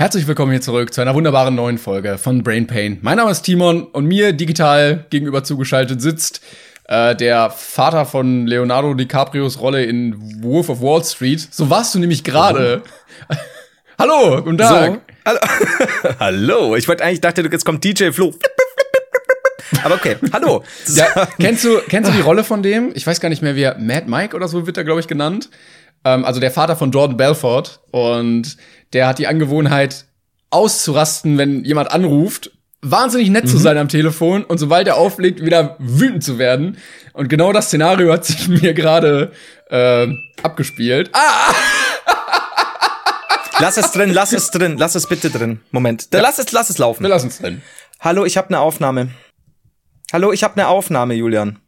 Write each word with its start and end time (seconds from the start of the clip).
Herzlich 0.00 0.26
willkommen 0.26 0.50
hier 0.50 0.62
zurück 0.62 0.94
zu 0.94 1.02
einer 1.02 1.14
wunderbaren 1.14 1.54
neuen 1.54 1.76
Folge 1.76 2.16
von 2.16 2.42
Brain 2.42 2.66
Pain. 2.66 2.96
Mein 3.02 3.18
Name 3.18 3.30
ist 3.30 3.42
Timon 3.42 3.82
und 3.82 4.06
mir 4.06 4.32
digital 4.32 5.04
gegenüber 5.10 5.44
zugeschaltet 5.44 6.00
sitzt 6.00 6.40
äh, 6.88 7.14
der 7.14 7.50
Vater 7.50 8.06
von 8.06 8.46
Leonardo 8.46 8.94
DiCaprios 8.94 9.60
Rolle 9.60 9.84
in 9.84 10.42
Wolf 10.42 10.70
of 10.70 10.80
Wall 10.80 11.04
Street. 11.04 11.46
So 11.50 11.68
warst 11.68 11.94
du 11.94 11.98
nämlich 11.98 12.24
gerade. 12.24 12.82
Hallo, 13.98 14.42
guten 14.42 14.56
Tag. 14.56 14.94
So, 14.94 15.00
hallo. 15.26 15.38
hallo. 16.18 16.76
Ich 16.76 16.88
wollte 16.88 17.04
eigentlich 17.04 17.20
dachte, 17.20 17.42
jetzt 17.42 17.66
kommt 17.66 17.84
DJ 17.84 18.10
Flo. 18.12 18.32
Aber 19.84 19.96
okay, 19.96 20.16
hallo. 20.32 20.64
Ja, 20.94 21.28
kennst 21.38 21.62
du 21.62 21.78
kennst 21.90 22.10
du 22.10 22.14
die 22.14 22.22
Rolle 22.22 22.42
von 22.42 22.62
dem? 22.62 22.92
Ich 22.94 23.06
weiß 23.06 23.20
gar 23.20 23.28
nicht 23.28 23.42
mehr, 23.42 23.54
wer 23.54 23.76
Mad 23.76 24.06
Mike 24.06 24.34
oder 24.34 24.48
so 24.48 24.66
wird 24.66 24.78
er 24.78 24.84
glaube 24.84 25.00
ich 25.00 25.08
genannt. 25.08 25.50
Ähm, 26.04 26.24
also 26.24 26.40
der 26.40 26.50
Vater 26.50 26.76
von 26.76 26.90
Jordan 26.90 27.18
Belfort 27.18 27.80
und 27.90 28.56
der 28.92 29.06
hat 29.06 29.18
die 29.18 29.26
Angewohnheit 29.26 30.06
auszurasten, 30.50 31.38
wenn 31.38 31.64
jemand 31.64 31.92
anruft, 31.92 32.50
wahnsinnig 32.82 33.30
nett 33.30 33.44
mhm. 33.44 33.48
zu 33.48 33.58
sein 33.58 33.78
am 33.78 33.88
Telefon 33.88 34.44
und 34.44 34.58
sobald 34.58 34.88
er 34.88 34.96
auflegt, 34.96 35.44
wieder 35.44 35.76
wütend 35.78 36.24
zu 36.24 36.38
werden. 36.38 36.78
Und 37.12 37.28
genau 37.28 37.52
das 37.52 37.66
Szenario 37.66 38.12
hat 38.12 38.24
sich 38.24 38.48
mir 38.48 38.74
gerade 38.74 39.32
äh, 39.68 40.08
abgespielt. 40.42 41.10
Ah! 41.12 41.54
Lass 43.60 43.76
es 43.76 43.92
drin, 43.92 44.10
lass 44.10 44.32
es 44.32 44.50
drin, 44.50 44.78
lass 44.78 44.94
es 44.94 45.06
bitte 45.06 45.28
drin. 45.28 45.60
Moment. 45.70 46.08
Ja. 46.14 46.22
Lass 46.22 46.38
es, 46.38 46.50
lass 46.50 46.70
es 46.70 46.78
laufen. 46.78 47.02
Wir 47.02 47.10
lassen 47.10 47.28
es 47.28 47.40
drin. 47.40 47.60
Hallo, 48.00 48.24
ich 48.24 48.38
habe 48.38 48.48
eine 48.48 48.60
Aufnahme. 48.60 49.10
Hallo, 50.14 50.32
ich 50.32 50.42
habe 50.42 50.54
eine 50.54 50.68
Aufnahme, 50.68 51.12
Julian. 51.12 51.58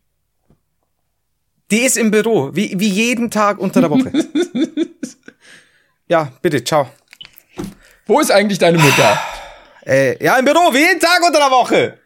Die 1.71 1.81
ist 1.81 1.99
im 1.99 2.11
Büro, 2.11 2.49
wie, 2.55 2.81
wie 2.81 2.89
jeden 2.89 3.31
Tag 3.31 3.59
unter 3.59 3.83
der 3.83 3.91
Woche. 3.91 4.11
ja, 6.09 6.33
bitte, 6.41 6.65
ciao. 6.65 6.89
Wo 8.13 8.21
ist 8.21 8.31
eigentlich 8.31 8.59
deine 8.59 8.77
Mutter? 8.77 9.19
Äh, 9.87 10.23
ja, 10.23 10.37
im 10.37 10.45
Büro, 10.45 10.75
wie 10.75 10.81
jeden 10.81 11.01
Tag 11.01 11.23
unter 11.27 11.39
der 11.39 11.51
Woche. 11.51 11.99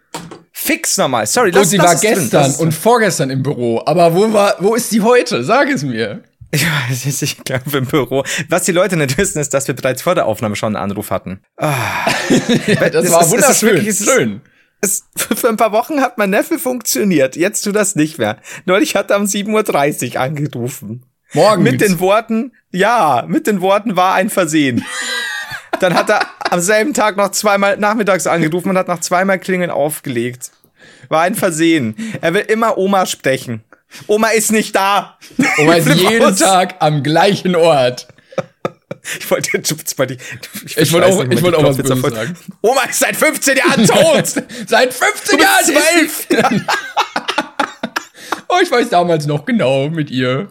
Fix 0.52 0.96
nochmal. 0.98 1.26
Sorry, 1.26 1.50
lass, 1.50 1.62
und 1.62 1.68
sie 1.70 1.78
war 1.80 1.96
gestern 1.96 2.54
und 2.54 2.72
vorgestern 2.72 3.28
im 3.28 3.42
Büro. 3.42 3.82
Aber 3.84 4.14
wo 4.14 4.32
war, 4.32 4.54
wo 4.60 4.76
ist 4.76 4.90
sie 4.90 5.00
heute? 5.00 5.42
Sag 5.42 5.68
es 5.68 5.82
mir. 5.82 6.22
Ich 6.52 6.64
weiß 6.64 7.06
nicht, 7.06 7.22
ich 7.22 7.42
glaube 7.42 7.78
im 7.78 7.86
Büro. 7.86 8.22
Was 8.48 8.62
die 8.62 8.70
Leute 8.70 8.96
nicht 8.96 9.18
wissen, 9.18 9.40
ist, 9.40 9.52
dass 9.52 9.66
wir 9.66 9.74
bereits 9.74 10.02
vor 10.02 10.14
der 10.14 10.26
Aufnahme 10.26 10.54
schon 10.54 10.76
einen 10.76 10.90
Anruf 10.90 11.10
hatten. 11.10 11.40
Ah. 11.56 11.74
ja, 12.68 12.88
das, 12.88 13.02
das, 13.02 13.10
war 13.10 13.22
ist, 13.22 13.30
wunderschön. 13.32 13.68
Wirklich, 13.70 13.88
ist, 13.88 14.04
schön. 14.04 14.42
Es, 14.80 15.02
für 15.16 15.48
ein 15.48 15.56
paar 15.56 15.72
Wochen 15.72 16.00
hat 16.02 16.18
mein 16.18 16.30
Neffe 16.30 16.60
funktioniert. 16.60 17.34
Jetzt 17.34 17.62
tut 17.62 17.74
das 17.74 17.96
nicht 17.96 18.18
mehr. 18.18 18.36
Neulich 18.64 18.94
hat 18.94 19.10
er 19.10 19.16
um 19.16 19.24
7.30 19.24 20.14
Uhr 20.14 20.20
angerufen. 20.20 21.04
Morgen. 21.32 21.64
Mit 21.64 21.80
den 21.80 21.98
Worten, 21.98 22.52
ja, 22.70 23.24
mit 23.26 23.48
den 23.48 23.60
Worten 23.60 23.96
war 23.96 24.14
ein 24.14 24.30
Versehen. 24.30 24.84
Dann 25.80 25.94
hat 25.94 26.10
er 26.10 26.20
am 26.50 26.60
selben 26.60 26.94
Tag 26.94 27.16
noch 27.16 27.30
zweimal 27.30 27.76
nachmittags 27.76 28.26
angerufen 28.26 28.70
und 28.70 28.78
hat 28.78 28.88
nach 28.88 29.00
zweimal 29.00 29.38
Klingeln 29.38 29.70
aufgelegt. 29.70 30.52
War 31.08 31.22
ein 31.22 31.34
Versehen. 31.34 31.96
Er 32.20 32.34
will 32.34 32.42
immer 32.42 32.78
Oma 32.78 33.06
sprechen. 33.06 33.62
Oma 34.06 34.28
ist 34.28 34.52
nicht 34.52 34.74
da. 34.74 35.18
Oma 35.58 35.74
ist 35.76 35.88
jeden 35.88 36.24
aus. 36.24 36.38
Tag 36.38 36.76
am 36.80 37.02
gleichen 37.02 37.54
Ort. 37.54 38.08
Ich 39.18 39.30
wollte 39.30 39.50
jetzt 39.56 39.98
mal 39.98 40.06
die. 40.06 40.16
Ich, 40.64 40.76
ich 40.76 40.92
wollte 40.92 41.06
auch, 41.06 41.24
ich 41.24 41.42
wollte 41.42 41.58
auch 41.58 41.64
was 41.64 41.76
Böses 41.76 42.00
sagen. 42.00 42.36
Oma 42.60 42.82
ist 42.82 42.98
seit 42.98 43.16
15 43.16 43.56
Jahren 43.56 43.86
tot! 43.86 44.26
seit 44.66 44.92
15 44.92 45.38
Jahren! 45.38 45.64
Zwölf! 45.64 46.26
oh, 48.48 48.56
ich 48.62 48.70
weiß 48.70 48.88
damals 48.88 49.26
noch 49.26 49.44
genau 49.44 49.88
mit 49.90 50.10
ihr. 50.10 50.48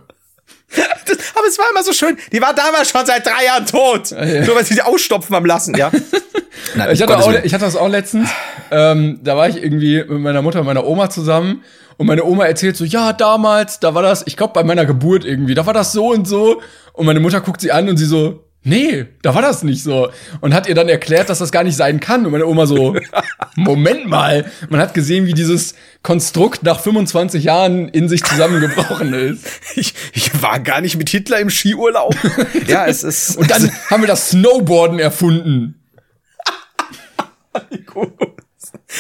Aber 1.35 1.47
es 1.47 1.57
war 1.57 1.66
immer 1.72 1.84
so 1.84 1.94
schön. 1.94 2.18
Die 2.31 2.41
war 2.41 2.53
damals 2.53 2.90
schon 2.90 3.06
seit 3.06 3.25
drei 3.25 3.46
Jahren 3.46 3.66
tot. 3.66 4.13
Ah, 4.13 4.25
ja. 4.25 4.46
Nur 4.46 4.56
weil 4.56 4.66
sie 4.66 4.75
die 4.75 4.81
ausstopfen 4.81 5.35
am 5.35 5.46
Lassen, 5.46 5.75
ja. 5.75 5.91
Nein, 6.75 6.90
ich, 6.91 7.01
hatte 7.01 7.18
auch, 7.18 7.31
ich 7.31 7.53
hatte 7.53 7.66
das 7.66 7.75
auch 7.75 7.90
letztens. 7.90 8.29
Ähm, 8.72 9.19
da 9.23 9.38
war 9.38 9.50
ich 9.50 9.62
irgendwie 9.62 9.97
mit 9.97 10.19
meiner 10.19 10.41
Mutter 10.41 10.62
und 10.62 10.66
meiner 10.66 10.85
Oma 10.85 11.09
zusammen. 11.09 11.63
Und 11.97 12.07
meine 12.07 12.23
Oma 12.23 12.46
erzählt 12.46 12.75
so, 12.75 12.84
ja, 12.84 13.13
damals, 13.13 13.79
da 13.79 13.94
war 13.94 14.01
das, 14.01 14.23
ich 14.25 14.35
glaube 14.35 14.53
bei 14.53 14.63
meiner 14.63 14.85
Geburt 14.85 15.23
irgendwie, 15.23 15.56
da 15.56 15.66
war 15.66 15.73
das 15.73 15.91
so 15.91 16.12
und 16.12 16.28
so. 16.28 16.62
Und 16.94 17.06
meine 17.06 17.19
Mutter 17.19 17.41
guckt 17.41 17.62
sie 17.62 17.72
an 17.72 17.88
und 17.90 17.97
sie 17.97 18.06
so, 18.06 18.45
nee, 18.66 19.06
da 19.22 19.34
war 19.34 19.42
das 19.42 19.64
nicht 19.64 19.81
so. 19.84 20.09
Und 20.42 20.53
hat 20.53 20.68
ihr 20.68 20.76
dann 20.76 20.90
erklärt, 20.90 21.30
dass 21.30 21.40
das 21.40 21.52
gar 21.52 21.64
nicht 21.64 21.78
sein 21.78 22.00
kann. 22.00 22.26
Und 22.26 22.31
meine 22.31 22.46
Oma 22.46 22.66
so, 22.66 22.96
Moment 23.56 24.08
mal. 24.08 24.52
Man 24.70 24.81
hat 24.81 24.94
gesehen, 24.94 25.26
wie 25.28 25.34
dieses 25.34 25.76
Konstrukt 26.03 26.64
nach 26.64 26.81
25 26.81 27.46
Jahren 27.46 27.88
in 27.88 28.09
sich 28.09 28.24
zusammengebrochen 28.24 29.14
ist. 29.14 29.46
Ich, 29.78 29.94
ich 30.14 30.42
war 30.42 30.59
gar 30.62 30.80
nicht 30.80 30.96
mit 30.96 31.09
Hitler 31.09 31.40
im 31.40 31.50
Skiurlaub. 31.50 32.16
ja, 32.68 32.86
es 32.86 33.03
ist. 33.03 33.36
Und 33.36 33.52
dann 33.52 33.70
haben 33.90 34.02
wir 34.02 34.08
das 34.08 34.30
Snowboarden 34.30 35.00
erfunden. 35.00 35.82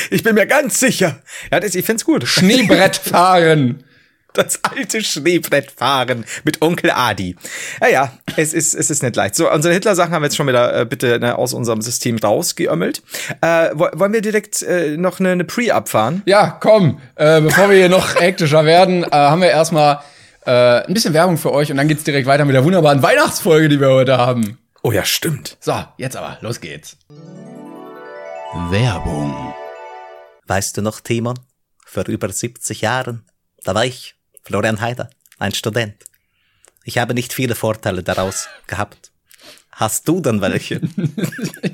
ich 0.09 0.23
bin 0.23 0.35
mir 0.35 0.47
ganz 0.47 0.79
sicher. 0.79 1.21
Ja, 1.51 1.61
das, 1.61 1.75
ich 1.75 1.85
find's 1.85 2.03
gut. 2.03 2.27
Schneebrettfahren. 2.27 3.85
Das 4.35 4.59
alte 4.63 5.01
Schneebrettfahren 5.01 6.25
mit 6.43 6.61
Onkel 6.61 6.91
Adi. 6.91 7.35
Ja, 7.81 7.87
ja, 7.87 8.13
es 8.35 8.53
ist, 8.53 8.75
es 8.75 8.89
ist 8.89 9.01
nicht 9.01 9.15
leicht. 9.15 9.35
So, 9.35 9.49
unsere 9.49 9.73
Hitler-Sachen 9.73 10.11
haben 10.11 10.21
wir 10.21 10.27
jetzt 10.27 10.35
schon 10.35 10.47
wieder 10.47 10.81
äh, 10.81 10.85
bitte 10.85 11.19
ne, 11.19 11.37
aus 11.37 11.53
unserem 11.53 11.81
System 11.81 12.17
rausgeömmelt. 12.17 13.01
Äh, 13.41 13.69
wollen 13.73 14.13
wir 14.13 14.21
direkt 14.21 14.61
äh, 14.61 14.97
noch 14.97 15.19
eine, 15.19 15.31
eine 15.31 15.45
Pre 15.45 15.73
abfahren? 15.73 16.21
Ja, 16.25 16.57
komm. 16.59 16.99
Äh, 17.15 17.41
bevor 17.41 17.69
wir 17.69 17.77
hier 17.77 17.89
noch 17.89 18.15
hektischer 18.19 18.65
werden, 18.65 19.03
äh, 19.03 19.09
haben 19.11 19.41
wir 19.41 19.49
erstmal 19.49 20.01
äh, 20.45 20.85
ein 20.85 20.93
bisschen 20.93 21.13
Werbung 21.13 21.37
für 21.37 21.51
euch 21.51 21.71
und 21.71 21.77
dann 21.77 21.87
geht's 21.87 22.03
direkt 22.03 22.27
weiter 22.27 22.45
mit 22.45 22.55
der 22.55 22.63
wunderbaren 22.63 23.01
Weihnachtsfolge, 23.01 23.69
die 23.69 23.79
wir 23.79 23.89
heute 23.89 24.17
haben. 24.17 24.57
Oh 24.83 24.91
ja, 24.91 25.03
stimmt. 25.03 25.57
So, 25.59 25.73
jetzt 25.97 26.15
aber, 26.15 26.37
los 26.41 26.61
geht's. 26.61 26.97
Werbung. 28.69 29.53
Weißt 30.47 30.77
du 30.77 30.81
noch, 30.81 30.99
Timon? 30.99 31.39
Vor 31.85 32.07
über 32.07 32.29
70 32.29 32.81
Jahren, 32.81 33.25
da 33.63 33.73
war 33.73 33.85
ich 33.85 34.15
Florian 34.45 34.79
Heider, 34.79 35.09
ein 35.39 35.53
Student. 35.53 35.95
Ich 36.83 36.99
habe 36.99 37.15
nicht 37.15 37.33
viele 37.33 37.55
Vorteile 37.55 38.03
daraus 38.03 38.47
gehabt. 38.67 39.11
Hast 39.71 40.07
du 40.07 40.21
denn 40.21 40.39
welche? 40.39 40.81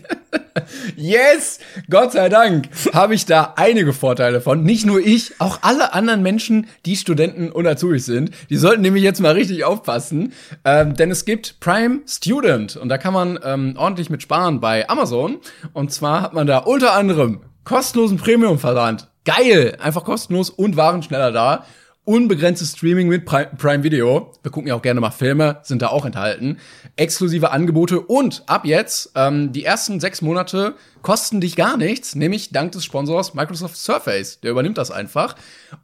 yes! 0.95 1.59
Gott 1.89 2.13
sei 2.13 2.29
Dank 2.29 2.69
habe 2.93 3.13
ich 3.13 3.25
da 3.25 3.55
einige 3.57 3.91
Vorteile 3.91 4.39
von. 4.39 4.63
Nicht 4.63 4.85
nur 4.85 5.01
ich, 5.01 5.33
auch 5.39 5.59
alle 5.63 5.93
anderen 5.93 6.23
Menschen, 6.23 6.67
die 6.85 6.95
Studenten 6.95 7.51
und 7.51 7.67
Azubis 7.67 8.05
sind. 8.05 8.31
Die 8.49 8.55
sollten 8.55 8.83
nämlich 8.83 9.03
jetzt 9.03 9.19
mal 9.19 9.33
richtig 9.33 9.65
aufpassen. 9.65 10.31
Ähm, 10.63 10.95
denn 10.95 11.11
es 11.11 11.25
gibt 11.25 11.59
Prime 11.59 11.99
Student 12.07 12.77
und 12.77 12.87
da 12.87 12.97
kann 12.97 13.13
man 13.13 13.37
ähm, 13.43 13.75
ordentlich 13.77 14.09
mit 14.09 14.21
sparen 14.21 14.61
bei 14.61 14.87
Amazon. 14.87 15.41
Und 15.73 15.91
zwar 15.91 16.21
hat 16.21 16.33
man 16.33 16.47
da 16.47 16.59
unter 16.59 16.93
anderem 16.93 17.41
kostenlosen 17.65 18.17
Premium-Versand. 18.17 19.09
Geil! 19.25 19.77
Einfach 19.81 20.05
kostenlos 20.05 20.49
und 20.49 20.77
Waren 20.77 21.03
schneller 21.03 21.33
da 21.33 21.65
unbegrenztes 22.03 22.71
Streaming 22.71 23.07
mit 23.07 23.25
Prime 23.25 23.83
Video. 23.83 24.31
Wir 24.41 24.51
gucken 24.51 24.67
ja 24.67 24.75
auch 24.75 24.81
gerne 24.81 24.99
mal 24.99 25.11
Filme, 25.11 25.59
sind 25.63 25.81
da 25.81 25.89
auch 25.89 26.05
enthalten. 26.05 26.57
Exklusive 26.95 27.51
Angebote 27.51 28.01
und 28.01 28.43
ab 28.47 28.65
jetzt, 28.65 29.11
ähm, 29.15 29.51
die 29.51 29.63
ersten 29.63 29.99
sechs 29.99 30.21
Monate 30.21 30.73
kosten 31.03 31.41
dich 31.41 31.55
gar 31.55 31.77
nichts, 31.77 32.15
nämlich 32.15 32.51
dank 32.51 32.71
des 32.71 32.85
Sponsors 32.85 33.33
Microsoft 33.33 33.77
Surface. 33.77 34.39
Der 34.41 34.51
übernimmt 34.51 34.77
das 34.77 34.89
einfach. 34.89 35.35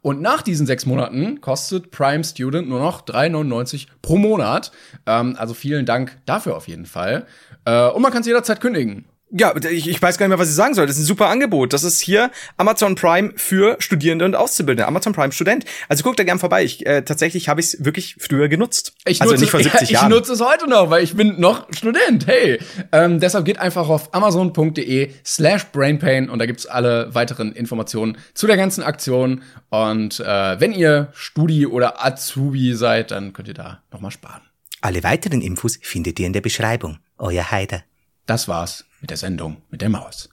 Und 0.02 0.20
nach 0.20 0.42
diesen 0.42 0.66
sechs 0.66 0.86
Monaten 0.86 1.40
kostet 1.40 1.90
Prime 1.92 2.24
Student 2.24 2.68
nur 2.68 2.80
noch 2.80 3.02
3,99 3.02 3.86
pro 4.02 4.16
Monat. 4.16 4.72
Ähm, 5.06 5.36
also 5.38 5.54
vielen 5.54 5.86
Dank 5.86 6.18
dafür 6.26 6.56
auf 6.56 6.66
jeden 6.66 6.86
Fall. 6.86 7.26
Äh, 7.64 7.88
und 7.90 8.02
man 8.02 8.12
kann 8.12 8.22
es 8.22 8.26
jederzeit 8.26 8.60
kündigen. 8.60 9.06
Ja, 9.30 9.54
ich, 9.56 9.86
ich 9.86 10.00
weiß 10.00 10.16
gar 10.16 10.26
nicht 10.26 10.30
mehr, 10.30 10.38
was 10.38 10.48
ich 10.48 10.54
sagen 10.54 10.72
soll. 10.72 10.86
Das 10.86 10.96
ist 10.96 11.02
ein 11.02 11.06
super 11.06 11.26
Angebot. 11.26 11.74
Das 11.74 11.84
ist 11.84 12.00
hier 12.00 12.30
Amazon 12.56 12.94
Prime 12.94 13.32
für 13.36 13.76
Studierende 13.78 14.24
und 14.24 14.34
Auszubildende. 14.34 14.86
Amazon 14.86 15.12
Prime 15.12 15.32
Student. 15.32 15.66
Also 15.88 16.02
guck 16.02 16.16
da 16.16 16.24
gern 16.24 16.38
vorbei. 16.38 16.64
Ich, 16.64 16.86
äh, 16.86 17.02
tatsächlich 17.02 17.48
habe 17.50 17.60
ich 17.60 17.66
es 17.66 17.84
wirklich 17.84 18.16
früher 18.18 18.48
genutzt. 18.48 18.94
Ich 19.04 19.20
also 19.20 19.32
nutze, 19.32 19.42
nicht 19.42 19.50
vor 19.50 19.62
70 19.62 19.80
ja, 19.90 20.00
Jahren. 20.00 20.10
Ich 20.10 20.16
nutze 20.16 20.32
es 20.32 20.40
heute 20.40 20.66
noch, 20.66 20.88
weil 20.88 21.04
ich 21.04 21.14
bin 21.14 21.38
noch 21.38 21.66
Student. 21.74 22.26
Hey, 22.26 22.58
ähm, 22.90 23.20
deshalb 23.20 23.44
geht 23.44 23.58
einfach 23.58 23.90
auf 23.90 24.14
amazon.de 24.14 25.10
slash 25.26 25.66
brainpain 25.66 26.30
und 26.30 26.38
da 26.38 26.46
gibt's 26.46 26.64
alle 26.64 27.14
weiteren 27.14 27.52
Informationen 27.52 28.16
zu 28.32 28.46
der 28.46 28.56
ganzen 28.56 28.82
Aktion. 28.82 29.42
Und 29.68 30.20
äh, 30.20 30.58
wenn 30.58 30.72
ihr 30.72 31.08
Studi 31.12 31.66
oder 31.66 32.02
Azubi 32.02 32.74
seid, 32.74 33.10
dann 33.10 33.34
könnt 33.34 33.48
ihr 33.48 33.54
da 33.54 33.82
nochmal 33.92 34.10
sparen. 34.10 34.40
Alle 34.80 35.02
weiteren 35.02 35.42
Infos 35.42 35.78
findet 35.82 36.18
ihr 36.18 36.26
in 36.26 36.32
der 36.32 36.40
Beschreibung. 36.40 36.98
Euer 37.18 37.50
Heider. 37.50 37.82
Das 38.24 38.48
war's 38.48 38.87
mit 39.00 39.10
der 39.10 39.16
Sendung 39.16 39.58
mit 39.70 39.80
der 39.82 39.88
Maus. 39.88 40.28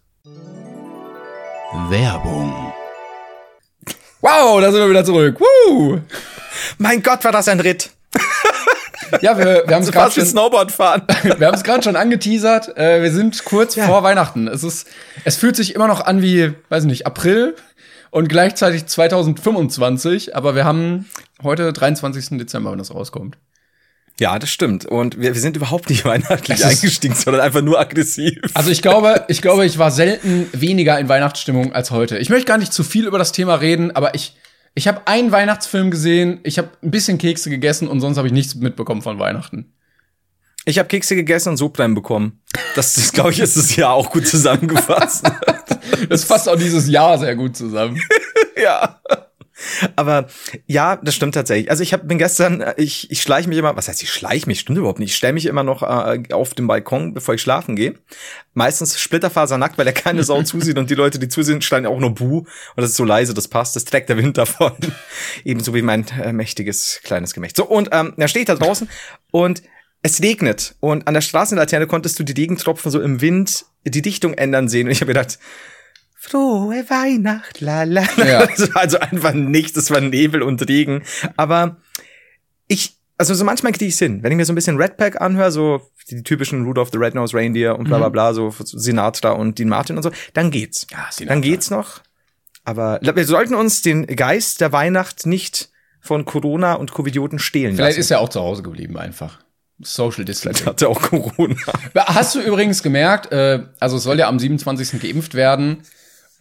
Werbung. 1.89 2.73
Wow, 4.21 4.61
da 4.61 4.71
sind 4.71 4.81
wir 4.81 4.89
wieder 4.89 5.05
zurück. 5.05 5.39
Woo! 5.39 6.01
Mein 6.77 7.03
Gott, 7.03 7.23
war 7.23 7.31
das 7.31 7.47
ein 7.47 7.59
Ritt. 7.59 7.91
Ja, 9.21 9.37
wir, 9.37 9.63
wir 9.67 9.75
haben 9.75 9.83
es 9.83 9.91
gerade 9.91 10.11
schon, 10.11 10.25
Snowboard 10.25 10.71
fahren. 10.71 11.03
wir 11.37 11.47
haben 11.47 11.53
es 11.53 11.63
gerade 11.63 11.83
schon 11.83 11.95
angeteasert. 11.95 12.75
Äh, 12.75 13.03
wir 13.03 13.11
sind 13.11 13.45
kurz 13.45 13.75
vor 13.75 14.01
Weihnachten. 14.03 14.47
Es 14.47 14.63
ist, 14.63 14.87
es 15.23 15.35
fühlt 15.35 15.55
sich 15.55 15.75
immer 15.75 15.87
noch 15.87 16.01
an 16.03 16.23
wie, 16.23 16.53
weiß 16.69 16.83
ich 16.83 16.87
nicht, 16.87 17.05
April 17.05 17.55
und 18.09 18.29
gleichzeitig 18.29 18.87
2025. 18.87 20.35
Aber 20.35 20.55
wir 20.55 20.65
haben 20.65 21.07
heute 21.43 21.71
23. 21.71 22.39
Dezember, 22.39 22.71
wenn 22.71 22.79
das 22.79 22.93
rauskommt. 22.93 23.37
Ja, 24.19 24.39
das 24.39 24.49
stimmt. 24.49 24.85
Und 24.85 25.19
wir, 25.19 25.33
wir 25.33 25.41
sind 25.41 25.57
überhaupt 25.57 25.89
nicht 25.89 26.05
weihnachtlich 26.05 26.63
eingestiegen, 26.63 27.15
sondern 27.15 27.41
einfach 27.41 27.61
nur 27.61 27.79
aggressiv. 27.79 28.39
Also 28.53 28.71
ich 28.71 28.81
glaube, 28.81 29.25
ich 29.27 29.41
glaube, 29.41 29.65
ich 29.65 29.77
war 29.77 29.91
selten 29.91 30.47
weniger 30.53 30.97
in 30.99 31.09
Weihnachtsstimmung 31.09 31.73
als 31.73 31.91
heute. 31.91 32.17
Ich 32.17 32.29
möchte 32.29 32.45
gar 32.45 32.57
nicht 32.57 32.71
zu 32.71 32.83
viel 32.83 33.07
über 33.07 33.17
das 33.17 33.33
Thema 33.33 33.55
reden, 33.55 33.91
aber 33.91 34.15
ich, 34.15 34.35
ich 34.73 34.87
habe 34.87 35.05
einen 35.05 35.31
Weihnachtsfilm 35.31 35.91
gesehen, 35.91 36.39
ich 36.43 36.57
habe 36.57 36.69
ein 36.81 36.91
bisschen 36.91 37.17
Kekse 37.17 37.49
gegessen 37.49 37.89
und 37.89 37.99
sonst 37.99 38.17
habe 38.17 38.27
ich 38.27 38.33
nichts 38.33 38.55
mitbekommen 38.55 39.01
von 39.01 39.19
Weihnachten. 39.19 39.73
Ich 40.63 40.79
habe 40.79 40.87
Kekse 40.87 41.15
gegessen 41.15 41.49
und 41.49 41.57
Sodbrennen 41.57 41.93
bekommen. 41.93 42.41
Das, 42.75 42.93
das 42.95 43.11
glaube 43.11 43.31
ich, 43.31 43.39
ist 43.39 43.55
das 43.55 43.75
Jahr 43.75 43.93
auch 43.93 44.09
gut 44.09 44.27
zusammengefasst. 44.27 45.25
Das 46.09 46.23
fasst 46.23 46.49
auch 46.49 46.57
dieses 46.57 46.89
Jahr 46.89 47.17
sehr 47.17 47.35
gut 47.35 47.55
zusammen. 47.55 47.99
ja. 48.61 48.99
Aber 49.95 50.27
ja, 50.67 50.97
das 50.97 51.15
stimmt 51.15 51.35
tatsächlich. 51.35 51.69
Also 51.69 51.81
ich 51.81 51.93
hab, 51.93 52.07
bin 52.07 52.17
gestern, 52.17 52.63
ich, 52.77 53.09
ich 53.09 53.21
schleiche 53.21 53.47
mich 53.47 53.57
immer, 53.57 53.75
was 53.75 53.87
heißt 53.87 54.03
ich 54.03 54.11
schleiche 54.11 54.47
mich? 54.47 54.59
Stimmt 54.59 54.77
überhaupt 54.77 54.99
nicht. 54.99 55.11
Ich 55.11 55.15
stelle 55.15 55.33
mich 55.33 55.45
immer 55.45 55.63
noch 55.63 55.81
äh, 55.81 56.23
auf 56.33 56.53
dem 56.53 56.67
Balkon, 56.67 57.13
bevor 57.13 57.35
ich 57.35 57.41
schlafen 57.41 57.75
gehe. 57.75 57.95
Meistens 58.53 58.99
splitterfasernackt, 58.99 59.77
weil 59.77 59.85
der 59.85 59.93
keine 59.93 60.23
Sau 60.23 60.43
zusieht 60.43 60.77
und 60.77 60.89
die 60.89 60.95
Leute, 60.95 61.19
die 61.19 61.29
zusehen, 61.29 61.61
schreien 61.61 61.85
auch 61.85 61.99
nur 61.99 62.13
Buh. 62.13 62.39
Und 62.39 62.47
das 62.75 62.91
ist 62.91 62.97
so 62.97 63.05
leise, 63.05 63.33
das 63.33 63.47
passt. 63.47 63.75
Das 63.75 63.85
trägt 63.85 64.09
der 64.09 64.17
Wind 64.17 64.37
davon. 64.37 64.73
Ebenso 65.45 65.73
wie 65.73 65.81
mein 65.81 66.05
äh, 66.21 66.33
mächtiges 66.33 66.99
kleines 67.03 67.33
Gemächt. 67.33 67.55
So, 67.55 67.65
und 67.65 67.89
ähm, 67.91 68.13
da 68.17 68.27
stehe 68.27 68.41
ich 68.41 68.47
da 68.47 68.55
draußen 68.55 68.89
und 69.31 69.63
es 70.01 70.21
regnet. 70.21 70.75
Und 70.81 71.07
an 71.07 71.13
der 71.13 71.21
Straßenlaterne 71.21 71.87
konntest 71.87 72.19
du 72.19 72.23
die 72.23 72.39
Regentropfen 72.39 72.91
so 72.91 73.01
im 73.01 73.21
Wind 73.21 73.65
die 73.85 74.01
Dichtung 74.01 74.33
ändern 74.33 74.67
sehen. 74.67 74.87
Und 74.87 74.91
ich 74.91 75.01
habe 75.01 75.13
gedacht, 75.13 75.39
Frohe 76.29 76.89
Weihnacht, 76.89 77.61
la 77.61 77.83
la. 77.83 78.03
Ja. 78.17 78.39
War 78.47 78.49
also 78.81 78.99
einfach 78.99 79.33
nichts, 79.33 79.73
das 79.73 79.91
war 79.91 80.01
Nebel 80.01 80.41
und 80.41 80.67
Regen. 80.67 81.03
Aber 81.37 81.77
ich, 82.67 82.97
also 83.17 83.33
so 83.35 83.43
manchmal 83.43 83.73
kriege 83.73 83.85
ich 83.85 83.97
hin. 83.97 84.23
Wenn 84.23 84.31
ich 84.31 84.37
mir 84.37 84.45
so 84.45 84.51
ein 84.51 84.55
bisschen 84.55 84.77
Red 84.77 84.97
Pack 84.97 85.21
anhöre, 85.21 85.51
so 85.51 85.81
die 86.09 86.23
typischen 86.23 86.65
Rudolph 86.65 86.89
the 86.91 86.97
Red-Nosed 86.97 87.35
Reindeer 87.35 87.77
und 87.77 87.85
bla 87.85 87.97
bla 87.97 88.09
bla, 88.09 88.33
so 88.33 88.53
Sinatra 88.59 89.31
und 89.31 89.59
Dean 89.59 89.69
Martin 89.69 89.97
und 89.97 90.03
so, 90.03 90.11
dann 90.33 90.49
geht's. 90.49 90.87
Ja, 90.91 91.07
Sinatra. 91.11 91.33
Dann 91.35 91.41
geht's 91.43 91.69
noch. 91.69 92.01
Aber 92.63 92.99
wir 93.01 93.25
sollten 93.25 93.53
uns 93.53 93.83
den 93.83 94.07
Geist 94.07 94.61
der 94.61 94.71
Weihnacht 94.71 95.27
nicht 95.27 95.69
von 96.01 96.25
Corona 96.25 96.73
und 96.73 96.91
Covidioten 96.91 97.37
stehlen 97.37 97.75
Vielleicht 97.75 97.97
lassen. 97.97 97.99
ist 97.99 98.11
er 98.11 98.19
auch 98.19 98.29
zu 98.29 98.39
Hause 98.39 98.63
geblieben 98.63 98.97
einfach. 98.97 99.39
Social 99.79 100.25
Distancing. 100.25 100.65
hat 100.65 100.81
er 100.81 100.89
auch 100.89 101.01
Corona. 101.01 101.55
Hast 101.95 102.33
du 102.35 102.41
übrigens 102.41 102.81
gemerkt, 102.81 103.31
äh, 103.31 103.63
also 103.79 103.97
es 103.97 104.03
soll 104.03 104.17
ja 104.17 104.27
am 104.27 104.39
27. 104.39 105.01
geimpft 105.01 105.33
werden. 105.35 105.83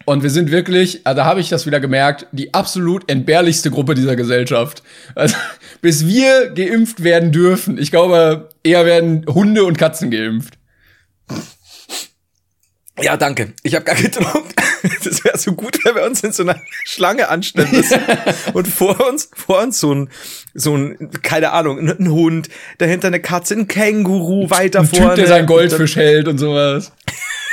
Und 0.06 0.23
wir 0.23 0.31
sind 0.31 0.50
wirklich, 0.50 1.00
also 1.05 1.17
da 1.17 1.25
habe 1.25 1.41
ich 1.41 1.49
das 1.49 1.64
wieder 1.67 1.81
gemerkt, 1.81 2.26
die 2.32 2.52
absolut 2.52 3.11
entbehrlichste 3.11 3.70
Gruppe 3.70 3.94
dieser 3.94 4.17
Gesellschaft. 4.17 4.82
Also, 5.14 5.37
bis 5.81 6.06
wir 6.06 6.50
geimpft 6.50 7.02
werden 7.02 7.32
dürfen, 7.32 7.79
ich 7.79 7.91
glaube, 7.91 8.50
eher 8.62 8.85
werden 8.85 9.25
Hunde 9.26 9.64
und 9.64 9.79
Katzen 9.79 10.11
geimpft. 10.11 10.58
Ja, 13.00 13.17
danke. 13.17 13.55
Ich 13.62 13.75
habe 13.75 13.85
gar 13.85 13.96
gedruckt. 13.96 14.55
Das 15.02 15.25
wäre 15.25 15.38
so 15.38 15.52
gut, 15.55 15.79
wenn 15.85 15.94
wir 15.94 16.05
uns 16.05 16.23
in 16.23 16.32
so 16.32 16.43
einer 16.43 16.61
Schlange 16.85 17.31
anstellen 17.31 17.70
müssen. 17.73 18.00
und 18.52 18.69
vor 18.69 19.00
uns, 19.08 19.31
vor 19.35 19.62
uns 19.62 19.81
so 19.81 19.94
ein, 19.94 20.11
so 20.52 20.76
ein, 20.76 21.11
keine 21.23 21.52
Ahnung, 21.52 21.79
ein, 21.79 21.88
ein 21.88 22.11
Hund, 22.11 22.50
dahinter 22.76 23.06
eine 23.06 23.20
Katze, 23.20 23.55
ein 23.55 23.67
Känguru, 23.67 24.50
weiter 24.50 24.81
Ein 24.81 24.87
vorne. 24.87 25.06
Typ, 25.06 25.17
der 25.17 25.26
seinen 25.26 25.46
Goldfisch 25.46 25.96
hält 25.96 26.29
und 26.29 26.37
sowas. 26.37 26.93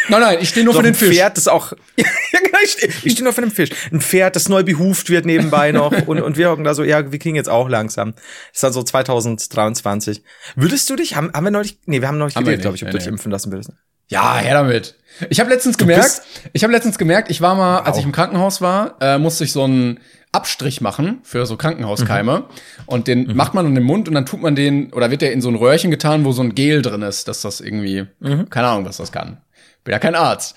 Nein, 0.09 0.21
nein, 0.21 0.37
ich 0.41 0.49
stehe 0.49 0.65
nur 0.65 0.73
So 0.73 0.79
für 0.79 0.87
ein 0.87 0.93
den 0.93 0.95
Fisch. 0.95 1.15
Pferd, 1.15 1.37
das 1.37 1.47
auch. 1.47 1.73
ich 1.95 2.71
stehe 2.71 2.91
steh 2.91 3.23
nur 3.23 3.33
für 3.33 3.41
den 3.41 3.51
Fisch. 3.51 3.69
Ein 3.91 4.01
Pferd, 4.01 4.35
das 4.35 4.49
neu 4.49 4.63
behuft 4.63 5.09
wird 5.09 5.25
nebenbei 5.25 5.71
noch. 5.73 5.91
Und, 6.07 6.21
und 6.21 6.37
wir 6.37 6.49
hocken 6.49 6.63
da 6.63 6.73
so, 6.73 6.83
ja, 6.83 7.11
wir 7.11 7.19
kriegen 7.19 7.35
jetzt 7.35 7.49
auch 7.49 7.69
langsam. 7.69 8.13
Das 8.13 8.23
ist 8.53 8.63
dann 8.63 8.73
so 8.73 8.83
2023. 8.83 10.23
Würdest 10.55 10.89
du 10.89 10.95
dich, 10.95 11.15
haben, 11.15 11.31
haben 11.33 11.43
wir 11.43 11.51
neulich, 11.51 11.79
nee, 11.85 12.01
wir 12.01 12.07
haben 12.07 12.17
neulich 12.17 12.35
Haben 12.35 12.45
geredet, 12.45 12.61
glaube 12.61 12.75
ich, 12.75 12.83
ob 12.83 12.89
du 12.89 12.93
nee, 12.93 12.99
dich 12.99 13.07
nee. 13.07 13.13
impfen 13.13 13.31
lassen 13.31 13.51
würdest. 13.51 13.71
Ja, 14.07 14.37
her 14.37 14.55
damit. 14.55 14.95
Ich 15.29 15.39
habe 15.39 15.49
letztens 15.49 15.77
gemerkt, 15.77 16.21
ich 16.51 16.63
habe 16.63 16.73
letztens 16.73 16.97
gemerkt, 16.97 17.31
ich 17.31 17.39
war 17.39 17.55
mal, 17.55 17.79
als 17.79 17.97
ich 17.97 18.03
im 18.03 18.11
Krankenhaus 18.11 18.59
war, 18.59 18.97
äh, 18.99 19.17
musste 19.17 19.45
ich 19.45 19.53
so 19.53 19.63
einen 19.63 19.99
Abstrich 20.33 20.81
machen 20.81 21.19
für 21.23 21.45
so 21.45 21.55
Krankenhauskeime 21.57 22.45
und 22.85 23.07
den 23.07 23.35
macht 23.35 23.53
man 23.53 23.65
in 23.65 23.75
den 23.75 23.83
Mund 23.83 24.07
und 24.07 24.13
dann 24.13 24.25
tut 24.25 24.41
man 24.41 24.55
den 24.55 24.91
oder 24.93 25.11
wird 25.11 25.21
der 25.21 25.31
in 25.33 25.41
so 25.41 25.49
ein 25.49 25.55
Röhrchen 25.55 25.91
getan, 25.91 26.23
wo 26.23 26.31
so 26.31 26.41
ein 26.41 26.55
Gel 26.55 26.81
drin 26.81 27.01
ist, 27.01 27.27
dass 27.27 27.41
das 27.41 27.59
irgendwie 27.59 28.05
keine 28.49 28.67
Ahnung, 28.67 28.85
was 28.85 28.97
das 28.97 29.11
kann. 29.11 29.41
Bin 29.83 29.91
ja 29.91 29.99
kein 29.99 30.15
Arzt. 30.15 30.55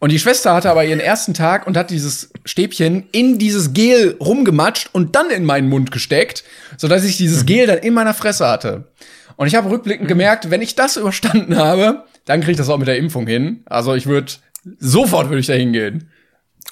Und 0.00 0.12
die 0.12 0.18
Schwester 0.20 0.54
hatte 0.54 0.70
aber 0.70 0.84
ihren 0.84 1.00
ersten 1.00 1.34
Tag 1.34 1.66
und 1.66 1.76
hat 1.76 1.90
dieses 1.90 2.30
Stäbchen 2.44 3.08
in 3.10 3.38
dieses 3.38 3.72
Gel 3.72 4.16
rumgematscht 4.20 4.90
und 4.92 5.16
dann 5.16 5.30
in 5.30 5.44
meinen 5.44 5.68
Mund 5.68 5.90
gesteckt, 5.90 6.44
sodass 6.76 7.04
ich 7.04 7.16
dieses 7.16 7.46
Gel 7.46 7.66
dann 7.66 7.78
in 7.78 7.94
meiner 7.94 8.14
Fresse 8.14 8.46
hatte. 8.46 8.92
Und 9.36 9.48
ich 9.48 9.56
habe 9.56 9.70
rückblickend 9.70 10.06
gemerkt, 10.06 10.50
wenn 10.50 10.62
ich 10.62 10.76
das 10.76 10.96
überstanden 10.96 11.56
habe, 11.56 12.04
dann 12.26 12.40
kriege 12.40 12.52
ich 12.52 12.56
das 12.58 12.68
auch 12.68 12.78
mit 12.78 12.86
der 12.86 12.96
Impfung 12.98 13.26
hin. 13.26 13.62
Also 13.66 13.94
ich 13.94 14.06
würde 14.06 14.32
sofort 14.78 15.28
würde 15.30 15.40
ich 15.40 15.46
da 15.46 15.54
hingehen. 15.54 16.10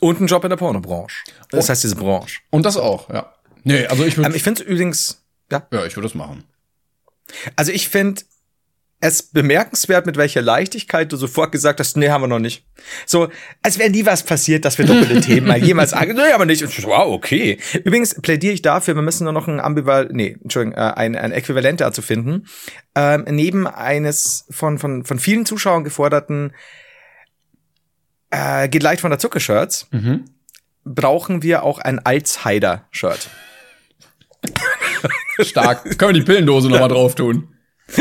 Und 0.01 0.19
einen 0.19 0.27
Job 0.27 0.45
in 0.45 0.51
der 0.51 0.57
Pornobranche. 0.57 1.25
Das 1.51 1.69
heißt 1.69 1.83
diese 1.83 1.97
Branche. 1.97 2.41
Und 2.51 2.65
das 2.67 2.77
auch, 2.77 3.09
ja. 3.09 3.33
Nee, 3.65 3.87
also 3.87 4.05
ich 4.05 4.17
würde 4.17 4.29
Ähm, 4.31 4.37
ich 4.37 4.43
finde 4.43 4.63
übrigens, 4.63 5.23
ja, 5.51 5.67
ja, 5.73 5.85
ich 5.87 5.97
würde 5.97 6.07
das 6.07 6.15
machen. 6.15 6.45
also 7.57 7.73
ich 7.73 7.89
finde 7.89 8.23
es 9.01 9.23
bemerkenswert, 9.23 10.07
mit 10.07 10.17
welcher 10.17 10.41
Leichtigkeit 10.41 11.13
du 11.13 11.17
sofort 11.17 11.53
gesagt 11.53 11.81
hast, 11.81 11.97
nee, 11.97 12.09
haben 12.09 12.23
wir 12.23 12.29
noch 12.29 12.39
nicht. 12.39 12.65
So, 13.05 13.29
als 13.63 13.79
wäre 13.79 13.91
nie 13.91 14.07
was 14.07 14.23
passiert, 14.23 14.65
dass 14.65 14.79
wir 14.79 14.87
doppelte 14.87 15.21
Themen 15.27 15.47
mal 15.47 15.63
jemals 15.63 15.91
sagen, 15.91 16.15
nee, 16.15 16.33
aber 16.33 16.47
nicht. 16.47 16.63
Wow, 16.85 17.13
okay. 17.13 17.59
Übrigens 17.85 18.21
plädiere 18.21 18.55
ich 18.55 18.63
dafür, 18.63 18.95
wir 18.95 19.03
müssen 19.03 19.25
nur 19.25 19.35
noch 19.35 19.49
ein 19.49 19.61
Ambival, 19.61 20.09
nee, 20.13 20.37
Entschuldigung, 20.43 20.79
äh, 20.79 20.93
ein, 20.97 21.15
ein 21.15 21.33
Äquivalent 21.33 21.81
dazu 21.81 22.01
finden. 22.01 22.47
Ähm, 22.95 23.27
neben 23.29 23.67
eines 23.67 24.47
von, 24.51 24.79
von, 24.79 25.05
von 25.05 25.19
vielen 25.19 25.45
Zuschauern 25.45 25.85
geforderten 25.85 26.53
äh, 28.31 28.69
geht 28.69 28.83
leicht 28.83 29.03
von 29.03 29.11
der 29.11 29.19
Zuckershirts, 29.19 29.89
brauchen 30.85 31.43
wir 31.43 31.65
auch 31.65 31.79
ein 31.79 31.99
Alzheider-Shirt. 31.99 33.29
Stark. 35.41 35.99
Können 35.99 36.15
wir 36.15 36.21
die 36.21 36.27
Pillendose 36.27 36.71
noch 36.71 36.81
mal 36.81 36.89
drauf 36.89 37.15
tun? 37.15 37.56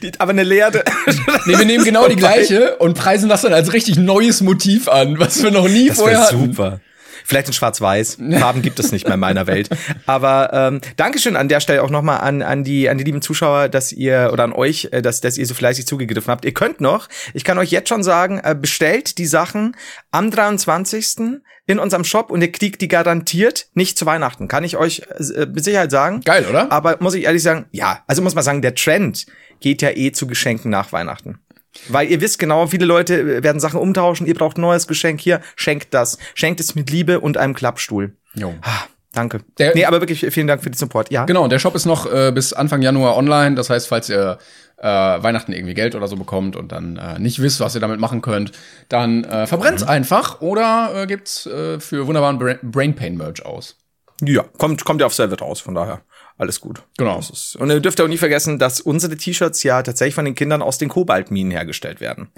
Die, 0.00 0.10
die, 0.10 0.20
aber 0.20 0.30
eine 0.30 0.42
leere. 0.42 0.84
Nee, 1.46 1.58
wir 1.58 1.64
nehmen 1.64 1.84
genau 1.84 2.06
die 2.08 2.16
gleiche 2.16 2.76
und 2.76 2.94
preisen 2.94 3.28
das 3.28 3.42
dann 3.42 3.54
als 3.54 3.72
richtig 3.72 3.96
neues 3.96 4.42
Motiv 4.42 4.88
an, 4.88 5.18
was 5.18 5.42
wir 5.42 5.50
noch 5.50 5.66
nie 5.68 5.88
Das 5.88 5.98
vorher 5.98 6.20
hatten. 6.20 6.46
super. 6.52 6.80
Vielleicht 7.28 7.48
in 7.48 7.52
Schwarz-Weiß. 7.52 8.16
Farben 8.38 8.62
gibt 8.62 8.80
es 8.80 8.90
nicht 8.90 9.04
mehr 9.04 9.14
in 9.14 9.20
meiner 9.20 9.46
Welt. 9.46 9.68
Aber 10.06 10.48
ähm, 10.54 10.80
Dankeschön 10.96 11.36
an 11.36 11.50
der 11.50 11.60
Stelle 11.60 11.82
auch 11.82 11.90
nochmal 11.90 12.22
an, 12.22 12.40
an, 12.40 12.64
die, 12.64 12.88
an 12.88 12.96
die 12.96 13.04
lieben 13.04 13.20
Zuschauer, 13.20 13.68
dass 13.68 13.92
ihr, 13.92 14.30
oder 14.32 14.44
an 14.44 14.54
euch, 14.54 14.88
äh, 14.92 15.02
dass, 15.02 15.20
dass 15.20 15.36
ihr 15.36 15.44
so 15.44 15.52
fleißig 15.52 15.86
zugegriffen 15.86 16.30
habt. 16.30 16.46
Ihr 16.46 16.54
könnt 16.54 16.80
noch, 16.80 17.06
ich 17.34 17.44
kann 17.44 17.58
euch 17.58 17.70
jetzt 17.70 17.90
schon 17.90 18.02
sagen, 18.02 18.40
äh, 18.42 18.56
bestellt 18.58 19.18
die 19.18 19.26
Sachen 19.26 19.76
am 20.10 20.30
23. 20.30 21.42
in 21.66 21.78
unserem 21.78 22.04
Shop 22.04 22.30
und 22.30 22.40
ihr 22.40 22.50
kriegt 22.50 22.80
die 22.80 22.88
garantiert 22.88 23.66
nicht 23.74 23.98
zu 23.98 24.06
Weihnachten. 24.06 24.48
Kann 24.48 24.64
ich 24.64 24.78
euch 24.78 25.02
äh, 25.18 25.44
mit 25.44 25.62
Sicherheit 25.64 25.90
sagen. 25.90 26.22
Geil, 26.24 26.46
oder? 26.48 26.72
Aber 26.72 26.96
muss 27.00 27.12
ich 27.12 27.24
ehrlich 27.24 27.42
sagen, 27.42 27.66
ja. 27.72 28.04
Also 28.06 28.22
muss 28.22 28.36
man 28.36 28.42
sagen, 28.42 28.62
der 28.62 28.74
Trend 28.74 29.26
geht 29.60 29.82
ja 29.82 29.90
eh 29.90 30.12
zu 30.12 30.26
Geschenken 30.26 30.70
nach 30.70 30.92
Weihnachten. 30.92 31.40
Weil 31.88 32.08
ihr 32.10 32.20
wisst 32.20 32.38
genau, 32.38 32.66
viele 32.66 32.86
Leute 32.86 33.42
werden 33.42 33.60
Sachen 33.60 33.78
umtauschen, 33.80 34.26
ihr 34.26 34.34
braucht 34.34 34.56
ein 34.58 34.62
neues 34.62 34.86
Geschenk 34.86 35.20
hier, 35.20 35.40
schenkt 35.56 35.92
das. 35.94 36.18
Schenkt 36.34 36.60
es 36.60 36.74
mit 36.74 36.90
Liebe 36.90 37.20
und 37.20 37.36
einem 37.36 37.54
Klappstuhl. 37.54 38.16
Jo. 38.34 38.54
Ah, 38.62 38.84
danke. 39.12 39.40
Der- 39.58 39.74
nee, 39.74 39.84
aber 39.84 40.00
wirklich 40.00 40.26
vielen 40.30 40.46
Dank 40.46 40.62
für 40.62 40.70
den 40.70 40.76
Support. 40.76 41.10
Ja. 41.10 41.24
Genau, 41.26 41.46
der 41.46 41.58
Shop 41.58 41.74
ist 41.74 41.84
noch 41.86 42.10
äh, 42.12 42.32
bis 42.32 42.52
Anfang 42.52 42.82
Januar 42.82 43.16
online. 43.16 43.54
Das 43.54 43.70
heißt, 43.70 43.86
falls 43.88 44.08
ihr 44.08 44.38
äh, 44.78 44.86
Weihnachten 44.86 45.52
irgendwie 45.52 45.74
Geld 45.74 45.94
oder 45.94 46.08
so 46.08 46.16
bekommt 46.16 46.56
und 46.56 46.72
dann 46.72 46.96
äh, 46.96 47.18
nicht 47.18 47.40
wisst, 47.42 47.60
was 47.60 47.74
ihr 47.74 47.80
damit 47.80 48.00
machen 48.00 48.22
könnt, 48.22 48.52
dann 48.88 49.24
äh, 49.24 49.46
verbrennt's 49.46 49.82
einfach 49.82 50.40
oder 50.40 50.90
äh, 51.02 51.06
gibt's 51.06 51.46
äh, 51.46 51.80
für 51.80 52.06
wunderbaren 52.06 52.38
Bra 52.38 52.54
Brain 52.62 52.94
Pain 52.94 53.16
Merch 53.16 53.44
aus. 53.44 53.76
Ja, 54.22 54.44
kommt, 54.56 54.84
kommt 54.84 55.00
ja 55.00 55.06
auf 55.06 55.14
Servet 55.14 55.42
raus, 55.42 55.60
von 55.60 55.74
daher. 55.74 56.00
Alles 56.38 56.60
gut. 56.60 56.82
Genau. 56.96 57.18
Ist, 57.18 57.56
und 57.56 57.68
ihr 57.68 57.80
dürft 57.80 58.00
auch 58.00 58.06
nie 58.06 58.16
vergessen, 58.16 58.60
dass 58.60 58.80
unsere 58.80 59.16
T-Shirts 59.16 59.64
ja 59.64 59.82
tatsächlich 59.82 60.14
von 60.14 60.24
den 60.24 60.36
Kindern 60.36 60.62
aus 60.62 60.78
den 60.78 60.88
Kobaltminen 60.88 61.50
hergestellt 61.50 62.00
werden. 62.00 62.30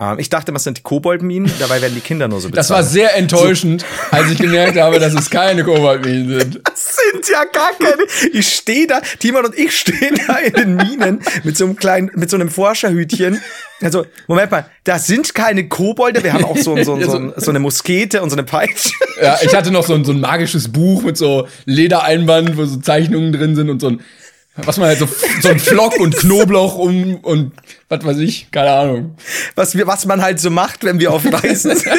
Ähm, 0.00 0.18
ich 0.18 0.28
dachte, 0.28 0.52
das 0.52 0.64
sind 0.64 0.78
die 0.78 0.82
Koboldminen, 0.82 1.50
dabei 1.60 1.80
werden 1.80 1.94
die 1.94 2.00
Kinder 2.00 2.26
nur 2.26 2.40
so 2.40 2.48
bezahlt. 2.48 2.58
Das 2.58 2.70
war 2.70 2.82
sehr 2.82 3.16
enttäuschend, 3.16 3.84
als 4.10 4.28
ich 4.30 4.38
gemerkt 4.38 4.76
habe, 4.76 4.98
dass 4.98 5.14
es 5.14 5.30
keine 5.30 5.62
Kobaltminen 5.62 6.40
sind. 6.40 6.60
Das 6.74 6.96
sind 7.12 7.28
ja 7.28 7.44
gar 7.44 7.70
keine. 7.72 8.02
Ich 8.32 8.54
stehe 8.54 8.86
da, 8.86 9.00
Timon 9.18 9.46
und 9.46 9.58
ich 9.58 9.76
stehen 9.76 10.18
da 10.26 10.36
in 10.36 10.52
den 10.52 10.76
Minen 10.76 11.22
mit 11.42 11.56
so 11.56 11.64
einem 11.64 11.76
kleinen, 11.76 12.10
mit 12.14 12.30
so 12.30 12.36
einem 12.36 12.48
Forscherhütchen. 12.48 13.40
Also, 13.80 14.06
Moment 14.26 14.50
mal, 14.50 14.66
das 14.84 15.06
sind 15.06 15.34
keine 15.34 15.68
Kobolde, 15.68 16.22
wir 16.22 16.32
haben 16.32 16.44
auch 16.44 16.56
so, 16.56 16.76
so, 16.82 17.00
so, 17.00 17.32
so 17.36 17.50
eine 17.50 17.58
Muskete 17.58 18.22
und 18.22 18.30
so 18.30 18.36
eine 18.36 18.44
Peitsche. 18.44 18.92
Ja, 19.20 19.38
ich 19.42 19.54
hatte 19.54 19.70
noch 19.70 19.86
so 19.86 19.94
ein, 19.94 20.04
so 20.04 20.12
ein 20.12 20.20
magisches 20.20 20.70
Buch 20.70 21.02
mit 21.02 21.16
so 21.16 21.46
Ledereinband, 21.64 22.56
wo 22.56 22.64
so 22.64 22.78
Zeichnungen 22.78 23.32
drin 23.32 23.54
sind 23.56 23.70
und 23.70 23.80
so 23.80 23.88
ein, 23.88 24.00
was 24.56 24.76
man 24.76 24.88
halt 24.88 24.98
so, 24.98 25.08
so 25.40 25.48
ein 25.48 25.58
Flock 25.58 25.98
und 25.98 26.16
Knoblauch 26.16 26.76
um 26.76 27.16
und 27.16 27.52
was 27.88 28.04
weiß 28.04 28.18
ich, 28.18 28.50
keine 28.50 28.72
Ahnung. 28.72 29.16
Was, 29.56 29.76
wir, 29.76 29.86
was 29.86 30.06
man 30.06 30.22
halt 30.22 30.38
so 30.38 30.50
macht, 30.50 30.84
wenn 30.84 31.00
wir 31.00 31.12
auf 31.12 31.24
Reisen 31.24 31.76
sind. 31.76 31.94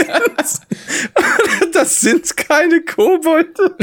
Das 1.73 1.99
sind 1.99 2.37
keine 2.37 2.81
Kobolde. 2.81 3.75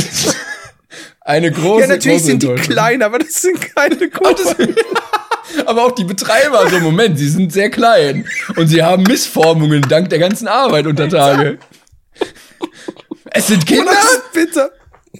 Eine 1.20 1.52
große, 1.52 1.82
Ja, 1.82 1.86
natürlich 1.86 2.18
große 2.18 2.26
sind 2.30 2.42
die 2.42 2.54
klein, 2.54 3.02
aber 3.02 3.18
das 3.18 3.34
sind 3.34 3.74
keine 3.74 4.08
Kobolde. 4.08 4.74
Aber 5.66 5.84
auch 5.84 5.92
die 5.92 6.04
Betreiber, 6.04 6.66
so 6.70 6.78
Moment, 6.80 7.18
sie 7.18 7.28
sind 7.28 7.52
sehr 7.52 7.68
klein. 7.68 8.26
Und 8.56 8.68
sie 8.68 8.82
haben 8.82 9.02
Missformungen 9.02 9.82
dank 9.82 10.08
der 10.08 10.18
ganzen 10.18 10.48
Arbeit 10.48 10.86
unter 10.86 11.08
Tage. 11.10 11.58
Es 13.30 13.48
sind 13.48 13.66
Kinder? 13.66 13.92
Bitter. 14.32 14.70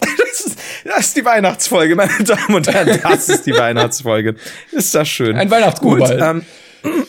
Das 0.33 0.41
ist, 0.41 0.59
das 0.85 0.99
ist 1.07 1.17
die 1.17 1.25
Weihnachtsfolge, 1.25 1.95
meine 1.95 2.25
Damen 2.25 2.55
und 2.55 2.67
Herren. 2.67 2.99
Das 3.03 3.29
ist 3.29 3.45
die 3.45 3.55
Weihnachtsfolge. 3.55 4.35
Ist 4.71 4.95
das 4.95 5.09
schön. 5.09 5.37
Ein 5.37 5.51
Weihnachtskobalt. 5.51 6.11
Gut, 6.13 6.21
ähm, 6.21 6.45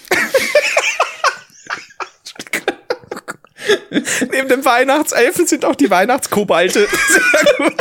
Neben 4.32 4.50
dem 4.50 4.66
Weihnachtselfen 4.66 5.48
sind 5.48 5.66
auch 5.66 5.76
die 5.76 5.90
Weihnachtskobalte. 5.90 6.88
Sehr 7.08 7.56
gut. 7.58 7.74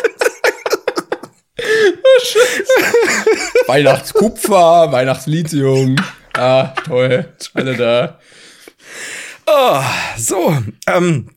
Weihnachtskupfer, 3.67 4.93
Weihnachtslithium. 4.93 5.97
Ah, 6.35 6.75
toll. 6.85 7.33
Alle 7.55 7.77
da. 7.77 8.19
Oh, 9.47 9.81
so, 10.17 10.57
ähm, 10.87 11.31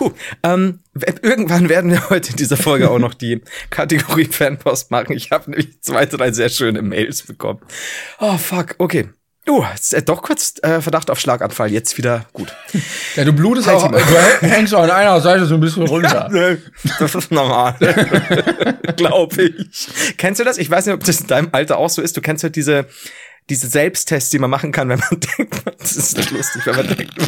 huh, 0.00 0.12
ähm, 0.42 0.80
irgendwann 1.22 1.68
werden 1.68 1.90
wir 1.90 2.10
heute 2.10 2.30
in 2.30 2.36
dieser 2.36 2.56
Folge 2.56 2.90
auch 2.90 2.98
noch 2.98 3.14
die 3.14 3.42
Kategorie 3.70 4.24
Fanpost 4.24 4.90
machen. 4.90 5.12
Ich 5.16 5.30
habe 5.30 5.50
nämlich 5.50 5.80
zwei, 5.82 6.06
drei 6.06 6.32
sehr 6.32 6.48
schöne 6.48 6.82
Mails 6.82 7.22
bekommen. 7.22 7.60
Oh, 8.18 8.36
fuck, 8.38 8.74
okay. 8.78 9.08
Uh, 9.48 9.64
ist, 9.74 9.94
äh, 9.94 10.02
doch 10.02 10.22
kurz 10.22 10.54
äh, 10.62 10.80
Verdacht 10.82 11.10
auf 11.10 11.18
Schlaganfall, 11.18 11.72
jetzt 11.72 11.96
wieder 11.96 12.26
gut. 12.34 12.54
Ja, 13.16 13.24
du 13.24 13.32
blutest 13.32 13.66
Halt 13.68 13.78
auch, 13.78 13.90
Maul. 13.90 14.00
du 14.40 14.46
hängst 14.46 14.74
auch 14.74 14.82
an 14.82 14.90
einer 14.90 15.20
Seite 15.20 15.46
so 15.46 15.54
ein 15.54 15.60
bisschen 15.60 15.82
runter. 15.88 16.28
Nö, 16.30 16.58
Das 16.98 17.14
ist 17.14 17.32
normal. 17.32 17.74
Glaube 18.96 19.42
ich. 19.42 19.88
Kennst 20.18 20.40
du 20.40 20.44
das? 20.44 20.58
Ich 20.58 20.70
weiß 20.70 20.86
nicht, 20.86 20.94
ob 20.94 21.02
das 21.04 21.22
in 21.22 21.26
deinem 21.26 21.48
Alter 21.52 21.78
auch 21.78 21.88
so 21.90 22.02
ist. 22.02 22.16
Du 22.16 22.20
kennst 22.20 22.44
halt 22.44 22.54
diese, 22.54 22.86
diese 23.48 23.66
Selbsttests, 23.66 24.30
die 24.30 24.38
man 24.38 24.50
machen 24.50 24.72
kann, 24.72 24.88
wenn 24.90 25.00
man 25.00 25.20
denkt, 25.38 25.62
das 25.78 25.96
ist 25.96 26.16
nicht 26.18 26.30
lustig, 26.32 26.62
wenn 26.66 26.76
man 26.76 26.86
denkt, 26.86 27.14
Oh, 27.18 27.24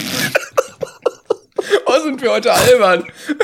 sind 2.02 2.20
wir 2.22 2.30
heute 2.30 2.52
albern. 2.52 3.04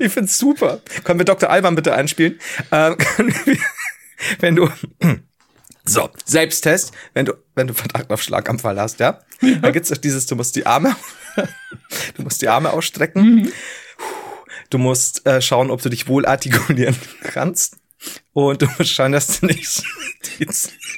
Ich 0.00 0.12
find's 0.12 0.38
super. 0.38 0.80
Können 1.04 1.20
wir 1.20 1.26
Dr. 1.26 1.50
Alban 1.50 1.74
bitte 1.74 1.94
einspielen? 1.94 2.40
Ähm, 2.72 2.96
wir, 3.44 3.58
wenn 4.40 4.56
du 4.56 4.70
so 5.84 6.08
Selbsttest, 6.24 6.92
wenn 7.12 7.26
du 7.26 7.34
wenn 7.54 7.66
du 7.66 7.74
Verdacht 7.74 8.10
auf 8.10 8.22
Schlaganfall 8.22 8.80
hast, 8.80 9.00
ja, 9.00 9.20
dann 9.40 9.72
gibt's 9.72 9.90
doch 9.90 9.98
dieses, 9.98 10.24
du 10.24 10.36
musst 10.36 10.56
die 10.56 10.64
Arme, 10.64 10.96
du 12.16 12.22
musst 12.22 12.40
die 12.40 12.48
Arme 12.48 12.72
ausstrecken, 12.72 13.52
du 14.70 14.78
musst 14.78 15.26
äh, 15.26 15.42
schauen, 15.42 15.70
ob 15.70 15.82
du 15.82 15.90
dich 15.90 16.08
wohl 16.08 16.24
artikulieren 16.24 16.96
kannst 17.22 17.76
und 18.32 18.62
du 18.62 18.66
musst 18.78 18.90
schauen, 18.90 19.12
dass 19.12 19.40
du 19.40 19.46
nicht 19.46 19.82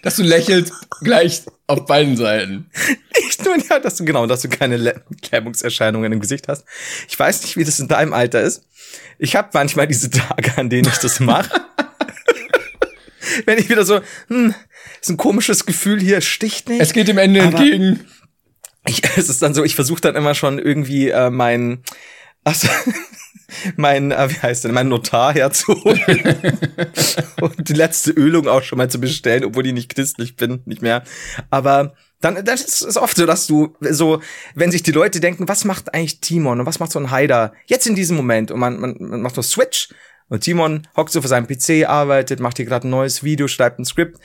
Dass 0.03 0.17
du 0.17 0.23
lächelst 0.23 0.73
gleich 1.01 1.43
auf 1.67 1.85
beiden 1.87 2.17
Seiten. 2.17 2.71
nicht 3.25 3.45
nur 3.45 3.57
ja, 3.69 3.79
dass 3.79 3.97
du 3.97 4.05
genau, 4.05 4.27
dass 4.27 4.43
du 4.43 4.49
keine 4.49 4.77
Lä- 4.77 5.01
Lähmungserscheinungen 5.31 6.13
im 6.13 6.21
Gesicht 6.21 6.49
hast. 6.49 6.65
Ich 7.09 7.19
weiß 7.19 7.43
nicht, 7.43 7.57
wie 7.57 7.65
das 7.65 7.81
in 7.81 7.89
deinem 7.89 8.13
Alter 8.13 8.41
ist. 8.43 8.65
Ich 9.19 9.35
habe 9.37 9.51
manchmal 9.53 9.87
diese 9.89 10.11
Tage, 10.11 10.57
an 10.57 10.71
denen 10.71 10.89
ich 10.89 10.99
das 10.99 11.21
mache. 11.21 11.51
Wenn 13.47 13.59
ich 13.59 13.69
wieder 13.69 13.85
so, 13.85 14.01
hm, 14.29 14.55
ist 15.01 15.11
ein 15.11 15.17
komisches 15.17 15.67
Gefühl 15.67 16.01
hier, 16.01 16.21
sticht 16.21 16.69
nicht. 16.69 16.81
Es 16.81 16.93
geht 16.93 17.09
dem 17.09 17.19
Ende 17.19 17.41
entgegen. 17.41 18.07
ich, 18.87 19.03
es 19.17 19.29
ist 19.29 19.43
dann 19.43 19.55
so, 19.55 19.65
ich 19.65 19.75
versuche 19.75 20.01
dann 20.01 20.15
immer 20.17 20.35
schon 20.35 20.59
irgendwie 20.59 21.11
äh, 21.11 21.31
mein, 21.31 21.83
also, 22.45 22.69
mein, 23.77 24.13
äh, 24.13 24.31
wie 24.31 24.41
heißt 24.41 24.65
denn, 24.65 24.73
mein 24.73 24.89
Notar 24.89 25.35
herzuholen 25.35 26.01
und 27.41 27.69
die 27.69 27.75
letzte 27.75 28.13
Ölung 28.13 28.49
auch 28.49 28.63
schon 28.63 28.79
mal 28.79 28.91
zu 28.91 29.01
bestellen, 29.01 29.45
obwohl 29.45 29.67
ich 29.67 29.73
nicht 29.73 29.95
christlich 29.95 30.37
bin, 30.37 30.63
nicht 30.65 30.83
mehr. 30.83 31.05
Aber 31.51 31.95
dann, 32.21 32.45
das 32.45 32.63
ist, 32.63 32.97
oft 32.97 33.17
so, 33.17 33.27
dass 33.27 33.47
du 33.47 33.75
so, 33.81 34.21
wenn 34.55 34.71
sich 34.71 34.83
die 34.83 34.93
Leute 34.93 35.21
denken, 35.21 35.49
was 35.49 35.65
macht 35.65 35.95
eigentlich 35.95 36.21
Timon 36.21 36.61
und 36.61 36.67
was 36.67 36.81
macht 36.81 36.93
so 36.93 36.99
ein 36.99 37.11
Haider 37.11 37.53
jetzt 37.67 37.87
in 37.87 37.95
diesem 37.95 38.17
Moment 38.17 38.51
und 38.51 38.59
man, 38.59 38.81
man, 38.81 38.97
man 38.99 39.23
macht 39.23 39.35
so 39.35 39.43
Switch 39.43 39.91
und 40.29 40.41
Timon 40.41 40.89
hockt 40.97 41.13
so 41.13 41.21
vor 41.21 41.29
seinem 41.29 41.47
PC, 41.47 41.89
arbeitet, 41.89 42.41
macht 42.41 42.57
hier 42.57 42.67
gerade 42.67 42.89
ein 42.89 42.91
neues 42.91 43.23
Video, 43.23 43.49
schreibt 43.49 43.79
ein 43.79 43.85
Skript. 43.85 44.19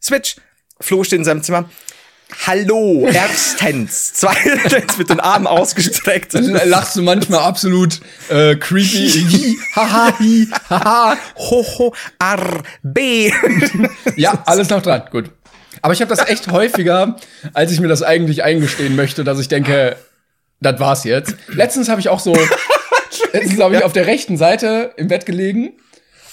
Switch, 0.00 0.36
Flo 0.80 1.02
steht 1.02 1.18
in 1.18 1.24
seinem 1.24 1.42
Zimmer. 1.42 1.68
Hallo, 2.46 3.08
erstens. 3.10 4.12
Zweitens 4.14 4.98
mit 4.98 5.08
den 5.08 5.20
Armen 5.20 5.46
ausgestreckt. 5.46 6.34
Dann 6.34 6.44
lachst 6.68 6.96
du 6.96 7.02
manchmal 7.02 7.40
absolut 7.40 8.00
äh, 8.28 8.54
creepy. 8.56 9.56
Haha, 9.74 10.18
hi, 10.18 10.48
haha. 10.68 11.16
Hoho, 11.36 11.94
ar, 12.18 12.62
b. 12.82 13.32
Ja, 14.16 14.42
alles 14.44 14.68
noch 14.68 14.82
dran. 14.82 15.02
Gut. 15.10 15.30
Aber 15.80 15.94
ich 15.94 16.00
habe 16.00 16.14
das 16.14 16.28
echt 16.28 16.50
häufiger, 16.50 17.16
als 17.54 17.72
ich 17.72 17.80
mir 17.80 17.88
das 17.88 18.02
eigentlich 18.02 18.42
eingestehen 18.42 18.96
möchte, 18.96 19.24
dass 19.24 19.38
ich 19.38 19.48
denke, 19.48 19.96
das 20.60 20.80
war's 20.80 21.04
jetzt. 21.04 21.36
Letztens 21.48 21.88
habe 21.88 22.00
ich 22.00 22.08
auch 22.08 22.20
so, 22.20 22.34
letztens 23.32 23.54
glaube 23.54 23.76
ich, 23.76 23.84
auf 23.84 23.92
der 23.92 24.06
rechten 24.06 24.36
Seite 24.36 24.92
im 24.96 25.08
Bett 25.08 25.24
gelegen 25.24 25.72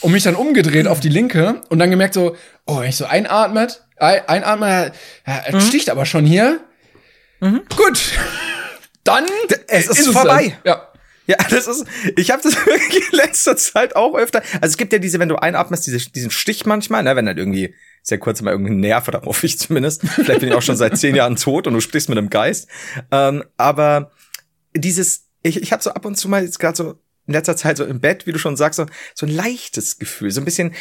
und 0.02 0.12
mich 0.12 0.24
dann 0.24 0.36
umgedreht 0.36 0.88
auf 0.88 1.00
die 1.00 1.10
linke 1.10 1.62
und 1.70 1.80
dann 1.80 1.90
gemerkt 1.90 2.16
so, 2.16 2.36
oh, 2.66 2.82
wenn 2.82 2.90
ich 2.90 2.98
so 2.98 3.06
einatmet, 3.06 3.85
ein- 3.98 4.28
einatme, 4.28 4.92
ja, 5.26 5.44
es 5.48 5.68
sticht 5.68 5.90
aber 5.90 6.06
schon 6.06 6.26
hier. 6.26 6.60
Gut. 7.40 8.12
Dann 9.04 9.26
Es 9.68 9.88
ist 9.88 10.08
vorbei. 10.10 10.58
Das. 10.64 10.74
Ja. 10.74 10.92
Ja, 11.28 11.38
das 11.50 11.66
ist, 11.66 11.86
ich 12.18 12.30
habe 12.30 12.44
das 12.44 12.54
wirklich 12.68 13.12
in 13.12 13.18
letzter 13.18 13.58
Zeit 13.58 13.96
auch 13.96 14.14
öfter. 14.16 14.44
Also 14.62 14.74
es 14.74 14.78
gibt 14.78 14.94
ja 14.94 15.00
diese, 15.00 15.18
wenn 15.20 15.30
du 15.30 15.38
einatmest, 15.38 15.88
diese, 15.88 15.98
diesen 16.12 16.30
Stich 16.30 16.68
manchmal, 16.68 17.02
ne, 17.02 17.16
wenn 17.16 17.26
halt 17.26 17.40
irgendwie 17.40 17.74
sehr 18.04 18.20
kurz 18.20 18.42
mal 18.42 18.52
irgendein 18.52 18.80
Nerv 18.80 19.08
oder 19.08 19.22
hoffe 19.26 19.48
ich 19.48 19.58
zumindest. 19.58 20.04
Vielleicht 20.08 20.42
bin 20.42 20.50
ich 20.50 20.56
auch 20.56 20.62
schon 20.62 20.78
seit 20.78 20.98
zehn 21.00 21.16
Jahren 21.16 21.36
tot 21.36 21.66
und 21.66 21.74
du 21.74 21.82
sprichst 21.82 22.10
mit 22.10 22.18
einem 22.20 22.30
Geist. 22.30 22.68
Ähm, 23.12 23.44
aber 23.58 24.12
dieses, 24.76 25.26
ich, 25.42 25.60
ich 25.62 25.72
habe 25.72 25.82
so 25.82 25.92
ab 25.92 26.06
und 26.06 26.16
zu 26.16 26.30
mal 26.30 26.44
jetzt 26.44 26.60
gerade 26.60 26.78
so 26.78 27.00
in 27.26 27.34
letzter 27.34 27.58
Zeit 27.58 27.78
so 27.78 27.86
im 27.86 28.00
Bett, 28.02 28.28
wie 28.28 28.32
du 28.32 28.38
schon 28.38 28.56
sagst, 28.56 28.78
so, 28.78 28.86
so 29.16 29.26
ein 29.26 29.32
leichtes 29.32 29.98
Gefühl, 29.98 30.30
so 30.30 30.42
ein 30.42 30.46
bisschen 30.46 30.76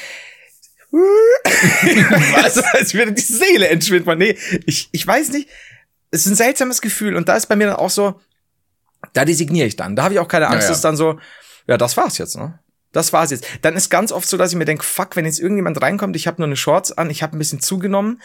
Was? 0.94 2.58
Als 2.74 2.94
würde 2.94 3.12
die 3.12 3.22
Seele 3.22 3.68
entschwinden. 3.68 4.06
Man, 4.06 4.18
Nee, 4.18 4.36
ich, 4.66 4.88
ich 4.92 5.06
weiß 5.06 5.30
nicht. 5.30 5.48
Es 6.10 6.20
ist 6.26 6.32
ein 6.32 6.36
seltsames 6.36 6.80
Gefühl 6.80 7.16
und 7.16 7.28
da 7.28 7.36
ist 7.36 7.46
bei 7.46 7.56
mir 7.56 7.66
dann 7.66 7.76
auch 7.76 7.90
so, 7.90 8.20
da 9.12 9.24
designiere 9.24 9.66
ich 9.66 9.76
dann. 9.76 9.96
Da 9.96 10.04
habe 10.04 10.14
ich 10.14 10.20
auch 10.20 10.28
keine 10.28 10.46
Angst, 10.46 10.60
Ja, 10.62 10.66
ja. 10.66 10.68
dass 10.70 10.80
dann 10.80 10.96
so, 10.96 11.18
ja, 11.66 11.76
das 11.76 11.96
war's 11.96 12.18
jetzt, 12.18 12.36
ne? 12.36 12.58
Das 12.92 13.12
war's 13.12 13.32
jetzt. 13.32 13.44
Dann 13.62 13.74
ist 13.74 13.90
ganz 13.90 14.12
oft 14.12 14.28
so, 14.28 14.36
dass 14.36 14.52
ich 14.52 14.56
mir 14.56 14.64
denke, 14.66 14.84
fuck, 14.84 15.16
wenn 15.16 15.24
jetzt 15.24 15.40
irgendjemand 15.40 15.82
reinkommt, 15.82 16.14
ich 16.14 16.28
habe 16.28 16.40
nur 16.40 16.46
eine 16.46 16.56
Shorts 16.56 16.92
an, 16.92 17.10
ich 17.10 17.24
habe 17.24 17.36
ein 17.36 17.38
bisschen 17.38 17.58
zugenommen. 17.60 18.22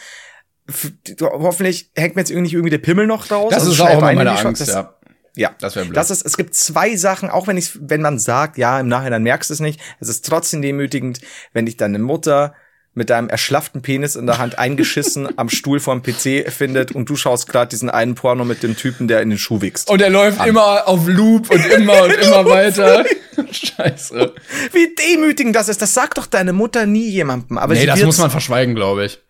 Hoffentlich 1.20 1.90
hängt 1.96 2.14
mir 2.14 2.22
jetzt 2.22 2.30
irgendwie, 2.30 2.52
irgendwie 2.54 2.70
der 2.70 2.78
Pimmel 2.78 3.08
noch 3.08 3.28
raus. 3.32 3.50
Das 3.52 3.60
Also 3.62 3.72
ist 3.72 3.80
auch 3.80 3.90
immer 3.98 4.12
meine 4.12 4.30
Shorts. 4.30 4.44
Angst, 4.46 4.60
Das- 4.62 4.68
ja. 4.68 4.94
Ja, 5.36 5.54
Das 5.60 5.76
wär 5.76 5.84
blöd. 5.84 5.96
Das 5.96 6.10
ist, 6.10 6.24
es 6.24 6.36
gibt 6.36 6.54
zwei 6.54 6.96
Sachen, 6.96 7.30
auch 7.30 7.46
wenn 7.46 7.56
ich, 7.56 7.70
wenn 7.80 8.02
man 8.02 8.18
sagt, 8.18 8.58
ja, 8.58 8.80
im 8.80 8.88
Nachhinein 8.88 9.22
merkst 9.22 9.50
du 9.50 9.54
es 9.54 9.60
nicht, 9.60 9.80
es 10.00 10.08
ist 10.08 10.26
trotzdem 10.26 10.62
demütigend, 10.62 11.20
wenn 11.52 11.66
dich 11.66 11.76
deine 11.76 11.98
Mutter 11.98 12.54
mit 12.92 13.08
deinem 13.08 13.28
erschlafften 13.28 13.82
Penis 13.82 14.16
in 14.16 14.26
der 14.26 14.38
Hand 14.38 14.58
eingeschissen 14.58 15.38
am 15.38 15.48
Stuhl 15.48 15.78
vorm 15.78 16.02
PC 16.02 16.50
findet 16.50 16.92
und 16.92 17.08
du 17.08 17.14
schaust 17.14 17.48
gerade 17.48 17.68
diesen 17.68 17.88
einen 17.88 18.16
Porno 18.16 18.44
mit 18.44 18.64
dem 18.64 18.76
Typen, 18.76 19.06
der 19.06 19.22
in 19.22 19.30
den 19.30 19.38
Schuh 19.38 19.60
wächst. 19.60 19.88
Und 19.88 20.02
er 20.02 20.10
läuft 20.10 20.44
immer 20.44 20.88
auf 20.88 21.06
Loop 21.06 21.50
und 21.50 21.64
immer 21.66 22.02
und 22.02 22.12
immer 22.20 22.44
weiter. 22.46 23.04
Scheiße. 23.52 24.34
Wie 24.72 24.94
demütigend 24.94 25.54
das 25.54 25.68
ist, 25.68 25.80
das 25.80 25.94
sagt 25.94 26.18
doch 26.18 26.26
deine 26.26 26.52
Mutter 26.52 26.86
nie 26.86 27.08
jemandem. 27.08 27.58
Aber 27.58 27.74
Nee, 27.74 27.86
das 27.86 28.02
muss 28.02 28.18
man 28.18 28.30
verschweigen, 28.30 28.74
glaube 28.74 29.06
ich. 29.06 29.20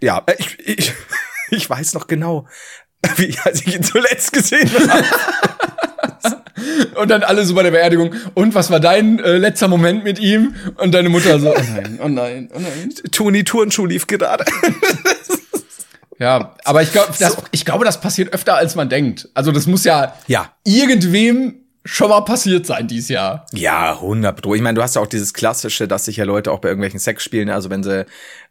Ja, 0.00 0.22
äh, 0.26 0.34
ich, 0.38 0.58
ich, 0.78 0.92
ich 1.50 1.70
weiß 1.70 1.94
noch 1.94 2.06
genau, 2.06 2.46
wie 3.16 3.36
als 3.44 3.62
ich 3.66 3.74
ihn 3.76 3.82
zuletzt 3.82 4.32
gesehen 4.32 4.70
habe. 4.88 5.04
Und 7.00 7.08
dann 7.10 7.22
alle 7.22 7.44
so 7.44 7.54
bei 7.54 7.62
der 7.62 7.70
Beerdigung. 7.70 8.14
Und 8.34 8.54
was 8.54 8.70
war 8.70 8.80
dein 8.80 9.20
äh, 9.20 9.36
letzter 9.36 9.68
Moment 9.68 10.02
mit 10.04 10.18
ihm? 10.18 10.54
Und 10.76 10.92
deine 10.92 11.08
Mutter 11.08 11.38
so, 11.38 11.54
oh 11.54 11.60
nein, 11.74 12.00
oh 12.02 12.08
nein, 12.08 12.50
oh 12.54 12.58
nein. 12.58 12.92
Toni 13.12 13.44
Turnschuh 13.44 13.86
lief 13.86 14.06
gerade. 14.06 14.44
Ja, 16.20 16.56
aber 16.64 16.82
ich 16.82 16.90
glaube, 16.90 17.12
das, 17.18 17.36
ich 17.52 17.64
glaube, 17.64 17.84
das 17.84 18.00
passiert 18.00 18.32
öfter, 18.32 18.56
als 18.56 18.74
man 18.74 18.88
denkt. 18.88 19.28
Also 19.34 19.52
das 19.52 19.68
muss 19.68 19.84
ja, 19.84 20.14
Ja. 20.26 20.52
irgendwem 20.64 21.54
schon 21.84 22.08
mal 22.10 22.22
passiert 22.22 22.66
sein 22.66 22.88
dieses 22.88 23.08
Jahr. 23.08 23.46
Ja, 23.52 23.92
100 23.92 24.42
Pro. 24.42 24.54
Ich 24.56 24.60
meine, 24.60 24.74
du 24.74 24.82
hast 24.82 24.96
ja 24.96 25.02
auch 25.02 25.06
dieses 25.06 25.32
klassische, 25.32 25.86
dass 25.86 26.06
sich 26.06 26.16
ja 26.16 26.24
Leute 26.24 26.50
auch 26.50 26.58
bei 26.58 26.68
irgendwelchen 26.70 26.98
Sexspielen, 26.98 27.50
also 27.50 27.70
wenn 27.70 27.84
sie 27.84 28.04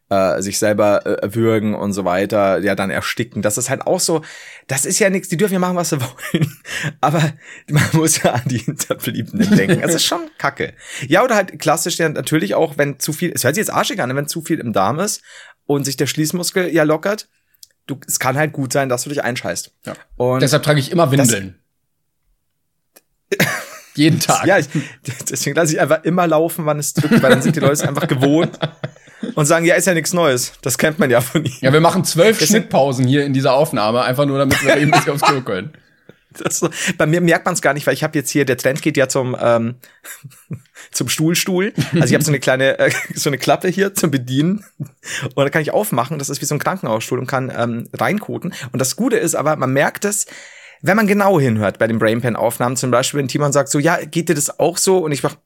äh, 0.10 0.42
sich 0.42 0.58
selber 0.58 1.06
äh, 1.06 1.36
würgen 1.36 1.76
und 1.76 1.94
so 1.94 2.06
weiter, 2.06 2.60
ja 2.60 2.76
dann 2.76 2.90
ersticken. 2.90 3.42
Das 3.42 3.58
ist 3.58 3.70
halt 3.70 3.86
auch 3.86 4.00
so, 4.00 4.22
das 4.68 4.86
ist 4.86 5.00
ja 5.00 5.10
nichts, 5.10 5.28
die 5.28 5.38
dürfen 5.38 5.54
ja 5.54 5.60
machen, 5.60 5.76
was 5.76 5.90
sie 5.90 6.00
wollen. 6.34 6.58
Aber 7.02 7.34
man 7.70 7.84
muss 7.94 8.22
ja 8.22 8.34
an 8.34 8.44
die 8.46 8.60
Hinterbliebenen 8.60 9.50
denken. 9.58 9.82
Es 9.82 9.96
ist 9.96 10.06
schon 10.06 10.30
kacke. 10.38 10.74
Ja, 11.08 11.24
oder 11.24 11.36
halt 11.36 11.60
klassisch 11.60 11.98
ja 11.98 12.10
natürlich 12.10 12.56
auch, 12.56 12.78
wenn 12.78 13.00
zu 13.00 13.12
viel, 13.14 13.32
es 13.34 13.44
hört 13.44 13.56
sich 13.56 13.62
jetzt 13.62 13.74
arschig 13.74 14.02
an, 14.02 14.16
wenn 14.16 14.28
zu 14.28 14.42
viel 14.42 14.60
im 14.60 14.74
Darm 14.74 15.00
ist 15.00 15.22
und 15.66 15.84
sich 15.84 15.98
der 15.98 16.08
Schließmuskel 16.08 16.74
ja 16.74 16.84
lockert. 16.84 17.28
Du, 17.86 18.00
es 18.06 18.20
kann 18.20 18.38
halt 18.38 18.54
gut 18.54 18.74
sein, 18.74 18.90
dass 18.90 19.04
du 19.04 19.10
dich 19.10 19.24
einscheißt. 19.24 19.72
Ja. 19.86 19.94
Und 20.18 20.42
Deshalb 20.42 20.64
trage 20.64 20.80
ich 20.80 20.92
immer 20.92 21.12
Windeln. 21.12 21.60
Jeden 23.96 24.20
Tag. 24.20 24.38
Ja, 24.46 24.58
ich, 24.58 24.68
deswegen 25.30 25.56
lasse 25.56 25.74
ich 25.74 25.82
einfach 25.82 26.04
immer 26.04 26.28
laufen, 26.28 26.66
wann 26.66 26.80
es 26.80 26.94
drückt, 26.94 27.22
weil 27.22 27.32
dann 27.32 27.42
sind 27.42 27.56
die 27.56 27.60
Leute 27.60 27.88
einfach 27.88 28.08
gewohnt 28.08 28.58
und 29.36 29.46
sagen, 29.46 29.66
ja, 29.66 29.76
ist 29.76 29.88
ja 29.88 29.94
nichts 29.94 30.14
Neues. 30.14 30.54
Das 30.62 30.78
kennt 30.78 31.00
man 31.00 31.10
ja 31.10 31.22
von 31.22 31.44
ihnen. 31.46 31.56
Ja, 31.62 31.74
wir 31.74 31.82
machen 31.82 32.04
zwölf 32.04 32.40
Schnittpausen 32.44 33.06
hier 33.08 33.26
in 33.26 33.34
dieser 33.34 33.54
Aufnahme, 33.54 34.02
einfach 34.04 34.26
nur 34.26 34.38
damit 34.38 34.64
wir 34.64 34.78
eben 34.78 34.92
nicht 34.92 35.10
aufs 35.10 35.22
Klo 35.24 35.42
können. 35.42 35.74
Das, 36.44 36.60
so- 36.60 36.70
bei 36.98 37.08
mir 37.08 37.20
merkt 37.22 37.46
man 37.46 37.56
es 37.56 37.62
gar 37.62 37.74
nicht, 37.74 37.88
weil 37.88 37.96
ich 37.96 38.04
habe 38.04 38.16
jetzt 38.18 38.30
hier, 38.30 38.46
der 38.46 38.58
Trend 38.58 38.82
geht 38.84 38.96
ja 38.98 39.08
zum 39.10 39.36
ähm, 39.40 39.76
zum 40.92 41.10
Stuhlstuhl. 41.10 41.74
Also 41.94 42.06
ich 42.06 42.14
habe 42.14 42.24
so 42.24 42.30
eine 42.32 42.40
kleine 42.40 42.78
äh, 42.78 42.92
so 43.16 43.30
eine 43.30 43.38
Klappe 43.40 43.70
hier 43.70 43.94
zum 43.96 44.12
Bedienen 44.12 44.64
und 45.34 45.38
da 45.44 45.50
kann 45.50 45.62
ich 45.64 45.72
aufmachen. 45.72 46.20
Das 46.20 46.30
ist 46.30 46.42
wie 46.42 46.46
so 46.46 46.54
ein 46.54 46.60
Krankenhausstuhl 46.60 47.18
und 47.18 47.26
kann 47.28 47.52
ähm, 47.56 47.90
reinkoten. 47.94 48.54
Und 48.72 48.80
das 48.80 48.96
Gute 48.96 49.18
ist 49.18 49.34
aber, 49.36 49.56
man 49.56 49.72
merkt 49.74 50.06
es, 50.06 50.28
wenn 50.84 50.96
man 50.96 51.08
genau 51.08 51.40
hinhört 51.40 51.80
bei 51.80 51.88
den 51.88 51.98
Brainpan-Aufnahmen, 51.98 52.76
zum 52.78 52.92
Beispiel, 52.92 53.20
wenn 53.20 53.28
Timon 53.28 53.52
sagt 53.52 53.70
so, 53.70 53.80
ja, 53.80 53.98
geht 54.06 54.30
dir 54.30 54.36
das 54.36 54.60
auch 54.60 54.78
so? 54.78 55.00
Und 55.00 55.12
ich 55.14 55.24
mach 55.24 55.38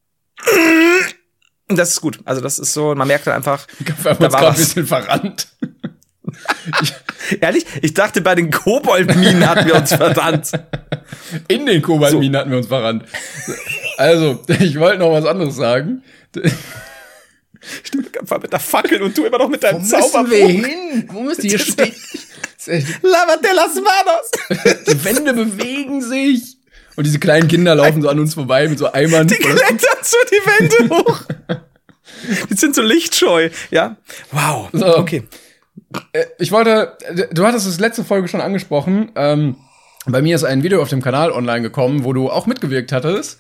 das 1.76 1.90
ist 1.90 2.02
gut. 2.02 2.20
Also 2.26 2.42
das 2.42 2.60
ist 2.60 2.74
so, 2.74 2.96
man 2.96 3.08
merkt 3.08 3.28
dann 3.28 3.36
einfach, 3.36 3.66
da 4.04 4.06
war 4.06 4.16
gerade 4.16 4.38
ein 4.38 4.44
was. 4.44 4.58
bisschen 4.58 4.88
verrannt. 4.88 5.48
Ehrlich, 7.42 7.66
ich 7.82 7.94
dachte, 7.94 8.22
bei 8.22 8.36
den 8.36 8.52
Koboldminen 8.52 9.48
hatten 9.48 9.66
wir 9.68 9.76
uns 9.76 9.94
verdammt. 9.94 10.52
In 11.48 11.66
den 11.66 11.82
Kobaltminen 11.82 12.38
hatten 12.38 12.52
wir 12.52 12.58
uns 12.58 12.68
verrannt. 12.68 13.06
Also, 13.98 14.44
ich 14.60 14.80
wollte 14.80 15.00
noch 15.00 15.12
was 15.12 15.26
anderes 15.26 15.56
sagen. 15.56 16.04
Einfach 18.20 18.42
mit 18.42 18.52
der 18.52 18.60
Fackel 18.60 19.02
und 19.02 19.18
du 19.18 19.26
immer 19.26 19.38
noch 19.38 19.50
mit 19.50 19.64
deinem 19.64 19.82
Wo 19.82 19.98
müssen 19.98 20.32
wir 20.32 20.48
hin? 20.48 21.10
Wo 21.12 21.22
müssen 21.22 21.44
wir 21.44 21.60
stehen? 21.60 21.94
Lava 23.02 23.38
de 23.38 23.54
las 23.54 23.76
Manos. 23.76 24.86
Die 24.88 25.04
Wände 25.04 25.34
bewegen 25.34 26.02
sich. 26.02 26.58
Und 26.96 27.06
diese 27.06 27.20
kleinen 27.20 27.48
Kinder 27.48 27.76
laufen 27.76 28.02
so 28.02 28.10
an 28.10 28.20
uns 28.20 28.34
vorbei 28.34 28.68
mit 28.68 28.80
so 28.80 28.92
Eimern. 28.92 29.28
Die 29.28 29.36
klettern 29.36 29.80
so 30.02 30.18
die 30.30 30.86
Wände 30.86 30.96
hoch. 30.96 31.22
Die 32.50 32.56
sind 32.56 32.76
so 32.76 32.82
lichtscheu. 32.82 33.50
Ja. 33.70 33.98
Wow. 34.32 34.70
So. 34.74 34.98
Okay. 34.98 35.24
Ich 36.38 36.52
wollte, 36.52 36.98
du 37.32 37.46
hattest 37.46 37.68
es 37.68 37.80
letzte 37.80 38.04
Folge 38.04 38.28
schon 38.28 38.42
angesprochen. 38.42 39.12
Ähm, 39.16 39.56
bei 40.06 40.22
mir 40.22 40.36
ist 40.36 40.44
ein 40.44 40.64
Video 40.64 40.82
auf 40.82 40.90
dem 40.90 41.02
Kanal 41.02 41.32
online 41.32 41.62
gekommen, 41.62 42.04
wo 42.04 42.14
du 42.14 42.30
auch 42.30 42.48
mitgewirkt 42.48 42.92
hattest. 42.92 43.40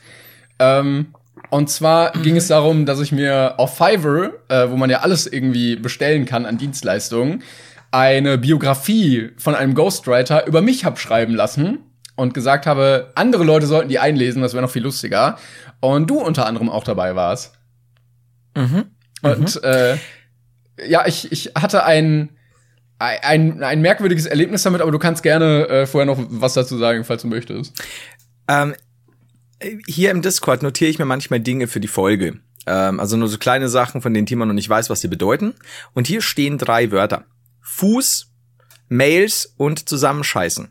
Ähm, 0.59 1.13
und 1.49 1.69
zwar 1.69 2.11
ging 2.11 2.37
es 2.37 2.47
darum, 2.47 2.85
dass 2.85 2.99
ich 2.99 3.11
mir 3.11 3.55
auf 3.57 3.77
Fiverr, 3.77 4.31
äh, 4.47 4.69
wo 4.69 4.77
man 4.77 4.89
ja 4.89 4.99
alles 4.99 5.27
irgendwie 5.27 5.75
bestellen 5.75 6.25
kann 6.25 6.45
an 6.45 6.57
Dienstleistungen, 6.57 7.43
eine 7.91 8.37
Biografie 8.37 9.31
von 9.37 9.55
einem 9.55 9.73
Ghostwriter 9.73 10.47
über 10.47 10.61
mich 10.61 10.85
hab 10.85 10.99
schreiben 10.99 11.35
lassen 11.35 11.79
und 12.15 12.33
gesagt 12.33 12.65
habe, 12.65 13.11
andere 13.15 13.43
Leute 13.43 13.65
sollten 13.65 13.89
die 13.89 13.99
einlesen, 13.99 14.41
das 14.41 14.53
wäre 14.53 14.61
noch 14.61 14.71
viel 14.71 14.83
lustiger. 14.83 15.37
Und 15.79 16.09
du 16.09 16.19
unter 16.19 16.45
anderem 16.45 16.69
auch 16.69 16.83
dabei 16.83 17.15
warst. 17.15 17.53
Und 19.21 19.63
äh, 19.63 19.97
ja, 20.87 21.05
ich, 21.05 21.31
ich 21.31 21.51
hatte 21.55 21.83
ein, 21.83 22.29
ein, 22.99 23.63
ein 23.63 23.81
merkwürdiges 23.81 24.25
Erlebnis 24.25 24.63
damit, 24.63 24.81
aber 24.81 24.91
du 24.91 24.99
kannst 24.99 25.23
gerne 25.23 25.67
äh, 25.67 25.85
vorher 25.87 26.05
noch 26.05 26.19
was 26.29 26.53
dazu 26.53 26.77
sagen, 26.77 27.03
falls 27.03 27.21
du 27.21 27.27
möchtest. 27.27 27.73
Ähm, 28.47 28.75
hier 29.87 30.11
im 30.11 30.21
Discord 30.21 30.63
notiere 30.63 30.89
ich 30.89 30.99
mir 30.99 31.05
manchmal 31.05 31.39
Dinge 31.39 31.67
für 31.67 31.79
die 31.79 31.87
Folge. 31.87 32.39
Ähm, 32.65 32.99
also 32.99 33.17
nur 33.17 33.27
so 33.27 33.37
kleine 33.37 33.69
Sachen, 33.69 34.01
von 34.01 34.13
denen 34.13 34.25
Timon 34.25 34.47
noch 34.47 34.55
nicht 34.55 34.69
weiß, 34.69 34.89
was 34.89 35.01
sie 35.01 35.07
bedeuten. 35.07 35.53
Und 35.93 36.07
hier 36.07 36.21
stehen 36.21 36.57
drei 36.57 36.91
Wörter. 36.91 37.25
Fuß, 37.61 38.31
Mails 38.89 39.53
und 39.57 39.87
Zusammenscheißen. 39.87 40.69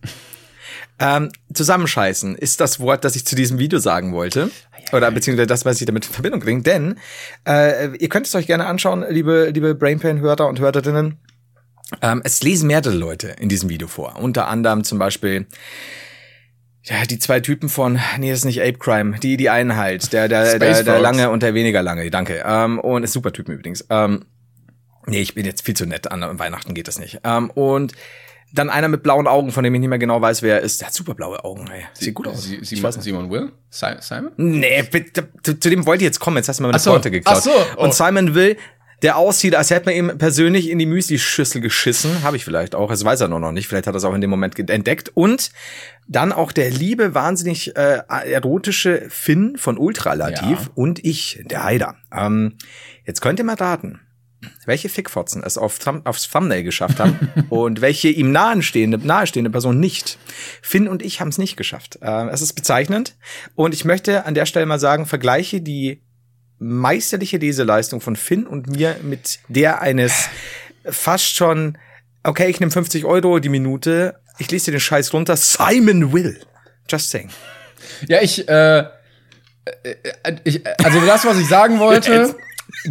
Ähm, 1.01 1.31
zusammenscheißen 1.55 2.37
ist 2.37 2.61
das 2.61 2.79
Wort, 2.79 3.05
das 3.05 3.17
ich 3.17 3.27
zu 3.27 3.35
diesem 3.35 3.59
Video 3.59 3.79
sagen 3.79 4.13
wollte. 4.13 4.51
Oder 4.93 5.11
beziehungsweise 5.11 5.47
das, 5.47 5.65
was 5.65 5.81
ich 5.81 5.87
damit 5.87 6.07
in 6.07 6.13
Verbindung 6.13 6.41
bringe. 6.41 6.63
Denn 6.63 6.99
äh, 7.49 7.97
ihr 7.97 8.09
könnt 8.09 8.27
es 8.27 8.35
euch 8.35 8.47
gerne 8.47 8.67
anschauen, 8.67 9.05
liebe, 9.09 9.51
liebe 9.53 9.75
Brainpan-Hörer 9.75 10.47
und 10.47 10.61
Hörerinnen. 10.61 11.19
Ähm, 12.03 12.21
es 12.23 12.43
lesen 12.43 12.67
mehrere 12.67 12.95
Leute 12.95 13.29
in 13.41 13.49
diesem 13.49 13.71
Video 13.71 13.89
vor. 13.89 14.17
Unter 14.17 14.49
anderem 14.49 14.85
zum 14.85 14.99
Beispiel 14.99 15.47
ja, 16.83 17.05
die 17.05 17.19
zwei 17.19 17.41
Typen 17.41 17.69
von, 17.69 17.99
nee, 18.19 18.31
das 18.31 18.41
ist 18.41 18.45
nicht 18.45 18.61
Ape 18.63 18.79
Crime, 18.79 19.19
die, 19.19 19.37
die 19.37 19.51
einen 19.51 19.77
halt, 19.77 20.13
der, 20.13 20.29
der, 20.29 20.59
der, 20.59 20.83
der 20.83 20.99
lange 20.99 21.31
und 21.31 21.43
der 21.43 21.53
weniger 21.55 21.83
lange, 21.83 22.11
danke. 22.11 22.43
Ähm, 22.47 22.79
und 22.79 23.03
ist 23.03 23.13
super 23.13 23.33
Typen 23.33 23.55
übrigens. 23.55 23.85
Ähm, 23.91 24.25
nee, 25.07 25.21
ich 25.21 25.35
bin 25.35 25.45
jetzt 25.45 25.65
viel 25.65 25.75
zu 25.75 25.87
nett, 25.87 26.11
an 26.11 26.39
Weihnachten 26.39 26.73
geht 26.73 26.89
das 26.89 26.99
nicht. 26.99 27.21
Ähm, 27.25 27.51
und 27.51 27.93
dann 28.53 28.71
einer 28.71 28.89
mit 28.89 29.03
blauen 29.03 29.27
Augen, 29.27 29.53
von 29.53 29.63
dem 29.65 29.75
ich 29.75 29.81
nicht 29.81 29.89
mehr 29.91 29.99
genau 29.99 30.21
weiß, 30.21 30.43
wer 30.43 30.57
er 30.57 30.61
ist. 30.63 30.81
Der 30.81 30.89
hat 30.89 30.95
super 30.95 31.15
blaue 31.15 31.43
Augen, 31.45 31.69
ey. 31.71 31.85
Sieht 31.95 32.15
gut 32.15 32.27
aus. 32.27 32.45
Sie, 32.45 32.57
Ich 32.57 32.69
Simon. 32.69 32.93
Simon 32.93 33.31
Will? 33.31 33.53
Si- 33.71 33.87
Simon? 34.01 34.33
Nee, 34.37 34.83
bitte, 34.91 35.29
zu, 35.43 35.59
zu 35.59 35.71
dem 35.71 35.87
wollte 35.87 36.03
ich 36.03 36.07
jetzt 36.07 36.21
kommen. 36.21 36.37
Jetzt 36.37 36.49
hast 36.49 36.59
du 36.59 36.63
mir 36.65 36.69
meine 36.69 36.77
Ach 36.79 36.83
so. 36.83 36.91
Worte 36.93 37.11
geklaut. 37.11 37.37
Ach 37.39 37.43
so. 37.43 37.51
Oh. 37.77 37.85
Und 37.85 37.95
Simon 37.95 38.35
Will, 38.35 38.57
der 39.03 39.17
aussieht, 39.17 39.55
als 39.55 39.71
hätte 39.71 39.87
man 39.87 39.95
ihm 39.95 40.19
persönlich 40.19 40.69
in 40.69 40.79
die 40.79 40.85
Müsli-Schüssel 40.87 41.61
geschissen. 41.63 42.23
Habe 42.23 42.37
ich 42.37 42.45
vielleicht 42.45 42.75
auch. 42.75 42.91
Das 42.91 43.05
weiß 43.05 43.21
er 43.23 43.29
nur 43.29 43.41
noch 43.41 43.53
nicht. 43.53 43.67
Vielleicht 43.69 43.87
hat 43.87 43.95
er 43.95 43.99
es 43.99 44.05
auch 44.05 44.15
in 44.15 44.21
dem 44.21 44.29
Moment 44.31 44.59
entdeckt. 44.69 45.11
Und 45.15 45.53
dann 46.09 46.33
auch 46.33 46.53
der 46.53 46.71
liebe, 46.71 47.15
wahnsinnig 47.15 47.77
äh, 47.77 48.03
erotische 48.09 49.07
Finn 49.09 49.57
von 49.57 49.79
Ultralativ 49.79 50.59
Ja. 50.65 50.71
und 50.75 51.03
ich, 51.05 51.41
der 51.45 51.65
Heider. 51.65 51.95
Ähm, 52.13 52.57
jetzt 53.07 53.21
könnt 53.23 53.39
ihr 53.39 53.45
mal 53.45 53.55
raten, 53.55 54.01
welche 54.65 54.89
Fickfotzen 54.89 55.43
es 55.45 55.59
auf 55.59 55.79
Thumb 55.79 56.07
aufs 56.07 56.29
Thumbnail 56.29 56.63
geschafft 56.63 56.99
haben 56.99 57.31
und 57.51 57.81
welche 57.81 58.09
ihm 58.09 58.33
nahestehende, 58.33 58.99
nahestehende 58.99 59.51
Person 59.51 59.79
nicht. 59.81 60.19
Finn 60.63 60.89
und 60.89 61.03
ich 61.03 61.21
haben 61.21 61.29
es 61.29 61.39
nicht 61.39 61.57
geschafft. 61.57 61.99
Äh, 62.03 62.29
es 62.29 62.41
ist 62.41 62.55
bezeichnend. 62.55 63.17
Und 63.55 63.75
ich 63.75 63.85
möchte 63.85 64.25
an 64.25 64.35
der 64.35 64.47
Stelle 64.47 64.67
mal 64.67 64.79
sagen, 64.79 65.07
vergleiche 65.07 65.61
die 65.61 66.03
meisterliche 66.59 67.39
Leseleistung 67.39 68.01
von 68.01 68.17
Finn 68.17 68.47
und 68.47 68.69
mir 68.69 68.97
mit 69.03 69.41
der 69.49 69.81
eines 69.81 70.29
fast 70.85 71.35
schon, 71.35 71.79
okay, 72.23 72.49
ich 72.49 72.61
nehme 72.61 72.73
50 72.73 73.05
Euro 73.05 73.39
die 73.39 73.49
Minute, 73.49 74.21
ich 74.39 74.51
lese 74.51 74.67
dir 74.67 74.73
den 74.73 74.81
Scheiß 74.81 75.13
runter, 75.13 75.37
Simon 75.37 76.13
Will. 76.13 76.41
Just 76.89 77.11
saying. 77.11 77.31
Ja, 78.09 78.21
ich, 78.21 78.49
äh, 78.49 78.79
äh, 78.79 78.87
ich, 80.45 80.63
also 80.85 81.01
das, 81.01 81.25
was 81.25 81.39
ich 81.39 81.49
sagen 81.49 81.79
wollte, 81.79 82.35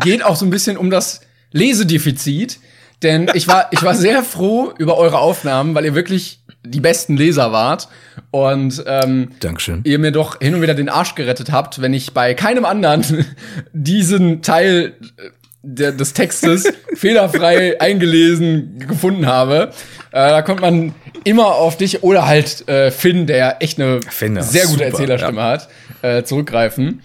geht 0.02 0.24
auch 0.24 0.36
so 0.36 0.46
ein 0.46 0.50
bisschen 0.50 0.78
um 0.78 0.90
das 0.90 1.22
Lesedefizit. 1.52 2.60
Denn 3.02 3.32
ich 3.34 3.48
war, 3.48 3.68
ich 3.72 3.82
war 3.82 3.96
sehr 3.96 4.24
froh 4.24 4.74
über 4.78 4.98
eure 4.98 5.20
Aufnahmen, 5.20 5.74
weil 5.74 5.86
ihr 5.86 5.96
wirklich 5.96 6.42
die 6.66 6.82
besten 6.82 7.16
Leser 7.16 7.52
wart. 7.52 7.88
Und 8.32 8.84
ähm, 8.86 9.32
Dankeschön. 9.40 9.82
ihr 9.86 10.00
mir 10.00 10.12
doch 10.12 10.40
hin 10.40 10.56
und 10.56 10.62
wieder 10.62 10.74
den 10.74 10.90
Arsch 10.90 11.16
gerettet 11.16 11.52
habt, 11.52 11.82
wenn 11.82 11.94
ich 11.94 12.14
bei 12.14 12.34
keinem 12.34 12.66
anderen 12.66 13.26
diesen 13.74 14.42
Teil 14.42 14.96
äh, 15.18 15.30
der, 15.62 15.92
des 15.92 16.14
Textes 16.14 16.72
fehlerfrei 16.94 17.80
eingelesen 17.80 18.80
gefunden 18.80 19.26
habe. 19.26 19.72
Äh, 20.12 20.30
da 20.30 20.42
kommt 20.42 20.62
man 20.62 20.94
immer 21.24 21.56
auf 21.56 21.78
dich 21.78 22.04
oder 22.04 22.28
halt 22.28 22.68
äh, 22.68 22.92
Finn, 22.92 23.28
der 23.28 23.62
echt 23.62 23.80
eine 23.80 24.02
Finn, 24.10 24.36
ja, 24.36 24.44
sehr 24.44 24.64
gute 24.64 24.74
super, 24.74 24.86
Erzählerstimme 24.86 25.42
hat, 25.42 25.70
äh, 26.02 26.24
zurückgreifen. 26.24 27.02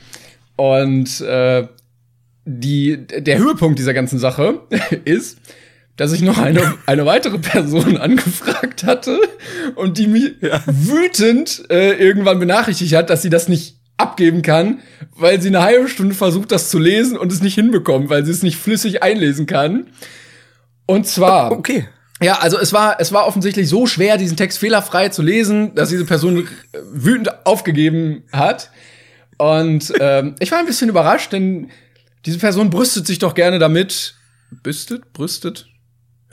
Und 0.56 1.20
äh, 1.20 1.66
die, 2.44 3.06
der 3.06 3.38
Höhepunkt 3.38 3.78
dieser 3.78 3.94
ganzen 3.94 4.18
Sache 4.18 4.60
ist, 5.04 5.38
dass 5.96 6.12
ich 6.12 6.22
noch 6.22 6.38
eine, 6.38 6.74
eine 6.86 7.06
weitere 7.06 7.38
Person 7.38 7.96
angefragt 7.98 8.84
hatte 8.84 9.20
und 9.76 9.98
die 9.98 10.06
mich 10.08 10.32
wütend 10.66 11.64
äh, 11.70 11.92
irgendwann 11.92 12.40
benachrichtigt 12.40 12.94
hat, 12.94 13.10
dass 13.10 13.22
sie 13.22 13.30
das 13.30 13.48
nicht 13.48 13.76
abgeben 13.96 14.42
kann, 14.42 14.80
weil 15.16 15.40
sie 15.40 15.48
eine 15.48 15.62
halbe 15.62 15.88
Stunde 15.88 16.16
versucht, 16.16 16.50
das 16.50 16.68
zu 16.68 16.80
lesen 16.80 17.16
und 17.16 17.30
es 17.30 17.42
nicht 17.42 17.54
hinbekommt, 17.54 18.10
weil 18.10 18.24
sie 18.24 18.32
es 18.32 18.42
nicht 18.42 18.56
flüssig 18.56 19.04
einlesen 19.04 19.46
kann. 19.46 19.86
Und 20.86 21.06
zwar, 21.06 21.52
Okay. 21.52 21.86
ja, 22.20 22.40
also 22.40 22.58
es 22.58 22.72
war, 22.72 22.96
es 22.98 23.12
war 23.12 23.26
offensichtlich 23.28 23.68
so 23.68 23.86
schwer, 23.86 24.16
diesen 24.18 24.36
Text 24.36 24.58
fehlerfrei 24.58 25.10
zu 25.10 25.22
lesen, 25.22 25.76
dass 25.76 25.90
diese 25.90 26.04
Person 26.04 26.48
wütend 26.92 27.46
aufgegeben 27.46 28.24
hat. 28.32 28.70
Und 29.38 29.92
ähm, 30.00 30.34
ich 30.40 30.50
war 30.50 30.58
ein 30.58 30.66
bisschen 30.66 30.88
überrascht, 30.88 31.32
denn 31.32 31.70
diese 32.26 32.38
Person 32.38 32.70
brüstet 32.70 33.06
sich 33.06 33.18
doch 33.18 33.34
gerne 33.34 33.58
damit. 33.58 34.14
Büstet? 34.62 35.12
Brüstet? 35.12 35.66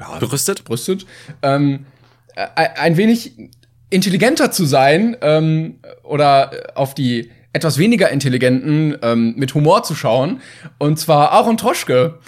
ja, 0.01 0.17
Berüstet? 0.17 0.63
brüstet, 0.63 1.05
ähm, 1.41 1.85
äh, 2.35 2.47
ein 2.55 2.97
wenig 2.97 3.33
intelligenter 3.89 4.51
zu 4.51 4.65
sein 4.65 5.17
ähm, 5.21 5.79
oder 6.03 6.51
auf 6.75 6.95
die 6.95 7.31
etwas 7.53 7.77
weniger 7.77 8.09
intelligenten 8.09 8.97
ähm, 9.01 9.33
mit 9.35 9.53
Humor 9.53 9.83
zu 9.83 9.93
schauen. 9.93 10.41
Und 10.77 10.99
zwar 10.99 11.31
Aaron 11.31 11.57
Troschke. 11.57 12.19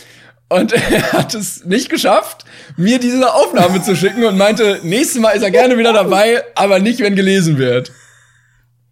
Und 0.50 0.74
er 0.92 1.14
hat 1.14 1.34
es 1.34 1.66
nicht 1.66 1.90
geschafft, 1.90 2.46
mir 2.76 3.00
diese 3.00 3.34
Aufnahme 3.34 3.82
zu 3.82 3.96
schicken 3.96 4.26
und 4.26 4.38
meinte, 4.38 4.82
nächstes 4.84 5.22
Mal 5.22 5.32
ist 5.32 5.44
er 5.44 5.52
gerne 5.52 5.78
wieder 5.78 5.94
dabei, 5.94 6.44
aber 6.56 6.80
nicht, 6.80 7.00
wenn 7.00 7.16
gelesen 7.16 7.58
wird. 7.58 7.92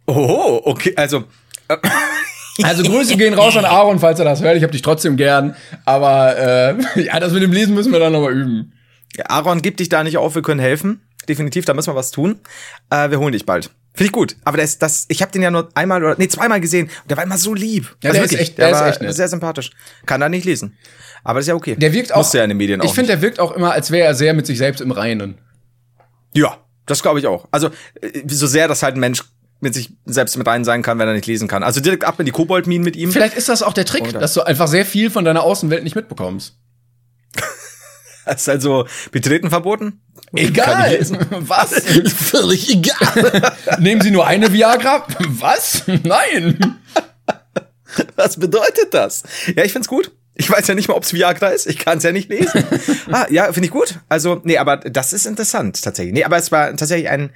Oh, 0.08 0.62
okay, 0.64 0.94
also 0.96 1.26
Also 2.64 2.84
Grüße 2.84 3.18
gehen 3.18 3.34
raus 3.34 3.56
an 3.58 3.66
Aaron, 3.66 4.00
falls 4.00 4.20
er 4.20 4.26
das 4.26 4.42
hört. 4.42 4.58
Ich 4.58 4.64
hab 4.64 4.72
dich 4.72 4.82
trotzdem 4.82 5.18
gern. 5.18 5.56
Aber 5.86 6.38
äh, 6.38 6.76
ja, 7.04 7.20
das 7.20 7.32
mit 7.34 7.42
dem 7.44 7.52
Lesen 7.52 7.74
müssen 7.76 7.92
wir 7.92 8.00
dann 8.00 8.12
nochmal 8.14 8.34
üben. 8.34 8.74
Ja, 9.16 9.26
Aaron, 9.30 9.62
gib 9.62 9.78
dich 9.78 9.90
da 9.90 10.04
nicht 10.04 10.18
auf, 10.18 10.36
wir 10.36 10.42
können 10.42 10.60
helfen. 10.60 11.02
Definitiv, 11.30 11.66
da 11.66 11.74
müssen 11.74 11.92
wir 11.92 11.96
was 11.96 12.12
tun. 12.12 12.40
Äh, 12.90 13.10
wir 13.12 13.20
holen 13.20 13.32
dich 13.32 13.46
bald. 13.46 13.72
Finde 13.94 14.06
ich 14.06 14.12
gut. 14.12 14.36
Aber 14.46 14.58
das, 14.58 14.80
das, 14.80 15.06
ich 15.10 15.22
habe 15.22 15.32
den 15.32 15.42
ja 15.42 15.52
nur 15.52 15.70
einmal 15.76 16.04
oder 16.04 16.16
nee, 16.18 16.28
zweimal 16.28 16.62
gesehen. 16.62 16.88
Und 17.04 17.10
der 17.12 17.18
war 17.18 17.24
immer 17.26 17.38
so 17.38 17.54
lieb. 17.54 17.96
Ja, 18.04 18.12
der 18.12 18.24
ist 18.24 18.34
echt- 18.34 18.58
der 18.58 18.68
der 18.68 18.76
ist 18.76 18.82
war 18.82 18.90
echt 18.90 19.02
nett. 19.02 19.14
sehr 19.16 19.28
sympathisch. 19.28 19.72
Kann 20.06 20.22
da 20.22 20.30
nicht 20.30 20.46
lesen. 20.46 20.78
Aber 21.24 21.40
das 21.40 21.44
ist 21.44 21.50
ja 21.50 21.56
okay. 21.56 21.76
Der 21.76 21.94
wirkt 21.94 22.14
auch. 22.14 22.34
Ja 22.34 22.44
in 22.44 22.50
den 22.50 22.58
Medien 22.58 22.82
auch. 22.82 22.86
ich 22.86 22.94
finde, 22.94 23.08
der 23.12 23.22
wirkt 23.22 23.40
auch 23.40 23.52
immer, 23.52 23.72
als 23.74 23.92
wäre 23.92 24.08
er 24.08 24.16
sehr 24.16 24.34
mit 24.34 24.46
sich 24.48 24.58
selbst 24.58 24.80
im 24.82 24.92
Reinen. 24.92 25.38
Ja, 26.34 26.58
das 26.86 27.02
glaube 27.04 27.20
ich 27.20 27.28
auch. 27.28 27.48
Also, 27.52 27.68
äh, 28.02 28.22
so 28.28 28.48
sehr 28.48 28.68
das 28.68 28.82
halt 28.82 28.96
ein 28.96 29.00
Mensch 29.02 29.24
mit 29.62 29.76
sich 29.76 29.92
selbst 30.06 30.38
mit 30.38 30.48
rein 30.48 30.66
sein 30.66 30.82
kann, 30.82 31.00
wenn 31.00 31.08
er 31.08 31.14
nicht 31.14 31.28
lesen 31.28 31.48
kann. 31.48 31.64
Also 31.64 31.80
direkt 31.80 32.04
ab 32.04 32.20
in 32.20 32.26
die 32.26 32.32
Koboldminen 32.32 32.84
mit 32.84 32.96
ihm. 32.96 33.12
Vielleicht 33.12 33.38
ist 33.38 33.48
das 33.48 33.62
auch 33.62 33.74
der 33.74 33.86
Trick, 33.86 34.04
Oder? 34.04 34.20
dass 34.20 34.34
du 34.34 34.42
einfach 34.42 34.68
sehr 34.68 34.86
viel 34.86 35.10
von 35.10 35.24
deiner 35.24 35.44
Außenwelt 35.44 35.84
nicht 35.84 35.96
mitbekommst. 35.96 36.58
Das 38.26 38.42
ist 38.42 38.50
also 38.50 38.88
betreten 39.12 39.50
verboten. 39.50 40.02
Egal. 40.34 41.00
Was? 41.32 41.74
Völlig 42.16 42.72
egal. 42.72 43.54
Nehmen 43.80 44.02
Sie 44.02 44.12
nur 44.12 44.26
eine 44.26 44.52
Viagra? 44.52 45.06
Was? 45.20 45.84
Nein. 46.04 46.80
Was 48.16 48.38
bedeutet 48.38 48.94
das? 48.94 49.24
Ja, 49.56 49.64
ich 49.64 49.74
find's 49.74 49.88
gut. 49.88 50.12
Ich 50.34 50.50
weiß 50.50 50.66
ja 50.68 50.74
nicht 50.74 50.88
mal, 50.88 50.96
ob's 50.96 51.14
Viagra 51.14 51.50
ist. 51.50 51.68
Ich 51.68 51.78
kann's 51.78 52.04
ja 52.04 52.12
nicht 52.12 52.30
lesen. 52.30 52.64
ah, 53.12 53.28
ja, 53.30 53.52
finde 53.52 53.66
ich 53.66 53.72
gut. 53.72 54.00
Also, 54.10 54.42
nee, 54.44 54.58
aber 54.58 54.78
das 54.78 55.14
ist 55.14 55.28
interessant 55.28 55.84
tatsächlich. 55.84 56.14
Nee, 56.14 56.24
aber 56.24 56.38
es 56.38 56.52
war 56.52 56.70
tatsächlich 56.76 57.10
ein 57.10 57.32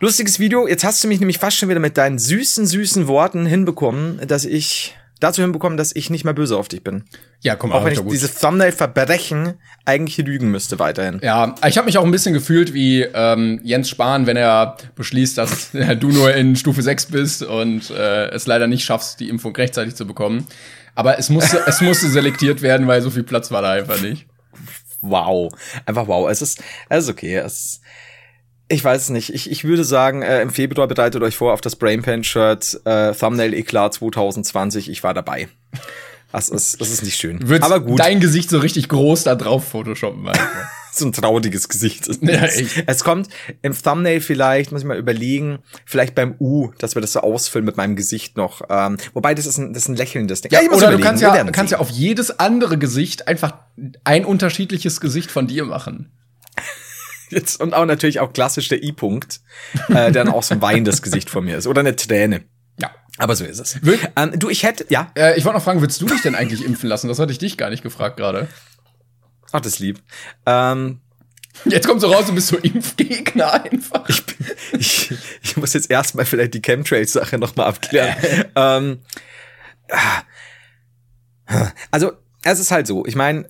lustiges 0.00 0.38
Video. 0.38 0.66
Jetzt 0.66 0.84
hast 0.84 1.02
du 1.02 1.08
mich 1.08 1.20
nämlich 1.20 1.38
fast 1.38 1.56
schon 1.56 1.68
wieder 1.68 1.80
mit 1.80 1.96
deinen 1.96 2.18
süßen, 2.18 2.66
süßen 2.66 3.06
Worten 3.08 3.46
hinbekommen, 3.46 4.20
dass 4.26 4.44
ich 4.44 4.96
dazu 5.20 5.42
hinbekommen, 5.42 5.78
dass 5.78 5.94
ich 5.94 6.10
nicht 6.10 6.24
mehr 6.24 6.34
böse 6.34 6.56
auf 6.56 6.68
dich 6.68 6.82
bin. 6.82 7.04
Ja, 7.40 7.56
komm 7.56 7.70
mal, 7.70 7.76
Auch 7.76 7.84
wenn 7.84 7.92
ist 7.92 7.98
ich 7.98 8.04
gut. 8.04 8.12
dieses 8.12 8.34
Thumbnail-Verbrechen 8.36 9.54
eigentlich 9.84 10.16
lügen 10.18 10.50
müsste 10.50 10.78
weiterhin. 10.78 11.20
Ja, 11.22 11.54
ich 11.66 11.76
habe 11.76 11.86
mich 11.86 11.98
auch 11.98 12.04
ein 12.04 12.10
bisschen 12.10 12.34
gefühlt 12.34 12.74
wie 12.74 13.02
ähm, 13.02 13.60
Jens 13.62 13.88
Spahn, 13.88 14.26
wenn 14.26 14.36
er 14.36 14.76
beschließt, 14.96 15.38
dass 15.38 15.70
du 16.00 16.08
nur 16.08 16.34
in 16.34 16.56
Stufe 16.56 16.82
6 16.82 17.06
bist 17.06 17.42
und 17.42 17.90
äh, 17.90 18.28
es 18.30 18.46
leider 18.46 18.66
nicht 18.66 18.84
schaffst, 18.84 19.20
die 19.20 19.28
Impfung 19.28 19.54
rechtzeitig 19.54 19.94
zu 19.94 20.06
bekommen. 20.06 20.46
Aber 20.94 21.18
es 21.18 21.28
musste, 21.28 21.62
es 21.66 21.80
musste 21.80 22.08
selektiert 22.08 22.62
werden, 22.62 22.86
weil 22.86 23.02
so 23.02 23.10
viel 23.10 23.24
Platz 23.24 23.50
war 23.50 23.62
da 23.62 23.72
einfach 23.72 24.00
nicht. 24.00 24.26
Wow. 25.00 25.52
Einfach 25.86 26.06
wow. 26.06 26.30
Es 26.30 26.40
ist, 26.40 26.62
es 26.88 27.04
ist 27.04 27.10
okay. 27.10 27.36
Es, 27.36 27.80
ich 28.68 28.82
weiß 28.82 29.02
es 29.02 29.08
nicht. 29.10 29.34
Ich, 29.34 29.50
ich 29.50 29.64
würde 29.64 29.84
sagen, 29.84 30.22
äh, 30.22 30.40
im 30.40 30.50
Februar 30.50 30.88
bereitet 30.88 31.22
euch 31.22 31.36
vor 31.36 31.52
auf 31.52 31.60
das 31.60 31.76
Brainpan-Shirt 31.76 32.80
äh, 32.84 33.12
Thumbnail 33.12 33.54
Eklat 33.54 33.94
2020. 33.94 34.88
Ich 34.88 35.02
war 35.02 35.14
dabei. 35.14 35.48
Das 36.32 36.48
ist, 36.48 36.80
das 36.80 36.90
ist 36.90 37.04
nicht 37.04 37.16
schön. 37.16 37.48
Würdest 37.48 37.70
Aber 37.70 37.80
gut, 37.80 38.00
dein 38.00 38.18
Gesicht 38.18 38.50
so 38.50 38.58
richtig 38.58 38.88
groß 38.88 39.22
da 39.22 39.34
drauf 39.34 39.68
photoshoppen. 39.68 40.30
So 40.96 41.06
ein 41.06 41.12
trauriges 41.12 41.68
Gesicht. 41.68 42.08
Ja, 42.22 42.46
es 42.86 43.02
kommt 43.02 43.28
im 43.62 43.74
Thumbnail 43.76 44.20
vielleicht, 44.20 44.70
muss 44.70 44.82
ich 44.82 44.86
mal 44.86 44.96
überlegen, 44.96 45.58
vielleicht 45.84 46.14
beim 46.14 46.36
U, 46.38 46.70
dass 46.78 46.94
wir 46.94 47.02
das 47.02 47.12
so 47.12 47.20
ausfüllen 47.20 47.64
mit 47.64 47.76
meinem 47.76 47.96
Gesicht 47.96 48.36
noch. 48.36 48.62
Ähm, 48.70 48.96
wobei, 49.12 49.34
das 49.34 49.46
ist 49.46 49.58
ein, 49.58 49.72
das 49.72 49.82
ist 49.82 49.88
ein 49.88 49.96
lächelndes 49.96 50.42
Ding. 50.42 50.52
Ja, 50.52 50.60
ich 50.62 50.70
muss 50.70 50.78
oder 50.78 50.92
du 50.92 51.00
kannst 51.00 51.20
ja, 51.20 51.42
kannst 51.50 51.72
ja 51.72 51.78
auf 51.80 51.90
jedes 51.90 52.38
andere 52.38 52.78
Gesicht 52.78 53.26
einfach 53.26 53.54
ein 54.04 54.24
unterschiedliches 54.24 55.00
Gesicht 55.00 55.32
von 55.32 55.48
dir 55.48 55.64
machen. 55.64 56.12
Jetzt, 57.34 57.60
und 57.60 57.74
auch 57.74 57.84
natürlich 57.84 58.20
auch 58.20 58.32
klassisch 58.32 58.68
der 58.68 58.82
I-Punkt, 58.82 59.40
äh, 59.88 60.12
der 60.12 60.24
dann 60.24 60.28
auch 60.28 60.42
so 60.42 60.54
ein 60.54 60.62
weinendes 60.62 61.02
Gesicht 61.02 61.30
von 61.30 61.44
mir 61.44 61.58
ist. 61.58 61.66
Oder 61.66 61.80
eine 61.80 61.96
Träne. 61.96 62.44
Ja. 62.80 62.90
Aber 63.18 63.34
so 63.34 63.44
ist 63.44 63.58
es. 63.58 63.78
Ähm, 64.16 64.38
du, 64.38 64.48
ich 64.48 64.62
hätte, 64.62 64.86
ja. 64.88 65.10
Äh, 65.16 65.36
ich 65.36 65.44
wollte 65.44 65.58
noch 65.58 65.64
fragen, 65.64 65.80
würdest 65.80 66.00
du 66.00 66.06
dich 66.06 66.22
denn 66.22 66.34
eigentlich 66.34 66.64
impfen 66.64 66.88
lassen? 66.88 67.08
Das 67.08 67.18
hatte 67.18 67.32
ich 67.32 67.38
dich 67.38 67.56
gar 67.56 67.70
nicht 67.70 67.82
gefragt 67.82 68.16
gerade. 68.16 68.48
Ach, 69.52 69.60
das 69.60 69.74
ist 69.74 69.78
lieb. 69.80 70.00
Ähm, 70.46 71.00
Jetzt 71.64 71.86
kommt 71.86 72.00
so 72.00 72.12
raus, 72.12 72.26
du 72.26 72.34
bist 72.34 72.48
so 72.48 72.56
Impfgegner 72.56 73.52
einfach. 73.64 74.08
ich, 74.72 75.12
ich 75.42 75.56
muss 75.56 75.72
jetzt 75.72 75.90
erstmal 75.90 76.26
vielleicht 76.26 76.54
die 76.54 76.62
Chemtrails-Sache 76.62 77.38
nochmal 77.38 77.68
abklären. 77.68 78.16
ähm, 78.56 78.98
ah. 79.90 80.22
also, 81.90 82.12
es 82.42 82.58
ist 82.58 82.70
halt 82.70 82.86
so. 82.86 83.06
Ich 83.06 83.14
meine, 83.14 83.48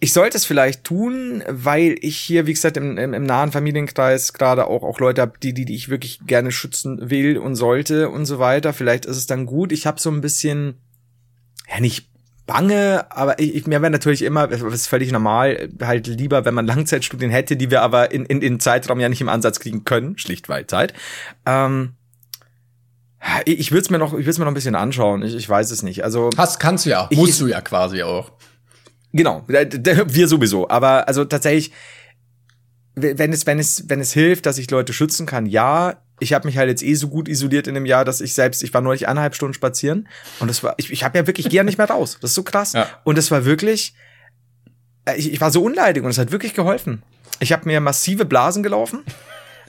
ich 0.00 0.12
sollte 0.12 0.36
es 0.36 0.44
vielleicht 0.44 0.84
tun, 0.84 1.42
weil 1.48 1.96
ich 2.00 2.16
hier, 2.18 2.46
wie 2.46 2.52
gesagt, 2.54 2.76
im, 2.76 2.96
im, 2.98 3.14
im 3.14 3.24
nahen 3.24 3.50
Familienkreis 3.50 4.32
gerade 4.32 4.66
auch, 4.68 4.82
auch 4.84 5.00
Leute 5.00 5.20
habe, 5.22 5.32
die, 5.42 5.52
die, 5.52 5.64
die 5.64 5.74
ich 5.74 5.88
wirklich 5.88 6.20
gerne 6.26 6.52
schützen 6.52 7.10
will 7.10 7.36
und 7.38 7.56
sollte 7.56 8.08
und 8.08 8.24
so 8.24 8.38
weiter. 8.38 8.72
Vielleicht 8.72 9.06
ist 9.06 9.16
es 9.16 9.26
dann 9.26 9.44
gut. 9.46 9.72
Ich 9.72 9.86
habe 9.86 10.00
so 10.00 10.10
ein 10.10 10.20
bisschen, 10.20 10.74
ja 11.72 11.80
nicht 11.80 12.08
bange, 12.46 13.06
aber 13.10 13.38
ich, 13.40 13.54
ich 13.56 13.66
mir 13.66 13.82
wäre 13.82 13.90
natürlich 13.90 14.22
immer, 14.22 14.46
das 14.46 14.62
ist 14.62 14.86
völlig 14.86 15.10
normal, 15.12 15.68
halt 15.82 16.06
lieber, 16.06 16.44
wenn 16.44 16.54
man 16.54 16.66
Langzeitstudien 16.68 17.30
hätte, 17.30 17.56
die 17.56 17.70
wir 17.70 17.82
aber 17.82 18.10
in, 18.12 18.24
in, 18.24 18.40
in 18.40 18.60
Zeitraum 18.60 19.00
ja 19.00 19.08
nicht 19.08 19.20
im 19.20 19.28
Ansatz 19.28 19.58
kriegen 19.60 19.82
können, 19.84 20.16
schlicht 20.16 20.48
weil 20.48 20.66
Zeit. 20.66 20.94
Ähm, 21.44 21.94
ich 23.44 23.58
ich 23.58 23.70
würde 23.72 23.82
es 23.82 23.90
mir 23.90 23.98
noch, 23.98 24.12
ich 24.12 24.20
würde 24.20 24.30
es 24.30 24.38
mir 24.38 24.44
noch 24.44 24.52
ein 24.52 24.54
bisschen 24.54 24.76
anschauen. 24.76 25.22
Ich, 25.22 25.34
ich 25.34 25.48
weiß 25.48 25.70
es 25.72 25.82
nicht. 25.82 26.04
Also 26.04 26.30
Hast, 26.36 26.60
kannst 26.60 26.86
du 26.86 26.90
ja. 26.90 27.08
Ich- 27.10 27.18
Musst 27.18 27.40
du 27.40 27.48
ja 27.48 27.60
quasi 27.60 28.02
auch. 28.02 28.30
Genau, 29.12 29.42
wir 29.46 30.28
sowieso. 30.28 30.68
Aber 30.68 31.08
also 31.08 31.24
tatsächlich, 31.24 31.72
wenn 32.94 33.32
es, 33.32 33.46
wenn 33.46 33.58
es, 33.58 33.88
wenn 33.88 34.00
es 34.00 34.12
hilft, 34.12 34.46
dass 34.46 34.58
ich 34.58 34.70
Leute 34.70 34.92
schützen 34.92 35.26
kann, 35.26 35.46
ja. 35.46 36.02
Ich 36.20 36.32
habe 36.32 36.48
mich 36.48 36.58
halt 36.58 36.68
jetzt 36.68 36.82
eh 36.82 36.94
so 36.94 37.08
gut 37.08 37.28
isoliert 37.28 37.68
in 37.68 37.74
dem 37.74 37.86
Jahr, 37.86 38.04
dass 38.04 38.20
ich 38.20 38.34
selbst, 38.34 38.64
ich 38.64 38.74
war 38.74 38.80
neulich 38.80 39.06
eineinhalb 39.06 39.36
Stunden 39.36 39.54
spazieren 39.54 40.08
und 40.40 40.48
das 40.48 40.64
war, 40.64 40.74
ich, 40.76 40.90
ich 40.90 41.04
habe 41.04 41.16
ja 41.16 41.28
wirklich 41.28 41.48
gern 41.48 41.64
nicht 41.64 41.78
mehr 41.78 41.88
raus. 41.88 42.18
Das 42.20 42.32
ist 42.32 42.34
so 42.34 42.42
krass. 42.42 42.72
Ja. 42.72 42.88
Und 43.04 43.16
es 43.18 43.30
war 43.30 43.44
wirklich, 43.44 43.94
äh, 45.04 45.16
ich, 45.16 45.32
ich 45.32 45.40
war 45.40 45.52
so 45.52 45.62
unleidig 45.62 46.02
und 46.02 46.10
es 46.10 46.18
hat 46.18 46.32
wirklich 46.32 46.54
geholfen. 46.54 47.04
Ich 47.38 47.52
habe 47.52 47.66
mir 47.66 47.80
massive 47.80 48.24
Blasen 48.24 48.64
gelaufen. 48.64 49.04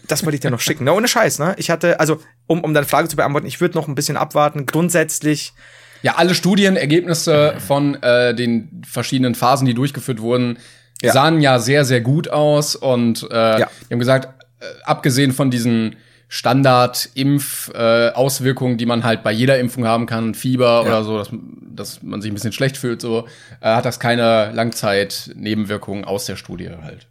Das 0.08 0.24
wollte 0.26 0.36
ich 0.36 0.42
dir 0.42 0.50
noch 0.50 0.60
schicken. 0.60 0.86
Na, 0.86 0.94
ohne 0.94 1.08
Scheiß, 1.08 1.38
ne? 1.38 1.54
Ich 1.58 1.70
hatte, 1.70 2.00
also, 2.00 2.20
um, 2.48 2.64
um 2.64 2.74
deine 2.74 2.88
Frage 2.88 3.08
zu 3.08 3.16
beantworten, 3.16 3.46
ich 3.46 3.62
würde 3.62 3.78
noch 3.78 3.88
ein 3.88 3.94
bisschen 3.94 4.18
abwarten. 4.18 4.66
Grundsätzlich, 4.66 5.54
Ja, 6.02 6.16
alle 6.16 6.34
Studienergebnisse 6.36 7.56
von 7.66 8.02
äh, 8.02 8.34
den 8.34 8.82
verschiedenen 8.88 9.36
Phasen, 9.36 9.66
die 9.66 9.74
durchgeführt 9.74 10.22
wurden, 10.22 10.58
Ja. 11.02 11.14
sahen 11.14 11.42
ja 11.42 11.60
sehr, 11.60 11.86
sehr 11.86 12.02
gut 12.02 12.30
aus. 12.30 12.76
Und 12.76 13.28
äh, 13.32 13.60
Ja. 13.60 13.70
die 13.90 13.94
haben 13.94 14.00
gesagt, 14.00 14.28
äh, 14.62 14.66
abgesehen 14.86 15.32
von 15.32 15.50
diesen 15.52 15.96
Standard-Impf-Auswirkungen, 16.32 18.16
Auswirkungen, 18.16 18.78
die 18.78 18.86
man 18.86 19.04
halt 19.04 19.24
bei 19.24 19.32
jeder 19.32 19.60
Impfung 19.60 19.86
haben 19.86 20.06
kann, 20.06 20.36
Fieber 20.36 20.82
oder 20.84 21.04
so, 21.04 21.18
dass, 21.18 21.30
dass 21.76 22.04
man 22.04 22.22
sich 22.22 22.32
ein 22.32 22.36
bisschen 22.36 22.52
schlecht 22.52 22.78
fühlt, 22.78 23.02
so, 23.02 23.26
äh, 23.62 23.74
hat 23.76 23.86
das 23.86 24.00
keine 24.00 24.52
Langzeit-Nebenwirkungen 24.54 26.06
aus 26.06 26.26
der 26.26 26.36
Studie 26.36 26.70
halt. 26.84 27.08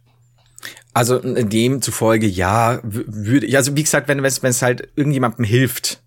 Also 0.93 1.17
in 1.17 1.49
dem 1.49 1.81
zufolge 1.81 2.27
ja, 2.27 2.79
würde 2.83 3.45
ich, 3.45 3.55
also 3.55 3.75
wie 3.75 3.83
gesagt, 3.83 4.07
wenn 4.07 4.23
es 4.25 4.41
wenn 4.43 4.49
es 4.51 4.61
halt 4.61 4.87
irgendjemandem 4.95 5.45
hilft, 5.45 5.99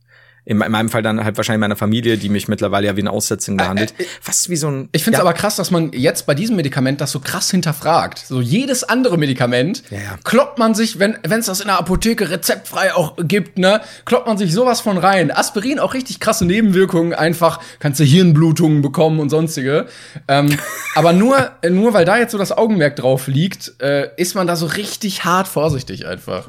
in, 0.45 0.61
in 0.61 0.73
meinem 0.73 0.89
Fall 0.89 1.03
dann 1.03 1.25
halt 1.25 1.37
wahrscheinlich 1.37 1.61
meiner 1.61 1.77
Familie, 1.77 2.19
die 2.19 2.29
mich 2.29 2.49
mittlerweile 2.49 2.89
ja 2.89 2.97
wie 2.97 3.03
ein 3.03 3.09
Aussetzung 3.09 3.57
behandelt, 3.57 3.95
fast 4.21 4.49
wie 4.49 4.57
so 4.57 4.69
ein. 4.69 4.89
Ich 4.91 5.05
finde 5.05 5.17
es 5.17 5.19
ja, 5.19 5.25
aber 5.29 5.35
krass, 5.35 5.55
dass 5.55 5.71
man 5.71 5.93
jetzt 5.93 6.27
bei 6.27 6.35
diesem 6.35 6.57
Medikament 6.57 7.01
das 7.01 7.13
so 7.13 7.21
krass 7.21 7.51
hinterfragt. 7.51 8.19
So 8.19 8.41
jedes 8.41 8.83
andere 8.83 9.19
Medikament 9.19 9.85
Ja, 9.91 9.99
ja. 9.99 10.19
kloppt 10.25 10.59
man 10.59 10.75
sich, 10.75 10.99
wenn 10.99 11.17
wenn 11.23 11.41
es 11.41 11.47
das 11.47 11.61
in 11.61 11.69
der 11.69 11.79
Apotheke 11.79 12.31
rezeptfrei 12.31 12.93
auch 12.93 13.17
gibt, 13.19 13.59
ne, 13.59 13.83
kloppt 14.05 14.27
man 14.27 14.37
sich 14.37 14.53
sowas 14.53 14.81
von 14.81 14.99
rein. 14.99 15.31
Aspirin 15.31 15.79
auch 15.79 15.95
richtig 15.95 16.19
krasse 16.19 16.45
Nebenwirkungen, 16.45 17.15
einfach 17.15 17.61
kannst 17.79 18.01
du 18.01 18.05
Hirnblutungen 18.05 18.83
bekommen 18.83 19.21
und 19.21 19.31
sonstige. 19.31 19.87
Ähm, 20.27 20.59
aber 20.97 21.13
nur 21.13 21.53
nur 21.69 21.95
weil 21.95 22.05
da 22.05 22.19
jetzt 22.19 22.33
so 22.33 22.39
das 22.39 22.51
Augenmerk 22.51 22.97
drauf 22.97 23.29
liegt, 23.29 23.81
äh, 23.81 24.09
ist 24.17 24.35
man 24.35 24.49
da 24.49 24.57
so 24.57 24.67
richtig 24.67 25.25
hart 25.25 25.47
vorsichtig 25.47 26.07
einfach. 26.07 26.49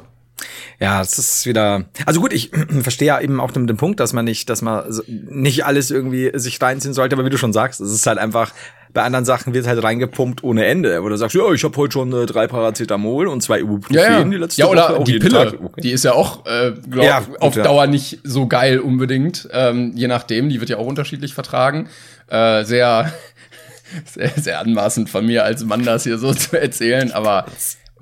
Ja, 0.80 0.98
das 0.98 1.18
ist 1.18 1.46
wieder. 1.46 1.84
Also 2.06 2.20
gut, 2.20 2.32
ich 2.32 2.50
verstehe 2.82 3.08
ja 3.08 3.20
eben 3.20 3.40
auch 3.40 3.50
den, 3.50 3.66
den 3.66 3.76
Punkt, 3.76 4.00
dass 4.00 4.12
man 4.12 4.24
nicht, 4.24 4.50
dass 4.50 4.62
man 4.62 4.84
nicht 5.06 5.64
alles 5.64 5.90
irgendwie 5.90 6.30
sich 6.34 6.60
reinziehen 6.60 6.94
sollte, 6.94 7.16
aber 7.16 7.24
wie 7.24 7.30
du 7.30 7.38
schon 7.38 7.52
sagst, 7.52 7.80
es 7.80 7.92
ist 7.92 8.06
halt 8.06 8.18
einfach. 8.18 8.52
Bei 8.92 9.02
anderen 9.02 9.24
Sachen 9.24 9.54
wird 9.54 9.66
halt 9.66 9.82
reingepumpt 9.82 10.44
ohne 10.44 10.66
Ende. 10.66 11.02
Wo 11.02 11.08
du 11.08 11.16
sagst, 11.16 11.34
ja, 11.34 11.50
ich 11.52 11.64
habe 11.64 11.76
heute 11.76 11.92
schon 11.94 12.12
äh, 12.12 12.26
drei 12.26 12.46
Paracetamol 12.46 13.26
und 13.26 13.42
zwei 13.42 13.58
Ibuprofen 13.58 13.96
Ja, 13.96 14.20
ja. 14.20 14.22
die 14.22 14.36
letzte 14.36 14.60
ja 14.60 14.68
oder 14.68 14.88
Woche 14.98 15.02
die 15.02 15.18
Pille. 15.18 15.58
Okay. 15.60 15.80
die 15.80 15.90
ist 15.90 16.04
ja 16.04 16.12
auch, 16.12 16.46
äh, 16.46 16.74
glaub, 16.88 17.04
Ja, 17.04 17.18
gut, 17.18 17.42
auf. 17.42 17.54
Dauer 17.56 17.88
nicht 17.88 18.20
so 18.22 18.46
geil 18.46 18.78
unbedingt. 18.78 19.48
Ähm, 19.50 19.90
je 19.96 20.06
nachdem, 20.06 20.48
die 20.48 20.60
wird 20.60 20.70
ja 20.70 20.76
auch 20.76 20.86
unterschiedlich 20.86 21.34
vertragen. 21.34 21.88
Äh, 22.28 22.62
sehr, 22.62 23.12
sehr, 24.04 24.30
sehr 24.36 24.60
anmaßend 24.60 25.10
von 25.10 25.26
mir 25.26 25.42
als 25.42 25.64
Mann, 25.64 25.84
das 25.84 26.04
hier 26.04 26.18
so 26.18 26.32
zu 26.34 26.60
erzählen, 26.60 27.10
aber 27.10 27.46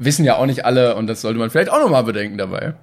wissen 0.05 0.25
ja 0.25 0.37
auch 0.37 0.47
nicht 0.47 0.65
alle 0.65 0.95
und 0.97 1.07
das 1.07 1.21
sollte 1.21 1.39
man 1.39 1.51
vielleicht 1.51 1.71
auch 1.71 1.81
nochmal 1.81 2.05
bedenken 2.05 2.39
dabei. 2.39 2.75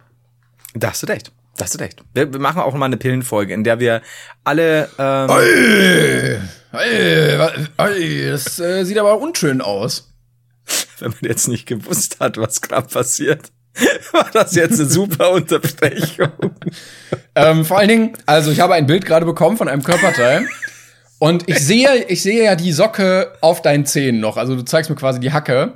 Da 0.74 0.90
hast 0.90 1.04
du 1.04 1.08
recht. 1.08 1.32
Da 1.58 1.66
hast 1.66 1.76
du 1.76 1.80
recht. 1.80 2.02
Wir, 2.14 2.32
wir 2.32 2.40
machen 2.40 2.62
auch 2.62 2.74
mal 2.74 2.86
eine 2.86 2.98
Pillenfolge, 2.98 3.54
in 3.54 3.64
der 3.64 3.80
wir 3.80 4.02
alle. 4.44 4.90
Ähm, 4.98 5.30
ey, 6.72 7.40
wa- 7.40 7.86
ey, 7.88 8.30
das 8.32 8.60
äh, 8.60 8.84
sieht 8.84 8.98
aber 8.98 9.20
unschön 9.20 9.62
aus. 9.62 10.14
wenn 11.00 11.10
man 11.10 11.20
jetzt 11.30 11.48
nicht 11.48 11.66
gewusst 11.66 12.18
hat, 12.20 12.38
was 12.38 12.62
gerade 12.62 12.88
passiert, 12.88 13.52
war 14.12 14.30
das 14.34 14.56
jetzt 14.56 14.80
eine 14.80 14.90
super 14.90 15.32
Unterbrechung. 15.32 16.32
Ähm, 17.36 17.66
vor 17.66 17.80
allen 17.80 17.90
Dingen, 17.90 18.14
also 18.26 18.52
ich 18.52 18.60
habe 18.60 18.74
ein 18.76 18.86
Bild 18.88 19.06
gerade 19.06 19.26
bekommen 19.26 19.58
von 19.58 19.68
einem 19.68 19.84
Körperteil. 19.84 20.48
Und 21.22 21.50
ich 21.50 21.60
sehe, 21.60 22.06
ich 22.08 22.22
sehe 22.22 22.44
ja 22.46 22.56
die 22.56 22.72
Socke 22.72 23.34
auf 23.42 23.62
deinen 23.62 23.86
Zähnen 23.86 24.22
noch. 24.22 24.38
Also 24.38 24.56
du 24.56 24.64
zeigst 24.64 24.90
mir 24.90 24.96
quasi 24.96 25.20
die 25.20 25.34
Hacke. 25.34 25.74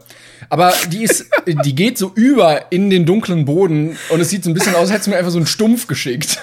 Aber 0.49 0.73
die 0.89 1.03
ist, 1.03 1.25
die 1.45 1.75
geht 1.75 1.97
so 1.97 2.12
über 2.15 2.71
in 2.71 2.89
den 2.89 3.06
dunklen 3.06 3.45
Boden 3.45 3.97
und 4.10 4.19
es 4.19 4.29
sieht 4.29 4.43
so 4.43 4.49
ein 4.49 4.53
bisschen 4.53 4.75
aus, 4.75 4.82
als 4.82 4.91
hättest 4.91 5.08
du 5.08 5.12
mir 5.12 5.17
einfach 5.17 5.32
so 5.32 5.38
einen 5.38 5.47
Stumpf 5.47 5.88
geschickt. 5.88 6.39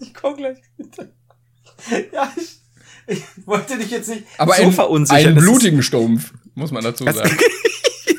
Ich 0.00 0.14
komm 0.14 0.36
gleich 0.36 0.58
wieder. 0.76 1.08
Ja, 2.12 2.32
ich, 2.36 2.58
ich 3.06 3.22
wollte 3.46 3.76
dich 3.78 3.90
jetzt 3.90 4.08
nicht 4.08 4.24
Aber 4.38 4.54
so 4.54 4.62
einen, 4.62 4.72
verunsichern. 4.72 5.26
einen 5.26 5.36
blutigen 5.36 5.82
Stumpf, 5.82 6.32
muss 6.54 6.70
man 6.70 6.84
dazu 6.84 7.04
sagen. 7.04 7.36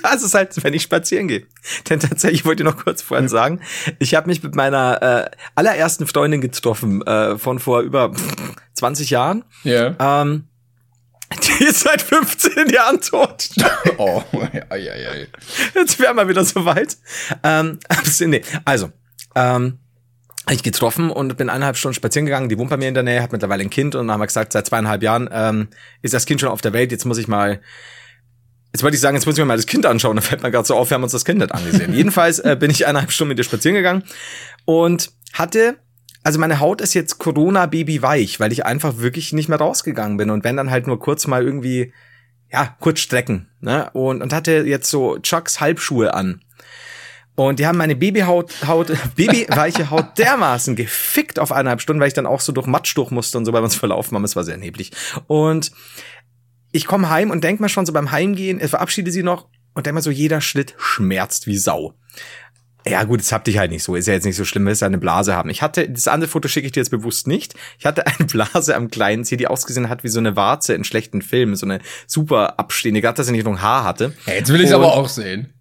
Ja, 0.03 0.13
es 0.13 0.21
ist 0.21 0.35
halt, 0.35 0.63
wenn 0.63 0.75
ich 0.75 0.83
spazieren 0.83 1.27
gehe. 1.27 1.47
Denn 1.89 1.99
tatsächlich, 1.99 2.41
ich 2.41 2.45
wollte 2.45 2.63
dir 2.63 2.69
noch 2.69 2.77
kurz 2.83 3.01
vorhin 3.01 3.27
sagen, 3.27 3.59
ich 3.97 4.13
habe 4.13 4.27
mich 4.27 4.43
mit 4.43 4.53
meiner 4.53 5.01
äh, 5.01 5.31
allerersten 5.55 6.05
Freundin 6.05 6.41
getroffen, 6.41 7.01
äh, 7.07 7.39
von 7.39 7.57
vor 7.57 7.81
über 7.81 8.11
20 8.73 9.09
Jahren. 9.09 9.43
Ja. 9.63 9.95
Ähm, 10.21 10.43
die 11.31 11.65
ist 11.65 11.81
seit 11.81 12.01
15 12.01 12.69
Jahren 12.69 13.01
tot. 13.01 13.49
Oh, 13.97 14.21
ja, 14.51 14.75
ja, 14.75 14.95
ja. 14.95 15.25
Jetzt 15.73 15.99
wäre 15.99 16.13
mal 16.13 16.27
wieder 16.27 16.43
soweit. 16.43 16.97
Ähm, 17.43 17.79
nee, 18.19 18.41
also, 18.65 18.91
ähm, 19.35 19.79
ich 20.51 20.63
getroffen 20.63 21.09
und 21.09 21.37
bin 21.37 21.49
eineinhalb 21.49 21.77
Stunden 21.77 21.95
spazieren 21.95 22.25
gegangen. 22.25 22.49
Die 22.49 22.57
wohnt 22.57 22.69
bei 22.69 22.77
mir 22.77 22.87
in 22.87 22.93
der 22.93 23.03
Nähe, 23.03 23.21
hat 23.21 23.31
mittlerweile 23.31 23.63
ein 23.63 23.69
Kind 23.69 23.95
und 23.95 24.07
dann 24.07 24.13
haben 24.13 24.21
wir 24.21 24.27
gesagt, 24.27 24.53
seit 24.53 24.67
zweieinhalb 24.67 25.01
Jahren 25.01 25.29
ähm, 25.31 25.69
ist 26.01 26.13
das 26.13 26.25
Kind 26.25 26.41
schon 26.41 26.49
auf 26.49 26.61
der 26.61 26.73
Welt. 26.73 26.91
Jetzt 26.91 27.05
muss 27.05 27.17
ich 27.17 27.27
mal, 27.27 27.61
jetzt 28.71 28.83
wollte 28.83 28.95
ich 28.95 29.01
sagen, 29.01 29.15
jetzt 29.15 29.25
muss 29.25 29.35
ich 29.35 29.39
mir 29.39 29.45
mal 29.45 29.57
das 29.57 29.65
Kind 29.65 29.85
anschauen. 29.85 30.15
Da 30.17 30.21
fällt 30.21 30.43
mir 30.43 30.51
gerade 30.51 30.67
so 30.67 30.75
auf, 30.75 30.89
wir 30.89 30.95
haben 30.95 31.03
uns 31.03 31.13
das 31.13 31.25
Kind 31.25 31.39
nicht 31.39 31.53
angesehen. 31.53 31.93
Jedenfalls 31.95 32.39
äh, 32.39 32.55
bin 32.59 32.69
ich 32.69 32.85
eineinhalb 32.85 33.11
Stunden 33.11 33.29
mit 33.29 33.37
ihr 33.39 33.43
spazieren 33.43 33.75
gegangen 33.75 34.03
und 34.65 35.11
hatte, 35.33 35.77
also 36.25 36.39
meine 36.39 36.59
Haut 36.59 36.81
ist 36.81 36.95
jetzt 36.95 37.19
Corona-Baby 37.19 38.01
weich, 38.01 38.39
weil 38.39 38.51
ich 38.51 38.65
einfach 38.65 38.97
wirklich 38.97 39.31
nicht 39.31 39.47
mehr 39.47 39.59
rausgegangen 39.59 40.17
bin 40.17 40.31
und 40.31 40.43
wenn 40.43 40.57
dann 40.57 40.71
halt 40.71 40.87
nur 40.87 40.99
kurz 40.99 41.27
mal 41.27 41.43
irgendwie 41.43 41.93
ja, 42.51 42.75
kurz 42.79 42.99
strecken, 42.99 43.49
ne? 43.59 43.91
Und, 43.93 44.23
und 44.23 44.33
hatte 44.33 44.63
jetzt 44.65 44.89
so 44.89 45.19
Chucks 45.19 45.59
Halbschuhe 45.59 46.15
an. 46.15 46.41
Und 47.35 47.59
die 47.59 47.67
haben 47.67 47.77
meine 47.77 47.95
Babyhaut, 47.95 48.65
Haut, 48.65 48.87
babyweiche 49.15 49.91
Haut 49.91 50.17
dermaßen 50.17 50.75
gefickt 50.75 51.37
auf 51.37 51.51
eineinhalb 51.51 51.81
Stunden, 51.81 51.99
weil 51.99 52.07
ich 52.07 52.13
dann 52.15 52.25
auch 52.25 52.39
so 52.39 52.51
durch 52.51 52.65
Matsch 52.65 52.97
durch 52.97 53.11
musste 53.11 53.37
und 53.37 53.45
so, 53.45 53.53
wir 53.61 53.65
uns 53.65 53.75
verlaufen 53.75 54.15
haben. 54.15 54.23
Es 54.23 54.35
war 54.35 54.43
sehr 54.43 54.57
neblig. 54.57 54.91
Und 55.27 55.71
ich 56.71 56.87
komme 56.87 57.09
heim 57.11 57.29
und 57.29 57.43
denk 57.43 57.59
mir 57.59 57.69
schon 57.69 57.85
so 57.85 57.93
beim 57.93 58.11
Heimgehen, 58.11 58.59
ich 58.59 58.71
verabschiede 58.71 59.11
sie 59.11 59.21
noch 59.21 59.47
und 59.75 59.85
denk 59.85 59.93
mir 59.93 60.01
so, 60.01 60.09
jeder 60.09 60.41
Schritt 60.41 60.73
schmerzt 60.79 61.45
wie 61.45 61.57
Sau. 61.57 61.93
Ja 62.87 63.03
gut, 63.03 63.19
das 63.19 63.31
habt 63.31 63.47
ich 63.47 63.57
halt 63.57 63.71
nicht 63.71 63.83
so. 63.83 63.95
Ist 63.95 64.07
ja 64.07 64.13
jetzt 64.13 64.25
nicht 64.25 64.35
so 64.35 64.45
schlimm, 64.45 64.67
ist 64.67 64.81
ja 64.81 64.87
eine 64.87 64.99
Blase 64.99 65.35
haben. 65.35 65.49
Ich 65.49 65.63
hatte, 65.63 65.89
das 65.89 66.07
andere 66.07 66.29
Foto 66.29 66.47
schicke 66.47 66.67
ich 66.67 66.71
dir 66.71 66.81
jetzt 66.81 66.91
bewusst 66.91 67.25
nicht. 67.25 67.55
Ich 67.79 67.85
hatte 67.85 68.05
eine 68.05 68.27
Blase 68.31 68.75
am 68.75 68.91
kleinen 68.91 69.25
Zeh, 69.25 69.37
die 69.37 69.47
ausgesehen 69.47 69.89
hat 69.89 70.03
wie 70.03 70.09
so 70.09 70.19
eine 70.19 70.35
Warze 70.35 70.75
in 70.75 70.83
schlechten 70.83 71.21
Filmen. 71.21 71.55
So 71.55 71.65
eine 71.65 71.79
super 72.05 72.59
abstehende, 72.59 73.01
gerade 73.01 73.17
dass 73.17 73.25
sie 73.25 73.31
nicht 73.31 73.45
noch 73.45 73.53
ein 73.53 73.61
Haar 73.61 73.83
hatte. 73.83 74.13
Ja, 74.27 74.33
jetzt 74.33 74.51
will 74.53 74.61
ich 74.61 74.73
aber 74.73 74.93
auch 74.93 75.09
sehen. 75.09 75.51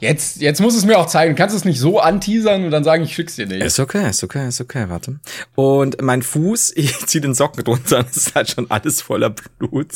Jetzt, 0.00 0.40
jetzt 0.40 0.60
muss 0.60 0.74
es 0.74 0.86
mir 0.86 0.98
auch 0.98 1.06
zeigen. 1.06 1.34
Du 1.34 1.38
kannst 1.38 1.54
es 1.54 1.64
nicht 1.64 1.78
so 1.78 2.00
anteasern 2.00 2.64
und 2.64 2.70
dann 2.70 2.84
sagen, 2.84 3.04
ich 3.04 3.14
schick's 3.14 3.36
dir 3.36 3.46
nicht. 3.46 3.62
Ist 3.62 3.78
okay, 3.78 4.08
ist 4.08 4.24
okay, 4.24 4.48
ist 4.48 4.60
okay, 4.60 4.86
warte. 4.88 5.20
Und 5.54 6.00
mein 6.00 6.22
Fuß, 6.22 6.72
ich 6.76 7.06
zieh 7.06 7.20
den 7.20 7.34
Socken 7.34 7.62
runter, 7.64 8.02
das 8.02 8.16
ist 8.16 8.34
halt 8.34 8.50
schon 8.50 8.70
alles 8.70 9.02
voller 9.02 9.30
Blut 9.30 9.92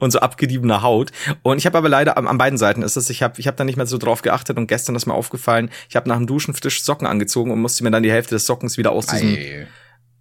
und 0.00 0.10
so 0.10 0.18
abgediebener 0.18 0.82
Haut. 0.82 1.12
Und 1.42 1.58
ich 1.58 1.66
habe 1.66 1.78
aber 1.78 1.88
leider 1.88 2.16
an, 2.16 2.26
an 2.26 2.38
beiden 2.38 2.58
Seiten 2.58 2.82
ist 2.82 2.96
es, 2.96 3.08
ich 3.08 3.22
habe 3.22 3.40
ich 3.40 3.46
hab 3.46 3.56
da 3.56 3.64
nicht 3.64 3.76
mehr 3.76 3.86
so 3.86 3.98
drauf 3.98 4.22
geachtet 4.22 4.56
und 4.56 4.66
gestern 4.66 4.96
ist 4.96 5.06
mir 5.06 5.14
aufgefallen, 5.14 5.70
ich 5.88 5.96
habe 5.96 6.08
nach 6.08 6.16
dem 6.16 6.26
Duschen 6.26 6.54
frisch 6.54 6.82
Socken 6.82 7.06
angezogen 7.06 7.50
und 7.50 7.60
musste 7.60 7.84
mir 7.84 7.90
dann 7.90 8.02
die 8.02 8.10
Hälfte 8.12 8.34
des 8.34 8.46
Sockens 8.46 8.76
wieder 8.76 8.92
aus 8.92 9.06
diesem 9.06 9.28
Ei. 9.28 9.66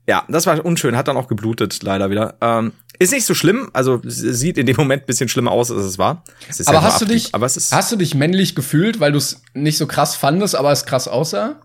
Ja, 0.07 0.23
das 0.27 0.45
war 0.45 0.63
unschön, 0.63 0.95
hat 0.95 1.07
dann 1.07 1.17
auch 1.17 1.27
geblutet, 1.27 1.81
leider 1.81 2.09
wieder. 2.09 2.35
Ähm, 2.41 2.73
ist 2.99 3.11
nicht 3.11 3.25
so 3.25 3.33
schlimm, 3.33 3.69
also 3.73 3.99
sieht 4.05 4.57
in 4.57 4.65
dem 4.67 4.75
Moment 4.77 5.03
ein 5.03 5.05
bisschen 5.05 5.27
schlimmer 5.27 5.51
aus, 5.51 5.71
als 5.71 5.83
es 5.83 5.97
war. 5.97 6.23
Es 6.47 6.65
Aber 6.67 6.77
ja 6.77 6.83
hast 6.83 7.01
du 7.01 7.05
dich, 7.05 7.33
aber 7.33 7.45
es 7.45 7.57
ist, 7.57 7.73
hast 7.73 7.91
du 7.91 7.95
dich 7.95 8.13
männlich 8.15 8.55
gefühlt, 8.55 8.99
weil 8.99 9.11
du 9.11 9.17
es 9.17 9.41
nicht 9.53 9.77
so 9.77 9.87
krass 9.87 10.15
fandest, 10.15 10.55
aber 10.55 10.71
es 10.71 10.85
krass 10.85 11.07
aussah? 11.07 11.59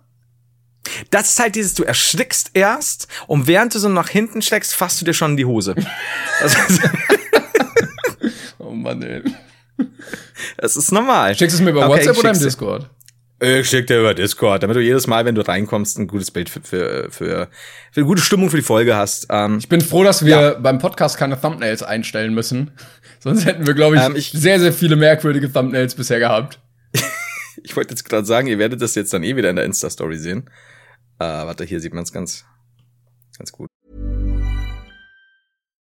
das 1.11 1.31
ist 1.31 1.41
halt 1.41 1.55
dieses, 1.55 1.75
du 1.75 1.85
erschrickst 1.85 2.51
erst 2.55 3.07
und 3.27 3.47
während 3.47 3.75
du 3.75 3.79
so 3.79 3.89
nach 3.89 4.09
hinten 4.09 4.43
steckst, 4.43 4.75
fasst 4.75 5.01
du 5.01 5.05
dir 5.05 5.15
schon 5.15 5.33
in 5.33 5.37
die 5.37 5.45
Hose. 5.45 5.75
Oh 8.59 8.73
Mann, 8.73 9.03
ey. 9.03 9.23
das 10.59 10.77
ist 10.77 10.93
normal. 10.93 11.35
Schickst 11.35 11.59
du 11.59 11.63
es 11.63 11.65
mir 11.65 11.71
über 11.71 11.87
Okay, 11.89 12.07
WhatsApp 12.07 12.19
oder 12.19 12.31
im. 12.31 12.39
Discord? 12.39 12.91
Ich 13.43 13.71
schick 13.71 13.87
dir 13.87 14.01
über 14.01 14.13
Discord, 14.13 14.63
damit 14.63 14.77
du 14.77 14.81
jedes 14.81 15.07
Mal, 15.07 15.25
wenn 15.25 15.35
du 15.35 15.41
reinkommst, 15.41 15.99
ein 15.99 16.07
gutes 16.07 16.31
Bild 16.31 16.51
für, 16.51 16.61
für, 16.61 17.11
für, 17.11 17.49
für 17.91 17.97
eine 18.01 18.05
gute 18.07 18.21
Stimmung 18.21 18.51
für 18.51 18.59
die 18.59 18.63
Folge 18.63 18.95
hast. 18.97 19.29
Ähm, 19.31 19.57
Ich 19.59 19.69
bin 19.69 19.81
froh, 19.81 20.05
dass 20.05 20.25
wir 20.27 20.31
Ja. 20.41 20.55
beim 20.55 20.79
Podcast 20.79 21.17
keine 21.17 21.41
Thumbnails 21.41 21.83
einstellen 21.83 22.35
müssen. 22.35 22.73
Sonst 23.21 23.47
hätten 23.47 23.67
wir, 23.67 23.73
glaube 23.73 23.97
ich, 23.97 24.03
Ähm, 24.03 24.15
ich- 24.15 24.31
sehr, 24.33 24.61
sehr 24.61 24.75
viele 24.75 24.95
merkwürdige 24.97 25.51
Thumbnails 25.51 25.95
bisher 25.95 26.19
gehabt. 26.19 26.61
ich 27.65 27.75
wollte 27.77 27.95
jetzt 27.95 28.05
gerade 28.05 28.27
sagen, 28.27 28.47
ihr 28.47 28.59
werdet 28.59 28.83
das 28.83 28.95
jetzt 28.95 29.13
dann 29.15 29.23
eh 29.23 29.37
wieder 29.37 29.49
in 29.49 29.57
der 29.57 29.65
Insta-Story 29.65 30.19
sehen. 30.19 30.51
Äh, 31.19 31.25
warte, 31.25 31.65
hier 31.65 31.81
sieht 31.81 31.95
man 31.95 32.03
es 32.03 32.13
ganz, 32.13 32.45
ganz 33.39 33.53
gut. 33.53 33.69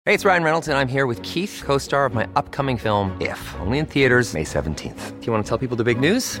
Hey, 0.06 0.14
it's 0.14 0.24
Ryan 0.24 0.44
Reynolds, 0.44 0.68
and 0.68 0.76
I'm 0.78 0.90
here 0.90 1.06
with 1.06 1.20
Keith, 1.22 1.62
co 1.66 1.78
star 1.78 2.06
of 2.06 2.14
my 2.14 2.24
upcoming 2.36 2.78
film, 2.78 3.12
If, 3.20 3.54
only 3.60 3.78
in 3.80 3.86
theaters, 3.86 4.32
May 4.32 4.44
17th. 4.44 5.12
Do 5.20 5.26
you 5.26 5.32
want 5.32 5.44
to 5.44 5.48
tell 5.48 5.58
people 5.58 5.76
the 5.76 5.84
big 5.84 6.00
news? 6.00 6.40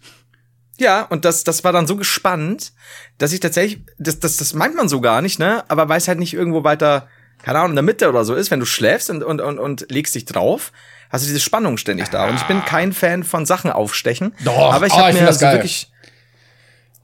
Ja, 0.81 1.03
und 1.03 1.25
das, 1.25 1.43
das 1.43 1.63
war 1.63 1.71
dann 1.71 1.85
so 1.85 1.95
gespannt, 1.95 2.73
dass 3.19 3.33
ich 3.33 3.39
tatsächlich, 3.39 3.83
das, 3.99 4.19
das, 4.19 4.37
das 4.37 4.55
meint 4.55 4.75
man 4.75 4.89
so 4.89 4.99
gar 4.99 5.21
nicht, 5.21 5.37
ne? 5.37 5.63
Aber 5.67 5.89
weil 5.89 5.99
es 5.99 6.07
halt 6.07 6.17
nicht 6.17 6.33
irgendwo 6.33 6.63
weiter, 6.63 7.07
keine 7.43 7.59
Ahnung, 7.59 7.73
in 7.73 7.75
der 7.75 7.83
Mitte 7.83 8.09
oder 8.09 8.25
so 8.25 8.33
ist, 8.33 8.49
wenn 8.49 8.59
du 8.59 8.65
schläfst 8.65 9.11
und, 9.11 9.23
und, 9.23 9.41
und, 9.41 9.59
und 9.59 9.85
legst 9.91 10.15
dich 10.15 10.25
drauf, 10.25 10.71
hast 11.11 11.23
du 11.23 11.27
diese 11.27 11.39
Spannung 11.39 11.77
ständig 11.77 12.09
da. 12.09 12.27
Und 12.27 12.35
ich 12.35 12.43
bin 12.45 12.65
kein 12.65 12.93
Fan 12.93 13.23
von 13.23 13.45
Sachen 13.45 13.69
aufstechen. 13.71 14.33
Doch, 14.43 14.73
aber 14.73 14.87
ich 14.87 14.93
oh, 14.93 14.97
habe 14.97 15.09
ich 15.09 15.13
mir 15.13 15.19
find 15.19 15.29
das 15.29 15.37
so 15.37 15.45
geil. 15.45 15.57
wirklich. 15.57 15.91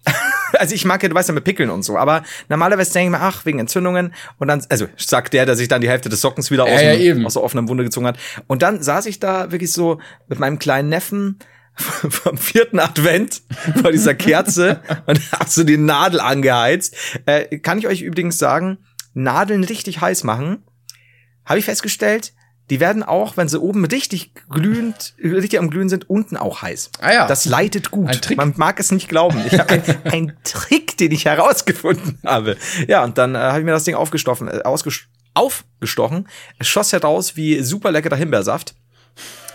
also 0.53 0.73
ich 0.73 0.83
mag 0.83 1.03
ja, 1.03 1.09
du 1.09 1.13
weißt 1.13 1.29
ja 1.29 1.35
mit 1.35 1.43
Pickeln 1.43 1.69
und 1.69 1.83
so, 1.83 1.99
aber 1.99 2.23
normalerweise 2.49 2.91
denke 2.93 3.15
ich 3.15 3.21
mir, 3.21 3.23
ach, 3.27 3.45
wegen 3.45 3.59
Entzündungen. 3.59 4.11
Und 4.39 4.47
dann, 4.47 4.65
also 4.69 4.87
sagt 4.97 5.33
der, 5.33 5.45
der 5.45 5.55
sich 5.55 5.67
dann 5.67 5.81
die 5.81 5.89
Hälfte 5.89 6.09
des 6.09 6.21
Sockens 6.21 6.49
wieder 6.49 6.67
Ja, 6.67 6.73
aus, 6.73 6.81
ja, 6.81 6.91
dem- 6.93 7.01
eben. 7.01 7.25
aus 7.27 7.33
der 7.33 7.43
offenen 7.43 7.69
Wunde 7.69 7.83
gezogen 7.83 8.07
hat. 8.07 8.17
Und 8.47 8.63
dann 8.63 8.81
saß 8.81 9.05
ich 9.05 9.19
da 9.19 9.51
wirklich 9.51 9.71
so 9.71 9.99
mit 10.27 10.39
meinem 10.39 10.57
kleinen 10.57 10.89
Neffen 10.89 11.37
vom 12.09 12.37
vierten 12.37 12.79
Advent 12.79 13.41
vor 13.81 13.91
dieser 13.91 14.15
Kerze 14.15 14.81
und 15.05 15.19
hab 15.31 15.49
so 15.49 15.63
die 15.63 15.77
Nadel 15.77 16.19
angeheizt. 16.19 16.95
Äh, 17.25 17.59
kann 17.59 17.77
ich 17.79 17.87
euch 17.87 18.01
übrigens 18.01 18.37
sagen, 18.37 18.79
Nadeln 19.13 19.63
richtig 19.63 20.01
heiß 20.01 20.23
machen, 20.23 20.63
habe 21.45 21.59
ich 21.59 21.65
festgestellt, 21.65 22.33
die 22.69 22.81
werden 22.81 23.01
auch, 23.01 23.37
wenn 23.37 23.47
sie 23.47 23.59
oben 23.59 23.85
richtig 23.85 24.33
glühend, 24.49 25.13
richtig 25.23 25.57
am 25.57 25.69
Glühen 25.69 25.87
sind, 25.87 26.09
unten 26.09 26.35
auch 26.35 26.61
heiß. 26.61 26.91
Ah 26.99 27.13
ja. 27.13 27.27
Das 27.27 27.45
leitet 27.45 27.91
gut. 27.91 28.09
Ein 28.09 28.21
Trick. 28.21 28.37
Man 28.37 28.53
mag 28.57 28.79
es 28.79 28.91
nicht 28.91 29.07
glauben. 29.07 29.41
Ich 29.49 29.57
habe 29.57 29.69
einen, 29.69 29.83
einen 30.03 30.37
Trick, 30.43 30.97
den 30.97 31.11
ich 31.13 31.25
herausgefunden 31.25 32.19
habe. 32.25 32.57
Ja, 32.87 33.05
und 33.05 33.17
dann 33.17 33.35
äh, 33.35 33.37
habe 33.37 33.59
ich 33.59 33.65
mir 33.65 33.71
das 33.71 33.85
Ding 33.85 33.95
aufgestochen, 33.95 34.49
äh, 34.49 34.61
aufgestochen. 34.63 36.27
Es 36.59 36.67
schoss 36.67 36.91
heraus 36.91 37.37
wie 37.37 37.61
super 37.61 37.91
leckerer 37.91 38.17
Himbeersaft. 38.17 38.75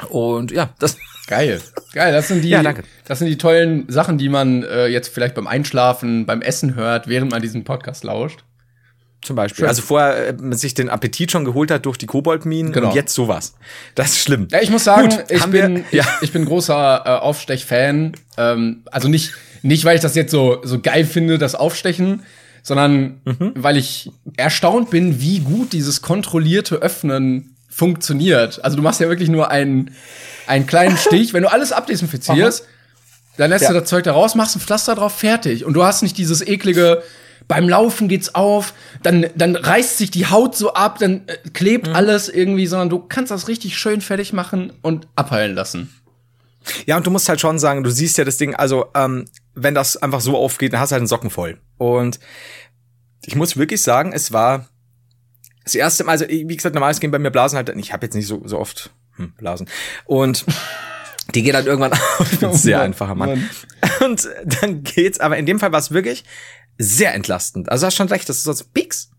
Und 0.09 0.51
ja, 0.51 0.71
das 0.79 0.97
Geil. 1.27 1.61
Geil, 1.93 2.13
das 2.13 2.29
sind 2.29 2.43
die, 2.43 2.49
Ja, 2.51 2.63
das 3.07 3.19
sind 3.19 3.29
die 3.29 3.39
tollen 3.39 3.85
Sachen, 3.89 4.19
die 4.19 4.29
man 4.29 4.63
äh, 4.65 4.87
jetzt 4.89 5.09
vielleicht 5.15 5.35
beim 5.35 5.47
Einschlafen, 5.47 6.27
beim 6.27 6.43
Essen 6.43 6.75
hört, 6.75 7.07
während 7.09 7.31
man 7.31 7.41
diesen 7.43 7.65
Podcast 7.65 8.05
lauscht. 8.05 8.45
Zum 9.25 9.37
Beispiel. 9.37 9.59
Schön. 9.63 9.69
Also 9.69 9.83
vorher 9.83 10.29
äh, 10.29 10.33
man 10.33 10.59
sich 10.59 10.75
den 10.75 10.89
Appetit 10.89 11.31
schon 11.31 11.45
geholt 11.45 11.71
hat 11.71 11.87
durch 11.87 11.97
die 11.97 12.07
Koboldminen 12.07 12.73
Genau. 12.73 12.89
und 12.89 12.95
jetzt 12.97 13.15
sowas. 13.15 13.55
Das 13.95 14.09
ist 14.11 14.19
schlimm. 14.19 14.49
Ja, 14.51 14.61
ich 14.61 14.71
muss 14.71 14.83
sagen, 14.83 15.11
Gut, 15.11 15.25
ich, 15.31 15.45
bin, 15.47 15.53
wir, 15.77 15.85
ich, 15.91 15.93
ja. 15.93 16.05
ich 16.23 16.33
bin 16.33 16.45
großer 16.45 17.03
äh, 17.05 17.09
Aufstech-Fan. 17.09 18.15
Ähm, 18.37 18.83
also 18.91 19.07
nicht, 19.09 19.33
nicht, 19.63 19.85
weil 19.85 19.95
ich 19.95 20.03
das 20.03 20.17
jetzt 20.17 20.33
so, 20.33 20.61
so 20.65 20.81
geil 20.81 21.05
finde, 21.05 21.39
das 21.39 21.55
Aufstechen, 21.55 22.25
sondern 22.65 23.21
Mhm. 23.25 23.53
weil 23.55 23.77
ich 23.77 24.11
erstaunt 24.37 24.91
bin, 24.91 25.21
wie 25.21 25.39
gut 25.39 25.73
dieses 25.73 26.03
kontrollierte 26.03 26.77
Öffnen 26.77 27.52
funktioniert. 27.73 28.63
Also 28.65 28.77
du 28.77 28.83
machst 28.83 29.01
ja 29.01 29.09
wirklich 29.09 29.29
nur 29.31 29.51
einen, 29.51 29.91
einen 30.47 30.67
kleinen 30.67 30.97
Stich. 30.99 31.33
Wenn 31.33 31.43
du 31.43 31.51
alles 31.51 31.73
abdesinfizierst, 31.73 32.67
dann 33.39 33.51
lässt 33.51 33.69
du 33.69 33.73
Ja. 33.73 33.81
das 33.81 33.89
Zeug 33.89 34.05
da 34.05 34.13
raus, 34.13 34.35
machst 34.35 34.57
ein 34.57 34.61
Pflaster 34.61 34.95
drauf, 34.95 35.15
fertig. 35.17 35.65
Und 35.65 35.73
du 35.75 35.83
hast 35.83 36.03
nicht 36.03 36.19
dieses 36.19 36.47
eklige, 36.47 37.03
beim 37.49 37.69
Laufen 37.69 38.07
geht's 38.09 38.35
auf, 38.35 38.75
dann, 39.03 39.27
dann 39.35 39.57
reißt 39.57 39.99
sich 39.99 40.11
die 40.11 40.27
Haut 40.27 40.55
so 40.55 40.75
ab, 40.75 40.99
dann 41.01 41.27
äh, 41.27 41.39
klebt 41.55 41.89
Mhm. 41.89 41.95
alles 41.95 42.29
irgendwie, 42.29 42.67
sondern 42.67 42.91
du 42.91 42.99
kannst 43.01 43.31
das 43.31 43.49
richtig 43.49 43.77
schön 43.79 44.01
fertig 44.01 44.33
machen 44.33 44.73
und 44.83 45.09
abheilen 45.17 45.55
lassen. 45.55 45.93
Ja, 46.87 46.97
und 46.97 47.05
du 47.07 47.11
musst 47.11 47.29
halt 47.29 47.41
schon 47.41 47.59
sagen, 47.59 47.83
du 47.83 47.91
siehst 47.91 48.19
ja 48.19 48.25
das 48.25 48.37
Ding, 48.37 48.55
also 48.55 48.87
ähm, 48.95 49.25
wenn 49.55 49.75
das 49.75 49.97
einfach 49.97 50.21
so 50.21 50.37
aufgeht, 50.37 50.73
dann 50.73 50.81
hast 50.81 50.91
du 50.91 50.95
halt 50.95 51.01
einen 51.01 51.09
Socken 51.09 51.31
voll. 51.31 51.59
Und 51.79 52.21
ich 53.25 53.35
muss 53.35 53.57
wirklich 53.57 53.83
sagen, 53.83 54.13
es 54.13 54.31
war 54.33 54.69
das 55.65 55.75
erste 55.75 56.05
Mal, 56.05 56.13
also 56.13 56.27
wie 56.29 56.57
gesagt, 56.57 56.75
normales 56.75 57.01
gehen 57.01 57.11
bei 57.11 57.19
mir 57.19 57.31
Blasen 57.31 57.57
halt, 57.57 57.69
ich 57.77 57.93
habe 57.93 58.07
jetzt 58.07 58.15
nicht 58.15 58.27
so, 58.27 58.43
so 58.47 58.59
oft 58.59 58.91
hm, 59.17 59.33
Blasen. 59.35 59.69
Und 60.05 60.45
die 61.35 61.43
gehen 61.43 61.53
dann 61.53 61.67
irgendwann 61.67 61.93
auf. 62.19 62.33
Ich 62.33 62.39
bin 62.41 62.49
ein 62.51 62.55
sehr 62.57 62.79
Mann, 62.79 62.87
einfacher 62.87 63.15
Mann. 63.15 63.49
Und 64.01 64.29
dann 64.61 64.83
geht's, 64.83 65.21
aber 65.21 65.37
in 65.37 65.47
dem 65.47 65.61
Fall 65.61 65.73
war 65.73 65.79
es 65.79 65.91
wirklich 65.93 66.25
sehr 66.79 67.15
entlastend. 67.15 67.71
Also 67.71 67.83
du 67.83 67.87
hast 67.89 67.95
schon 67.97 68.09
recht, 68.09 68.29
das 68.29 68.39
ist 68.39 68.45
so 68.45 68.65
Pieks. 68.73 69.11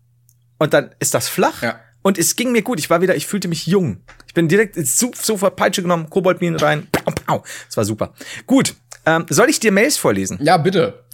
Und 0.58 0.74
dann 0.74 0.90
ist 0.98 1.14
das 1.14 1.28
flach. 1.28 1.62
Ja. 1.62 1.80
Und 2.02 2.18
es 2.18 2.36
ging 2.36 2.52
mir 2.52 2.62
gut. 2.62 2.78
Ich 2.78 2.90
war 2.90 3.00
wieder, 3.00 3.16
ich 3.16 3.26
fühlte 3.26 3.48
mich 3.48 3.66
jung. 3.66 4.02
Ich 4.26 4.34
bin 4.34 4.46
direkt 4.48 4.74
so- 4.86 5.12
sofort 5.14 5.56
Peitsche 5.56 5.80
genommen, 5.82 6.10
Koboldminen 6.10 6.58
rein. 6.60 6.86
Pau, 6.92 7.10
pau. 7.26 7.44
Das 7.66 7.76
war 7.78 7.84
super. 7.84 8.12
Gut. 8.46 8.74
Ähm, 9.06 9.24
soll 9.30 9.48
ich 9.48 9.58
dir 9.60 9.72
Mails 9.72 9.96
vorlesen? 9.96 10.38
Ja, 10.42 10.56
bitte. 10.58 11.04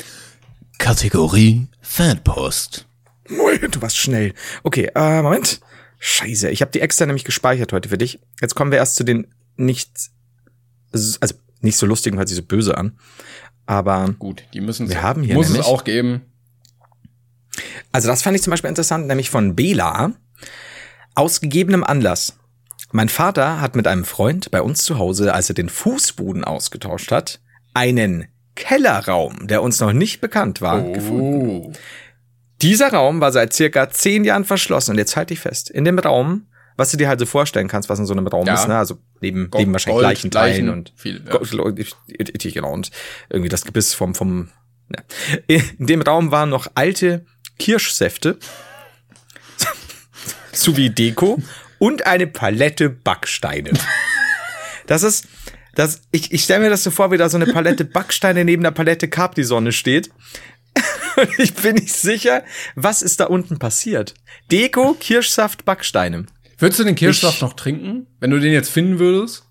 Kategorie 0.78 1.68
Fanpost. 1.80 2.86
Du 3.70 3.80
warst 3.82 3.96
schnell. 3.96 4.34
Okay, 4.62 4.90
äh, 4.94 5.22
Moment. 5.22 5.60
Scheiße, 5.98 6.50
ich 6.50 6.62
habe 6.62 6.72
die 6.72 6.80
extra 6.80 7.06
nämlich 7.06 7.24
gespeichert 7.24 7.72
heute 7.72 7.88
für 7.88 7.98
dich. 7.98 8.18
Jetzt 8.40 8.54
kommen 8.54 8.70
wir 8.72 8.78
erst 8.78 8.96
zu 8.96 9.04
den 9.04 9.26
nicht, 9.56 9.90
also 10.92 11.34
nicht 11.60 11.76
so 11.76 11.86
lustigen, 11.86 12.16
hört 12.16 12.28
sich 12.28 12.36
so 12.38 12.42
böse 12.42 12.76
an. 12.76 12.98
Aber 13.66 14.14
Gut, 14.18 14.44
die 14.54 14.60
müssen 14.60 14.88
Wir 14.88 15.02
haben 15.02 15.22
hier 15.22 15.34
muss 15.34 15.46
es 15.46 15.52
nämlich- 15.52 15.68
auch 15.68 15.84
geben. 15.84 16.22
Also 17.92 18.08
das 18.08 18.22
fand 18.22 18.36
ich 18.36 18.42
zum 18.42 18.50
Beispiel 18.50 18.68
interessant, 18.70 19.06
nämlich 19.06 19.30
von 19.30 19.54
Bela. 19.54 20.12
Aus 21.14 21.40
gegebenem 21.40 21.84
Anlass. 21.84 22.36
Mein 22.92 23.08
Vater 23.08 23.60
hat 23.60 23.76
mit 23.76 23.86
einem 23.86 24.04
Freund 24.04 24.50
bei 24.50 24.62
uns 24.62 24.84
zu 24.84 24.98
Hause, 24.98 25.34
als 25.34 25.48
er 25.50 25.54
den 25.54 25.68
Fußboden 25.68 26.44
ausgetauscht 26.44 27.12
hat, 27.12 27.40
einen 27.74 28.26
Kellerraum, 28.56 29.46
der 29.46 29.62
uns 29.62 29.78
noch 29.80 29.92
nicht 29.92 30.20
bekannt 30.20 30.60
war, 30.60 30.82
gefunden. 30.82 31.76
Dieser 32.62 32.92
Raum 32.92 33.20
war 33.20 33.32
seit 33.32 33.52
circa 33.52 33.90
zehn 33.90 34.24
Jahren 34.24 34.44
verschlossen 34.44 34.92
und 34.92 34.98
jetzt 34.98 35.16
halte 35.16 35.34
ich 35.34 35.40
fest. 35.40 35.70
In 35.70 35.84
dem 35.84 35.98
Raum, 35.98 36.46
was 36.76 36.90
du 36.90 36.96
dir 36.96 37.08
halt 37.08 37.20
so 37.20 37.26
vorstellen 37.26 37.68
kannst, 37.68 37.88
was 37.88 37.98
in 37.98 38.06
so 38.06 38.12
einem 38.12 38.26
Raum 38.26 38.46
Ja. 38.46 38.54
ist, 38.54 38.68
ne? 38.68 38.76
also 38.76 38.98
neben, 39.20 39.50
Gold, 39.50 39.62
neben 39.62 39.72
wahrscheinlich 39.72 40.02
Gold, 40.02 40.02
Leichenteilen 40.04 40.66
Leichen, 40.66 40.68
und 40.70 40.92
viel, 40.96 41.22
ja. 41.24 41.36
Gold, 41.36 41.50
genau, 42.54 42.72
und 42.72 42.90
irgendwie 43.28 43.48
das 43.48 43.64
Gebiss 43.64 43.94
vom, 43.94 44.14
vom, 44.14 44.48
ja. 44.94 45.02
In 45.46 45.86
dem 45.86 46.02
Raum 46.02 46.30
waren 46.30 46.50
noch 46.50 46.68
alte 46.74 47.24
Kirschsäfte 47.58 48.38
sowie 50.52 50.90
Deko 50.90 51.38
und 51.78 52.06
eine 52.06 52.26
Palette 52.26 52.90
Backsteine. 52.90 53.72
Das 54.86 55.02
ist, 55.02 55.26
das, 55.74 56.02
ich, 56.10 56.32
ich 56.32 56.42
stelle 56.44 56.64
mir 56.64 56.70
das 56.70 56.82
so 56.82 56.90
vor, 56.90 57.10
wie 57.12 57.16
da 57.16 57.28
so 57.28 57.36
eine 57.36 57.46
Palette 57.46 57.84
Backsteine 57.86 58.44
neben 58.44 58.62
der 58.62 58.70
Palette 58.72 59.08
Capri-Sonne 59.08 59.72
steht. 59.72 60.10
Ich 61.38 61.54
bin 61.54 61.74
nicht 61.76 61.92
sicher, 61.94 62.42
was 62.74 63.02
ist 63.02 63.20
da 63.20 63.26
unten 63.26 63.58
passiert. 63.58 64.14
Deko, 64.50 64.94
Kirschsaft, 64.98 65.64
Backsteine. 65.64 66.26
Würdest 66.58 66.78
du 66.80 66.84
den 66.84 66.94
Kirschsaft 66.94 67.36
Ich- 67.36 67.42
noch 67.42 67.54
trinken, 67.54 68.06
wenn 68.20 68.30
du 68.30 68.38
den 68.38 68.52
jetzt 68.52 68.70
finden 68.70 68.98
würdest? 68.98 69.44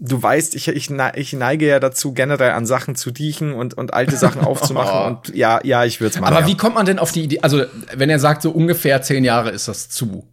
Du 0.00 0.20
weißt, 0.20 0.54
ich, 0.56 0.66
ich, 0.68 0.90
ne- 0.90 1.12
ich 1.14 1.32
neige 1.32 1.66
ja 1.68 1.78
dazu, 1.78 2.12
generell 2.14 2.50
an 2.50 2.66
Sachen 2.66 2.96
zu 2.96 3.10
riechen 3.10 3.52
und, 3.52 3.74
und 3.74 3.94
alte 3.94 4.16
Sachen 4.16 4.40
aufzumachen. 4.44 5.16
und 5.16 5.34
ja, 5.36 5.60
ja, 5.64 5.84
ich 5.84 6.00
würde 6.00 6.14
es 6.14 6.20
machen. 6.20 6.32
Aber 6.34 6.40
ja. 6.42 6.46
wie 6.48 6.56
kommt 6.56 6.74
man 6.74 6.84
denn 6.86 6.98
auf 6.98 7.12
die 7.12 7.22
Idee? 7.22 7.40
Also, 7.42 7.64
wenn 7.94 8.10
er 8.10 8.18
sagt, 8.18 8.42
so 8.42 8.50
ungefähr 8.50 9.02
zehn 9.02 9.22
Jahre 9.24 9.50
ist 9.50 9.68
das 9.68 9.88
zu. 9.88 10.28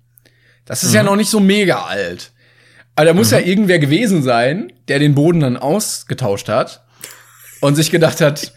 Das 0.65 0.83
ist 0.83 0.89
Mhm. 0.89 0.95
ja 0.95 1.03
noch 1.03 1.15
nicht 1.15 1.29
so 1.29 1.39
mega 1.39 1.83
alt. 1.85 2.31
Aber 2.95 3.05
da 3.05 3.13
muss 3.13 3.31
ja 3.31 3.39
irgendwer 3.39 3.79
gewesen 3.79 4.23
sein, 4.23 4.73
der 4.87 4.99
den 4.99 5.15
Boden 5.15 5.39
dann 5.41 5.57
ausgetauscht 5.57 6.49
hat 6.49 6.83
und 7.61 7.75
sich 7.75 7.91
gedacht 7.91 8.19
hat, 8.19 8.53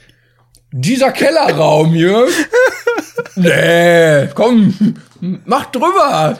dieser 0.77 1.13
Kellerraum 1.13 1.93
hier, 1.95 2.27
nee, 3.37 4.29
komm, 4.35 4.97
mach 5.45 5.67
drüber. 5.67 6.37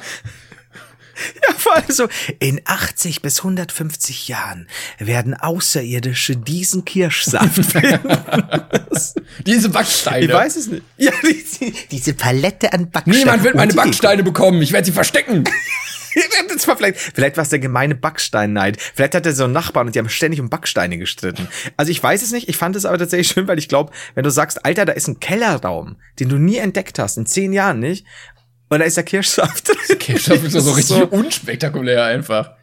Ja, 1.47 1.55
vor 1.57 1.77
allem 1.77 1.85
so, 1.91 2.09
in 2.41 2.61
80 2.65 3.23
bis 3.23 3.39
150 3.39 4.27
Jahren 4.27 4.67
werden 4.99 5.35
Außerirdische 5.35 6.37
diesen 6.37 6.85
Kirschsaft 6.85 7.65
finden. 7.65 8.09
Diese 9.47 9.69
Backsteine. 9.69 10.27
ich 10.27 10.33
weiß 10.33 10.57
es 10.57 10.67
nicht. 10.67 10.83
Ja, 10.97 11.13
die, 11.23 11.73
Diese 11.93 12.15
Palette 12.15 12.73
an 12.73 12.91
Backsteinen. 12.91 13.21
Niemand 13.21 13.45
wird 13.45 13.55
meine 13.55 13.73
Backsteine 13.75 14.25
bekommen. 14.25 14.61
Ich 14.63 14.73
werde 14.73 14.87
sie 14.87 14.93
verstecken. 14.93 15.45
das 16.49 16.69
war 16.69 16.77
vielleicht, 16.77 16.99
vielleicht 16.99 17.37
war 17.37 17.43
es 17.43 17.51
der 17.51 17.59
gemeine 17.59 17.95
Backsteinneid. 17.95 18.81
Vielleicht 18.81 19.15
hat 19.15 19.27
er 19.27 19.33
so 19.33 19.45
einen 19.45 19.53
Nachbarn 19.53 19.87
und 19.87 19.95
die 19.95 19.99
haben 19.99 20.09
ständig 20.09 20.41
um 20.41 20.51
Backsteine 20.51 20.99
gestritten. 20.99 21.49
Also 21.77 21.91
ich 21.91 22.03
weiß 22.03 22.23
es 22.23 22.33
nicht. 22.33 22.49
Ich 22.49 22.57
fand 22.57 22.77
es 22.77 22.85
aber 22.85 22.99
tatsächlich 22.99 23.29
schön, 23.29 23.49
weil 23.49 23.59
ich 23.59 23.69
glaube, 23.69 23.93
wenn 24.15 24.25
du 24.25 24.31
sagst, 24.31 24.65
Alter, 24.65 24.85
da 24.85 24.93
ist 24.93 25.09
ein 25.09 25.21
Kellerraum, 25.21 25.97
den 26.21 26.29
du 26.29 26.37
nie 26.37 26.57
entdeckt 26.57 26.99
hast, 26.99 27.17
in 27.17 27.27
zehn 27.27 27.53
Jahren 27.53 27.79
nicht, 27.79 28.07
und 28.71 28.81
da 28.81 28.87
ist 28.87 28.97
der 28.97 29.05
Kirschsaft 29.05 29.69
drin. 29.69 29.99
Kirschsaft 29.99 30.43
ist 30.43 30.55
ja 30.55 30.61
so 30.61 30.73
richtig 30.73 31.13
unspektakulär 31.13 32.05
einfach. 32.05 32.57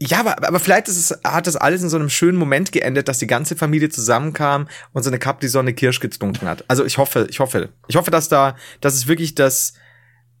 Ja, 0.00 0.20
aber, 0.20 0.46
aber 0.46 0.60
vielleicht 0.60 0.88
ist 0.88 0.96
es, 0.96 1.18
hat 1.24 1.46
das 1.46 1.56
alles 1.56 1.82
in 1.82 1.88
so 1.88 1.96
einem 1.96 2.10
schönen 2.10 2.38
Moment 2.38 2.72
geendet, 2.72 3.08
dass 3.08 3.18
die 3.18 3.26
ganze 3.26 3.56
Familie 3.56 3.88
zusammenkam 3.88 4.68
und 4.92 5.02
so 5.02 5.10
eine 5.10 5.18
Cup 5.18 5.40
die 5.40 5.48
Sonne 5.48 5.74
Kirsch 5.74 6.00
getrunken 6.00 6.48
hat. 6.48 6.64
Also 6.68 6.84
ich 6.84 6.98
hoffe, 6.98 7.26
ich 7.28 7.40
hoffe, 7.40 7.70
ich 7.88 7.96
hoffe, 7.96 8.10
dass 8.10 8.28
da, 8.28 8.56
dass 8.80 8.94
es 8.94 9.08
wirklich 9.08 9.34
das, 9.34 9.74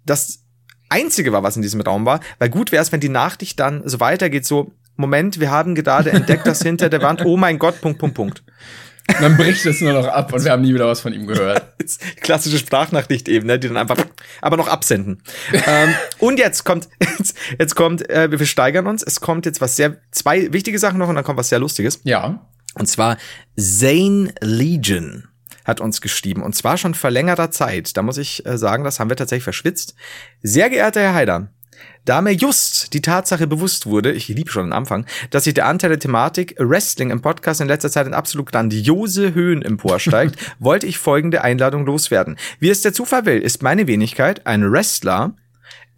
das 0.04 0.44
einzige 0.88 1.32
war, 1.32 1.42
was 1.42 1.56
in 1.56 1.62
diesem 1.62 1.80
Raum 1.80 2.04
war. 2.06 2.20
Weil 2.38 2.50
gut 2.50 2.72
wäre 2.72 2.82
es, 2.82 2.92
wenn 2.92 3.00
die 3.00 3.08
Nachricht 3.08 3.60
dann 3.60 3.82
so 3.88 4.00
weitergeht, 4.00 4.46
so, 4.46 4.72
Moment, 4.96 5.40
wir 5.40 5.50
haben 5.50 5.74
gerade 5.74 6.10
entdeckt, 6.10 6.46
dass 6.46 6.62
hinter 6.62 6.88
der 6.88 7.02
Wand, 7.02 7.24
oh 7.24 7.36
mein 7.36 7.58
Gott, 7.58 7.80
Punkt, 7.80 7.98
Punkt, 7.98 8.16
Punkt. 8.16 8.42
Dann 9.20 9.36
bricht 9.36 9.64
es 9.64 9.80
nur 9.80 9.94
noch 9.94 10.06
ab 10.06 10.32
und 10.32 10.44
wir 10.44 10.52
haben 10.52 10.60
nie 10.60 10.74
wieder 10.74 10.86
was 10.86 11.00
von 11.00 11.12
ihm 11.12 11.26
gehört. 11.26 11.64
Klassische 12.20 12.58
Sprachnachricht 12.58 13.28
eben, 13.28 13.46
ne, 13.46 13.58
die 13.58 13.68
dann 13.68 13.76
einfach, 13.76 13.96
aber 14.42 14.56
noch 14.56 14.68
absenden. 14.68 15.22
ähm, 15.52 15.94
und 16.18 16.38
jetzt 16.38 16.64
kommt, 16.64 16.88
jetzt, 17.18 17.36
jetzt 17.58 17.74
kommt, 17.74 18.08
äh, 18.10 18.30
wir 18.30 18.44
steigern 18.44 18.86
uns. 18.86 19.02
Es 19.02 19.20
kommt 19.20 19.46
jetzt 19.46 19.60
was 19.60 19.76
sehr, 19.76 19.96
zwei 20.10 20.52
wichtige 20.52 20.78
Sachen 20.78 20.98
noch 20.98 21.08
und 21.08 21.14
dann 21.14 21.24
kommt 21.24 21.38
was 21.38 21.48
sehr 21.48 21.58
Lustiges. 21.58 22.00
Ja. 22.04 22.46
Und 22.74 22.86
zwar 22.86 23.16
Zane 23.56 24.34
Legion 24.40 25.27
hat 25.68 25.80
uns 25.80 26.00
geschrieben. 26.00 26.42
Und 26.42 26.56
zwar 26.56 26.76
schon 26.78 26.94
vor 26.94 27.10
längerer 27.10 27.52
Zeit. 27.52 27.96
Da 27.96 28.02
muss 28.02 28.18
ich 28.18 28.44
äh, 28.44 28.58
sagen, 28.58 28.82
das 28.82 28.98
haben 28.98 29.10
wir 29.10 29.16
tatsächlich 29.16 29.44
verschwitzt. 29.44 29.94
Sehr 30.42 30.70
geehrter 30.70 31.00
Herr 31.00 31.14
Haider, 31.14 31.48
da 32.04 32.22
mir 32.22 32.32
just 32.32 32.94
die 32.94 33.02
Tatsache 33.02 33.46
bewusst 33.46 33.84
wurde, 33.84 34.12
ich 34.12 34.28
liebe 34.28 34.50
schon 34.50 34.64
den 34.64 34.72
Anfang, 34.72 35.04
dass 35.30 35.44
sich 35.44 35.52
der 35.52 35.66
Anteil 35.66 35.90
der 35.90 35.98
Thematik 35.98 36.54
Wrestling 36.58 37.10
im 37.10 37.20
Podcast 37.20 37.60
in 37.60 37.68
letzter 37.68 37.90
Zeit 37.90 38.06
in 38.06 38.14
absolut 38.14 38.50
grandiose 38.50 39.34
Höhen 39.34 39.60
emporsteigt, 39.62 40.36
wollte 40.58 40.86
ich 40.86 40.98
folgende 40.98 41.42
Einladung 41.42 41.84
loswerden. 41.84 42.36
Wie 42.60 42.70
es 42.70 42.80
der 42.80 42.94
Zufall 42.94 43.26
will, 43.26 43.38
ist 43.40 43.62
meine 43.62 43.86
Wenigkeit 43.86 44.46
ein 44.46 44.72
Wrestler, 44.72 45.34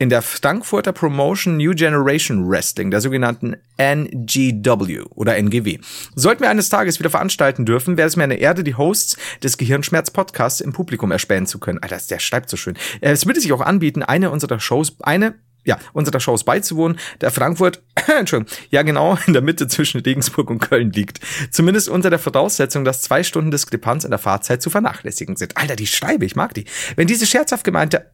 in 0.01 0.09
der 0.09 0.23
Frankfurter 0.23 0.93
Promotion 0.93 1.59
New 1.59 1.75
Generation 1.75 2.49
Wrestling, 2.49 2.91
der 2.91 3.03
sogenannten 3.03 3.57
NGW 3.77 5.03
oder 5.11 5.37
NGW. 5.37 5.79
Sollten 6.15 6.43
wir 6.43 6.49
eines 6.49 6.71
Tages 6.71 6.99
wieder 6.99 7.11
veranstalten 7.11 7.67
dürfen, 7.67 7.99
wäre 7.99 8.09
es 8.09 8.17
mir 8.17 8.25
eine 8.25 8.37
Ehre, 8.37 8.65
die 8.65 8.75
Hosts 8.75 9.19
des 9.43 9.59
Gehirnschmerz 9.59 10.11
Podcasts 10.11 10.63
im 10.63 10.73
Publikum 10.73 11.13
erspähen 11.13 11.47
zu 11.47 11.59
können. 11.59 11.81
Alter, 11.81 11.99
der 12.09 12.19
schreibt 12.19 12.49
so 12.49 12.57
schön. 12.57 12.77
Äh, 13.03 13.11
Es 13.11 13.27
würde 13.27 13.43
sich 13.43 13.53
auch 13.53 13.61
anbieten, 13.61 14.03
eine 14.03 14.31
unserer 14.31 14.59
Shows, 14.59 14.97
eine 15.01 15.35
ja, 15.67 15.79
unserer 15.93 16.21
Shows 16.21 16.45
beizuwohnen, 16.45 16.99
der 17.21 17.31
Frankfurt, 17.31 17.83
Entschuldigung, 18.07 18.51
ja 18.71 18.81
genau 18.81 19.19
in 19.27 19.35
der 19.35 19.43
Mitte 19.43 19.69
zwischen 19.69 20.01
Regensburg 20.01 20.49
und 20.49 20.61
Köln 20.61 20.93
liegt. 20.93 21.21
Zumindest 21.51 21.91
unter 21.91 22.09
der 22.09 22.19
Voraussetzung, 22.19 22.87
dass 22.87 23.03
zwei 23.03 23.23
Stunden 23.23 23.51
Diskrepanz 23.51 24.05
in 24.05 24.11
der 24.11 24.19
Fahrzeit 24.19 24.63
zu 24.63 24.71
vernachlässigen 24.71 25.37
sind. 25.37 25.59
Alter, 25.59 25.77
die 25.77 25.87
schreibe, 25.87 26.25
ich 26.25 26.37
mag 26.37 26.55
die. 26.55 26.65
Wenn 26.97 27.07
diese 27.07 27.27
scherzhaft 27.27 27.65
gemeinte 27.65 28.11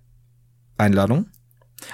Einladung 0.78 1.26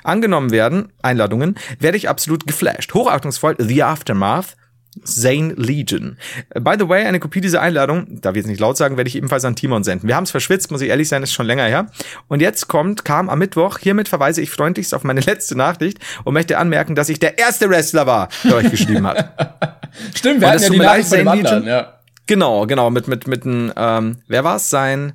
angenommen 0.04 0.50
werden, 0.50 0.92
Einladungen, 1.02 1.56
werde 1.78 1.96
ich 1.96 2.08
absolut 2.08 2.46
geflasht. 2.46 2.94
Hochachtungsvoll, 2.94 3.56
The 3.58 3.82
Aftermath, 3.82 4.56
Zane 5.04 5.54
Legion. 5.56 6.18
Äh, 6.50 6.60
By 6.60 6.74
the 6.78 6.88
way, 6.88 7.04
eine 7.06 7.18
Kopie 7.18 7.40
dieser 7.40 7.62
Einladung, 7.62 8.20
darf 8.20 8.32
ich 8.32 8.38
jetzt 8.38 8.46
nicht 8.46 8.60
laut 8.60 8.76
sagen, 8.76 8.96
werde 8.98 9.08
ich 9.08 9.16
ebenfalls 9.16 9.44
an 9.44 9.56
Timon 9.56 9.84
senden. 9.84 10.06
Wir 10.06 10.16
haben 10.16 10.24
es 10.24 10.30
verschwitzt, 10.30 10.70
muss 10.70 10.82
ich 10.82 10.90
ehrlich 10.90 11.08
sein, 11.08 11.22
ist 11.22 11.32
schon 11.32 11.46
länger 11.46 11.64
her. 11.64 11.86
Und 12.28 12.40
jetzt 12.40 12.68
kommt, 12.68 13.04
kam 13.04 13.30
am 13.30 13.38
Mittwoch, 13.38 13.78
hiermit 13.78 14.08
verweise 14.08 14.42
ich 14.42 14.50
freundlichst 14.50 14.94
auf 14.94 15.02
meine 15.02 15.20
letzte 15.26 15.56
Nachricht 15.56 15.98
und 16.24 16.34
möchte 16.34 16.58
anmerken, 16.58 16.94
dass 16.94 17.08
ich 17.08 17.18
der 17.18 17.38
erste 17.38 17.70
Wrestler 17.70 18.06
war, 18.06 18.28
der 18.44 18.56
euch 18.56 18.70
geschrieben 18.70 19.06
hat. 19.06 19.80
Stimmt, 20.14 20.40
wir 20.40 20.48
hatten 20.48 20.56
es 20.58 20.64
ja 20.64 20.70
die 20.70 20.76
leid, 20.76 20.86
Nachricht 20.86 21.08
von 21.08 21.18
dem 21.18 21.26
Zane 21.26 21.38
anderen, 21.38 21.58
Legion. 21.64 21.68
ja. 21.68 21.98
Genau, 22.26 22.66
genau, 22.66 22.90
mit, 22.90 23.08
mit, 23.08 23.26
mit 23.26 23.44
einem, 23.44 23.72
ähm, 23.76 24.18
wer 24.28 24.44
war's? 24.44 24.70
Sein, 24.70 25.14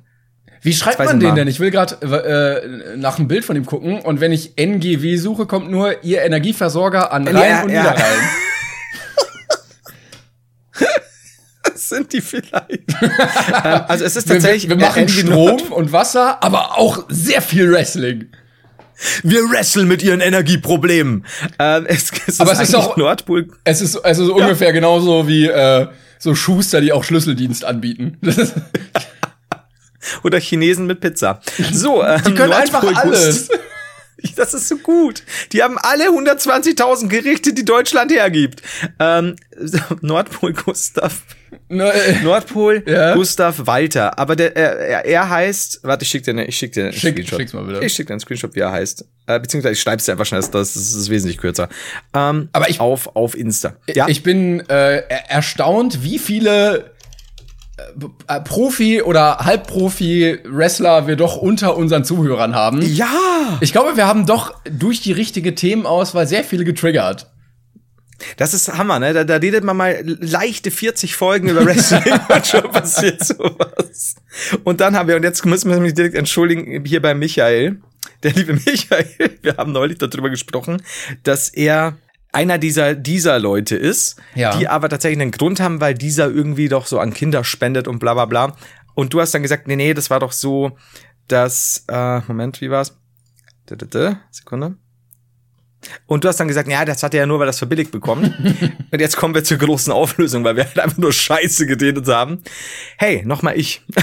Wie 0.62 0.72
schreibt 0.72 0.98
man 0.98 1.20
den 1.20 1.30
mal. 1.30 1.34
denn? 1.36 1.48
Ich 1.48 1.60
will 1.60 1.70
gerade 1.70 1.94
äh, 2.02 2.96
nach 2.96 3.18
einem 3.18 3.28
Bild 3.28 3.44
von 3.44 3.54
ihm 3.56 3.64
gucken 3.66 4.00
und 4.00 4.20
wenn 4.20 4.32
ich 4.32 4.58
NGW 4.58 5.16
suche, 5.16 5.46
kommt 5.46 5.70
nur 5.70 6.02
ihr 6.04 6.22
Energieversorger 6.22 7.12
an 7.12 7.26
Rhein 7.28 7.34
Ja, 7.50 7.62
und 7.62 7.70
ja. 7.70 7.82
Niederrhein. 7.82 8.18
das 11.64 11.88
sind 11.88 12.12
die 12.12 12.20
vielleicht. 12.20 12.70
ähm, 13.64 13.80
also 13.88 14.04
es 14.04 14.16
ist 14.16 14.28
tatsächlich, 14.28 14.68
wir, 14.68 14.78
wir 14.78 14.86
machen 14.86 15.04
äh, 15.04 15.08
Strom 15.08 15.60
und 15.72 15.92
Wasser, 15.92 16.42
aber 16.42 16.76
auch 16.78 17.04
sehr 17.08 17.42
viel 17.42 17.70
Wrestling. 17.72 18.26
Wir 19.22 19.42
wresteln 19.48 19.86
mit 19.86 20.02
ihren 20.02 20.20
Energieproblemen. 20.20 21.24
Ähm, 21.60 21.86
es, 21.86 22.10
es 22.26 22.40
Aber 22.40 22.50
es 22.52 22.60
ist 22.60 22.74
auch- 22.74 22.96
Nordpol. 22.96 23.46
Es 23.62 23.80
ist 23.80 23.96
also 23.98 24.26
so 24.26 24.34
ungefähr 24.34 24.72
genauso 24.72 25.28
wie 25.28 25.46
äh, 25.46 25.86
so 26.18 26.34
Schuster, 26.34 26.80
die 26.80 26.90
auch 26.92 27.04
Schlüsseldienst 27.04 27.64
anbieten. 27.64 28.18
Oder 30.24 30.38
Chinesen 30.40 30.86
mit 30.86 31.00
Pizza. 31.00 31.40
So, 31.72 32.02
ähm, 32.04 32.20
die 32.26 32.34
können 32.34 32.52
einfach 32.52 32.84
alles. 32.96 33.48
Das 34.34 34.52
ist 34.52 34.66
so 34.66 34.78
gut. 34.78 35.22
Die 35.52 35.62
haben 35.62 35.78
alle 35.78 36.08
120.000 36.08 37.06
Gerichte, 37.06 37.52
die 37.52 37.64
Deutschland 37.64 38.10
hergibt. 38.10 38.62
Ähm, 38.98 39.36
Nordpol 40.00 40.54
Gustav. 40.54 41.22
Ne, 41.68 41.92
äh, 41.92 42.20
Nordpol 42.24 42.82
Ja. 42.88 43.14
Gustav 43.14 43.66
Walter. 43.68 44.18
Aber 44.18 44.34
der, 44.34 44.56
er, 44.56 45.04
er- 45.04 45.30
heißt, 45.30 45.80
warte, 45.84 46.02
ich 46.04 46.10
schick 46.10 46.24
dir, 46.24 46.34
ne, 46.34 46.46
ich 46.46 46.56
schick 46.58 46.72
dir 46.72 46.86
einen 46.86 46.92
Schick- 46.94 47.12
Screenshot. 47.12 47.38
schick's 47.38 47.52
mal 47.52 47.62
bitte. 47.62 47.84
Ich 47.84 47.94
schick 47.94 48.08
dir 48.08 48.14
einen 48.14 48.20
Screenshot, 48.20 48.56
wie 48.56 48.60
er 48.60 48.72
heißt. 48.72 49.04
Äh, 49.28 49.38
beziehungsweise 49.38 49.74
ich 49.74 49.80
schreib's 49.80 50.04
dir 50.06 50.12
einfach 50.12 50.26
schnell, 50.26 50.40
das, 50.40 50.50
das 50.50 50.74
ist 50.74 51.10
wesentlich 51.10 51.38
kürzer. 51.38 51.68
Ähm, 52.12 52.48
Aber 52.52 52.68
ich- 52.68 52.80
auf, 52.80 53.14
auf 53.14 53.36
Insta. 53.36 53.76
Ja. 53.86 54.08
Ich 54.08 54.24
bin 54.24 54.60
äh, 54.68 54.96
er- 55.08 55.30
erstaunt, 55.30 56.02
wie 56.02 56.18
viele 56.18 56.90
äh, 57.78 58.36
äh, 58.36 58.40
Profi- 58.40 59.02
oder 59.02 59.38
Halbprofi-Wrestler 59.38 61.06
wir 61.06 61.16
doch 61.16 61.36
unter 61.36 61.76
unseren 61.76 62.04
Zuhörern 62.04 62.54
haben. 62.54 62.82
ja. 62.82 63.06
Ich 63.60 63.72
glaube, 63.72 63.96
wir 63.96 64.06
haben 64.06 64.26
doch 64.26 64.54
durch 64.64 65.00
die 65.00 65.12
richtige 65.12 65.54
Themenauswahl 65.54 66.26
sehr 66.26 66.44
viele 66.44 66.64
getriggert. 66.64 67.30
Das 68.36 68.52
ist 68.52 68.76
Hammer, 68.76 68.98
ne? 68.98 69.12
Da, 69.12 69.24
da 69.24 69.36
redet 69.36 69.62
man 69.62 69.76
mal 69.76 70.02
leichte 70.04 70.70
40 70.70 71.14
Folgen 71.14 71.48
über 71.48 71.64
Wrestling 71.64 72.18
und 72.28 72.46
schon 72.46 72.70
passiert 72.70 73.24
sowas. 73.24 74.16
Und 74.64 74.80
dann 74.80 74.96
haben 74.96 75.08
wir, 75.08 75.16
und 75.16 75.22
jetzt 75.22 75.46
müssen 75.46 75.70
wir 75.70 75.78
mich 75.78 75.94
direkt 75.94 76.16
entschuldigen, 76.16 76.84
hier 76.84 77.00
bei 77.00 77.14
Michael, 77.14 77.80
der 78.24 78.32
liebe 78.32 78.54
Michael, 78.54 79.38
wir 79.42 79.56
haben 79.56 79.72
neulich 79.72 79.98
darüber 79.98 80.30
gesprochen, 80.30 80.82
dass 81.22 81.48
er 81.48 81.96
einer 82.38 82.58
dieser, 82.58 82.94
dieser 82.94 83.38
Leute 83.40 83.74
ist, 83.76 84.20
Ja. 84.36 84.56
die 84.56 84.68
aber 84.68 84.88
tatsächlich 84.88 85.20
einen 85.20 85.32
Grund 85.32 85.58
haben, 85.60 85.80
weil 85.80 85.94
dieser 85.94 86.28
irgendwie 86.28 86.68
doch 86.68 86.86
so 86.86 87.00
an 87.00 87.12
Kinder 87.12 87.42
spendet 87.42 87.88
und 87.88 87.98
bla 87.98 88.14
bla 88.14 88.26
bla. 88.26 88.56
Und 88.94 89.12
du 89.12 89.20
hast 89.20 89.34
dann 89.34 89.42
gesagt, 89.42 89.66
nee, 89.66 89.76
nee, 89.76 89.92
das 89.94 90.08
war 90.10 90.20
doch 90.20 90.32
so, 90.32 90.76
dass, 91.26 91.84
äh, 91.88 92.20
Moment, 92.28 92.60
wie 92.60 92.70
war's? 92.70 92.96
Sekunde. 94.30 94.76
Und 96.06 96.24
du 96.24 96.28
hast 96.28 96.38
dann 96.40 96.48
gesagt, 96.48 96.68
ja, 96.68 96.84
das 96.84 97.02
hat 97.02 97.14
er 97.14 97.20
ja 97.20 97.26
nur, 97.26 97.38
weil 97.38 97.46
er 97.46 97.50
das 97.50 97.58
verbilligt 97.58 97.90
bekommt. 97.92 98.32
und 98.90 99.00
jetzt 99.00 99.16
kommen 99.16 99.34
wir 99.34 99.44
zur 99.44 99.58
großen 99.58 99.92
Auflösung, 99.92 100.42
weil 100.42 100.56
wir 100.56 100.64
halt 100.64 100.78
einfach 100.78 100.98
nur 100.98 101.12
Scheiße 101.12 101.66
geredet 101.66 102.08
haben. 102.08 102.42
Hey, 102.96 103.22
nochmal 103.24 103.58
ich. 103.58 103.82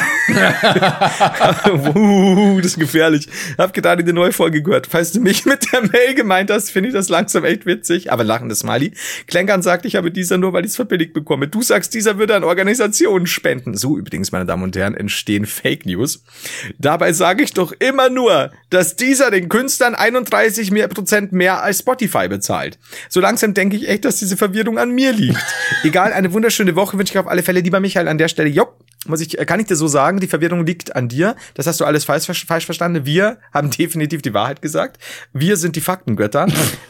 uh, 1.68 2.58
das 2.58 2.72
ist 2.72 2.80
gefährlich. 2.80 3.28
Hab 3.58 3.74
gerade 3.74 4.04
die 4.04 4.14
neue 4.14 4.32
Folge 4.32 4.62
gehört. 4.64 4.88
Falls 4.88 5.12
du 5.12 5.20
mich 5.20 5.46
mit 5.46 5.72
der 5.74 5.82
Mail 5.82 6.16
gemeint 6.16 6.50
hast, 6.50 6.72
finde 6.72 6.90
ich 6.90 6.96
das 6.96 7.10
langsam 7.10 7.44
echt 7.44 7.66
witzig. 7.66 8.12
Aber 8.12 8.24
lachendes 8.24 8.60
Smiley. 8.60 8.94
Klenkern 9.28 9.62
sagt, 9.62 9.86
ich 9.86 9.96
habe 9.96 10.12
dieser 10.12 10.38
nur, 10.38 10.54
weil 10.54 10.64
ich 10.64 10.72
es 10.72 10.76
verbilligt 10.76 11.14
bekomme. 11.14 11.48
Du 11.48 11.62
sagst, 11.62 11.94
dieser 11.94 12.18
würde 12.18 12.36
an 12.36 12.44
Organisationen 12.44 13.28
spenden. 13.28 13.76
So 13.76 13.98
übrigens, 13.98 14.32
meine 14.32 14.46
Damen 14.46 14.64
und 14.64 14.76
Herren, 14.76 14.96
entstehen 14.96 15.46
Fake 15.46 15.86
News. 15.86 16.24
Dabei 16.80 17.14
sage 17.14 17.44
ich 17.44 17.54
doch 17.54 17.74
immer 17.80 18.10
nur, 18.10 18.52
dass 18.70 18.96
dieser 18.96 19.32
den 19.32 19.50
Künstlern 19.50 19.96
31 19.96 20.72
mehr 20.72 20.88
Prozent 20.88 21.32
mehr 21.32 21.65
als 21.66 21.80
Spotify 21.80 22.28
bezahlt. 22.28 22.80
So 23.10 23.20
langsam 23.20 23.54
denke 23.54 23.76
ich 23.76 23.90
echt, 23.90 24.06
dass 24.06 24.18
diese 24.18 24.38
Verwirrung 24.38 24.78
an 24.78 24.92
mir 24.92 25.12
liegt. 25.12 25.44
Egal, 25.84 26.14
eine 26.14 26.32
wunderschöne 26.34 26.76
Woche 26.76 26.98
wünsche 26.98 27.14
ich 27.14 27.20
auf 27.20 27.28
alle 27.28 27.44
Fälle. 27.44 27.60
Lieber 27.60 27.80
Michael, 27.80 28.08
an 28.08 28.18
der 28.18 28.28
Stelle, 28.28 28.50
jopp, 28.50 28.80
muss 29.08 29.22
ich, 29.22 29.38
kann 29.46 29.60
ich 29.60 29.68
dir 29.68 29.76
so 29.76 29.88
sagen, 29.88 30.20
die 30.20 30.28
Verwirrung 30.28 30.66
liegt 30.66 30.96
an 30.96 31.08
dir. 31.08 31.36
Das 31.54 31.68
hast 31.68 31.80
du 31.80 31.86
alles 31.86 32.06
falsch, 32.06 32.46
falsch 32.46 32.66
verstanden. 32.66 33.06
Wir 33.06 33.38
haben 33.54 33.70
definitiv 33.78 34.22
die 34.22 34.34
Wahrheit 34.34 34.62
gesagt. 34.62 34.98
Wir 35.34 35.58
sind 35.58 35.76
die 35.76 35.82
Faktengötter. 35.82 36.48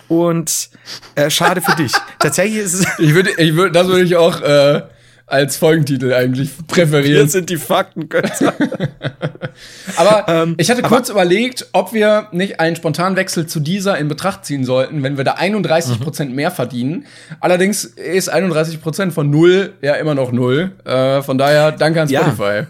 Und 0.08 0.70
äh, 1.16 1.30
schade 1.30 1.62
für 1.62 1.76
dich. 1.76 1.92
Tatsächlich 2.20 2.64
ist 2.64 2.74
es, 2.74 2.88
Ich 3.00 3.14
würde, 3.14 3.32
ich 3.38 3.56
würde, 3.56 3.72
das 3.72 3.88
würde 3.88 4.04
ich 4.04 4.16
auch 4.16 4.42
äh, 4.42 4.84
als 5.28 5.58
Folgentitel 5.58 6.14
eigentlich 6.14 6.52
wir 6.58 6.68
präferieren. 6.68 7.28
sind 7.28 7.50
die 7.50 7.58
Faktengötter. 7.58 8.54
Aber 9.98 10.26
Ähm, 10.28 10.56
ich 10.58 10.70
hatte 10.70 10.82
kurz 10.82 11.10
überlegt, 11.10 11.68
ob 11.72 11.94
wir 11.94 12.28
nicht 12.32 12.60
einen 12.60 12.76
spontanen 12.76 13.16
Wechsel 13.16 13.48
zu 13.48 13.60
dieser 13.60 13.98
in 13.98 14.08
Betracht 14.08 14.46
ziehen 14.46 14.66
sollten, 14.66 15.02
wenn 15.04 15.18
wir 15.18 15.24
da 15.24 15.34
31 15.34 16.00
Prozent 16.00 16.36
mehr 16.36 16.52
verdienen. 16.52 17.06
Allerdings 17.40 17.86
ist 17.86 18.30
31 18.30 18.82
Prozent 18.82 19.14
von 19.14 19.30
null 19.30 19.74
ja 19.82 19.94
immer 19.96 20.14
noch 20.16 20.32
null. 20.32 20.72
Äh, 20.84 21.22
von 21.22 21.38
daher 21.38 21.72
danke 21.72 22.02
an 22.02 22.10
Ja. 22.10 22.22
Spotify. 22.22 22.68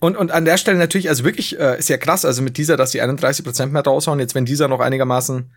Und, 0.00 0.16
und 0.16 0.30
an 0.30 0.44
der 0.46 0.56
Stelle 0.56 0.78
natürlich, 0.78 1.08
also 1.10 1.24
wirklich, 1.24 1.58
äh, 1.58 1.78
ist 1.78 1.88
ja 1.90 1.98
krass, 1.98 2.24
also 2.24 2.40
mit 2.40 2.56
dieser, 2.56 2.76
dass 2.78 2.92
die 2.92 3.02
31% 3.02 3.66
mehr 3.66 3.82
raushauen, 3.82 4.18
jetzt 4.18 4.34
wenn 4.34 4.46
dieser 4.46 4.68
noch 4.68 4.80
einigermaßen 4.80 5.50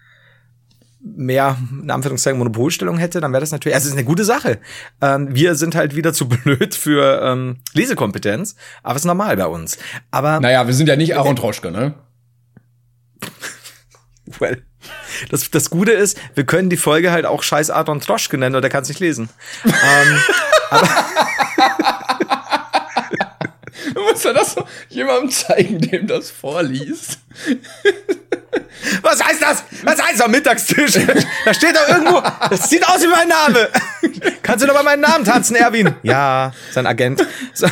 mehr, 1.00 1.58
in 1.82 1.92
Anführungszeichen, 1.92 2.38
Monopolstellung 2.38 2.98
hätte, 2.98 3.22
dann 3.22 3.32
wäre 3.32 3.42
das 3.42 3.52
natürlich, 3.52 3.76
also 3.76 3.86
es 3.86 3.92
ist 3.94 3.98
eine 3.98 4.06
gute 4.06 4.26
Sache. 4.26 4.60
Ähm, 5.02 5.34
wir 5.34 5.56
sind 5.56 5.76
halt 5.76 5.96
wieder 5.96 6.14
zu 6.14 6.28
blöd 6.30 6.76
für 6.76 7.22
ähm, 7.24 7.58
Lesekompetenz, 7.74 8.56
aber 8.84 8.96
es 8.96 9.02
ist 9.04 9.08
normal 9.08 9.38
bei 9.38 9.48
uns. 9.48 9.78
Aber, 10.12 10.40
Naja, 10.40 10.66
wir 10.68 10.74
sind 10.74 10.88
ja 10.88 10.96
nicht 10.96 11.16
Aaron 11.16 11.36
Troschke, 11.36 11.72
ne? 11.72 11.96
well, 14.40 14.64
das, 15.30 15.50
das 15.50 15.70
Gute 15.70 15.92
ist, 15.92 16.20
wir 16.36 16.46
können 16.46 16.70
die 16.70 16.78
Folge 16.78 17.12
halt 17.12 17.26
auch 17.26 17.44
scheiß 17.44 17.72
Adon 17.72 18.00
Troschke 18.00 18.38
nennen, 18.38 18.56
oder 18.56 18.62
der 18.62 18.70
kann 18.70 18.84
es 18.84 18.90
nicht 18.90 19.00
lesen. 19.00 19.30
ähm, 19.66 20.20
Du 20.70 21.47
musst 24.18 24.26
ja 24.26 24.34
das 24.34 24.54
so 24.54 24.66
jemandem 24.90 25.30
zeigen, 25.30 25.80
dem 25.80 26.08
das 26.08 26.32
vorliest. 26.32 27.20
Was 29.04 29.24
heißt 29.24 29.42
das? 29.42 29.64
Was 29.84 30.02
heißt 30.02 30.16
das 30.16 30.22
am 30.22 30.32
Mittagstisch? 30.32 30.94
Da 31.46 31.54
steht 31.54 31.76
doch 31.76 31.88
irgendwo, 31.88 32.24
das 32.50 32.68
sieht 32.70 32.88
aus 32.88 33.02
wie 33.02 33.08
mein 33.08 33.28
Name. 33.28 33.70
Kannst 34.42 34.64
du 34.64 34.68
noch 34.68 34.74
mal 34.74 34.84
meinen 34.84 35.02
Namen 35.02 35.24
tanzen, 35.24 35.56
Erwin? 35.56 35.94
Ja, 36.02 36.52
sein 36.72 36.88
Agent. 36.88 37.26
So. 37.54 37.68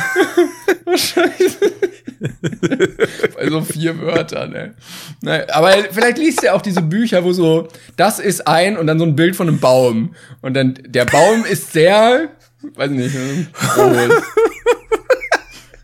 Bei 3.36 3.50
so 3.50 3.62
vier 3.62 4.00
Wörtern, 4.00 4.52
ne? 4.52 4.76
Naja, 5.22 5.46
aber 5.52 5.74
vielleicht 5.91 6.20
liest 6.20 6.43
er 6.43 6.54
auch 6.56 6.62
diese 6.62 6.84
Bücher, 6.84 7.24
wo 7.24 7.34
so, 7.34 7.68
das 7.98 8.20
ist 8.20 8.48
ein 8.48 8.78
und 8.78 8.86
dann 8.86 9.00
so 9.00 9.06
ein 9.06 9.16
Bild 9.16 9.36
von 9.36 9.48
einem 9.48 9.60
Baum. 9.60 10.16
Und 10.41 10.54
dann, 10.54 10.78
der 10.86 11.06
Baum 11.06 11.43
ist 11.46 11.74
sehr, 11.74 12.30
weiß 12.76 12.91
nicht, 12.91 13.16
groß. 13.54 14.12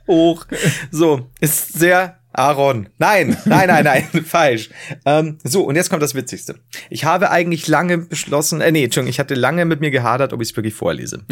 Hoch. 0.07 0.45
So, 0.91 1.29
ist 1.39 1.73
sehr 1.73 2.17
Aaron. 2.33 2.89
Nein, 2.97 3.37
nein, 3.45 3.67
nein, 3.67 3.83
nein, 3.83 4.03
falsch. 4.25 4.69
Ähm, 5.05 5.37
so, 5.43 5.63
und 5.63 5.75
jetzt 5.75 5.89
kommt 5.89 6.01
das 6.01 6.15
Witzigste. 6.15 6.55
Ich 6.89 7.03
habe 7.03 7.29
eigentlich 7.29 7.67
lange 7.67 7.97
beschlossen, 7.97 8.61
äh, 8.61 8.71
nee, 8.71 8.85
Entschuldigung, 8.85 9.09
ich 9.09 9.19
hatte 9.19 9.33
lange 9.35 9.65
mit 9.65 9.81
mir 9.81 9.91
gehadert, 9.91 10.31
ob 10.33 10.41
ich 10.41 10.49
es 10.49 10.55
wirklich 10.55 10.73
vorlese. 10.73 11.23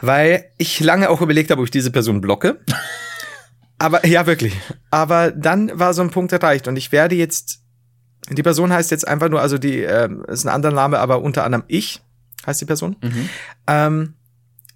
Weil 0.00 0.46
ich 0.58 0.80
lange 0.80 1.10
auch 1.10 1.20
überlegt 1.20 1.50
habe, 1.50 1.60
ob 1.60 1.66
ich 1.66 1.70
diese 1.70 1.90
Person 1.90 2.20
blocke. 2.20 2.60
Aber, 3.78 4.06
ja, 4.06 4.26
wirklich. 4.26 4.54
Aber 4.90 5.32
dann 5.32 5.76
war 5.78 5.94
so 5.94 6.02
ein 6.02 6.10
Punkt 6.10 6.32
erreicht 6.32 6.68
und 6.68 6.76
ich 6.76 6.92
werde 6.92 7.16
jetzt, 7.16 7.60
die 8.30 8.42
Person 8.42 8.72
heißt 8.72 8.92
jetzt 8.92 9.06
einfach 9.06 9.28
nur, 9.28 9.40
also 9.40 9.58
die, 9.58 9.80
ähm, 9.80 10.24
ist 10.28 10.44
ein 10.44 10.48
anderer 10.48 10.72
Name, 10.72 11.00
aber 11.00 11.22
unter 11.22 11.44
anderem 11.44 11.64
ich 11.66 12.00
heißt 12.46 12.60
die 12.60 12.66
Person. 12.66 12.96
Ähm, 13.66 14.14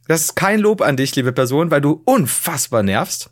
das 0.08 0.22
ist 0.22 0.36
kein 0.36 0.60
Lob 0.60 0.80
an 0.82 0.96
dich, 0.96 1.14
liebe 1.16 1.32
Person, 1.32 1.70
weil 1.70 1.80
du 1.80 2.02
unfassbar 2.04 2.82
nervst. 2.82 3.30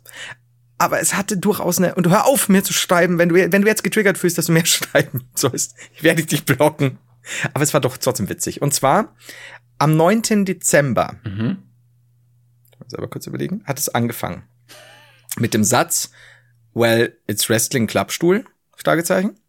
Aber 0.77 0.99
es 0.99 1.13
hatte 1.13 1.37
durchaus 1.37 1.77
eine, 1.77 1.95
und 1.95 2.09
hör 2.09 2.25
auf, 2.25 2.49
mir 2.49 2.63
zu 2.63 2.73
schreiben, 2.73 3.17
wenn 3.17 3.29
du, 3.29 3.35
wenn 3.35 3.61
du 3.61 3.67
jetzt 3.67 3.83
getriggert 3.83 4.17
fühlst, 4.17 4.37
dass 4.37 4.47
du 4.47 4.51
mehr 4.51 4.65
schreiben 4.65 5.29
sollst. 5.35 5.75
Ich 5.93 6.03
werde 6.03 6.23
dich 6.25 6.43
blocken. 6.45 6.97
Aber 7.53 7.63
es 7.63 7.73
war 7.73 7.81
doch 7.81 7.97
trotzdem 7.97 8.29
witzig. 8.29 8.61
Und 8.61 8.73
zwar 8.73 9.15
am 9.77 9.95
9. 9.97 10.45
Dezember, 10.45 11.15
Mhm. 11.23 11.63
selber 12.87 13.07
kurz 13.09 13.25
überlegen, 13.27 13.63
hat 13.65 13.79
es 13.79 13.89
angefangen. 13.89 14.43
Mit 15.37 15.53
dem 15.53 15.63
Satz, 15.63 16.11
well, 16.73 17.17
it's 17.27 17.49
Wrestling 17.49 17.87
Klappstuhl, 17.87 18.45
Fragezeichen. 18.75 19.39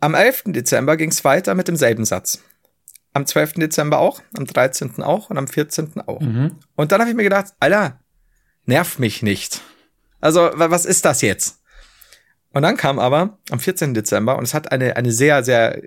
Am 0.00 0.14
11. 0.14 0.44
Dezember 0.52 0.96
ging 0.96 1.10
es 1.10 1.24
weiter 1.24 1.54
mit 1.54 1.68
demselben 1.68 2.04
Satz. 2.04 2.42
Am 3.14 3.26
12. 3.26 3.54
Dezember 3.54 3.98
auch, 3.98 4.22
am 4.36 4.46
13. 4.46 5.02
auch 5.02 5.30
und 5.30 5.38
am 5.38 5.46
14. 5.48 6.00
auch. 6.06 6.20
Mhm. 6.20 6.56
Und 6.76 6.92
dann 6.92 7.00
habe 7.00 7.10
ich 7.10 7.16
mir 7.16 7.24
gedacht, 7.24 7.52
Alter, 7.60 8.00
nerv 8.66 8.98
mich 8.98 9.22
nicht. 9.22 9.60
Also, 10.20 10.40
wa- 10.54 10.70
was 10.70 10.84
ist 10.86 11.04
das 11.04 11.20
jetzt? 11.20 11.60
Und 12.52 12.62
dann 12.62 12.76
kam 12.76 12.98
aber 12.98 13.38
am 13.50 13.58
14. 13.60 13.94
Dezember 13.94 14.36
und 14.36 14.44
es 14.44 14.54
hat 14.54 14.72
eine, 14.72 14.96
eine 14.96 15.10
sehr, 15.12 15.42
sehr, 15.42 15.82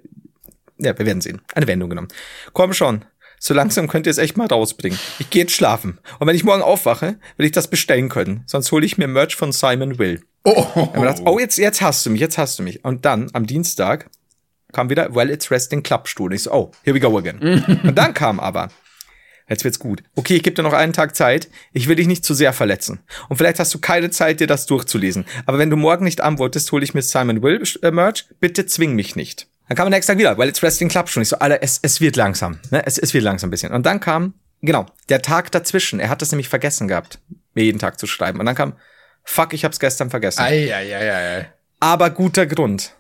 ja, 0.78 0.98
wir 0.98 1.06
werden 1.06 1.22
sehen, 1.22 1.42
eine 1.54 1.68
Wendung 1.68 1.90
genommen. 1.90 2.08
Komm 2.54 2.74
schon, 2.74 3.06
so 3.40 3.54
langsam 3.54 3.88
könnt 3.88 4.08
ihr 4.08 4.12
es 4.12 4.18
echt 4.18 4.36
mal 4.38 4.48
rausbringen. 4.48 4.98
Ich 5.20 5.30
gehe 5.30 5.44
jetzt 5.44 5.54
schlafen. 5.54 6.00
Und 6.20 6.28
wenn 6.28 6.36
ich 6.36 6.44
morgen 6.44 6.64
aufwache, 6.64 7.20
will 7.38 7.46
ich 7.46 7.52
das 7.52 7.70
bestellen 7.70 8.10
können. 8.10 8.44
Sonst 8.48 8.72
hole 8.72 8.86
ich 8.86 8.98
mir 8.98 9.08
Merch 9.08 9.36
von 9.36 9.52
Simon 9.52 10.00
Will. 10.00 10.24
Oh, 10.44 10.88
gedacht, 10.88 11.22
oh, 11.26 11.40
jetzt, 11.40 11.58
jetzt 11.58 11.82
hast 11.82 12.06
du 12.06 12.10
mich, 12.12 12.22
jetzt 12.22 12.38
hast 12.38 12.60
du 12.60 12.64
mich. 12.64 12.84
Und 12.84 13.06
dann 13.06 13.30
am 13.34 13.46
Dienstag 13.48 14.10
kam 14.76 14.90
wieder, 14.90 15.16
well, 15.16 15.30
it's 15.30 15.50
Wrestling 15.50 15.82
Clubstuhl. 15.82 16.34
Ich 16.34 16.44
so, 16.44 16.52
oh, 16.52 16.72
here 16.84 16.94
we 16.94 17.00
go 17.00 17.18
again. 17.18 17.40
und 17.84 17.96
dann 17.96 18.14
kam 18.14 18.40
aber, 18.40 18.70
jetzt 19.48 19.64
wird's 19.64 19.80
gut. 19.80 20.04
Okay, 20.16 20.36
ich 20.36 20.44
gebe 20.44 20.54
dir 20.54 20.64
noch 20.64 20.74
einen 20.74 20.94
Tag 20.94 21.16
Zeit. 21.16 21.50
Ich 21.72 21.88
will 21.88 21.96
dich 21.96 22.08
nicht 22.08 22.26
zu 22.26 22.34
sehr 22.34 22.54
verletzen. 22.54 23.00
Und 23.30 23.38
vielleicht 23.38 23.60
hast 23.60 23.74
du 23.74 23.80
keine 23.80 24.10
Zeit, 24.10 24.42
dir 24.42 24.48
das 24.48 24.66
durchzulesen. 24.66 25.26
Aber 25.46 25.58
wenn 25.58 25.70
du 25.70 25.78
morgen 25.78 26.04
nicht 26.04 26.22
antwortest, 26.22 26.72
hole 26.72 26.84
ich 26.84 26.94
mir 26.94 27.02
Simon 27.02 27.42
Will 27.42 27.64
äh, 27.82 27.92
Merch. 27.92 28.26
Bitte 28.40 28.66
zwing 28.66 28.94
mich 28.94 29.16
nicht. 29.16 29.48
Dann 29.68 29.78
kam 29.78 29.88
am 29.88 29.92
nächsten 29.92 30.12
Tag 30.12 30.20
wieder, 30.20 30.38
well, 30.38 30.50
it's 30.50 30.62
Wrestling 30.62 30.90
Clubstuhl. 30.90 31.24
Ich 31.24 31.30
so, 31.30 31.40
Alter, 31.40 31.64
es, 31.64 31.80
es 31.82 32.02
wird 32.02 32.18
langsam. 32.18 32.60
Ne? 32.70 32.86
Es, 32.86 32.98
es 32.98 33.14
wird 33.14 33.24
langsam 33.24 33.48
ein 33.48 33.52
bisschen. 33.52 33.74
Und 33.74 33.86
dann 33.86 34.00
kam, 34.02 34.34
genau, 34.62 34.86
der 35.08 35.22
Tag 35.22 35.52
dazwischen. 35.52 36.00
Er 36.02 36.10
hat 36.10 36.22
das 36.22 36.32
nämlich 36.32 36.50
vergessen 36.50 36.88
gehabt, 36.88 37.20
mir 37.54 37.64
jeden 37.64 37.80
Tag 37.80 37.98
zu 37.98 38.08
schreiben. 38.08 38.40
Und 38.42 38.46
dann 38.46 38.56
kam, 38.56 38.74
fuck, 39.24 39.54
ich 39.54 39.64
hab's 39.64 39.80
gestern 39.80 40.10
vergessen. 40.10 40.42
ei, 40.42 40.76
ei, 40.76 40.96
ei, 40.96 41.38
ei. 41.38 41.54
Aber 41.80 42.10
guter 42.10 42.46
Grund. 42.46 42.96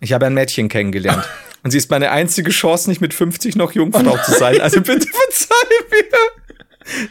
Ich 0.00 0.12
habe 0.12 0.26
ein 0.26 0.34
Mädchen 0.34 0.68
kennengelernt. 0.68 1.24
Und 1.62 1.70
sie 1.70 1.78
ist 1.78 1.90
meine 1.90 2.10
einzige 2.10 2.50
Chance, 2.50 2.90
nicht 2.90 3.00
mit 3.00 3.14
50 3.14 3.56
noch 3.56 3.72
Jungfrau 3.72 4.18
zu 4.18 4.32
sein. 4.32 4.60
Also 4.60 4.82
bitte 4.82 5.08
verzeih 5.08 5.54
mir. 5.90 6.04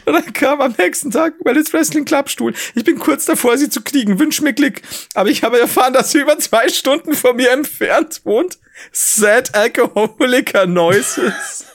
Und 0.04 0.12
dann 0.12 0.32
kam 0.32 0.60
am 0.60 0.74
nächsten 0.78 1.10
Tag, 1.10 1.34
weil 1.40 1.56
it's 1.56 1.72
Wrestling 1.72 2.04
Clubstuhl. 2.04 2.54
Ich 2.76 2.84
bin 2.84 2.98
kurz 2.98 3.24
davor, 3.24 3.58
sie 3.58 3.68
zu 3.68 3.82
kriegen. 3.82 4.20
Wünsch 4.20 4.40
mir 4.40 4.52
Glück. 4.52 4.80
Aber 5.14 5.28
ich 5.28 5.42
habe 5.42 5.58
erfahren, 5.58 5.92
dass 5.92 6.12
sie 6.12 6.20
über 6.20 6.38
zwei 6.38 6.68
Stunden 6.68 7.14
von 7.14 7.34
mir 7.34 7.50
entfernt 7.50 8.20
wohnt. 8.24 8.58
Sad 8.92 9.54
Alcoholiker 9.54 10.66
Noises. 10.66 11.66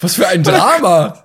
Was 0.00 0.16
für 0.16 0.28
ein 0.28 0.42
Drama. 0.42 1.24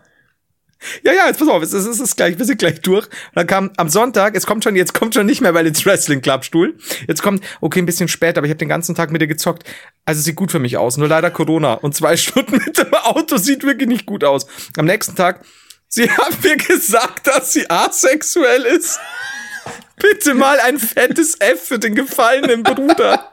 Ja, 1.04 1.14
ja, 1.14 1.28
jetzt 1.28 1.40
pass 1.40 1.48
auf, 1.48 1.64
es 1.64 1.74
ist, 1.74 1.86
es 1.86 2.00
ist 2.00 2.16
gleich, 2.16 2.38
wir 2.38 2.46
sind 2.46 2.60
gleich 2.60 2.82
durch. 2.82 3.06
Und 3.06 3.36
dann 3.36 3.48
kam 3.48 3.72
am 3.78 3.90
Sonntag, 3.90 4.36
es 4.36 4.46
kommt 4.46 4.64
schon, 4.64 4.76
jetzt 4.76 4.94
kommt 4.94 5.14
schon 5.14 5.26
nicht 5.26 5.42
mehr, 5.42 5.54
weil 5.54 5.66
jetzt 5.68 5.86
Wrestling 5.86 6.22
Clubstuhl. 6.22 6.76
Jetzt 7.08 7.22
kommt, 7.22 7.44
okay, 7.62 7.80
ein 7.80 7.86
bisschen 7.86 8.08
später, 8.08 8.40
aber 8.40 8.48
ich 8.48 8.52
habe 8.52 8.60
den 8.60 8.70
ganzen 8.70 8.96
Tag 8.96 9.12
mit 9.12 9.22
dir 9.22 9.28
gezockt. 9.28 9.64
Also 10.06 10.22
sieht 10.22 10.36
gut 10.36 10.52
für 10.52 10.60
mich 10.60 10.78
aus, 10.78 10.98
nur 10.98 11.08
leider 11.08 11.32
Corona. 11.32 11.74
Und 11.74 11.96
zwei 11.96 12.18
Stunden 12.18 12.58
mit 12.66 12.78
dem 12.78 12.94
Auto 12.94 13.38
sieht 13.38 13.64
wirklich 13.64 13.90
nicht 13.90 14.06
gut 14.06 14.24
aus. 14.24 14.48
Am 14.78 14.86
nächsten 14.86 15.16
Tag, 15.16 15.44
sie 15.88 16.10
haben 16.18 16.36
mir 16.44 16.58
gesagt, 16.58 17.28
dass 17.28 17.54
sie 17.54 17.70
asexuell 17.70 18.64
ist. 18.64 19.00
Bitte 19.98 20.34
mal 20.34 20.60
ein 20.60 20.80
fettes 20.80 21.40
F 21.40 21.68
für 21.68 21.80
den 21.80 21.96
gefallenen 21.96 22.64
Bruder. 22.64 23.32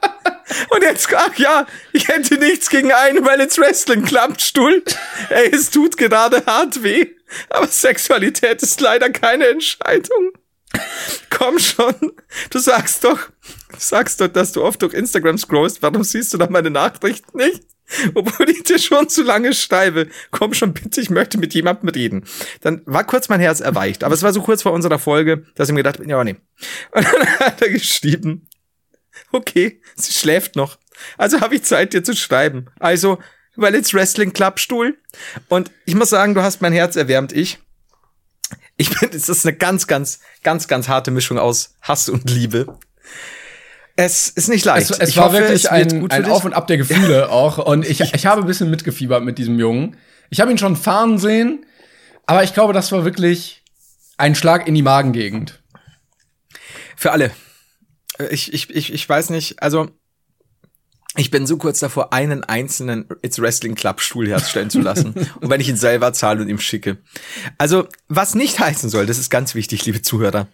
Und 0.69 0.83
jetzt, 0.83 1.09
ach 1.15 1.35
ja, 1.37 1.67
ich 1.93 2.09
hätte 2.09 2.35
nichts 2.37 2.71
gegen 2.71 2.93
einen, 2.93 3.25
weil 3.25 3.41
jetzt 3.41 3.59
Wrestling 3.59 4.05
Klappstuhl. 4.05 4.83
Ey, 5.31 5.51
es 5.53 5.71
tut 5.71 5.97
gerade 5.97 6.45
hart 6.47 6.83
weh. 6.83 7.09
Aber 7.51 7.67
Sexualität 7.67 8.63
ist 8.63 8.81
leider 8.81 9.11
keine 9.11 9.49
Entscheidung. 9.49 10.33
Komm 11.31 11.59
schon. 11.59 11.95
Du 12.51 12.59
sagst 12.59 13.05
doch, 13.05 13.19
du 13.19 13.79
sagst 13.79 14.21
doch, 14.21 14.29
dass 14.29 14.53
du 14.53 14.63
oft 14.63 14.83
durch 14.83 14.95
Instagram 14.95 15.39
scrollst. 15.39 15.83
Warum 15.83 16.05
siehst 16.05 16.33
du 16.33 16.39
da 16.39 16.49
meine 16.49 16.71
Nachricht 16.71 17.35
nicht? 17.35 17.65
Obwohl 18.15 18.49
ich 18.51 18.63
dir 18.63 18.79
schon 18.79 19.09
zu 19.09 19.23
lange 19.23 19.53
schreibe. 19.53 20.09
Komm 20.31 20.55
schon 20.55 20.73
bitte, 20.73 21.01
ich 21.01 21.11
möchte 21.11 21.39
mit 21.39 21.55
jemandem 21.55 21.89
reden. 21.89 22.25
Dann 22.61 22.83
war 22.87 23.05
kurz 23.05 23.29
mein 23.29 23.41
Herz 23.41 23.61
erweicht. 23.61 24.05
Aber 24.05 24.15
es 24.15 24.23
war 24.23 24.33
so 24.33 24.43
kurz 24.43 24.63
vor 24.63 24.73
unserer 24.73 24.99
Folge, 24.99 25.45
dass 25.57 25.69
ich 25.69 25.75
mir 25.75 25.81
gedacht 25.81 25.99
habe, 25.99 26.09
ja, 26.09 26.23
nee. 26.23 26.37
Und 26.93 27.05
dann 27.05 27.39
hat 27.41 27.63
er 27.63 27.71
geschrieben, 27.71 28.49
okay, 29.33 29.81
sie 29.97 30.13
schläft 30.13 30.55
noch. 30.55 30.79
Also 31.19 31.41
habe 31.41 31.57
ich 31.57 31.65
Zeit, 31.65 31.93
dir 31.93 32.05
zu 32.05 32.15
schreiben. 32.15 32.67
Also, 32.79 33.19
weil 33.57 33.75
jetzt 33.75 33.95
Wrestling 33.95 34.33
Clubstuhl. 34.33 34.99
Und 35.49 35.71
ich 35.85 35.95
muss 35.95 36.11
sagen, 36.11 36.35
du 36.35 36.43
hast 36.43 36.63
mein 36.63 36.73
Herz 36.73 36.97
erwärmt, 36.97 37.33
ich. 37.33 37.59
Ich 38.77 38.99
bin, 38.99 39.11
es 39.13 39.29
ist 39.29 39.47
eine 39.47 39.57
ganz, 39.57 39.87
ganz, 39.87 40.21
ganz, 40.43 40.67
ganz 40.69 40.89
harte 40.89 41.11
Mischung 41.11 41.39
aus 41.39 41.75
Hass 41.83 42.09
und 42.09 42.31
Liebe. 42.31 42.79
Es 43.97 44.29
ist 44.29 44.49
nicht 44.49 44.65
leicht. 44.65 44.91
Es, 44.91 44.99
es 44.99 45.17
war 45.17 45.27
hoffe, 45.27 45.41
wirklich 45.41 45.65
es 45.65 45.67
ein, 45.67 46.11
ein. 46.11 46.25
Auf 46.25 46.45
und 46.45 46.55
Ab 46.55 46.67
der 46.67 46.79
Gefühle 46.79 47.29
auch. 47.29 47.59
Und 47.59 47.87
ich, 47.87 48.01
ich 48.01 48.27
habe 48.27 48.41
ein 48.41 48.47
bisschen 48.47 48.71
mitgefiebert 48.71 49.23
mit 49.23 49.37
diesem 49.37 49.59
Jungen. 49.59 49.97
Ich 50.31 50.41
habe 50.41 50.51
ihn 50.51 50.59
schon 50.59 50.77
fahren 50.77 51.19
sehen, 51.19 51.67
aber 52.25 52.43
ich 52.43 52.55
glaube, 52.55 52.73
das 52.73 52.91
war 52.93 53.05
wirklich 53.05 53.63
ein 54.17 54.35
Schlag 54.35 54.67
in 54.67 54.75
die 54.75 54.83
Magengegend. 54.83 55.63
Für 56.97 57.13
alle. 57.13 57.31
Äh, 58.19 58.29
Ich, 58.33 58.53
ich, 58.55 58.71
ich, 58.71 58.93
ich 58.93 59.09
weiß 59.09 59.31
nicht, 59.31 59.63
also 59.63 59.91
ich 61.17 61.31
bin 61.31 61.47
so 61.47 61.57
kurz 61.57 61.81
davor, 61.81 62.13
einen 62.13 62.45
einzelnen 62.45 63.07
It's 63.23 63.41
Wrestling 63.41 63.75
Club 63.75 64.01
Stuhl 64.01 64.29
herstellen 64.29 64.71
zu 64.71 64.81
lassen. 64.81 65.15
und 65.41 65.51
wenn 65.51 65.61
ich 65.61 65.69
ihn 65.69 65.77
selber 65.77 66.13
zahle 66.13 66.41
und 66.41 66.49
ihm 66.49 66.61
schicke. 66.61 66.99
Also, 67.59 67.89
was 68.09 68.35
nicht 68.35 68.61
heißen 68.61 68.89
soll, 68.91 69.07
das 69.07 69.19
ist 69.19 69.29
ganz 69.31 69.55
wichtig, 69.55 69.85
liebe 69.87 70.03
Zuhörer. 70.03 70.47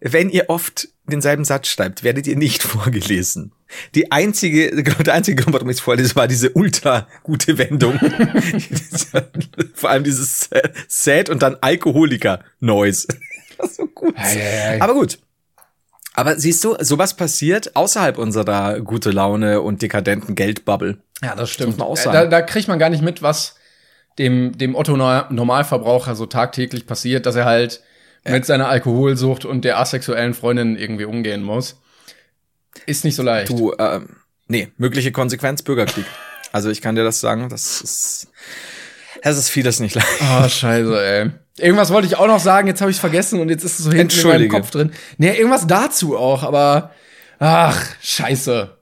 Wenn 0.00 0.30
ihr 0.30 0.48
oft 0.48 0.88
denselben 1.04 1.44
Satz 1.44 1.68
schreibt, 1.68 2.02
werdet 2.02 2.26
ihr 2.26 2.36
nicht 2.36 2.62
vorgelesen. 2.62 3.52
Die 3.94 4.10
einzige, 4.10 4.82
der 4.82 5.14
einzige 5.14 5.42
Grund, 5.42 5.54
warum 5.54 5.68
ich 5.68 5.76
es 5.76 5.80
vorlese, 5.80 6.16
war 6.16 6.26
diese 6.26 6.50
ultra 6.52 7.06
gute 7.22 7.58
Wendung. 7.58 7.98
Vor 9.74 9.90
allem 9.90 10.04
dieses 10.04 10.48
Sad 10.88 11.28
und 11.28 11.42
dann 11.42 11.56
Alkoholiker-Noise. 11.60 13.08
Das 13.58 13.72
ist 13.72 13.76
so 13.76 13.86
gut. 13.86 14.14
Ei, 14.16 14.40
ei, 14.40 14.70
ei. 14.70 14.80
Aber 14.80 14.94
gut. 14.94 15.18
Aber 16.14 16.38
siehst 16.38 16.64
du, 16.64 16.76
sowas 16.80 17.14
passiert 17.14 17.76
außerhalb 17.76 18.18
unserer 18.18 18.80
gute 18.80 19.10
Laune 19.10 19.60
und 19.60 19.82
dekadenten 19.82 20.34
Geldbubble. 20.34 20.98
Ja, 21.22 21.34
das 21.34 21.50
stimmt. 21.50 21.80
auch 21.80 21.96
Äh. 21.96 22.04
Da, 22.04 22.26
da 22.26 22.42
kriegt 22.42 22.68
man 22.68 22.78
gar 22.78 22.90
nicht 22.90 23.02
mit, 23.02 23.22
was 23.22 23.56
dem, 24.18 24.56
dem 24.58 24.74
Otto 24.74 24.96
Normalverbraucher 24.96 26.14
so 26.14 26.26
tagtäglich 26.26 26.86
passiert, 26.86 27.26
dass 27.26 27.36
er 27.36 27.44
halt 27.44 27.80
mit 28.24 28.44
seiner 28.44 28.68
Alkoholsucht 28.68 29.44
und 29.44 29.64
der 29.64 29.78
asexuellen 29.78 30.34
Freundin 30.34 30.76
irgendwie 30.76 31.04
umgehen 31.04 31.42
muss. 31.42 31.80
Ist 32.86 33.04
nicht 33.04 33.16
so 33.16 33.22
leicht. 33.22 33.48
Du, 33.48 33.72
ähm, 33.78 34.16
nee, 34.46 34.68
mögliche 34.76 35.12
Konsequenz 35.12 35.62
Bürgerkrieg. 35.62 36.04
Also 36.52 36.70
ich 36.70 36.80
kann 36.80 36.96
dir 36.96 37.04
das 37.04 37.20
sagen, 37.20 37.48
das 37.48 37.80
ist, 37.80 38.28
es 39.22 39.38
ist 39.38 39.48
vieles 39.48 39.80
nicht 39.80 39.94
leicht. 39.94 40.08
Oh, 40.20 40.48
scheiße, 40.48 41.04
ey. 41.04 41.30
Irgendwas 41.58 41.92
wollte 41.92 42.06
ich 42.06 42.16
auch 42.16 42.26
noch 42.26 42.40
sagen, 42.40 42.68
jetzt 42.68 42.80
habe 42.80 42.90
ich 42.90 42.96
es 42.96 43.00
vergessen 43.00 43.40
und 43.40 43.48
jetzt 43.48 43.64
ist 43.64 43.78
es 43.78 43.84
so 43.84 43.92
hinten 43.92 44.18
in 44.18 44.26
meinem. 44.26 44.48
Kopf 44.48 44.70
drin. 44.70 44.92
Nee, 45.18 45.36
irgendwas 45.36 45.66
dazu 45.66 46.16
auch, 46.16 46.42
aber 46.42 46.92
ach, 47.38 47.86
scheiße. 48.02 48.76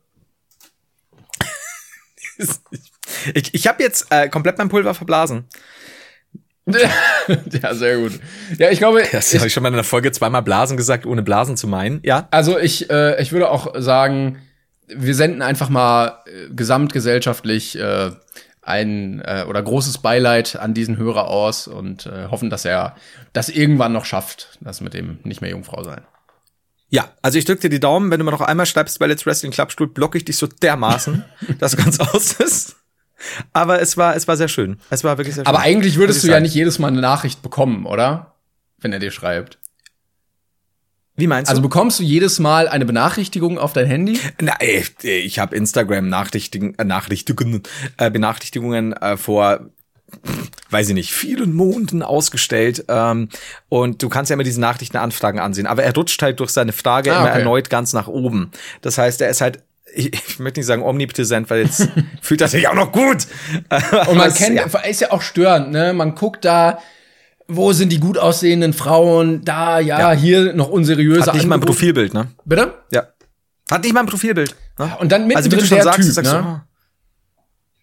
Ich, 3.34 3.54
ich 3.54 3.66
habe 3.66 3.82
jetzt 3.82 4.06
äh, 4.10 4.28
komplett 4.28 4.58
mein 4.58 4.68
Pulver 4.68 4.94
verblasen. 4.94 5.46
ja, 7.62 7.74
sehr 7.74 7.96
gut. 7.96 8.20
Ja, 8.58 8.70
ich 8.70 8.78
glaube, 8.78 9.02
Das 9.10 9.32
ich, 9.32 9.38
habe 9.38 9.48
ich 9.48 9.52
schon 9.52 9.62
mal 9.62 9.70
in 9.70 9.74
der 9.74 9.84
Folge 9.84 10.12
zweimal 10.12 10.42
Blasen 10.42 10.76
gesagt, 10.76 11.06
ohne 11.06 11.22
Blasen 11.22 11.56
zu 11.56 11.66
meinen. 11.66 12.00
Ja, 12.04 12.28
also 12.30 12.58
ich, 12.58 12.90
äh, 12.90 13.20
ich 13.22 13.32
würde 13.32 13.50
auch 13.50 13.74
sagen, 13.80 14.38
wir 14.86 15.14
senden 15.14 15.40
einfach 15.42 15.70
mal 15.70 16.22
äh, 16.26 16.52
gesamtgesellschaftlich 16.54 17.78
äh, 17.78 18.10
ein 18.68 19.20
äh, 19.24 19.44
oder 19.48 19.62
großes 19.62 19.98
Beileid 19.98 20.56
an 20.56 20.74
diesen 20.74 20.96
Hörer 20.96 21.28
aus 21.28 21.66
und 21.66 22.06
äh, 22.06 22.28
hoffen, 22.30 22.50
dass 22.50 22.64
er 22.64 22.94
das 23.32 23.48
irgendwann 23.48 23.92
noch 23.92 24.04
schafft, 24.04 24.58
das 24.60 24.80
mit 24.80 24.94
dem 24.94 25.18
nicht 25.24 25.40
mehr 25.40 25.50
Jungfrau 25.50 25.82
sein. 25.82 26.02
Ja, 26.90 27.10
also 27.20 27.38
ich 27.38 27.44
drück 27.44 27.60
dir 27.60 27.68
die 27.68 27.80
Daumen, 27.80 28.10
wenn 28.10 28.18
du 28.18 28.24
mir 28.24 28.30
noch 28.30 28.40
einmal 28.40 28.66
schreibst 28.66 28.98
bei 28.98 29.06
Let's 29.06 29.26
Wrestling 29.26 29.52
Clubstuhl, 29.52 29.88
blocke 29.88 30.16
ich 30.16 30.24
dich 30.24 30.36
so 30.36 30.46
dermaßen, 30.46 31.24
dass 31.58 31.76
ganz 31.76 32.00
aus 32.00 32.32
ist. 32.32 32.76
Aber 33.52 33.80
es 33.80 33.96
war, 33.96 34.14
es 34.14 34.28
war 34.28 34.36
sehr 34.36 34.48
schön. 34.48 34.78
Es 34.90 35.04
war 35.04 35.18
wirklich 35.18 35.34
sehr 35.34 35.44
schön. 35.44 35.54
Aber 35.54 35.60
eigentlich 35.60 35.96
würdest 35.96 36.22
du 36.22 36.26
ich 36.26 36.30
ja 36.30 36.36
sagen. 36.36 36.44
nicht 36.44 36.54
jedes 36.54 36.78
Mal 36.78 36.88
eine 36.88 37.00
Nachricht 37.00 37.42
bekommen, 37.42 37.84
oder? 37.84 38.34
Wenn 38.78 38.92
er 38.92 39.00
dir 39.00 39.10
schreibt. 39.10 39.58
Wie 41.18 41.26
meinst 41.26 41.48
du? 41.48 41.50
Also 41.50 41.62
bekommst 41.62 41.98
du 41.98 42.04
jedes 42.04 42.38
Mal 42.38 42.68
eine 42.68 42.84
Benachrichtigung 42.84 43.58
auf 43.58 43.72
dein 43.72 43.86
Handy? 43.86 44.20
Na, 44.40 44.54
ey, 44.60 44.84
ich 45.02 45.40
habe 45.40 45.56
Instagram 45.56 46.08
Nachrichtigen, 46.08 46.76
äh, 46.78 46.84
Nachrichtigungen, 46.84 47.64
äh, 47.96 48.08
Benachrichtigungen 48.08 48.92
äh, 48.92 49.16
vor, 49.16 49.66
weiß 50.70 50.90
ich 50.90 50.94
nicht, 50.94 51.12
vielen 51.12 51.56
Monaten 51.56 52.04
ausgestellt. 52.04 52.84
Ähm, 52.86 53.30
und 53.68 54.00
du 54.00 54.08
kannst 54.08 54.30
ja 54.30 54.34
immer 54.34 54.44
diese 54.44 54.60
Nachrichtenanfragen 54.60 55.40
ansehen. 55.40 55.66
Aber 55.66 55.82
er 55.82 55.92
rutscht 55.92 56.22
halt 56.22 56.38
durch 56.38 56.50
seine 56.50 56.72
Frage 56.72 57.12
Ah, 57.12 57.18
immer 57.18 57.30
okay. 57.30 57.38
erneut 57.40 57.68
ganz 57.68 57.92
nach 57.92 58.06
oben. 58.06 58.52
Das 58.82 58.96
heißt, 58.96 59.20
er 59.20 59.28
ist 59.28 59.40
halt 59.40 59.64
ich, 59.92 60.12
ich 60.12 60.38
möchte 60.38 60.60
nicht 60.60 60.66
sagen 60.66 60.82
omnipräsent, 60.82 61.50
weil 61.50 61.62
jetzt 61.64 61.88
fühlt 62.22 62.42
er 62.42 62.48
sich 62.48 62.68
auch 62.68 62.74
noch 62.74 62.92
gut. 62.92 63.26
Und 64.06 64.16
man 64.16 64.32
kennt, 64.34 64.60
ist 64.88 65.00
ja 65.00 65.10
auch 65.10 65.22
störend, 65.22 65.72
ne? 65.72 65.92
Man 65.94 66.14
guckt 66.14 66.44
da, 66.44 66.78
wo 67.48 67.72
sind 67.72 67.90
die 67.90 67.98
gut 67.98 68.18
aussehenden 68.18 68.72
Frauen? 68.74 69.44
Da, 69.44 69.80
ja, 69.80 70.12
Ja. 70.12 70.18
hier 70.18 70.52
noch 70.52 70.68
unseriöse 70.68 71.26
Hat 71.26 71.34
nicht 71.34 71.44
mal 71.46 71.54
ein 71.56 71.60
Angebote. 71.60 71.72
Profilbild, 71.78 72.14
ne? 72.14 72.28
Bitte? 72.44 72.74
Ja. 72.92 73.08
Hat 73.70 73.82
nicht 73.82 73.92
mal 73.94 74.00
ein 74.00 74.06
Profilbild. 74.06 74.54
Ne? 74.78 74.96
Und 75.00 75.10
dann 75.12 75.30
also 75.34 75.50
wie 75.50 75.56
du 75.56 75.64
schon 75.64 75.80
sagst, 75.82 76.00
Typ, 76.00 76.12
sagst 76.12 76.32
ne? 76.32 76.38
du, 76.42 76.48
oh. 76.48 76.60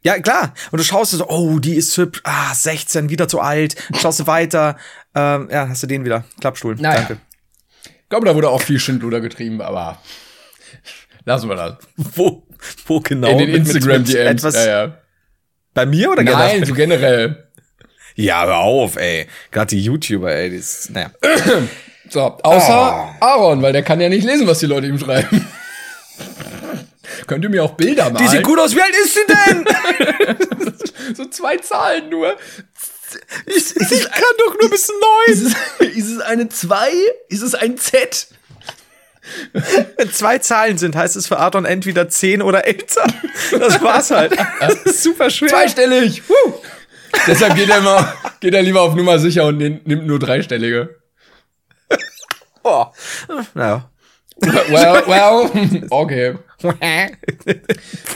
Ja, 0.03 0.19
klar. 0.19 0.53
Und 0.71 0.79
du 0.79 0.83
schaust 0.83 1.11
so, 1.11 1.27
oh, 1.27 1.57
die 1.59 1.73
ist 1.75 1.97
hübsch, 1.97 2.21
ah, 2.25 2.53
16, 2.53 3.09
wieder 3.09 3.27
zu 3.27 3.39
alt. 3.39 3.75
Schaust 3.99 4.19
du 4.19 4.27
weiter, 4.27 4.77
ähm, 5.15 5.49
ja, 5.51 5.67
hast 5.67 5.81
du 5.81 5.87
den 5.87 6.05
wieder. 6.05 6.23
Klappstuhl. 6.39 6.75
Naja. 6.75 6.97
Danke. 6.99 7.17
Ich 8.03 8.09
glaube, 8.09 8.27
da 8.27 8.35
wurde 8.35 8.49
auch 8.49 8.61
viel 8.61 8.79
Schindluder 8.79 9.19
getrieben, 9.19 9.61
aber 9.61 9.97
lassen 11.25 11.49
wir 11.49 11.55
das. 11.55 11.77
Wo, 11.97 12.43
wo 12.85 12.99
genau? 12.99 13.29
In 13.29 13.37
den 13.39 13.51
Mit- 13.51 13.57
mit- 13.73 13.73
mit 13.73 13.75
Instagram-DMs. 14.07 14.53
Ja, 14.55 14.65
ja. 14.85 14.97
Bei 15.73 15.85
mir 15.87 16.11
oder 16.11 16.23
Nein, 16.23 16.33
generell? 16.35 16.65
so 16.67 16.73
generell. 16.75 17.44
Ja, 18.15 18.45
hör 18.45 18.57
auf, 18.57 18.95
ey. 18.95 19.27
Gerade 19.51 19.67
die 19.75 19.81
YouTuber, 19.83 20.33
ey, 20.33 20.49
die 20.49 20.55
ist, 20.57 20.89
naja. 20.91 21.11
So, 22.07 22.21
außer 22.21 23.15
Aaron, 23.19 23.63
weil 23.63 23.73
der 23.73 23.81
kann 23.81 23.99
ja 23.99 24.09
nicht 24.09 24.23
lesen, 24.25 24.45
was 24.45 24.59
die 24.59 24.67
Leute 24.67 24.85
ihm 24.85 24.99
schreiben. 24.99 25.47
Könnt 27.27 27.43
ihr 27.43 27.49
mir 27.49 27.63
auch 27.63 27.71
Bilder 27.71 28.11
malen? 28.11 28.17
Die 28.17 28.27
sieht 28.27 28.43
gut 28.43 28.59
aus, 28.59 28.75
wie 28.75 28.81
alt 28.81 28.93
ist 28.95 29.15
sie 29.15 29.21
denn? 29.27 30.75
So 31.15 31.25
zwei 31.25 31.57
Zahlen 31.57 32.09
nur. 32.09 32.35
ich, 33.47 33.75
ich 33.75 34.11
kann 34.11 34.23
doch 34.39 34.55
nur 34.59 34.69
bis 34.69 34.89
neun. 34.89 35.33
Ist 35.33 35.55
es, 35.79 35.87
ist 35.95 36.09
es 36.11 36.19
eine 36.19 36.49
2? 36.49 36.89
Ist 37.29 37.41
es 37.41 37.55
ein 37.55 37.77
Z? 37.77 38.27
Wenn 39.97 40.11
zwei 40.13 40.37
Zahlen 40.39 40.77
sind, 40.77 40.95
heißt 40.95 41.15
es 41.15 41.27
für 41.27 41.37
Aaron 41.37 41.65
entweder 41.65 42.09
zehn 42.09 42.41
oder 42.41 42.65
älter. 42.65 43.05
Das 43.51 43.81
war's 43.81 44.11
halt. 44.11 44.33
Das 44.59 44.75
ist 44.83 45.03
super 45.03 45.29
schwer. 45.29 45.49
Zweistellig. 45.49 46.21
Woo. 46.27 46.53
Deshalb 47.27 47.55
geht 47.55 47.69
er 47.69 47.79
immer, 47.79 48.13
geht 48.39 48.53
er 48.53 48.61
lieber 48.61 48.81
auf 48.81 48.95
Nummer 48.95 49.19
sicher 49.19 49.45
und 49.45 49.57
nimmt 49.57 50.05
nur 50.05 50.19
dreistellige. 50.19 50.95
Oh. 52.63 52.85
Naja. 53.53 53.89
Well, 54.41 55.03
well, 55.07 55.83
okay. 55.91 56.35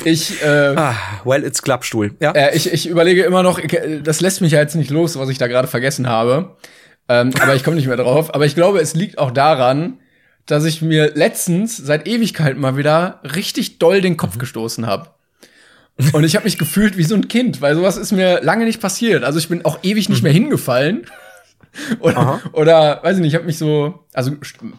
Ich, 0.04 0.42
äh, 0.44 0.74
Ah, 0.76 0.96
well, 1.24 1.44
it's 1.46 1.62
Klappstuhl. 1.62 2.16
Ja. 2.20 2.32
äh, 2.32 2.56
ich, 2.56 2.72
ich 2.74 2.88
überlege 2.88 3.24
immer 3.24 3.44
noch, 3.44 3.60
ich- 3.60 3.78
das 4.04 4.20
lässt 4.22 4.42
mich 4.42 4.52
ja 4.54 4.60
jetzt 4.60 4.76
nicht 4.76 4.90
los, 4.92 5.18
was 5.18 5.30
ich 5.30 5.38
da 5.38 5.48
gerade 5.48 5.68
vergessen 5.68 6.08
habe. 6.10 6.58
Ähm, 7.08 7.32
aber 7.40 7.56
ich 7.56 7.64
komme 7.64 7.76
nicht 7.78 7.88
mehr 7.88 7.98
drauf. 7.98 8.34
Aber 8.36 8.46
ich 8.46 8.56
glaube, 8.56 8.80
es 8.80 8.96
liegt 8.96 9.18
auch 9.18 9.32
daran, 9.32 10.00
dass 10.46 10.66
ich 10.66 10.82
mir 10.82 11.12
letztens 11.16 11.78
seit 11.78 12.08
Ewigkeiten 12.08 12.60
mal 12.60 12.76
wieder 12.76 13.22
richtig 13.24 13.80
doll 13.80 14.02
den 14.02 14.18
Kopf 14.18 14.38
gestoßen 14.40 14.88
habe. 14.88 15.10
Und 16.14 16.24
ich 16.24 16.36
habe 16.36 16.46
mich 16.46 16.58
gefühlt 16.58 16.98
wie 16.98 17.04
so 17.04 17.16
ein 17.16 17.28
Kind, 17.28 17.62
weil 17.62 17.76
sowas 17.76 17.98
ist 17.98 18.12
mir 18.12 18.42
lange 18.42 18.66
nicht 18.66 18.80
passiert. 18.80 19.24
Also 19.24 19.38
ich 19.38 19.50
bin 19.50 19.66
auch 19.66 19.80
ewig 19.84 20.10
nicht 20.10 20.24
mehr 20.24 20.32
hingefallen. 20.32 21.06
Oder, 22.00 22.42
oder 22.54 23.00
weiß 23.04 23.18
ich 23.18 23.22
nicht, 23.22 23.34
ich 23.34 23.36
habe 23.36 23.46
mich 23.46 23.58
so, 23.58 24.06
also 24.14 24.32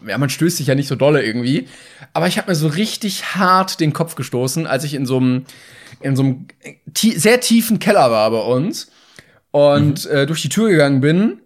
ja, 0.05 0.17
man 0.17 0.29
stößt 0.29 0.57
sich 0.57 0.67
ja 0.67 0.75
nicht 0.75 0.89
so 0.89 0.95
dolle 0.95 1.23
irgendwie, 1.23 1.67
aber 2.11 2.27
ich 2.27 2.37
habe 2.37 2.51
mir 2.51 2.55
so 2.55 2.67
richtig 2.67 3.35
hart 3.35 3.79
den 3.79 3.93
Kopf 3.93 4.15
gestoßen, 4.15 4.67
als 4.67 4.83
ich 4.83 4.93
in 4.93 5.05
so 5.05 5.17
einem 5.17 5.45
in 6.01 6.15
so 6.15 6.23
einem 6.23 6.47
tie 6.93 7.17
sehr 7.17 7.39
tiefen 7.39 7.79
Keller 7.79 8.11
war 8.11 8.29
bei 8.31 8.41
uns 8.41 8.91
und 9.51 10.05
äh, 10.07 10.25
durch 10.25 10.41
die 10.41 10.49
Tür 10.49 10.69
gegangen 10.69 10.99
bin 10.99 11.41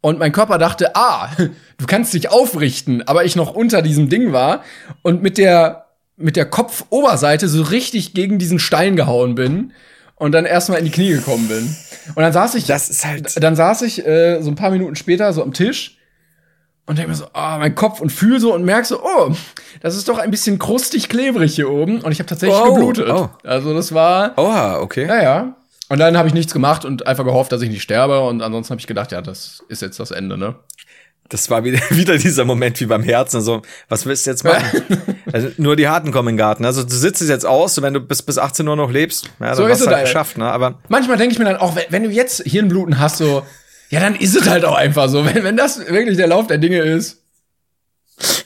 und 0.00 0.18
mein 0.18 0.32
Körper 0.32 0.58
dachte, 0.58 0.96
ah, 0.96 1.30
du 1.78 1.86
kannst 1.86 2.14
dich 2.14 2.30
aufrichten, 2.30 3.02
aber 3.06 3.24
ich 3.24 3.36
noch 3.36 3.54
unter 3.54 3.82
diesem 3.82 4.08
Ding 4.08 4.32
war. 4.32 4.64
Und 5.02 5.22
mit 5.22 5.38
der 5.38 5.89
mit 6.20 6.36
der 6.36 6.46
Kopfoberseite 6.46 7.48
so 7.48 7.62
richtig 7.62 8.14
gegen 8.14 8.38
diesen 8.38 8.58
Stein 8.58 8.96
gehauen 8.96 9.34
bin 9.34 9.72
und 10.16 10.32
dann 10.32 10.44
erstmal 10.44 10.78
in 10.78 10.84
die 10.84 10.90
Knie 10.90 11.10
gekommen 11.12 11.48
bin. 11.48 11.74
Und 12.14 12.22
dann 12.22 12.32
saß 12.32 12.54
ich 12.54 12.66
Das 12.66 12.90
ist 12.90 13.04
halt- 13.06 13.42
dann 13.42 13.56
saß 13.56 13.82
ich 13.82 14.06
äh, 14.06 14.40
so 14.42 14.50
ein 14.50 14.54
paar 14.54 14.70
Minuten 14.70 14.96
später 14.96 15.32
so 15.32 15.42
am 15.42 15.52
Tisch 15.52 15.96
und 16.86 16.98
denke 16.98 17.10
mir 17.10 17.16
so, 17.16 17.26
ah, 17.32 17.58
mein 17.58 17.74
Kopf 17.74 18.00
und 18.00 18.10
fühl 18.10 18.40
so 18.40 18.54
und 18.54 18.64
merk 18.64 18.84
so, 18.86 19.02
oh, 19.02 19.32
das 19.80 19.96
ist 19.96 20.08
doch 20.08 20.18
ein 20.18 20.30
bisschen 20.30 20.58
krustig 20.58 21.08
klebrig 21.08 21.54
hier 21.54 21.70
oben 21.70 22.00
und 22.00 22.12
ich 22.12 22.18
habe 22.18 22.28
tatsächlich 22.28 22.58
Oh, 22.60 22.74
geblutet. 22.74 23.08
oh. 23.08 23.28
Also 23.44 23.74
das 23.74 23.92
war 23.94 24.36
Oha, 24.36 24.78
okay. 24.80 25.06
ja, 25.06 25.22
ja. 25.22 25.56
Und 25.88 25.98
dann 25.98 26.16
habe 26.16 26.28
ich 26.28 26.34
nichts 26.34 26.52
gemacht 26.52 26.84
und 26.84 27.06
einfach 27.08 27.24
gehofft, 27.24 27.50
dass 27.50 27.62
ich 27.62 27.68
nicht 27.70 27.82
sterbe. 27.82 28.20
Und 28.20 28.42
ansonsten 28.42 28.70
habe 28.72 28.80
ich 28.80 28.86
gedacht, 28.86 29.10
ja, 29.10 29.20
das 29.22 29.64
ist 29.68 29.82
jetzt 29.82 29.98
das 29.98 30.12
Ende, 30.12 30.38
ne? 30.38 30.54
Das 31.30 31.48
war 31.48 31.64
wieder, 31.64 31.78
wieder 31.90 32.18
dieser 32.18 32.44
Moment 32.44 32.78
wie 32.80 32.86
beim 32.86 33.02
Herzen. 33.02 33.36
Also, 33.36 33.62
was 33.88 34.04
willst 34.04 34.26
du 34.26 34.30
jetzt 34.30 34.44
machen? 34.44 34.82
also, 35.32 35.48
nur 35.56 35.76
die 35.76 35.88
Harten 35.88 36.12
kommen 36.12 36.28
in 36.28 36.34
den 36.34 36.38
Garten. 36.38 36.64
Also, 36.64 36.82
du 36.82 36.94
sitzt 36.94 37.22
es 37.22 37.28
jetzt 37.28 37.46
aus, 37.46 37.78
und 37.78 37.84
wenn 37.84 37.94
du 37.94 38.00
bis, 38.00 38.20
bis 38.22 38.36
18 38.36 38.68
Uhr 38.68 38.76
noch 38.76 38.90
lebst, 38.90 39.30
ja, 39.40 39.46
dann 39.46 39.56
So 39.56 39.64
hast 39.64 39.72
ist 39.72 39.78
du 39.80 39.84
es 39.84 39.86
halt 39.86 39.96
halt. 39.96 40.06
geschafft, 40.06 40.36
ne? 40.38 40.50
Aber 40.50 40.78
Manchmal 40.88 41.16
denke 41.16 41.32
ich 41.32 41.38
mir 41.38 41.46
dann 41.46 41.56
auch, 41.56 41.76
wenn, 41.88 42.02
du 42.02 42.10
jetzt 42.10 42.42
Hirnbluten 42.42 42.98
hast, 42.98 43.18
so, 43.18 43.46
ja, 43.88 44.00
dann 44.00 44.14
ist 44.16 44.36
es 44.36 44.48
halt 44.48 44.64
auch 44.64 44.74
einfach 44.76 45.08
so. 45.08 45.24
Wenn, 45.24 45.42
wenn 45.42 45.56
das 45.56 45.78
wirklich 45.78 46.16
der 46.16 46.26
Lauf 46.26 46.46
der 46.48 46.58
Dinge 46.58 46.78
ist. 46.80 47.22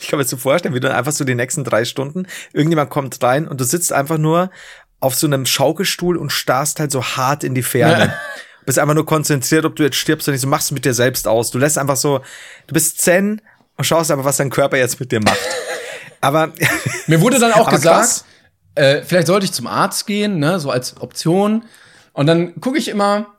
ich 0.01 0.09
kann 0.09 0.19
mir 0.19 0.25
so 0.25 0.37
vorstellen, 0.37 0.75
wie 0.75 0.81
du 0.81 0.89
dann 0.89 0.97
einfach 0.97 1.13
so 1.13 1.25
die 1.25 1.35
nächsten 1.35 1.65
drei 1.65 1.85
Stunden, 1.85 2.27
irgendjemand 2.53 2.91
kommt 2.91 3.21
rein 3.23 3.49
und 3.49 3.61
du 3.61 3.65
sitzt 3.65 3.93
einfach 3.93 4.19
nur 4.19 4.51
auf 5.01 5.15
so 5.15 5.27
einem 5.27 5.45
Schaukelstuhl 5.47 6.17
und 6.17 6.31
starrst 6.31 6.81
halt 6.81 6.91
so 6.91 7.03
hart 7.03 7.45
in 7.45 7.55
die 7.55 7.63
Ferne. 7.63 8.15
Bist 8.67 8.79
einfach 8.79 8.95
nur 8.95 9.07
konzentriert, 9.07 9.65
ob 9.65 9.77
du 9.77 9.83
jetzt 9.83 9.97
stirbst 9.97 10.29
oder 10.29 10.33
nicht. 10.33 10.43
So 10.43 10.49
machst 10.49 10.71
du 10.71 10.75
mit 10.75 10.85
dir 10.85 10.95
selbst 10.95 11.29
aus. 11.29 11.51
Du 11.51 11.59
lässt 11.59 11.79
einfach 11.79 11.97
so, 11.97 12.21
du 12.67 12.75
bist 12.75 13.01
zen 13.01 13.41
und 13.77 13.85
schaust 13.85 14.11
einfach, 14.11 14.25
was 14.25 14.37
dein 14.37 14.51
Körper 14.51 14.77
jetzt 14.77 15.01
mit 15.01 15.13
dir 15.13 15.21
macht. 15.21 15.39
Aber 16.21 16.53
Mir 17.07 17.21
wurde 17.21 17.39
dann 17.39 17.53
auch 17.53 17.69
gesagt, 17.69 18.25
äh, 18.75 19.03
vielleicht 19.03 19.27
sollte 19.27 19.45
ich 19.45 19.53
zum 19.53 19.67
Arzt 19.67 20.07
gehen, 20.07 20.39
ne, 20.39 20.59
so 20.59 20.71
als 20.71 21.01
Option. 21.01 21.65
Und 22.13 22.27
dann 22.27 22.61
gucke 22.61 22.79
ich 22.79 22.89
immer 22.89 23.35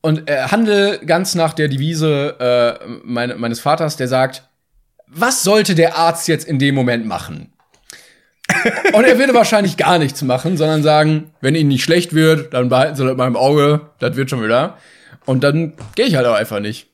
und 0.00 0.28
äh, 0.28 0.42
handle 0.48 1.00
ganz 1.04 1.34
nach 1.34 1.54
der 1.54 1.68
Devise 1.68 2.36
äh, 2.38 2.86
meine, 3.02 3.36
meines 3.36 3.60
Vaters, 3.60 3.96
der 3.96 4.08
sagt, 4.08 4.48
was 5.06 5.42
sollte 5.42 5.74
der 5.74 5.96
Arzt 5.96 6.28
jetzt 6.28 6.46
in 6.46 6.58
dem 6.58 6.74
Moment 6.74 7.06
machen? 7.06 7.52
Und 8.92 9.04
er 9.04 9.18
würde 9.18 9.34
wahrscheinlich 9.34 9.76
gar 9.76 9.98
nichts 9.98 10.22
machen, 10.22 10.56
sondern 10.56 10.82
sagen, 10.82 11.32
wenn 11.40 11.54
ihnen 11.54 11.68
nicht 11.68 11.84
schlecht 11.84 12.14
wird, 12.14 12.54
dann 12.54 12.68
behalten 12.68 12.96
sie 12.96 13.04
das 13.04 13.16
mal 13.16 13.26
im 13.26 13.36
Auge, 13.36 13.82
das 13.98 14.16
wird 14.16 14.30
schon 14.30 14.42
wieder. 14.42 14.78
Und 15.24 15.44
dann 15.44 15.74
gehe 15.94 16.06
ich 16.06 16.16
halt 16.16 16.26
auch 16.26 16.34
einfach 16.34 16.60
nicht. 16.60 16.88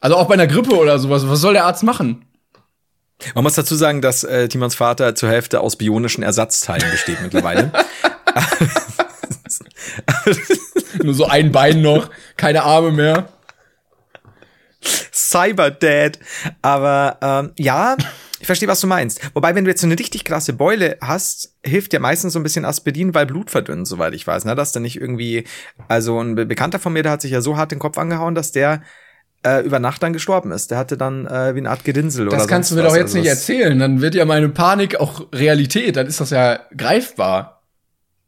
Also 0.00 0.16
auch 0.16 0.28
bei 0.28 0.34
einer 0.34 0.46
Grippe 0.46 0.76
oder 0.76 0.98
sowas, 0.98 1.28
was 1.28 1.40
soll 1.40 1.54
der 1.54 1.64
Arzt 1.64 1.82
machen? 1.82 2.24
Man 3.34 3.44
muss 3.44 3.54
dazu 3.54 3.74
sagen, 3.74 4.02
dass 4.02 4.24
äh, 4.24 4.48
Timons 4.48 4.74
Vater 4.74 5.14
zur 5.14 5.28
Hälfte 5.28 5.60
aus 5.60 5.76
bionischen 5.76 6.22
Ersatzteilen 6.22 6.90
besteht 6.90 7.22
mittlerweile. 7.22 7.72
Nur 11.02 11.14
so 11.14 11.26
ein 11.26 11.52
Bein 11.52 11.80
noch, 11.80 12.10
keine 12.36 12.64
Arme 12.64 12.92
mehr. 12.92 13.28
Cyberdad. 15.12 16.18
Aber 16.62 17.18
ähm, 17.22 17.52
ja, 17.58 17.96
ich 18.44 18.46
verstehe, 18.46 18.68
was 18.68 18.80
du 18.80 18.86
meinst. 18.86 19.20
Wobei, 19.34 19.54
wenn 19.54 19.64
du 19.64 19.70
jetzt 19.70 19.80
so 19.80 19.86
eine 19.86 19.98
richtig 19.98 20.24
krasse 20.24 20.52
Beule 20.52 20.98
hast, 21.00 21.54
hilft 21.64 21.92
dir 21.94 21.98
meistens 22.00 22.34
so 22.34 22.38
ein 22.38 22.42
bisschen 22.42 22.66
Aspirin, 22.66 23.14
weil 23.14 23.24
Blut 23.24 23.50
verdünnt, 23.50 23.88
soweit 23.88 24.12
ich 24.12 24.26
weiß. 24.26 24.44
Ne? 24.44 24.54
Dass 24.54 24.72
dann 24.72 24.82
nicht 24.82 25.00
irgendwie, 25.00 25.44
also 25.88 26.20
ein 26.20 26.34
Be 26.34 26.44
Bekannter 26.44 26.78
von 26.78 26.92
mir, 26.92 27.02
der 27.02 27.12
hat 27.12 27.22
sich 27.22 27.30
ja 27.32 27.40
so 27.40 27.56
hart 27.56 27.72
den 27.72 27.78
Kopf 27.78 27.96
angehauen, 27.96 28.34
dass 28.34 28.52
der 28.52 28.82
äh, 29.46 29.64
über 29.64 29.78
Nacht 29.78 30.02
dann 30.02 30.12
gestorben 30.12 30.52
ist. 30.52 30.70
Der 30.70 30.76
hatte 30.76 30.98
dann 30.98 31.26
äh, 31.26 31.54
wie 31.54 31.58
eine 31.60 31.70
Art 31.70 31.84
Gedinsel 31.84 32.28
oder 32.28 32.36
Das 32.36 32.46
kannst 32.48 32.70
du 32.70 32.74
mir 32.74 32.82
doch 32.82 32.94
jetzt 32.94 33.14
Also 33.14 33.18
nicht 33.18 33.30
das- 33.30 33.38
erzählen. 33.48 33.78
Dann 33.78 34.02
wird 34.02 34.14
ja 34.14 34.26
meine 34.26 34.50
Panik 34.50 34.96
auch 35.00 35.26
Realität. 35.32 35.96
Dann 35.96 36.06
ist 36.06 36.20
das 36.20 36.28
ja 36.30 36.60
greifbar. 36.76 37.62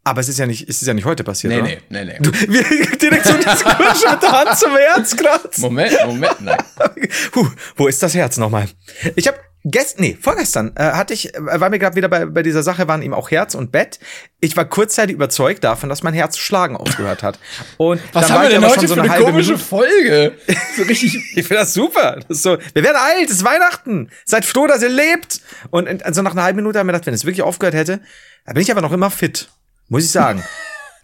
Aber 0.04 0.20
es 0.20 0.28
ist 0.28 0.38
ja 0.38 0.46
nicht, 0.46 0.68
es 0.68 0.80
ist 0.82 0.86
ja 0.86 0.94
nicht 0.94 1.04
heute 1.04 1.24
passiert, 1.24 1.52
oder? 1.52 1.64
nee, 1.64 1.78
nee. 1.90 2.16
Du, 2.20 2.30
wir, 2.48 2.62
direkt 2.96 3.26
so 3.26 3.32
diese 3.34 3.64
Kirsche 3.64 4.10
mit 4.12 4.22
der 4.22 4.32
Hand 4.32 4.56
zum 4.56 4.70
Herz 4.76 5.16
kratzt. 5.16 5.58
Moment, 5.58 5.92
Moment, 6.06 6.40
nein. 6.42 6.58
Puh, 7.32 7.48
wo 7.74 7.88
ist 7.88 8.00
das 8.02 8.14
Herz 8.14 8.36
nochmal? 8.36 8.68
Ich 9.16 9.26
habe 9.26 9.36
gestern, 9.70 10.02
nee, 10.02 10.16
vorgestern 10.20 10.72
äh, 10.76 10.82
hatte 10.92 11.12
ich, 11.12 11.34
äh, 11.34 11.60
war 11.60 11.68
mir 11.70 11.78
gerade 11.78 11.96
wieder 11.96 12.08
bei, 12.08 12.24
bei 12.26 12.42
dieser 12.42 12.62
Sache, 12.62 12.88
waren 12.88 13.02
ihm 13.02 13.12
auch 13.12 13.30
Herz 13.30 13.54
und 13.54 13.72
Bett. 13.72 13.98
Ich 14.40 14.56
war 14.56 14.64
kurzzeitig 14.64 15.14
überzeugt 15.14 15.64
davon, 15.64 15.88
dass 15.88 16.02
mein 16.02 16.14
Herz 16.14 16.38
schlagen 16.38 16.76
aufgehört 16.76 17.22
hat. 17.22 17.38
Und 17.76 18.00
Was 18.12 18.30
haben 18.30 18.42
wir 18.42 18.48
denn 18.50 18.64
heute 18.64 18.86
schon 18.86 18.96
für 18.96 19.02
eine 19.02 19.10
halbe 19.10 19.24
komische 19.26 19.52
Minute- 19.52 19.64
Folge? 19.64 20.32
So 20.76 20.82
richtig. 20.82 21.14
Ich 21.34 21.46
finde 21.46 21.62
das 21.62 21.72
super. 21.74 22.16
Das 22.28 22.38
ist 22.38 22.42
so, 22.42 22.58
wir 22.74 22.82
werden 22.82 22.96
alt, 22.96 23.26
es 23.30 23.36
ist 23.36 23.44
Weihnachten. 23.44 24.10
Seid 24.24 24.44
froh, 24.44 24.66
dass 24.66 24.82
ihr 24.82 24.88
lebt. 24.90 25.40
Und 25.70 25.86
in- 25.88 26.02
also 26.02 26.22
nach 26.22 26.32
einer 26.32 26.42
halben 26.42 26.56
Minute 26.56 26.78
haben 26.78 26.86
wir 26.86 26.92
gedacht, 26.92 27.06
wenn 27.06 27.14
es 27.14 27.24
wirklich 27.24 27.42
aufgehört 27.42 27.74
hätte, 27.74 28.00
da 28.44 28.52
bin 28.52 28.62
ich 28.62 28.70
aber 28.70 28.80
noch 28.82 28.92
immer 28.92 29.10
fit. 29.10 29.48
Muss 29.88 30.04
ich 30.04 30.10
sagen. 30.10 30.42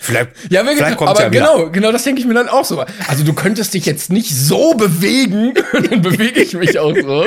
Vielleicht, 0.02 0.30
Ja, 0.50 0.62
wirklich, 0.64 0.78
vielleicht 0.78 0.96
kommt's 0.98 1.12
aber 1.12 1.22
ja 1.22 1.28
genau, 1.28 1.70
genau 1.70 1.92
das 1.92 2.02
denke 2.02 2.20
ich 2.20 2.26
mir 2.26 2.34
dann 2.34 2.48
auch 2.48 2.64
so. 2.64 2.84
Also 3.06 3.22
du 3.24 3.32
könntest 3.34 3.72
dich 3.72 3.86
jetzt 3.86 4.10
nicht 4.10 4.34
so 4.34 4.74
bewegen, 4.74 5.54
dann 5.72 6.02
bewege 6.02 6.42
ich 6.42 6.54
mich 6.54 6.78
auch 6.78 6.94
so. 6.94 7.24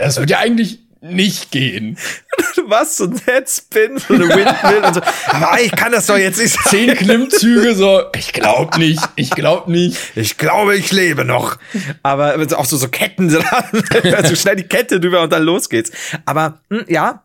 Das 0.00 0.18
wird 0.18 0.30
ja 0.30 0.38
eigentlich 0.38 0.78
nicht 1.00 1.50
gehen. 1.50 1.98
Was? 2.66 2.96
So 2.96 3.04
ein 3.04 3.20
Headspin, 3.24 3.98
so 3.98 4.14
eine 4.14 4.28
Windmill 4.28 4.84
und 4.84 4.94
so. 4.94 5.00
Aber 5.26 5.60
ich 5.60 5.72
kann 5.72 5.92
das 5.92 6.06
doch 6.06 6.16
jetzt 6.16 6.38
nicht 6.38 6.54
sagen. 6.54 6.68
Zehn 6.68 6.94
Klimmzüge 6.94 7.74
so, 7.74 8.02
ich 8.16 8.32
glaub 8.32 8.78
nicht, 8.78 9.02
ich 9.16 9.30
glaub 9.30 9.68
nicht. 9.68 9.96
Ich 10.14 10.38
glaube, 10.38 10.76
ich 10.76 10.92
lebe 10.92 11.24
noch. 11.24 11.58
Aber 12.02 12.36
auch 12.56 12.64
so, 12.64 12.76
so 12.76 12.88
Ketten 12.88 13.28
dran. 13.28 13.64
so 14.24 14.36
schnell 14.36 14.56
die 14.56 14.64
Kette 14.64 15.00
drüber 15.00 15.22
und 15.22 15.32
dann 15.32 15.42
los 15.42 15.68
geht's. 15.68 15.90
Aber, 16.24 16.60
hm, 16.70 16.84
ja. 16.88 17.24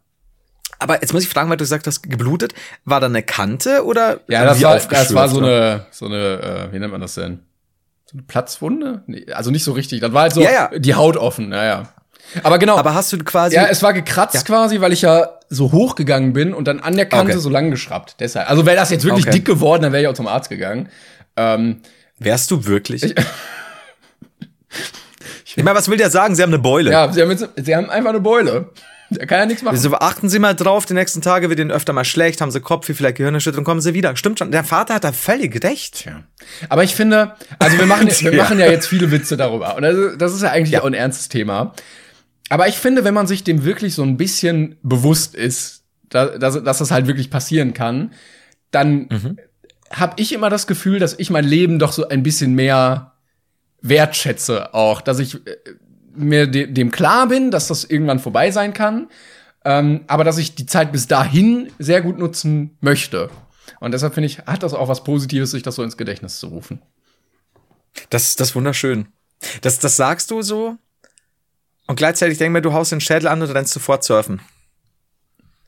Aber 0.79 1.01
jetzt 1.01 1.13
muss 1.13 1.23
ich 1.23 1.29
fragen, 1.29 1.49
weil 1.49 1.57
du 1.57 1.63
gesagt 1.63 1.87
hast, 1.87 2.03
geblutet. 2.03 2.53
War 2.85 2.99
da 2.99 3.05
eine 3.07 3.23
Kante 3.23 3.85
oder? 3.85 4.19
Ja, 4.27 4.43
das 4.45 4.61
war, 4.61 4.77
das 4.77 5.13
war 5.13 5.29
so 5.29 5.39
eine, 5.39 5.85
so 5.91 6.05
eine, 6.07 6.69
äh, 6.69 6.73
wie 6.73 6.79
nennt 6.79 6.91
man 6.91 7.01
das 7.01 7.15
denn? 7.15 7.39
So 8.05 8.17
eine 8.17 8.23
Platzwunde? 8.23 9.03
Nee, 9.07 9.25
also 9.33 9.51
nicht 9.51 9.63
so 9.63 9.71
richtig. 9.73 10.01
Das 10.01 10.11
war 10.13 10.23
halt 10.23 10.33
so 10.33 10.41
Ja, 10.41 10.51
ja. 10.51 10.79
die 10.79 10.95
Haut 10.95 11.15
offen, 11.17 11.49
naja. 11.49 11.89
Aber 12.41 12.57
genau. 12.57 12.77
Aber 12.77 12.93
hast 12.95 13.13
du 13.13 13.17
quasi. 13.19 13.55
ja, 13.55 13.65
es 13.67 13.83
war 13.83 13.93
gekratzt 13.93 14.45
quasi, 14.45 14.81
weil 14.81 14.91
ich 14.93 15.01
ja 15.03 15.29
so 15.49 15.71
hoch 15.71 15.95
gegangen 15.95 16.33
bin 16.33 16.53
und 16.53 16.67
dann 16.67 16.79
an 16.79 16.95
der 16.95 17.05
Kante 17.05 17.33
Okay. 17.33 17.39
so 17.41 17.49
lang 17.49 17.69
geschraubt. 17.69 18.15
Deshalb. 18.19 18.49
Also 18.49 18.65
wäre 18.65 18.75
das 18.75 18.89
jetzt 18.89 19.03
wirklich 19.05 19.25
Okay. 19.27 19.35
dick 19.37 19.45
geworden, 19.45 19.83
dann 19.83 19.91
wäre 19.91 20.01
ich 20.03 20.07
auch 20.09 20.13
zum 20.15 20.27
Arzt 20.27 20.49
gegangen. 20.49 20.89
Ähm, 21.37 21.81
wärst 22.19 22.49
du 22.51 22.65
wirklich? 22.65 23.13
Ich, 25.55 25.63
meine, 25.63 25.77
was 25.77 25.87
will 25.89 25.97
der 25.97 26.09
sagen? 26.09 26.35
Sie 26.35 26.41
haben 26.41 26.49
eine 26.49 26.59
Beule. 26.59 26.91
ja, 26.91 27.11
sie 27.11 27.21
haben, 27.21 27.29
jetzt, 27.29 27.47
sie 27.55 27.75
haben 27.75 27.89
einfach 27.89 28.09
eine 28.09 28.19
Beule. 28.21 28.69
Da 29.09 29.25
kann 29.25 29.39
ja 29.39 29.45
nichts 29.45 29.61
machen. 29.61 29.77
So, 29.77 29.93
achten 29.95 30.29
Sie 30.29 30.39
mal 30.39 30.53
drauf, 30.55 30.85
die 30.85 30.93
nächsten 30.93 31.21
Tage 31.21 31.49
wird 31.49 31.59
Ihnen 31.59 31.71
öfter 31.71 31.93
mal 31.93 32.03
schlecht, 32.05 32.41
haben 32.41 32.51
Sie 32.51 32.61
Kopfweh, 32.61 32.93
vielleicht 32.93 33.17
Gehirnerschütterung, 33.17 33.63
kommen 33.65 33.81
Sie 33.81 33.93
wieder. 33.93 34.15
Stimmt 34.15 34.39
schon, 34.39 34.51
der 34.51 34.63
Vater 34.63 34.95
hat 34.95 35.03
da 35.03 35.11
völlig 35.11 35.63
recht. 35.63 36.05
Ja. 36.05 36.23
Aber 36.69 36.83
ich 36.83 36.95
finde, 36.95 37.33
also 37.59 37.77
wir 37.77 37.85
machen, 37.85 38.07
wir 38.19 38.33
Ja. 38.33 38.43
machen 38.43 38.59
ja 38.59 38.69
jetzt 38.71 38.87
viele 38.87 39.11
Witze 39.11 39.37
darüber. 39.37 39.75
Und 39.75 39.83
das, 39.83 39.95
das 40.17 40.33
ist 40.33 40.41
ja 40.41 40.49
eigentlich 40.51 40.79
auch 40.79 40.85
ein 40.85 40.93
ernstes 40.93 41.29
Thema. 41.29 41.73
Aber 42.49 42.67
ich 42.67 42.75
finde, 42.77 43.03
wenn 43.03 43.13
man 43.13 43.27
sich 43.27 43.43
dem 43.43 43.63
wirklich 43.65 43.93
so 43.95 44.03
ein 44.03 44.17
bisschen 44.17 44.77
bewusst 44.83 45.35
ist, 45.35 45.83
da, 46.09 46.25
dass, 46.37 46.61
dass 46.63 46.77
das 46.79 46.91
halt 46.91 47.07
wirklich 47.07 47.29
passieren 47.29 47.73
kann, 47.73 48.11
dann 48.71 49.07
Mhm. 49.09 49.37
habe 49.91 50.13
ich 50.17 50.33
immer 50.33 50.49
das 50.49 50.65
Gefühl, 50.67 50.99
dass 50.99 51.13
ich 51.17 51.29
mein 51.29 51.45
Leben 51.45 51.77
doch 51.79 51.91
so 51.91 52.07
ein 52.07 52.23
bisschen 52.23 52.53
mehr 52.55 53.11
wertschätze 53.81 54.73
auch, 54.73 55.01
dass 55.01 55.19
ich 55.19 55.35
äh, 55.35 55.39
mir 56.15 56.47
de 56.47 56.67
dem 56.67 56.91
klar 56.91 57.27
bin, 57.27 57.51
dass 57.51 57.67
das 57.67 57.83
irgendwann 57.83 58.19
vorbei 58.19 58.51
sein 58.51 58.73
kann, 58.73 59.07
ähm, 59.65 60.01
aber 60.07 60.23
dass 60.23 60.37
ich 60.37 60.55
die 60.55 60.65
Zeit 60.65 60.91
bis 60.91 61.07
dahin 61.07 61.71
sehr 61.79 62.01
gut 62.01 62.19
nutzen 62.19 62.77
möchte. 62.81 63.29
Und 63.79 63.93
deshalb 63.93 64.13
finde 64.13 64.27
ich, 64.27 64.39
hat 64.39 64.63
das 64.63 64.73
auch 64.73 64.87
was 64.87 65.03
Positives, 65.03 65.51
sich 65.51 65.63
das 65.63 65.75
so 65.75 65.83
ins 65.83 65.97
Gedächtnis 65.97 66.39
zu 66.39 66.47
rufen. 66.47 66.81
Das, 68.09 68.35
das 68.35 68.49
ist 68.49 68.55
wunderschön. 68.55 69.07
Das, 69.61 69.79
das 69.79 69.97
sagst 69.97 70.31
du 70.31 70.41
so 70.41 70.77
und 71.87 71.95
gleichzeitig 71.95 72.37
denk 72.37 72.53
mir, 72.53 72.61
du 72.61 72.73
haust 72.73 72.91
den 72.91 73.01
Schädel 73.01 73.27
an 73.27 73.41
und 73.41 73.49
rennst 73.49 73.73
sofort 73.73 74.03
surfen. 74.03 74.41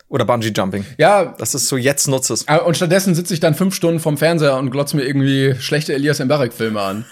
Oder 0.07 0.23
Bungee 0.23 0.53
Jumping. 0.55 0.85
Ja, 0.97 1.25
Das 1.25 1.55
ist 1.55 1.67
so, 1.67 1.77
jetzt 1.77 2.07
nutze 2.07 2.33
es. 2.33 2.45
äh, 2.47 2.59
und 2.59 2.77
stattdessen 2.77 3.15
sitze 3.15 3.33
ich 3.33 3.39
dann 3.39 3.55
fünf 3.55 3.75
Stunden 3.75 3.99
vorm 3.99 4.17
Fernseher 4.17 4.55
und 4.57 4.69
glotze 4.71 4.95
mir 4.95 5.03
irgendwie 5.03 5.55
schlechte 5.59 5.93
Elias 5.93 6.19
Mbarek-Filme 6.19 6.79
an. 6.79 7.05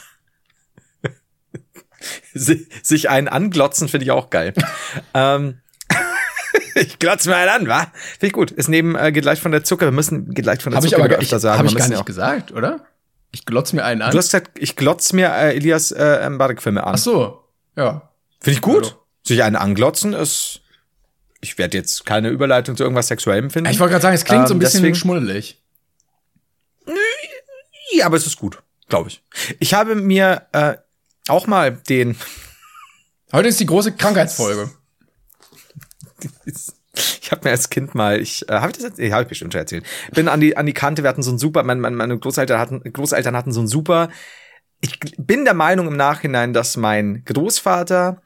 Si- 2.34 2.68
Sich 2.82 3.10
einen 3.10 3.28
anglotzen 3.28 3.88
finde 3.90 4.06
ich 4.06 4.12
auch 4.12 4.30
geil. 4.30 4.54
ähm, 5.14 5.60
ich 6.76 7.00
glotze 7.00 7.30
mir 7.30 7.36
einen 7.36 7.50
an, 7.50 7.68
wa? 7.68 7.92
Finde 8.12 8.28
ich 8.28 8.34
gut. 8.34 8.52
Ist 8.52 8.70
neben, 8.70 8.96
äh, 8.96 9.12
geht 9.12 9.26
leicht 9.26 9.42
von 9.42 9.52
der 9.52 9.64
Zucker. 9.64 9.86
Wir 9.88 9.92
müssen, 9.92 10.34
geht 10.34 10.46
leicht 10.46 10.62
von 10.64 10.72
der 10.72 10.78
Habe 10.78 10.86
ich 10.88 10.92
Zucker 10.92 11.04
aber 11.04 11.12
wieder 11.12 11.20
ich, 11.22 11.28
öfter 11.28 11.40
sagen. 11.40 11.60
hab 11.60 11.66
Wir 11.66 11.72
ich 11.72 11.78
gar 11.78 11.88
nicht 11.88 11.98
auch- 12.00 12.06
gesagt, 12.06 12.52
oder? 12.52 12.86
Ich 13.32 13.46
glotze 13.46 13.76
mir 13.76 13.84
einen 13.84 14.02
an. 14.04 14.12
Du 14.12 14.18
hast 14.20 14.28
gesagt, 14.28 14.52
ich 14.60 14.76
glotze 14.76 15.16
mir 15.16 15.30
äh, 15.30 15.56
Elias 15.56 15.92
äh, 15.92 16.30
Mbarek-Filme 16.30 16.84
an. 16.84 16.94
Ach 16.96 17.00
so, 17.00 17.44
ja. 17.76 18.12
Finde 18.40 18.56
ich 18.58 18.62
gut. 18.62 18.84
Hallo. 18.86 19.06
Sich 19.26 19.42
einen 19.42 19.56
anglotzen 19.56 20.14
ist. 20.14 20.62
Ich 21.42 21.58
werde 21.58 21.78
jetzt 21.78 22.06
keine 22.06 22.30
Überleitung 22.30 22.78
zu 22.78 22.84
irgendwas 22.84 23.08
Sexuellem 23.08 23.50
finden. 23.50 23.72
Ich 23.72 23.80
wollte 23.80 23.92
gerade 23.94 24.02
sagen, 24.04 24.16
es 24.16 24.24
klingt 24.26 24.48
so 24.48 24.54
ein 24.54 24.58
Ähm, 24.58 24.60
bisschen 24.60 24.82
deswegen- 24.82 24.96
schmuddelig. 24.96 25.62
Ja, 27.94 28.06
aber 28.06 28.18
es 28.18 28.26
ist 28.26 28.38
gut, 28.38 28.62
glaube 28.90 29.10
ich. 29.10 29.24
Ich 29.60 29.74
habe 29.74 29.96
mir 29.96 30.48
äh, 30.52 30.76
auch 31.28 31.48
mal 31.48 31.72
den. 31.72 32.18
Heute 33.32 33.48
ist 33.48 33.60
die 33.60 33.66
große 33.66 33.94
Krankheitsfolge. 33.94 34.72
Ich 36.96 37.32
habe 37.32 37.42
mir 37.46 37.52
als 37.52 37.70
Kind 37.70 37.96
mal, 37.96 38.22
ich 38.22 38.48
äh, 38.50 38.54
habe 38.54 38.68
ich 38.68 38.74
das 38.74 38.84
jetzt, 38.84 39.00
nee, 39.00 39.12
habe 39.12 39.24
ich 39.24 39.30
bestimmt 39.30 39.54
schon 39.54 39.62
erzählt. 39.62 39.86
Bin 40.14 40.28
an 40.28 40.40
die 40.40 40.56
an 40.56 40.66
die 40.66 40.74
Kante, 40.74 41.04
wir 41.04 41.10
hatten 41.10 41.24
so 41.24 41.32
ein 41.32 41.40
super, 41.40 41.64
mein, 41.64 41.80
mein, 41.80 41.96
meine 41.96 42.18
Großeltern 42.18 42.60
hatten 42.60 42.82
Großeltern 42.84 43.36
hatten 43.36 43.52
so 43.52 43.62
ein 43.62 43.68
super. 43.68 44.10
Ich 44.82 45.00
bin 45.18 45.46
der 45.46 45.54
Meinung 45.54 45.88
im 45.88 45.96
Nachhinein, 45.96 46.54
dass 46.54 46.78
mein 46.78 47.24
Großvater 47.26 48.22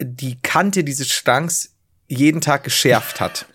die 0.00 0.40
Kante 0.40 0.84
dieses 0.84 1.10
Schranks 1.10 1.76
jeden 2.06 2.40
Tag 2.40 2.64
geschärft 2.64 3.20
hat. 3.20 3.46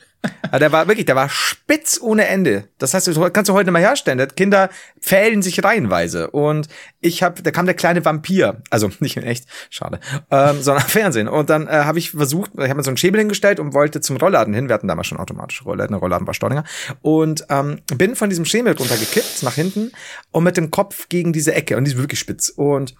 Aber 0.44 0.60
der 0.60 0.72
war 0.72 0.88
wirklich, 0.88 1.06
der 1.06 1.16
war 1.16 1.30
spitz 1.30 2.00
ohne 2.02 2.28
Ende. 2.28 2.70
Das 2.78 2.94
heißt, 2.94 3.08
das 3.08 3.34
kannst 3.34 3.50
du 3.50 3.54
heute 3.54 3.72
mal 3.72 3.82
herstellen. 3.82 4.18
Der 4.18 4.28
Kinder 4.28 4.70
fällen 5.00 5.42
sich 5.42 5.64
reihenweise. 5.64 6.30
Und 6.32 6.68
ich 7.02 7.24
habe, 7.24 7.42
da 7.42 7.52
kam 7.52 7.66
der 7.66 7.76
kleine 7.76 8.04
Vampir, 8.06 8.62
also 8.70 8.90
nicht 9.00 9.18
in 9.18 9.24
echt, 9.24 9.46
schade, 9.70 10.00
ähm, 10.32 10.62
sondern 10.62 10.86
Fernsehen. 10.88 11.28
Und 11.28 11.50
dann 11.50 11.68
äh, 11.68 11.72
habe 11.72 12.00
ich 12.00 12.12
versucht, 12.12 12.52
ich 12.56 12.64
habe 12.64 12.76
mir 12.76 12.84
so 12.84 12.90
einen 12.90 12.98
Schäbel 12.98 13.20
hingestellt 13.20 13.60
und 13.60 13.74
wollte 13.74 14.02
zum 14.02 14.18
Rollladen 14.18 14.54
hin. 14.54 14.70
Wir 14.70 14.74
hatten 14.74 14.88
damals 14.88 15.08
schon 15.08 15.18
automatische 15.18 15.64
Rollläden, 15.64 15.92
der 15.92 16.00
Rollladen 16.00 16.28
war 16.28 16.34
Staudinger. 16.34 16.64
Und 17.02 17.46
ähm, 17.50 17.82
bin 17.96 18.16
von 18.16 18.30
diesem 18.30 18.46
Schäbel 18.46 18.76
runtergekippt 18.76 19.44
nach 19.44 19.56
hinten 19.56 19.92
und 20.32 20.44
mit 20.44 20.58
dem 20.58 20.72
Kopf 20.72 21.10
gegen 21.10 21.34
diese 21.34 21.54
Ecke. 21.54 21.78
Und 21.78 21.86
die 21.86 21.92
ist 21.92 21.98
wirklich 21.98 22.20
spitz. 22.20 22.50
Und 22.50 22.96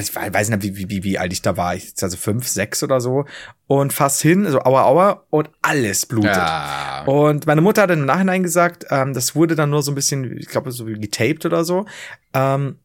ich 0.00 0.14
weiß 0.14 0.48
nicht, 0.48 0.62
wie, 0.62 0.88
wie, 0.88 1.04
wie 1.04 1.18
alt 1.18 1.32
ich 1.32 1.42
da 1.42 1.56
war. 1.56 1.74
Ich 1.74 1.92
also 2.00 2.16
fünf, 2.16 2.48
sechs 2.48 2.82
oder 2.82 3.00
so. 3.00 3.26
Und 3.66 3.92
fast 3.92 4.22
hin, 4.22 4.50
so 4.50 4.60
aua, 4.60 4.84
aua, 4.84 5.24
und 5.28 5.50
alles 5.60 6.06
blutet. 6.06 6.36
Ja. 6.36 7.04
Und 7.04 7.46
meine 7.46 7.60
Mutter 7.60 7.82
hat 7.82 7.90
dann 7.90 8.00
im 8.00 8.06
Nachhinein 8.06 8.42
gesagt, 8.42 8.86
ähm, 8.90 9.12
das 9.12 9.34
wurde 9.34 9.54
dann 9.54 9.70
nur 9.70 9.82
so 9.82 9.92
ein 9.92 9.94
bisschen, 9.94 10.38
ich 10.38 10.48
glaube, 10.48 10.72
so 10.72 10.86
wie 10.86 10.94
getaped 10.94 11.44
oder 11.44 11.64
so. 11.64 11.84
Ähm, 12.32 12.78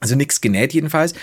also 0.00 0.14
nichts 0.14 0.42
genäht 0.42 0.74
jedenfalls. 0.74 1.14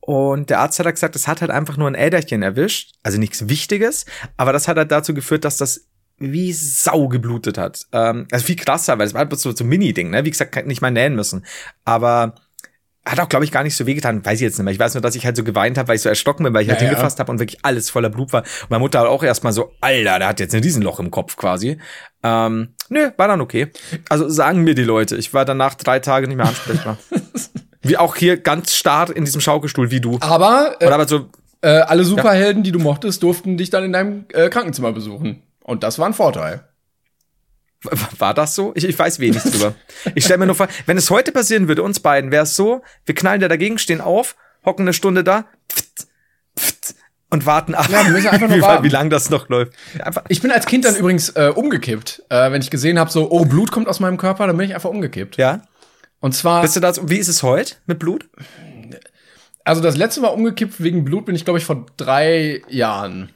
Und 0.00 0.50
der 0.50 0.60
Arzt 0.60 0.78
hat 0.80 0.86
gesagt, 0.86 1.14
das 1.14 1.28
hat 1.28 1.42
halt 1.42 1.50
einfach 1.52 1.76
nur 1.76 1.88
ein 1.88 1.94
Äderchen 1.94 2.42
erwischt. 2.42 2.94
Also 3.04 3.18
nichts 3.18 3.48
Wichtiges. 3.48 4.04
Aber 4.36 4.52
das 4.52 4.66
hat 4.66 4.76
halt 4.78 4.90
dazu 4.90 5.14
geführt, 5.14 5.44
dass 5.44 5.58
das 5.58 5.86
wie 6.18 6.52
Sau 6.52 7.08
geblutet 7.08 7.58
hat. 7.58 7.86
Ähm, 7.92 8.26
also 8.32 8.46
viel 8.46 8.56
krasser, 8.56 8.98
weil 8.98 9.06
es 9.06 9.14
war 9.14 9.20
halt 9.20 9.38
so, 9.38 9.54
so 9.54 9.64
ein 9.64 9.68
Mini-Ding, 9.68 10.10
ne? 10.10 10.24
Wie 10.24 10.30
gesagt, 10.30 10.66
nicht 10.66 10.80
mal 10.80 10.90
nähen 10.90 11.14
müssen. 11.14 11.44
Aber 11.84 12.34
hat 13.06 13.20
auch, 13.20 13.28
glaube 13.28 13.44
ich, 13.44 13.52
gar 13.52 13.62
nicht 13.62 13.76
so 13.76 13.86
wehgetan. 13.86 14.24
Weiß 14.24 14.34
ich 14.34 14.40
jetzt 14.40 14.58
nicht 14.58 14.64
mehr. 14.64 14.72
Ich 14.74 14.80
weiß 14.80 14.94
nur, 14.94 15.00
dass 15.00 15.14
ich 15.14 15.24
halt 15.24 15.36
so 15.36 15.44
geweint 15.44 15.78
habe, 15.78 15.88
weil 15.88 15.96
ich 15.96 16.02
so 16.02 16.08
erschrocken 16.08 16.42
bin, 16.44 16.52
weil 16.52 16.62
ich 16.62 16.68
halt 16.68 16.80
Ja, 16.80 16.86
ja. 16.86 16.90
hingefasst 16.90 17.20
habe 17.20 17.30
und 17.30 17.38
wirklich 17.38 17.64
alles 17.64 17.88
voller 17.88 18.10
Blut 18.10 18.32
war. 18.32 18.42
Und 18.42 18.70
meine 18.70 18.80
Mutter 18.80 18.98
hat 19.00 19.06
auch 19.06 19.22
erstmal 19.22 19.52
so, 19.52 19.72
Alter, 19.80 20.18
der 20.18 20.28
hat 20.28 20.40
jetzt 20.40 20.54
ein 20.54 20.62
Riesenloch 20.62 20.98
im 20.98 21.10
Kopf 21.10 21.36
quasi. 21.36 21.78
Ähm, 22.22 22.74
nö, 22.88 23.10
war 23.16 23.28
dann 23.28 23.40
okay. 23.40 23.68
Also 24.08 24.28
sagen 24.28 24.64
mir 24.64 24.74
die 24.74 24.84
Leute, 24.84 25.16
ich 25.16 25.32
war 25.32 25.44
danach 25.44 25.74
drei 25.74 26.00
Tage 26.00 26.26
nicht 26.26 26.36
mehr 26.36 26.46
ansprechbar. 26.48 26.98
wie 27.82 27.96
auch 27.96 28.16
hier 28.16 28.36
ganz 28.36 28.74
starr 28.74 29.14
in 29.14 29.24
diesem 29.24 29.40
Schaukelstuhl 29.40 29.90
wie 29.90 30.00
du. 30.00 30.18
Aber 30.20 30.76
äh, 30.80 30.86
Oder 30.86 30.94
aber 30.96 31.08
so, 31.08 31.30
äh, 31.62 31.68
alle 31.68 32.04
Superhelden, 32.04 32.62
die 32.62 32.72
du 32.72 32.78
mochtest, 32.80 33.22
durften 33.22 33.56
dich 33.56 33.70
dann 33.70 33.84
in 33.84 33.92
deinem 33.92 34.24
äh, 34.32 34.48
Krankenzimmer 34.48 34.92
besuchen. 34.92 35.42
Und 35.62 35.82
das 35.82 35.98
war 35.98 36.06
ein 36.06 36.14
Vorteil. 36.14 36.64
War 38.18 38.34
das 38.34 38.54
so? 38.54 38.72
Ich, 38.74 38.84
ich 38.84 38.98
weiß 38.98 39.18
wenig 39.20 39.42
drüber. 39.42 39.74
Ich 40.14 40.24
stelle 40.24 40.38
mir 40.38 40.46
nur 40.46 40.54
vor, 40.54 40.68
wenn 40.86 40.96
es 40.96 41.10
heute 41.10 41.32
passieren 41.32 41.68
würde, 41.68 41.82
uns 41.82 42.00
beiden, 42.00 42.30
wäre 42.30 42.44
es 42.44 42.56
so, 42.56 42.82
wir 43.04 43.14
knallen 43.14 43.40
da 43.40 43.48
dagegen, 43.48 43.78
stehen 43.78 44.00
auf, 44.00 44.36
hocken 44.64 44.82
eine 44.84 44.92
Stunde 44.92 45.22
da 45.24 45.44
pft, 45.70 46.06
pft, 46.58 46.94
und 47.30 47.44
warten 47.46 47.74
ab, 47.74 47.88
Ja, 47.90 48.04
wie, 48.14 48.60
warten. 48.62 48.84
wie 48.84 48.88
lange 48.88 49.10
das 49.10 49.30
noch 49.30 49.48
läuft. 49.48 49.72
Einfach, 50.00 50.24
Ich 50.28 50.40
bin 50.42 50.50
als 50.50 50.66
Kind 50.66 50.84
dann 50.84 50.96
übrigens 50.96 51.30
äh, 51.30 51.52
umgekippt. 51.54 52.22
Äh, 52.28 52.50
wenn 52.52 52.62
ich 52.62 52.70
gesehen 52.70 52.98
habe, 52.98 53.10
so, 53.10 53.30
oh, 53.30 53.44
Blut 53.44 53.70
kommt 53.72 53.88
aus 53.88 54.00
meinem 54.00 54.16
Körper, 54.16 54.46
dann 54.46 54.56
bin 54.56 54.66
ich 54.68 54.74
einfach 54.74 54.90
umgekippt. 54.90 55.36
ja? 55.36 55.62
Und 56.20 56.34
zwar, 56.34 56.62
Bist 56.62 56.76
du 56.76 56.80
das, 56.80 57.08
wie 57.08 57.18
ist 57.18 57.28
es 57.28 57.42
heute 57.42 57.76
mit 57.86 57.98
Blut? 57.98 58.28
also 59.64 59.82
das 59.82 59.96
letzte 59.96 60.20
Mal 60.20 60.28
umgekippt 60.28 60.80
wegen 60.82 61.04
Blut 61.04 61.26
bin 61.26 61.34
ich, 61.34 61.44
glaube 61.44 61.58
ich, 61.58 61.64
vor 61.64 61.86
drei 61.96 62.62
Jahren. 62.68 63.30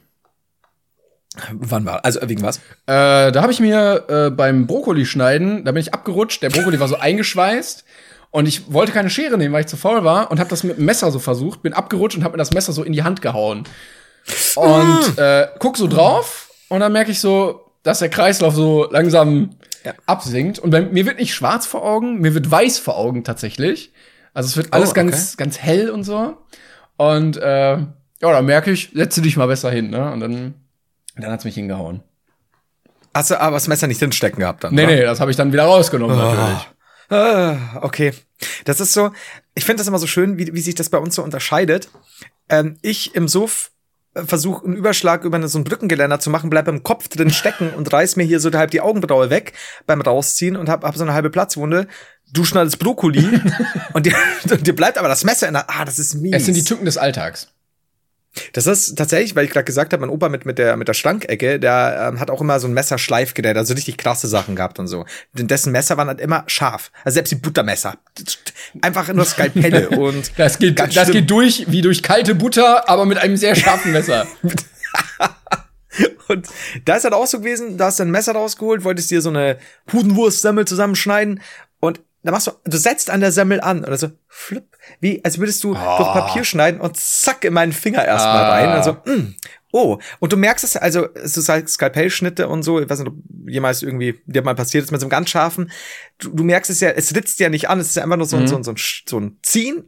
Wann 1.53 1.85
war? 1.85 2.03
Also 2.03 2.19
wegen 2.23 2.41
was? 2.41 2.57
Äh, 2.87 3.31
da 3.31 3.41
habe 3.41 3.51
ich 3.51 3.59
mir 3.61 4.05
äh, 4.09 4.29
beim 4.31 4.67
Brokkoli 4.67 5.05
schneiden, 5.05 5.63
da 5.63 5.71
bin 5.71 5.79
ich 5.81 5.93
abgerutscht, 5.93 6.43
der 6.43 6.49
Brokkoli 6.49 6.79
war 6.79 6.87
so 6.89 6.97
eingeschweißt 6.99 7.85
und 8.31 8.47
ich 8.47 8.73
wollte 8.73 8.91
keine 8.91 9.09
Schere 9.09 9.37
nehmen, 9.37 9.53
weil 9.53 9.61
ich 9.61 9.67
zu 9.67 9.77
faul 9.77 10.03
war 10.03 10.29
und 10.29 10.39
habe 10.39 10.49
das 10.49 10.63
mit 10.63 10.77
dem 10.77 10.85
Messer 10.85 11.09
so 11.11 11.19
versucht, 11.19 11.61
bin 11.61 11.73
abgerutscht 11.73 12.17
und 12.17 12.23
habe 12.23 12.33
mir 12.33 12.37
das 12.37 12.51
Messer 12.51 12.73
so 12.73 12.83
in 12.83 12.91
die 12.91 13.03
Hand 13.03 13.21
gehauen. 13.21 13.63
Und 14.55 15.17
äh, 15.17 15.47
guck 15.59 15.77
so 15.77 15.87
drauf 15.87 16.49
und 16.67 16.81
dann 16.81 16.91
merke 16.91 17.11
ich 17.11 17.19
so, 17.19 17.71
dass 17.83 17.99
der 17.99 18.09
Kreislauf 18.09 18.53
so 18.53 18.87
langsam 18.91 19.51
absinkt 20.05 20.59
und 20.59 20.69
bei, 20.69 20.81
mir 20.81 21.05
wird 21.05 21.17
nicht 21.17 21.33
schwarz 21.33 21.65
vor 21.65 21.83
Augen, 21.83 22.19
mir 22.19 22.33
wird 22.35 22.51
weiß 22.51 22.77
vor 22.77 22.97
Augen 22.97 23.23
tatsächlich. 23.23 23.93
Also 24.33 24.47
es 24.47 24.57
wird 24.57 24.73
alles 24.73 24.89
Oh, 24.89 24.91
okay. 24.91 25.05
ganz 25.05 25.37
ganz 25.37 25.57
hell 25.59 25.89
und 25.89 26.03
so. 26.03 26.37
Und 26.97 27.37
äh, 27.37 27.77
ja, 27.77 27.87
da 28.21 28.41
merke 28.41 28.71
ich, 28.71 28.91
setze 28.93 29.21
dich 29.21 29.37
mal 29.37 29.47
besser 29.47 29.71
hin, 29.71 29.89
ne? 29.89 30.11
Und 30.11 30.19
dann 30.19 30.53
dann 31.15 31.31
hat's 31.31 31.45
mich 31.45 31.55
hingehauen. 31.55 32.03
Hast 33.13 33.31
du 33.31 33.39
aber 33.39 33.55
das 33.55 33.67
Messer 33.67 33.87
nicht 33.87 34.01
drin 34.01 34.11
stecken 34.11 34.39
gehabt 34.39 34.63
dann? 34.63 34.73
Nee, 34.73 34.85
oder? 34.85 34.95
nee, 34.95 35.01
das 35.01 35.19
habe 35.19 35.31
ich 35.31 35.37
dann 35.37 35.51
wieder 35.51 35.63
rausgenommen, 35.63 36.17
natürlich. 36.17 36.67
Ah, 37.09 37.57
okay. 37.81 38.13
Das 38.63 38.79
ist 38.79 38.93
so, 38.93 39.11
ich 39.53 39.65
finde 39.65 39.81
das 39.81 39.87
immer 39.87 39.99
so 39.99 40.07
schön, 40.07 40.37
wie, 40.37 40.53
wie 40.53 40.61
sich 40.61 40.75
das 40.75 40.89
bei 40.89 40.97
uns 40.97 41.15
so 41.15 41.23
unterscheidet. 41.23 41.89
Ähm, 42.47 42.77
ich 42.81 43.15
im 43.15 43.27
Suff 43.27 43.71
versuche 44.13 44.65
einen 44.65 44.75
Überschlag 44.75 45.23
über 45.23 45.45
so 45.47 45.57
ein 45.57 45.63
Brückengeländer 45.63 46.19
zu 46.19 46.29
machen, 46.29 46.49
bleib 46.49 46.67
im 46.67 46.83
Kopf 46.83 47.07
drin 47.07 47.31
stecken 47.31 47.73
und 47.73 47.91
reiß 47.91 48.17
mir 48.17 48.23
hier 48.23 48.39
so 48.39 48.51
halb 48.51 48.71
die 48.71 48.81
Augenbraue 48.81 49.29
weg 49.29 49.53
beim 49.87 50.01
Rausziehen 50.01 50.55
und 50.55 50.69
hab, 50.69 50.83
hab 50.83 50.95
so 50.95 51.03
eine 51.03 51.13
halbe 51.13 51.29
Platzwunde. 51.29 51.87
Du 52.31 52.45
schneidest 52.45 52.79
Brokkoli 52.79 53.41
und 53.93 54.05
dir, 54.05 54.15
und 54.49 54.67
dir 54.67 54.75
bleibt 54.75 54.97
aber 54.97 55.07
das 55.07 55.23
Messer 55.23 55.47
in 55.47 55.53
der, 55.53 55.69
ah, 55.69 55.85
das 55.85 55.99
ist 55.99 56.15
mies. 56.15 56.33
Es 56.35 56.45
sind 56.45 56.55
die 56.55 56.63
Tücken 56.63 56.85
des 56.85 56.97
Alltags. 56.97 57.49
Das 58.53 58.65
ist 58.65 58.95
tatsächlich, 58.95 59.35
weil 59.35 59.45
ich 59.45 59.51
gerade 59.51 59.65
gesagt 59.65 59.91
habe, 59.91 60.01
mein 60.01 60.09
Opa 60.09 60.29
mit, 60.29 60.45
mit 60.45 60.57
der, 60.57 60.77
mit 60.77 60.87
der 60.87 60.93
Schrankecke, 60.93 61.59
der 61.59 62.09
ähm, 62.09 62.19
hat 62.19 62.29
auch 62.29 62.39
immer 62.39 62.59
so 62.59 62.67
ein 62.67 62.73
Messerschleifgerät, 62.73 63.57
also 63.57 63.73
richtig 63.73 63.97
krasse 63.97 64.27
Sachen 64.27 64.55
gehabt 64.55 64.79
und 64.79 64.87
so. 64.87 65.05
Denn 65.33 65.47
dessen 65.47 65.71
Messer 65.71 65.97
waren 65.97 66.07
halt 66.07 66.21
immer 66.21 66.43
scharf. 66.47 66.91
Also 67.03 67.15
selbst 67.15 67.31
die 67.31 67.35
Buttermesser. 67.35 67.97
Einfach 68.81 69.11
nur 69.11 69.25
Skalpelle 69.25 69.89
und. 69.99 70.31
Das 70.37 70.59
geht, 70.59 70.79
das 70.79 70.93
schlimm. 70.93 71.11
geht 71.11 71.31
durch 71.31 71.65
wie 71.67 71.81
durch 71.81 72.03
kalte 72.03 72.33
Butter, 72.35 72.89
aber 72.89 73.05
mit 73.05 73.17
einem 73.17 73.35
sehr 73.35 73.55
scharfen 73.55 73.91
Messer. 73.91 74.25
Und 76.29 76.47
da 76.85 76.95
ist 76.95 77.03
halt 77.03 77.13
auch 77.13 77.27
so 77.27 77.39
gewesen, 77.39 77.77
da 77.77 77.87
hast 77.87 77.99
du 77.99 78.03
ein 78.03 78.11
Messer 78.11 78.31
rausgeholt, 78.31 78.85
wolltest 78.85 79.11
dir 79.11 79.21
so 79.21 79.29
eine 79.29 79.57
Pudenwurstsemmel 79.87 80.65
zusammenschneiden 80.65 81.41
und 81.81 81.99
da 82.23 82.31
machst 82.31 82.47
du, 82.47 82.51
du 82.65 82.77
setzt 82.77 83.09
an 83.09 83.19
der 83.19 83.31
Semmel 83.31 83.61
an 83.61 83.83
oder 83.83 83.97
so, 83.97 84.09
flipp, 84.27 84.65
wie, 84.99 85.23
als 85.25 85.39
würdest 85.39 85.63
du 85.63 85.73
durch 85.73 85.83
Papier 86.13 86.43
schneiden 86.43 86.79
und 86.81 86.97
zack 86.97 87.43
in 87.45 87.53
meinen 87.53 87.73
Finger 87.73 88.05
erstmal 88.05 88.43
Ah. 88.43 88.49
rein. 88.51 88.69
Also, 88.69 88.93
mm, 89.05 89.35
oh. 89.71 89.97
Und 90.19 90.31
du 90.31 90.37
merkst 90.37 90.63
es, 90.63 90.77
also, 90.77 91.07
es 91.15 91.35
ist 91.37 91.49
halt 91.49 91.69
Skalpellschnitte 91.69 92.47
und 92.47 92.63
so, 92.63 92.79
ich 92.79 92.89
weiß 92.89 92.99
nicht, 92.99 93.07
ob 93.09 93.15
jemals 93.47 93.81
irgendwie 93.81 94.21
dir 94.25 94.43
mal 94.43 94.55
passiert 94.55 94.83
ist 94.83 94.91
mit 94.91 95.01
so 95.01 95.05
einem 95.05 95.11
ganz 95.11 95.29
scharfen. 95.29 95.71
Du, 96.19 96.29
du 96.29 96.43
merkst 96.43 96.69
es 96.69 96.79
ja, 96.79 96.89
es 96.89 97.15
ritzt 97.15 97.39
ja 97.39 97.49
nicht 97.49 97.69
an, 97.69 97.79
es 97.79 97.87
ist 97.87 97.95
ja 97.95 98.03
einfach 98.03 98.17
nur 98.17 98.27
so, 98.27 98.37
ein 98.37 98.47
so, 98.47 98.55
ein 98.57 98.63
so, 98.63 98.71
ein, 98.71 98.77
so 99.07 99.19
ein 99.19 99.39
Ziehen 99.41 99.83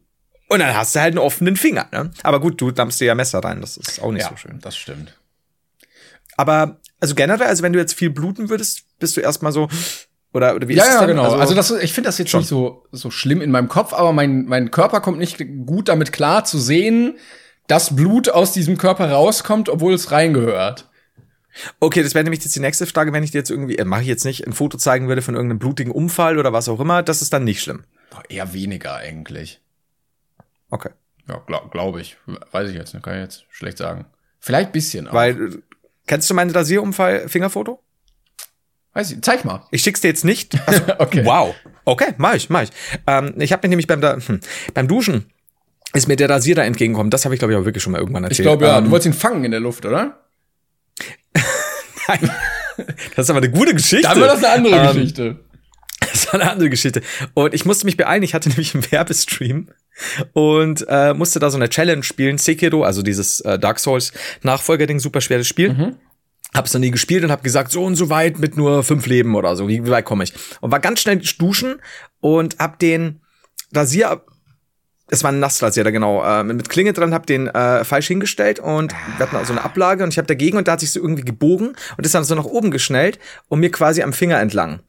und 0.50 0.60
dann 0.60 0.76
hast 0.76 0.96
du 0.96 1.00
halt 1.02 1.12
einen 1.14 1.20
offenen 1.20 1.56
Finger, 1.56 1.88
ne? 1.92 2.12
Aber 2.24 2.40
gut, 2.40 2.60
du 2.60 2.72
dampfst 2.72 3.00
dir 3.00 3.06
ja 3.06 3.16
Messer 3.16 3.40
rein, 3.40 3.62
das 3.62 3.78
ist 3.78 4.02
auch 4.02 4.12
nicht 4.12 4.28
so 4.28 4.36
schön. 4.36 4.60
das 4.62 4.76
stimmt. 4.76 5.20
Aber 6.36 6.80
also 7.00 7.14
generell, 7.16 7.48
also 7.48 7.62
wenn 7.64 7.74
du 7.74 7.80
jetzt 7.80 7.94
viel 7.94 8.10
bluten 8.10 8.50
würdest, 8.50 8.86
bist 9.00 9.16
du 9.18 9.22
erstmal 9.22 9.52
so 9.52 9.68
oder 10.34 10.56
oder 10.56 10.68
wie 10.68 10.74
Ja, 10.76 10.84
ist 10.84 10.90
ja, 10.94 11.00
dann? 11.00 11.10
genau. 11.10 11.32
Also, 11.34 11.54
das, 11.56 11.72
ich 11.72 11.94
finde 11.94 12.08
das 12.10 12.18
jetzt 12.18 12.32
Schon. 12.32 12.42
nicht 12.42 12.50
so, 12.50 12.86
so 12.92 13.12
schlimm 13.12 13.42
in 13.42 13.52
meinem 13.52 13.70
Kopf, 13.70 13.94
aber 13.94 14.12
mein, 14.14 14.46
mein 14.46 14.72
Körper 14.72 15.00
kommt 15.02 15.20
nicht 15.20 15.38
gut 15.66 15.90
damit 15.90 16.12
klar 16.12 16.44
zu 16.46 16.58
sehen, 16.60 17.18
dass 17.68 17.96
Blut 17.96 18.30
aus 18.30 18.52
diesem 18.52 18.78
Körper 18.78 19.10
rauskommt, 19.12 19.70
obwohl 19.70 19.94
es 19.94 20.12
reingehört. 20.12 20.90
okay, 21.80 22.04
das 22.04 22.14
wäre 22.16 22.24
nämlich 22.24 22.44
jetzt 22.44 22.56
die 22.56 22.60
nächste 22.60 22.86
Frage, 22.86 23.14
wenn 23.14 23.24
ich 23.24 23.32
dir 23.32 23.38
jetzt 23.38 23.52
irgendwie, 23.52 23.78
äh, 23.78 23.86
mache 23.86 24.02
ich 24.02 24.08
jetzt 24.08 24.26
nicht, 24.26 24.46
ein 24.46 24.54
Foto 24.54 24.78
zeigen 24.78 25.08
würde 25.08 25.22
von 25.22 25.36
irgendeinem 25.36 25.60
blutigen 25.60 25.92
Unfall 25.92 26.38
oder 26.40 26.52
was 26.52 26.68
auch 26.68 26.80
immer, 26.80 27.04
das 27.04 27.22
ist 27.22 27.32
dann 27.32 27.44
nicht 27.44 27.62
schlimm. 27.62 27.84
Eher 28.30 28.54
weniger 28.54 28.96
eigentlich. 28.96 29.62
Okay. 30.70 30.90
Ja, 31.28 31.38
glaube 31.48 31.70
glaub 31.72 31.98
ich. 31.98 32.18
Weiß 32.52 32.70
ich 32.70 32.76
jetzt 32.76 32.94
nicht, 32.94 33.04
kann 33.04 33.16
ich 33.16 33.22
jetzt 33.22 33.46
schlecht 33.50 33.78
sagen. 33.78 34.06
Vielleicht 34.40 34.72
bisschen, 34.74 35.08
aber 35.08 35.18
Weil 35.20 35.64
kennst 36.06 36.30
du 36.30 36.34
mein 36.34 36.50
Rasierunfall 36.50 37.30
Fingerfoto? 37.30 37.80
Weiß 38.94 39.12
ich, 39.12 39.22
zeig 39.22 39.46
mal. 39.46 39.64
Ich 39.72 39.82
schick's 39.84 40.02
dir 40.02 40.08
jetzt 40.10 40.26
nicht. 40.26 40.58
Also, 40.68 40.82
Okay. 41.00 41.26
Wow. 41.26 41.56
Okay, 41.86 42.14
mach 42.18 42.34
ich, 42.36 42.50
mach 42.50 42.64
ich. 42.64 42.70
Ähm, 43.08 43.34
ich 43.40 43.52
habe 43.52 43.62
mich 43.68 43.70
nämlich 43.70 43.88
beim 43.88 44.02
da, 44.02 44.16
hm, 44.18 44.40
beim 44.74 44.88
Duschen 44.88 45.26
ist 45.94 46.08
mir 46.08 46.16
der 46.16 46.30
Rasierer 46.30 46.64
entgegengekommen. 46.64 47.12
Das 47.12 47.26
habe 47.26 47.36
ich 47.36 47.40
glaube 47.40 47.54
ich 47.54 47.60
auch 47.60 47.66
wirklich 47.66 47.84
schon 47.84 47.92
mal 47.92 48.00
irgendwann 48.00 48.24
erzählt. 48.24 48.40
Ich 48.40 48.44
glaube 48.46 48.66
ja, 48.66 48.78
Ähm, 48.78 48.86
du 48.86 48.92
wolltest 48.92 49.08
ihn 49.08 49.14
fangen 49.14 49.44
in 49.44 49.52
der 49.52 49.60
Luft, 49.60 49.86
oder? 49.86 50.20
das 52.08 52.20
ist 53.26 53.30
aber 53.30 53.40
eine 53.40 53.52
gute 53.52 53.74
Geschichte. 53.74 54.08
Dann 54.08 54.20
war 54.20 54.28
das 54.28 54.44
eine 54.44 54.54
andere 54.54 54.76
Ähm, 54.76 54.94
Geschichte. 54.96 55.40
Das 56.14 56.28
war 56.28 56.40
eine 56.40 56.52
andere 56.52 56.70
Geschichte. 56.70 57.02
Und 57.34 57.56
ich 57.56 57.66
musste 57.66 57.86
mich 57.86 57.98
beeilen. 57.98 58.22
Ich 58.24 58.34
hatte 58.36 58.50
nämlich 58.50 58.76
einen 58.76 58.92
Werbestream 58.92 59.70
und 60.34 60.86
äh, 60.88 61.14
musste 61.16 61.40
da 61.40 61.50
so 61.50 61.58
eine 61.58 61.70
Challenge 61.70 62.04
spielen. 62.04 62.38
Sekiro, 62.38 62.84
also 62.84 63.02
dieses 63.02 63.40
äh, 63.42 63.58
Dark 63.58 63.80
Souls 63.80 64.12
Nachfolgerding, 64.44 65.00
super 65.00 65.22
schweres 65.22 65.48
Spiel. 65.48 65.96
Hab's 66.56 66.74
noch 66.74 66.82
nie 66.82 66.92
gespielt 66.92 67.24
und 67.24 67.32
hab 67.32 67.44
gesagt, 67.44 67.72
so 67.72 67.84
und 67.84 67.96
so 67.96 68.10
weit 68.10 68.40
mit 68.40 68.58
nur 68.58 68.84
fünf 68.84 69.06
Leben 69.08 69.36
oder 69.36 69.56
so. 69.56 69.68
Wie, 69.68 69.88
weit 69.90 70.06
komme 70.06 70.24
ich? 70.24 70.34
Und 70.62 70.72
war 70.72 70.80
ganz 70.80 71.02
schnell 71.02 71.18
duschen 71.38 71.76
und 72.20 72.58
hab 72.60 72.80
den 72.80 73.22
Rasier 73.74 74.22
es 75.14 75.24
war 75.24 75.32
ein 75.32 75.40
Nassrasierer, 75.40 75.92
genau, 75.92 76.24
äh, 76.24 76.44
mit 76.44 76.70
Klinge 76.70 76.94
dran, 76.94 77.14
hab 77.14 77.28
den 77.28 77.48
äh, 77.48 77.84
falsch 77.84 78.08
hingestellt 78.08 78.60
und 78.60 78.94
wir 79.18 79.26
hatten 79.26 79.36
also 79.36 79.54
eine 79.54 79.64
Ablage 79.64 80.04
und 80.04 80.12
ich 80.12 80.18
habe 80.18 80.28
dagegen 80.28 80.58
und 80.58 80.68
da 80.68 80.74
hat 80.74 80.80
sich 80.80 80.92
so 80.92 81.00
irgendwie 81.00 81.24
gebogen 81.24 81.76
und 81.98 82.06
ist 82.06 82.16
dann 82.16 82.24
so 82.24 82.34
nach 82.36 82.46
oben 82.46 82.72
geschnellt 82.72 83.20
und 83.48 83.60
mir 83.60 83.70
quasi 83.70 84.02
am 84.02 84.14
Finger 84.14 84.40
entlang. 84.40 84.80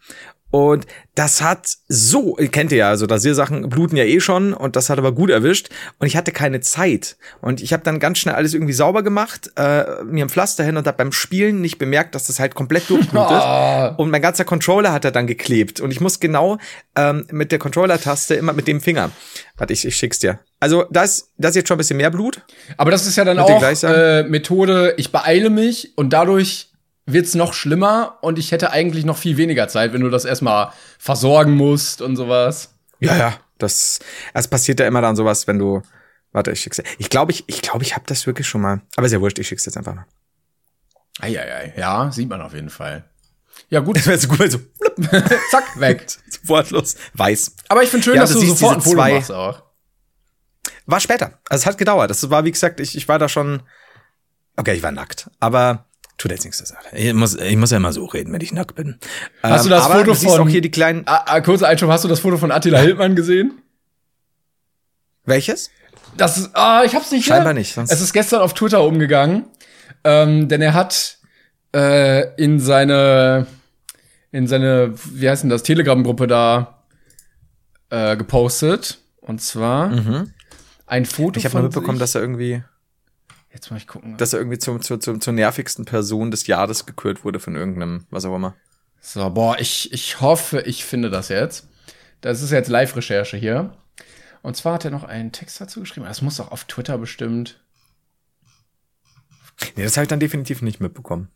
Und 0.54 0.86
das 1.16 1.42
hat 1.42 1.78
so, 1.88 2.38
ihr 2.38 2.46
kennt 2.46 2.70
ihr 2.70 2.78
ja, 2.78 2.88
also 2.88 3.06
Rasiersachen 3.06 3.68
bluten 3.70 3.96
ja 3.96 4.04
eh 4.04 4.20
schon 4.20 4.52
und 4.54 4.76
das 4.76 4.88
hat 4.88 4.98
aber 4.98 5.10
gut 5.10 5.30
erwischt 5.30 5.68
und 5.98 6.06
ich 6.06 6.16
hatte 6.16 6.30
keine 6.30 6.60
Zeit 6.60 7.16
und 7.40 7.60
ich 7.60 7.72
habe 7.72 7.82
dann 7.82 7.98
ganz 7.98 8.18
schnell 8.18 8.36
alles 8.36 8.54
irgendwie 8.54 8.72
sauber 8.72 9.02
gemacht, 9.02 9.50
äh, 9.56 10.04
mir 10.04 10.24
ein 10.24 10.28
Pflaster 10.28 10.62
hin 10.62 10.76
und 10.76 10.86
habe 10.86 10.96
beim 10.96 11.10
Spielen 11.10 11.60
nicht 11.60 11.78
bemerkt, 11.78 12.14
dass 12.14 12.28
das 12.28 12.38
halt 12.38 12.54
komplett 12.54 12.88
durchblutet 12.88 13.42
und 13.98 14.10
mein 14.10 14.22
ganzer 14.22 14.44
Controller 14.44 14.92
hat 14.92 15.04
er 15.04 15.10
dann 15.10 15.26
geklebt 15.26 15.80
und 15.80 15.90
ich 15.90 16.00
muss 16.00 16.20
genau 16.20 16.58
ähm, 16.94 17.26
mit 17.32 17.50
der 17.50 17.58
Controller-Taste 17.58 18.36
immer 18.36 18.52
mit 18.52 18.68
dem 18.68 18.80
Finger. 18.80 19.10
Warte, 19.56 19.72
ich, 19.72 19.84
ich 19.84 19.96
schick's 19.96 20.20
dir. 20.20 20.38
Also 20.60 20.84
das, 20.88 21.32
das 21.36 21.50
ist 21.50 21.56
jetzt 21.56 21.68
schon 21.68 21.74
ein 21.74 21.78
bisschen 21.78 21.96
mehr 21.96 22.10
Blut. 22.10 22.42
Aber 22.76 22.92
das 22.92 23.08
ist 23.08 23.16
ja 23.16 23.24
dann 23.24 23.40
auch 23.40 23.60
äh, 23.82 24.22
Methode, 24.22 24.94
ich 24.98 25.10
beeile 25.10 25.50
mich 25.50 25.94
und 25.96 26.12
dadurch 26.12 26.73
wird's 27.06 27.34
noch 27.34 27.52
schlimmer 27.54 28.18
und 28.22 28.38
ich 28.38 28.52
hätte 28.52 28.70
eigentlich 28.70 29.04
noch 29.04 29.16
viel 29.18 29.36
weniger 29.36 29.68
Zeit, 29.68 29.92
wenn 29.92 30.00
du 30.00 30.10
das 30.10 30.24
erstmal 30.24 30.72
versorgen 30.98 31.52
musst 31.54 32.00
und 32.02 32.16
sowas. 32.16 32.74
Ja, 33.00 33.16
ja. 33.16 33.34
Das, 33.58 34.00
es 34.32 34.48
passiert 34.48 34.80
ja 34.80 34.86
immer 34.86 35.00
dann 35.00 35.14
sowas, 35.16 35.46
wenn 35.46 35.58
du. 35.58 35.82
Warte, 36.32 36.50
ich 36.50 36.60
schick's 36.60 36.78
dir. 36.78 36.84
Ich 36.98 37.08
glaube, 37.10 37.30
ich, 37.30 37.44
ich 37.46 37.62
glaube, 37.62 37.84
ich 37.84 37.94
habe 37.94 38.04
das 38.06 38.26
wirklich 38.26 38.48
schon 38.48 38.60
mal. 38.60 38.80
Aber 38.96 39.06
ist 39.06 39.12
ja 39.12 39.20
wurscht, 39.20 39.38
ich 39.38 39.46
schick's 39.46 39.64
jetzt 39.66 39.76
einfach 39.76 39.94
mal. 39.94 40.06
Eieiei, 41.20 41.72
ja, 41.76 42.10
sieht 42.10 42.28
man 42.28 42.40
auf 42.42 42.54
jeden 42.54 42.70
Fall. 42.70 43.04
Ja, 43.68 43.80
gut, 43.80 43.96
Das 43.96 44.06
wäre 44.08 44.18
so 44.18 44.28
gut, 44.28 44.50
so 44.50 44.58
blub, 44.58 44.96
zack, 45.50 45.78
weg. 45.78 46.04
wortlos, 46.44 46.96
weiß. 47.14 47.54
Aber 47.68 47.82
ich 47.84 47.88
finde 47.90 48.04
schön, 48.04 48.14
Ja, 48.16 48.22
dass 48.22 48.32
du 48.32 48.40
du 48.40 48.46
sofort 48.46 48.76
ein 48.78 48.80
Foto 48.80 48.96
zwei- 48.96 49.14
machst 49.14 49.30
auch. 49.30 49.62
War 50.86 51.00
später. 51.00 51.38
Also 51.48 51.62
es 51.62 51.66
hat 51.66 51.78
gedauert. 51.78 52.10
Das 52.10 52.28
war, 52.30 52.44
wie 52.44 52.50
gesagt, 52.52 52.80
ich, 52.80 52.96
ich 52.96 53.06
war 53.08 53.18
da 53.18 53.28
schon. 53.28 53.62
Okay, 54.56 54.74
ich 54.74 54.82
war 54.82 54.90
nackt. 54.92 55.30
Aber 55.40 55.86
tut 56.24 56.32
jetzt 56.32 56.44
nichts 56.44 56.56
zur 56.58 56.66
Sache. 56.66 56.96
Ich 56.96 57.12
muss, 57.12 57.34
ich 57.36 57.56
muss 57.56 57.70
ja 57.70 57.76
immer 57.76 57.92
so 57.92 58.04
reden, 58.06 58.32
wenn 58.32 58.40
ich 58.40 58.52
nackt 58.52 58.74
bin. 58.74 58.98
Hast 59.42 59.64
du 59.66 59.68
Ähm, 59.68 59.70
das 59.76 59.84
aber 59.84 59.94
Foto 60.00 60.12
du 60.12 60.14
von- 60.16 60.40
auch 60.40 60.48
hier 60.48 60.60
die 60.62 60.70
kleinen. 60.70 61.02
Ah, 61.06 61.22
ah, 61.26 61.40
kurzer 61.42 61.68
Einschub, 61.68 61.90
hast 61.90 62.02
du 62.04 62.08
das 62.08 62.20
Foto 62.20 62.38
von 62.38 62.50
Attila 62.50 62.78
Hildmann 62.80 63.14
gesehen? 63.14 63.60
Welches? 65.24 65.70
Das 66.16 66.36
ist, 66.38 66.50
ah, 66.54 66.82
ich 66.84 66.94
hab's 66.94 67.10
nicht. 67.10 67.24
Scheinbar 67.26 67.52
hier. 67.52 67.60
nicht, 67.60 67.74
sonst- 67.74 67.90
Es 67.92 68.00
ist 68.00 68.12
gestern 68.12 68.40
auf 68.40 68.54
Twitter 68.54 68.82
umgegangen, 68.84 69.44
ähm, 70.04 70.48
denn 70.48 70.62
er 70.62 70.74
hat 70.74 71.18
äh, 71.74 72.34
in 72.42 72.60
seine, 72.60 73.46
in 74.30 74.46
seine, 74.46 74.94
wie 75.12 75.28
heißt 75.28 75.42
denn 75.42 75.50
das, 75.50 75.62
Telegram-Gruppe 75.64 76.26
da 76.26 76.84
äh, 77.90 78.16
gepostet. 78.16 78.98
Und 79.20 79.40
zwar 79.40 79.90
ein 80.86 81.06
Foto 81.06 81.30
Mhm. 81.32 81.36
Ich 81.38 81.44
habe 81.46 81.54
mal 81.56 81.62
mitbekommen, 81.64 81.98
dass 81.98 82.14
er 82.14 82.20
irgendwie, 82.20 82.62
Jetzt 83.54 83.70
mal 83.70 83.76
ich 83.76 83.86
gucken. 83.86 84.16
dass 84.16 84.32
er 84.32 84.40
irgendwie 84.40 84.58
zum, 84.58 84.82
zur, 84.82 85.00
zur, 85.00 85.20
zur 85.20 85.32
nervigsten 85.32 85.84
Person 85.84 86.30
des 86.30 86.46
Jahres 86.48 86.86
gekürt 86.86 87.24
wurde 87.24 87.38
von 87.38 87.54
irgendeinem, 87.54 88.04
was 88.10 88.24
auch 88.24 88.34
immer. 88.34 88.54
So, 89.00 89.30
boah, 89.30 89.58
ich, 89.58 89.92
ich 89.92 90.20
hoffe, 90.20 90.62
ich 90.62 90.84
finde 90.84 91.08
das 91.08 91.28
jetzt. 91.28 91.68
Das 92.20 92.42
ist 92.42 92.50
jetzt 92.50 92.68
Live-Recherche 92.68 93.36
hier. 93.36 93.76
Und 94.42 94.56
zwar 94.56 94.74
hat 94.74 94.84
er 94.84 94.90
noch 94.90 95.04
einen 95.04 95.30
Text 95.30 95.60
dazu 95.60 95.80
geschrieben. 95.80 96.06
Das 96.06 96.20
muss 96.20 96.36
doch 96.36 96.50
auf 96.50 96.64
Twitter 96.64 96.98
bestimmt. 96.98 97.60
Nee, 99.76 99.84
das 99.84 99.96
habe 99.96 100.04
ich 100.04 100.08
dann 100.08 100.20
definitiv 100.20 100.62
nicht 100.62 100.80
mitbekommen. 100.80 101.28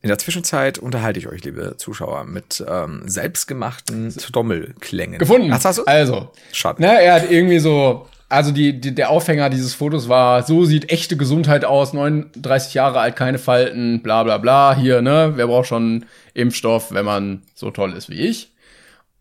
In 0.00 0.08
der 0.08 0.18
Zwischenzeit 0.18 0.78
unterhalte 0.78 1.18
ich 1.18 1.28
euch, 1.28 1.44
liebe 1.44 1.76
Zuschauer, 1.78 2.24
mit 2.24 2.62
ähm, 2.66 3.02
selbstgemachten 3.06 4.10
Trommelklängen. 4.10 5.18
Gefunden. 5.18 5.52
Hast 5.52 5.78
du? 5.78 5.84
Also, 5.84 6.32
Schade. 6.52 6.82
ne, 6.82 7.00
er 7.00 7.14
hat 7.14 7.30
irgendwie 7.30 7.60
so, 7.60 8.06
also 8.28 8.50
die, 8.52 8.80
die, 8.80 8.94
der 8.94 9.10
Aufhänger 9.10 9.50
dieses 9.50 9.74
Fotos 9.74 10.08
war, 10.08 10.42
so 10.42 10.64
sieht 10.64 10.90
echte 10.90 11.16
Gesundheit 11.16 11.64
aus, 11.64 11.92
39 11.92 12.74
Jahre 12.74 13.00
alt, 13.00 13.16
keine 13.16 13.38
Falten, 13.38 14.02
bla 14.02 14.22
bla 14.24 14.38
bla. 14.38 14.74
Hier, 14.76 15.02
ne, 15.02 15.32
wer 15.36 15.46
braucht 15.46 15.68
schon 15.68 16.06
Impfstoff, 16.34 16.92
wenn 16.92 17.04
man 17.04 17.42
so 17.54 17.70
toll 17.70 17.92
ist 17.92 18.08
wie 18.08 18.20
ich? 18.20 18.52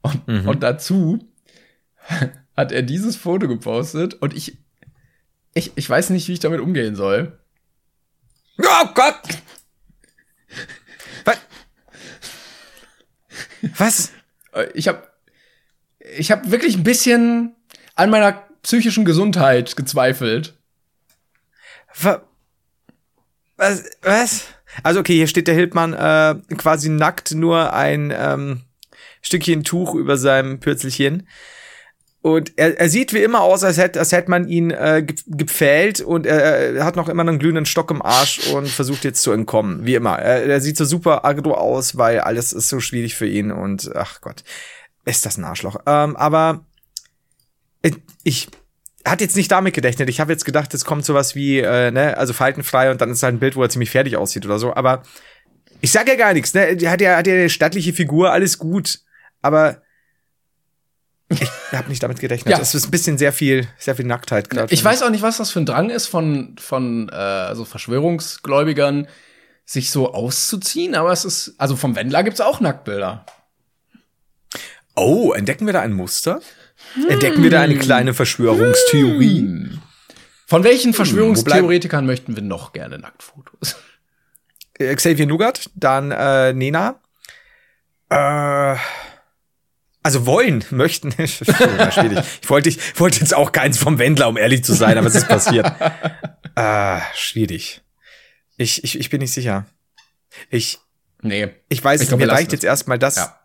Und, 0.01 0.27
Mhm. 0.27 0.47
und 0.47 0.63
dazu 0.63 1.19
hat 2.57 2.71
er 2.71 2.81
dieses 2.81 3.15
Foto 3.15 3.47
gepostet 3.47 4.15
und 4.15 4.33
ich, 4.35 4.57
ich, 5.53 5.71
ich 5.75 5.89
weiß 5.89 6.09
nicht, 6.09 6.27
wie 6.27 6.33
ich 6.33 6.39
damit 6.39 6.59
umgehen 6.59 6.95
soll. 6.95 7.37
Oh 8.59 8.87
Gott! 8.93 9.19
Was? 11.25 11.37
Was? 13.77 14.11
Äh, 14.53 14.67
Ich 14.73 14.87
habe 14.87 15.07
ich 16.17 16.31
hab 16.31 16.51
wirklich 16.51 16.75
ein 16.75 16.83
bisschen 16.83 17.55
an 17.95 18.09
meiner 18.09 18.43
psychischen 18.63 19.05
Gesundheit 19.05 19.75
gezweifelt. 19.75 20.57
Wa- 22.01 22.23
Was? 23.57 23.83
Was? 24.01 24.45
Also 24.81 25.01
okay, 25.01 25.13
hier 25.15 25.27
steht 25.27 25.47
der 25.47 25.53
Hildmann 25.55 25.93
äh, 25.93 26.35
quasi 26.55 26.89
nackt, 26.89 27.35
nur 27.35 27.73
ein 27.73 28.11
ähm, 28.15 28.61
Stückchen 29.21 29.63
Tuch 29.63 29.93
über 29.93 30.17
seinem 30.17 30.59
Pürzelchen. 30.59 31.27
Und 32.21 32.53
er, 32.57 32.79
er 32.79 32.89
sieht 32.89 33.13
wie 33.13 33.21
immer 33.21 33.41
aus, 33.41 33.65
als 33.65 33.77
hätte, 33.77 33.99
als 33.99 34.13
hätte 34.13 34.29
man 34.31 34.47
ihn 34.47 34.71
äh, 34.71 35.03
ge- 35.05 35.17
gepfählt 35.27 35.99
und 35.99 36.25
er, 36.25 36.73
er 36.73 36.85
hat 36.85 36.95
noch 36.95 37.09
immer 37.09 37.21
einen 37.21 37.37
glühenden 37.37 37.65
Stock 37.65 37.91
im 37.91 38.01
Arsch 38.01 38.47
und 38.53 38.69
versucht 38.69 39.03
jetzt 39.03 39.21
zu 39.21 39.33
entkommen, 39.33 39.85
wie 39.85 39.95
immer. 39.95 40.17
Er, 40.19 40.45
er 40.45 40.61
sieht 40.61 40.77
so 40.77 40.85
super 40.85 41.25
agro 41.25 41.53
aus, 41.53 41.97
weil 41.97 42.21
alles 42.21 42.53
ist 42.53 42.69
so 42.69 42.79
schwierig 42.79 43.15
für 43.15 43.27
ihn 43.27 43.51
und 43.51 43.93
ach 43.93 44.21
Gott, 44.21 44.43
ist 45.03 45.25
das 45.25 45.37
ein 45.37 45.43
Arschloch. 45.43 45.75
Ähm, 45.85 46.15
aber 46.15 46.65
ich, 48.23 48.47
hat 49.05 49.21
jetzt 49.21 49.35
nicht 49.35 49.51
damit 49.51 49.73
gerechnet. 49.73 50.09
Ich 50.09 50.19
habe 50.19 50.31
jetzt 50.31 50.45
gedacht, 50.45 50.73
es 50.73 50.85
kommt 50.85 51.05
sowas 51.05 51.35
wie, 51.35 51.59
äh, 51.59 51.91
ne, 51.91 52.17
also 52.17 52.33
faltenfrei 52.33 52.89
und 52.91 53.01
dann 53.01 53.11
ist 53.11 53.23
halt 53.23 53.35
ein 53.35 53.39
Bild, 53.39 53.55
wo 53.55 53.63
er 53.63 53.69
ziemlich 53.69 53.91
fertig 53.91 54.17
aussieht 54.17 54.45
oder 54.45 54.59
so. 54.59 54.73
Aber 54.73 55.03
ich 55.81 55.91
sag 55.91 56.07
ja 56.07 56.15
gar 56.15 56.33
nichts, 56.33 56.53
ne? 56.53 56.77
Der 56.77 56.91
hat 56.91 57.01
ja, 57.01 57.17
hat 57.17 57.27
ja 57.27 57.33
eine 57.33 57.49
stattliche 57.49 57.93
Figur, 57.93 58.31
alles 58.31 58.57
gut. 58.57 58.99
Aber 59.41 59.81
ich 61.29 61.49
habe 61.71 61.89
nicht 61.89 62.03
damit 62.03 62.19
gerechnet. 62.19 62.43
Ja. 62.53 62.59
Das 62.59 62.75
ist 62.75 62.85
ein 62.85 62.91
bisschen 62.91 63.17
sehr 63.17 63.33
viel, 63.33 63.67
sehr 63.77 63.95
viel 63.95 64.05
Nacktheit 64.05 64.49
gerade. 64.49 64.73
Ich 64.73 64.83
weiß 64.83 65.01
auch 65.03 65.09
nicht, 65.09 65.21
was 65.23 65.37
das 65.37 65.51
für 65.51 65.59
ein 65.59 65.65
Drang 65.65 65.89
ist 65.89 66.07
von, 66.07 66.55
von 66.59 67.09
äh, 67.09 67.55
so 67.55 67.65
Verschwörungsgläubigern, 67.65 69.07
sich 69.65 69.89
so 69.89 70.13
auszuziehen, 70.13 70.93
aber 70.93 71.11
es 71.11 71.25
ist, 71.25 71.55
also 71.57 71.75
vom 71.75 71.95
Wendler 71.95 72.23
gibt's 72.23 72.41
auch 72.41 72.59
Nacktbilder. 72.59 73.25
Oh, 74.95 75.31
entdecken 75.33 75.65
wir 75.65 75.73
da 75.73 75.81
ein 75.81 75.93
Muster? 75.93 76.41
Entdecken 77.09 77.43
wir 77.43 77.49
da 77.49 77.61
eine 77.61 77.77
kleine 77.77 78.13
Verschwörungstheorie? 78.13 79.79
Von 80.45 80.63
welchen 80.63 80.93
Verschwörungstheoretikern 80.93 82.05
möchten 82.05 82.35
wir 82.35 82.43
noch 82.43 82.73
gerne 82.73 82.99
Nacktfotos? 82.99 83.75
Äh, 84.77 84.93
Xavier 84.95 85.25
Nugat, 85.25 85.69
dann 85.75 86.11
äh, 86.11 86.53
Nena. 86.53 86.99
Äh, 88.09 88.75
also 90.03 90.25
wollen, 90.25 90.63
möchten. 90.71 91.13
Ich 91.17 91.39
wollte, 92.49 92.69
ich 92.69 92.99
wollte 92.99 93.19
jetzt 93.21 93.33
auch 93.33 93.51
keins 93.51 93.77
vom 93.77 93.97
Wendler, 93.99 94.27
um 94.27 94.37
ehrlich 94.37 94.63
zu 94.63 94.73
sein, 94.73 94.97
aber 94.97 95.07
es 95.07 95.15
ist 95.15 95.27
passiert. 95.27 95.71
äh, 96.55 96.99
schwierig. 97.15 97.81
Ich, 98.57 98.83
ich, 98.83 98.99
ich 98.99 99.09
bin 99.09 99.21
nicht 99.21 99.33
sicher. 99.33 99.65
Ich, 100.49 100.79
Nee. 101.21 101.49
ich 101.69 101.81
weiß, 101.83 102.01
Ich 102.01 102.09
glaub, 102.09 102.19
mir 102.19 102.27
reicht 102.29 102.47
es. 102.47 102.53
jetzt 102.53 102.63
erstmal 102.65 102.99
das. 102.99 103.15
Ja. 103.15 103.39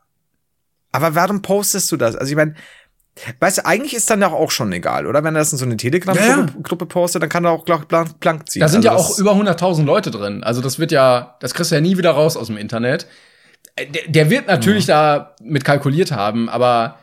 Aber 0.90 1.14
warum 1.14 1.42
postest 1.42 1.90
du 1.92 1.96
das? 1.96 2.16
Also 2.16 2.30
ich 2.30 2.36
meine, 2.36 2.54
weißt 3.40 3.58
du, 3.58 3.66
eigentlich 3.66 3.94
ist 3.94 4.08
dann 4.10 4.20
ja 4.20 4.28
auch 4.28 4.50
schon 4.50 4.72
egal, 4.72 5.06
oder? 5.06 5.24
Wenn 5.24 5.34
er 5.34 5.40
das 5.40 5.52
in 5.52 5.58
so 5.58 5.64
eine 5.64 5.76
Telegram-Gruppe 5.76 6.84
Ja, 6.84 6.88
postet, 6.88 7.22
dann 7.22 7.28
kann 7.28 7.44
er 7.44 7.50
auch 7.52 7.64
gleich 7.64 7.84
blank, 7.84 8.20
blank 8.20 8.48
ziehen. 8.48 8.60
Da 8.60 8.68
sind 8.68 8.86
Also 8.86 8.88
ja 8.88 8.94
auch 8.94 9.18
über 9.18 9.32
100.000 9.32 9.84
Leute 9.84 10.10
drin. 10.10 10.42
Also 10.44 10.60
das 10.60 10.78
wird 10.78 10.92
ja, 10.92 11.36
das 11.40 11.54
kriegst 11.54 11.70
du 11.70 11.74
ja 11.74 11.80
nie 11.80 11.96
wieder 11.98 12.10
raus 12.10 12.36
aus 12.36 12.46
dem 12.48 12.56
Internet. 12.56 13.06
Äh, 13.76 13.86
Der, 13.86 14.02
der 14.08 14.30
wird 14.30 14.46
natürlich 14.46 14.86
da 14.86 15.34
mit 15.42 15.64
kalkuliert 15.64 16.12
haben, 16.12 16.48
aber 16.48 16.98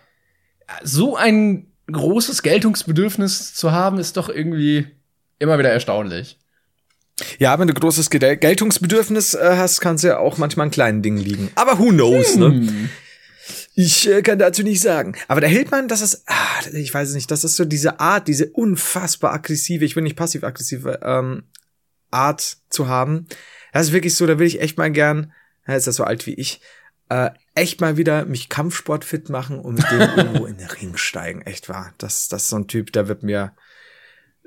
so 0.84 1.16
ein 1.16 1.68
großes 1.92 2.42
Geltungsbedürfnis 2.42 3.54
zu 3.54 3.72
haben, 3.72 4.00
ist 4.00 4.18
doch 4.18 4.30
irgendwie 4.30 4.88
immer 5.40 5.60
wieder 5.60 5.70
erstaunlich. 5.70 6.40
Ja, 7.40 7.58
wenn 7.60 7.68
du 7.68 7.74
großes 7.74 8.10
Gel 8.10 8.36
Geltungsbedürfnis 8.38 9.36
äh, 9.36 9.56
hast, 9.58 9.80
kann 9.80 9.96
es 9.96 10.02
ja 10.02 10.18
auch 10.18 10.38
manchmal 10.38 10.66
an 10.66 10.72
kleinen 10.72 11.02
Dingen 11.02 11.18
liegen. 11.18 11.50
Aber 11.56 11.80
who 11.80 11.90
knows, 11.90 12.36
ne? 12.36 12.90
Ich 13.78 14.10
äh, 14.10 14.22
kann 14.22 14.40
dazu 14.40 14.64
nicht 14.64 14.82
sagen. 14.82 15.16
Aber 15.28 15.42
der 15.42 15.50
Hildmann, 15.50 15.90
das 15.90 16.02
ist, 16.02 16.24
ah, 16.28 16.62
ich 16.74 16.94
weiß 16.94 17.10
es 17.10 17.16
nicht, 17.16 17.30
das 17.30 17.44
ist 17.44 17.58
so 17.58 17.66
diese 17.66 18.00
Art, 18.00 18.28
diese 18.28 18.50
unfassbar 18.52 19.34
aggressive, 19.34 19.84
ich 19.84 19.96
will 19.96 20.04
nicht 20.04 20.16
passiv-aggressive 20.16 21.02
ähm, 21.04 21.44
Art 22.10 22.58
zu 22.70 22.88
haben. 22.88 23.28
Das 23.74 23.88
ist 23.88 23.94
wirklich 23.94 24.16
so, 24.16 24.26
da 24.26 24.40
will 24.40 24.48
ich 24.48 24.62
echt 24.62 24.78
mal 24.78 24.92
gern, 24.92 25.34
er 25.66 25.76
ist 25.76 25.88
ja 25.88 25.92
so 25.92 26.06
alt 26.06 26.26
wie 26.26 26.36
ich, 26.36 26.62
äh, 27.10 27.32
echt 27.54 27.82
mal 27.82 27.98
wieder 27.98 28.26
mich 28.26 28.48
Kampfsportfit 28.48 29.30
machen 29.30 29.60
und 29.60 29.76
mit 29.76 29.92
dem 29.92 30.00
irgendwo 30.18 30.46
in 30.46 30.58
den 30.58 30.68
Ring 30.68 30.96
steigen. 30.96 31.42
Echt 31.42 31.68
wahr. 31.68 31.94
Das, 31.98 32.30
das 32.30 32.44
ist 32.44 32.50
so 32.50 32.56
ein 32.56 32.68
Typ, 32.68 32.94
der 32.94 33.10
wird 33.10 33.24
mir, 33.24 33.52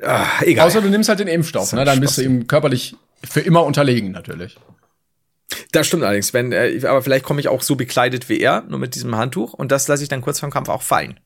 ah, 0.03 0.27
egal. 0.41 0.67
Außer 0.67 0.81
du 0.81 0.89
nimmst 0.89 1.11
halt 1.11 1.21
den 1.21 1.29
Impfstoff, 1.29 1.75
ne? 1.75 1.85
Dann 1.85 2.01
bist 2.01 2.17
du 2.17 2.23
ihm 2.23 2.47
körperlich 2.47 2.97
für 3.29 3.41
immer 3.41 3.65
unterlegen, 3.65 4.11
natürlich. 4.11 4.59
Das 5.73 5.87
stimmt 5.87 6.03
allerdings, 6.03 6.35
wenn, 6.35 6.53
äh, 6.53 6.81
aber 6.85 7.03
vielleicht 7.03 7.25
komme 7.25 7.41
ich 7.41 7.49
auch 7.49 7.63
so 7.63 7.77
bekleidet 7.77 8.29
wie 8.29 8.41
er, 8.41 8.63
nur 8.69 8.79
mit 8.79 8.95
diesem 8.95 9.17
Handtuch, 9.17 9.55
und 9.55 9.73
das 9.73 9.89
lasse 9.89 10.03
ich 10.03 10.09
dann 10.09 10.21
kurz 10.21 10.41
vorm 10.41 10.53
Kampf 10.53 10.69
auch 10.69 10.83
fallen. 10.83 11.19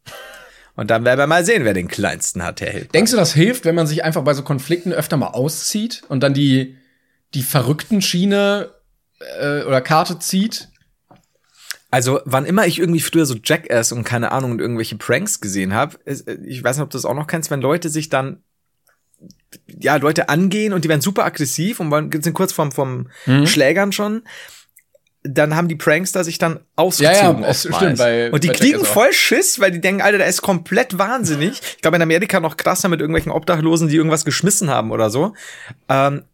Und 0.74 0.90
dann 0.90 1.04
werden 1.04 1.18
wir 1.18 1.26
mal 1.26 1.44
sehen, 1.44 1.64
wer 1.64 1.74
den 1.74 1.88
kleinsten 1.88 2.42
hat, 2.42 2.60
der 2.60 2.72
Held. 2.72 2.94
Denkst 2.94 3.10
du, 3.10 3.16
das 3.16 3.34
hilft, 3.34 3.64
wenn 3.64 3.74
man 3.74 3.86
sich 3.86 4.04
einfach 4.04 4.22
bei 4.22 4.32
so 4.32 4.42
Konflikten 4.42 4.92
öfter 4.92 5.16
mal 5.16 5.28
auszieht 5.28 6.02
und 6.08 6.22
dann 6.22 6.34
die, 6.34 6.76
die 7.34 7.42
verrückten 7.42 8.00
Schiene 8.00 8.70
äh, 9.40 9.62
oder 9.62 9.80
Karte 9.80 10.18
zieht? 10.18 10.68
Also, 11.90 12.20
wann 12.24 12.46
immer 12.46 12.66
ich 12.66 12.78
irgendwie 12.78 13.00
früher 13.00 13.26
so 13.26 13.34
Jackass 13.42 13.92
und 13.92 14.04
keine 14.04 14.32
Ahnung 14.32 14.52
und 14.52 14.60
irgendwelche 14.60 14.96
Pranks 14.96 15.42
gesehen 15.42 15.74
habe, 15.74 15.98
ich 16.06 16.64
weiß 16.64 16.76
nicht, 16.76 16.84
ob 16.84 16.90
du 16.90 16.96
das 16.96 17.04
auch 17.04 17.14
noch 17.14 17.26
kennst, 17.26 17.50
wenn 17.50 17.60
Leute 17.60 17.90
sich 17.90 18.08
dann 18.08 18.42
ja, 19.66 19.96
Leute 19.96 20.28
angehen 20.28 20.72
und 20.72 20.84
die 20.84 20.88
werden 20.88 21.00
super 21.00 21.24
aggressiv 21.24 21.80
und 21.80 21.90
sind 22.22 22.34
kurz 22.34 22.52
vom, 22.52 22.72
vom 22.72 23.08
Mhm. 23.26 23.46
Schlägern 23.46 23.92
schon, 23.92 24.22
dann 25.24 25.54
haben 25.54 25.68
die 25.68 25.76
Prankster 25.76 26.24
sich 26.24 26.38
dann 26.38 26.60
ausgezogen. 26.74 27.42
Ja, 27.42 27.48
ja, 27.48 27.54
stimmt, 27.54 27.98
bei- 27.98 28.30
und 28.32 28.42
die 28.42 28.48
bei 28.48 28.54
kriegen 28.54 28.84
voll 28.84 29.12
Schiss, 29.12 29.60
weil 29.60 29.70
die 29.70 29.80
denken, 29.80 30.02
Alter, 30.02 30.18
der 30.18 30.26
ist 30.26 30.42
komplett 30.42 30.98
wahnsinnig. 30.98 31.60
Ich 31.76 31.82
glaube, 31.82 31.96
in 31.96 32.02
Amerika 32.02 32.40
noch 32.40 32.56
krasser 32.56 32.88
mit 32.88 33.00
irgendwelchen 33.00 33.30
Obdachlosen, 33.30 33.88
die 33.88 33.96
irgendwas 33.96 34.24
geschmissen 34.24 34.68
haben 34.68 34.90
oder 34.90 35.10
so. 35.10 35.34
Ähm, 35.88 36.24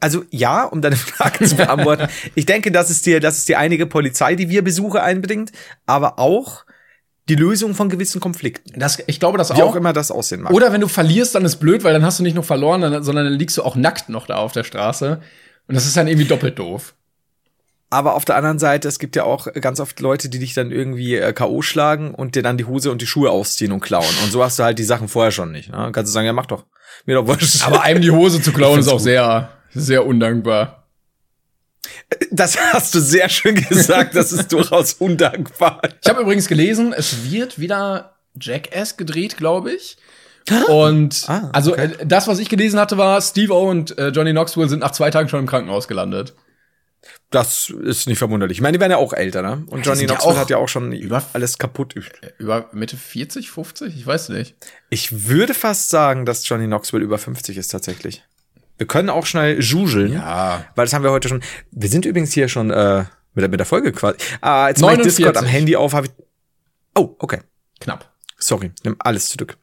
also 0.00 0.24
ja, 0.30 0.64
um 0.64 0.82
deine 0.82 0.96
Frage 0.96 1.44
zu 1.44 1.56
beantworten. 1.56 2.08
ich 2.34 2.44
denke, 2.46 2.70
das 2.70 2.90
ist 2.90 3.06
dir, 3.06 3.20
das 3.20 3.38
ist 3.38 3.48
die 3.48 3.56
einige 3.56 3.86
Polizei, 3.86 4.34
die 4.34 4.50
wir 4.50 4.62
Besuche 4.62 5.02
einbringt, 5.02 5.52
aber 5.86 6.18
auch 6.18 6.64
die 7.28 7.34
Lösung 7.34 7.74
von 7.74 7.88
gewissen 7.88 8.20
Konflikten. 8.20 8.78
Das, 8.78 8.98
ich 9.06 9.20
glaube, 9.20 9.38
das 9.38 9.50
Wie 9.50 9.62
auch. 9.62 9.70
auch 9.70 9.76
immer 9.76 9.92
das 9.92 10.10
aussehen 10.10 10.42
mag. 10.42 10.52
Oder 10.52 10.72
wenn 10.72 10.80
du 10.80 10.88
verlierst, 10.88 11.34
dann 11.34 11.44
ist 11.44 11.56
blöd, 11.56 11.84
weil 11.84 11.92
dann 11.92 12.04
hast 12.04 12.18
du 12.18 12.22
nicht 12.22 12.34
nur 12.34 12.44
verloren, 12.44 12.80
dann, 12.80 13.02
sondern 13.02 13.26
dann 13.26 13.34
liegst 13.34 13.56
du 13.56 13.62
auch 13.62 13.76
nackt 13.76 14.08
noch 14.08 14.26
da 14.26 14.36
auf 14.36 14.52
der 14.52 14.64
Straße. 14.64 15.20
Und 15.66 15.74
das 15.74 15.86
ist 15.86 15.96
dann 15.96 16.08
irgendwie 16.08 16.26
doppelt 16.26 16.58
doof. 16.58 16.94
Aber 17.90 18.14
auf 18.14 18.24
der 18.24 18.36
anderen 18.36 18.58
Seite, 18.58 18.86
es 18.86 18.98
gibt 18.98 19.16
ja 19.16 19.24
auch 19.24 19.46
ganz 19.60 19.80
oft 19.80 19.98
Leute, 20.00 20.28
die 20.28 20.38
dich 20.38 20.52
dann 20.52 20.70
irgendwie 20.70 21.16
äh, 21.16 21.32
K.O. 21.32 21.62
schlagen 21.62 22.14
und 22.14 22.34
dir 22.34 22.42
dann 22.42 22.58
die 22.58 22.66
Hose 22.66 22.90
und 22.90 23.00
die 23.00 23.06
Schuhe 23.06 23.30
ausziehen 23.30 23.72
und 23.72 23.80
klauen. 23.80 24.14
Und 24.24 24.30
so 24.30 24.44
hast 24.44 24.58
du 24.58 24.62
halt 24.62 24.78
die 24.78 24.84
Sachen 24.84 25.08
vorher 25.08 25.32
schon 25.32 25.52
nicht. 25.52 25.70
Ne? 25.70 25.90
Kannst 25.92 26.10
du 26.10 26.12
sagen, 26.12 26.26
ja, 26.26 26.32
mach 26.34 26.46
doch. 26.46 26.64
Mir 27.06 27.14
doch 27.14 27.26
wurscht. 27.26 27.66
Aber 27.66 27.82
einem 27.82 28.02
die 28.02 28.10
Hose 28.10 28.42
zu 28.42 28.52
klauen 28.52 28.80
ist 28.80 28.88
auch 28.88 28.94
gut. 28.94 29.02
sehr, 29.02 29.50
sehr 29.72 30.04
undankbar. 30.04 30.77
Das 32.30 32.56
hast 32.72 32.94
du 32.94 33.00
sehr 33.00 33.28
schön 33.28 33.54
gesagt. 33.54 34.14
Das 34.16 34.32
ist 34.32 34.52
durchaus 34.52 34.94
undankbar. 34.94 35.80
Ich 36.02 36.08
habe 36.08 36.22
übrigens 36.22 36.48
gelesen, 36.48 36.92
es 36.96 37.30
wird 37.30 37.58
wieder 37.58 38.16
Jackass 38.40 38.96
gedreht, 38.96 39.36
glaube 39.36 39.72
ich. 39.72 39.96
Und 40.68 41.24
Ah, 41.28 41.50
also 41.52 41.72
okay. 41.72 41.90
äh, 41.98 42.06
das, 42.06 42.26
was 42.26 42.38
ich 42.38 42.48
gelesen 42.48 42.80
hatte, 42.80 42.96
war, 42.96 43.20
Steve 43.20 43.52
O 43.52 43.68
und 43.68 43.98
äh, 43.98 44.08
Johnny 44.08 44.30
Knoxville 44.30 44.68
sind 44.68 44.78
nach 44.80 44.92
zwei 44.92 45.10
Tagen 45.10 45.28
schon 45.28 45.40
im 45.40 45.46
Krankenhaus 45.46 45.88
gelandet. 45.88 46.34
Das 47.30 47.68
ist 47.68 48.08
nicht 48.08 48.18
verwunderlich. 48.18 48.56
Ich 48.56 48.62
meine, 48.62 48.76
die 48.78 48.80
werden 48.80 48.92
ja 48.92 48.96
auch 48.96 49.12
älter, 49.12 49.42
ne? 49.42 49.64
Und 49.66 49.84
Johnny 49.84 50.00
ja 50.02 50.06
Knoxville 50.06 50.32
auch 50.34 50.38
hat 50.38 50.48
ja 50.50 50.56
auch 50.56 50.68
schon 50.68 50.92
über- 50.92 51.22
alles 51.34 51.58
kaputt. 51.58 51.94
Über 52.38 52.70
Mitte 52.72 52.96
40, 52.96 53.50
50? 53.50 53.94
Ich 53.94 54.06
weiß 54.06 54.30
nicht. 54.30 54.56
Ich 54.88 55.28
würde 55.28 55.52
fast 55.52 55.90
sagen, 55.90 56.24
dass 56.24 56.48
Johnny 56.48 56.66
Knoxville 56.66 57.04
über 57.04 57.18
50 57.18 57.58
ist 57.58 57.68
tatsächlich. 57.68 58.24
Wir 58.78 58.86
können 58.86 59.10
auch 59.10 59.26
schnell 59.26 59.60
jugeln. 59.60 60.12
Ja. 60.12 60.64
Weil 60.74 60.86
das 60.86 60.94
haben 60.94 61.02
wir 61.02 61.10
heute 61.10 61.28
schon. 61.28 61.42
Wir 61.72 61.88
sind 61.88 62.06
übrigens 62.06 62.32
hier 62.32 62.48
schon 62.48 62.70
äh, 62.70 63.04
mit, 63.34 63.42
der, 63.42 63.48
mit 63.48 63.58
der 63.60 63.66
Folge 63.66 63.92
quasi. 63.92 64.16
Ah, 64.40 64.68
jetzt 64.68 64.80
mach 64.80 64.92
ich 64.92 64.98
49. 64.98 65.16
Discord 65.16 65.36
am 65.36 65.44
Handy 65.44 65.76
auf. 65.76 65.92
Hab 65.92 66.04
ich 66.04 66.10
oh, 66.94 67.14
okay. 67.18 67.40
Knapp. 67.80 68.10
Sorry, 68.38 68.70
nimm 68.84 68.96
alles 69.00 69.28
zurück. 69.30 69.56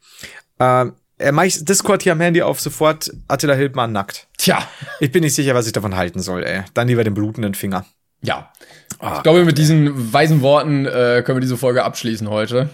Ähm, 0.59 0.93
er 1.17 1.31
mach 1.31 1.43
ich 1.43 1.63
Discord 1.63 2.03
hier 2.03 2.11
am 2.11 2.19
Handy 2.19 2.41
auf, 2.41 2.59
sofort 2.59 3.09
Attila 3.29 3.53
Hildmann 3.53 3.93
nackt. 3.93 4.27
Tja, 4.37 4.67
Ich 4.99 5.11
bin 5.11 5.23
nicht 5.23 5.33
sicher, 5.33 5.55
was 5.55 5.65
ich 5.65 5.71
davon 5.71 5.95
halten 5.95 6.19
soll, 6.21 6.43
ey. 6.43 6.63
Dann 6.73 6.89
lieber 6.89 7.05
den 7.05 7.13
blutenden 7.13 7.53
Finger. 7.55 7.85
ja. 8.21 8.51
ich 9.01 9.23
glaube, 9.23 9.45
mit 9.45 9.57
diesen 9.57 10.11
weisen 10.13 10.41
Worten 10.41 10.85
äh, 10.85 11.23
können 11.25 11.37
wir 11.37 11.41
diese 11.41 11.57
Folge 11.57 11.83
abschließen 11.83 12.29
heute. 12.29 12.69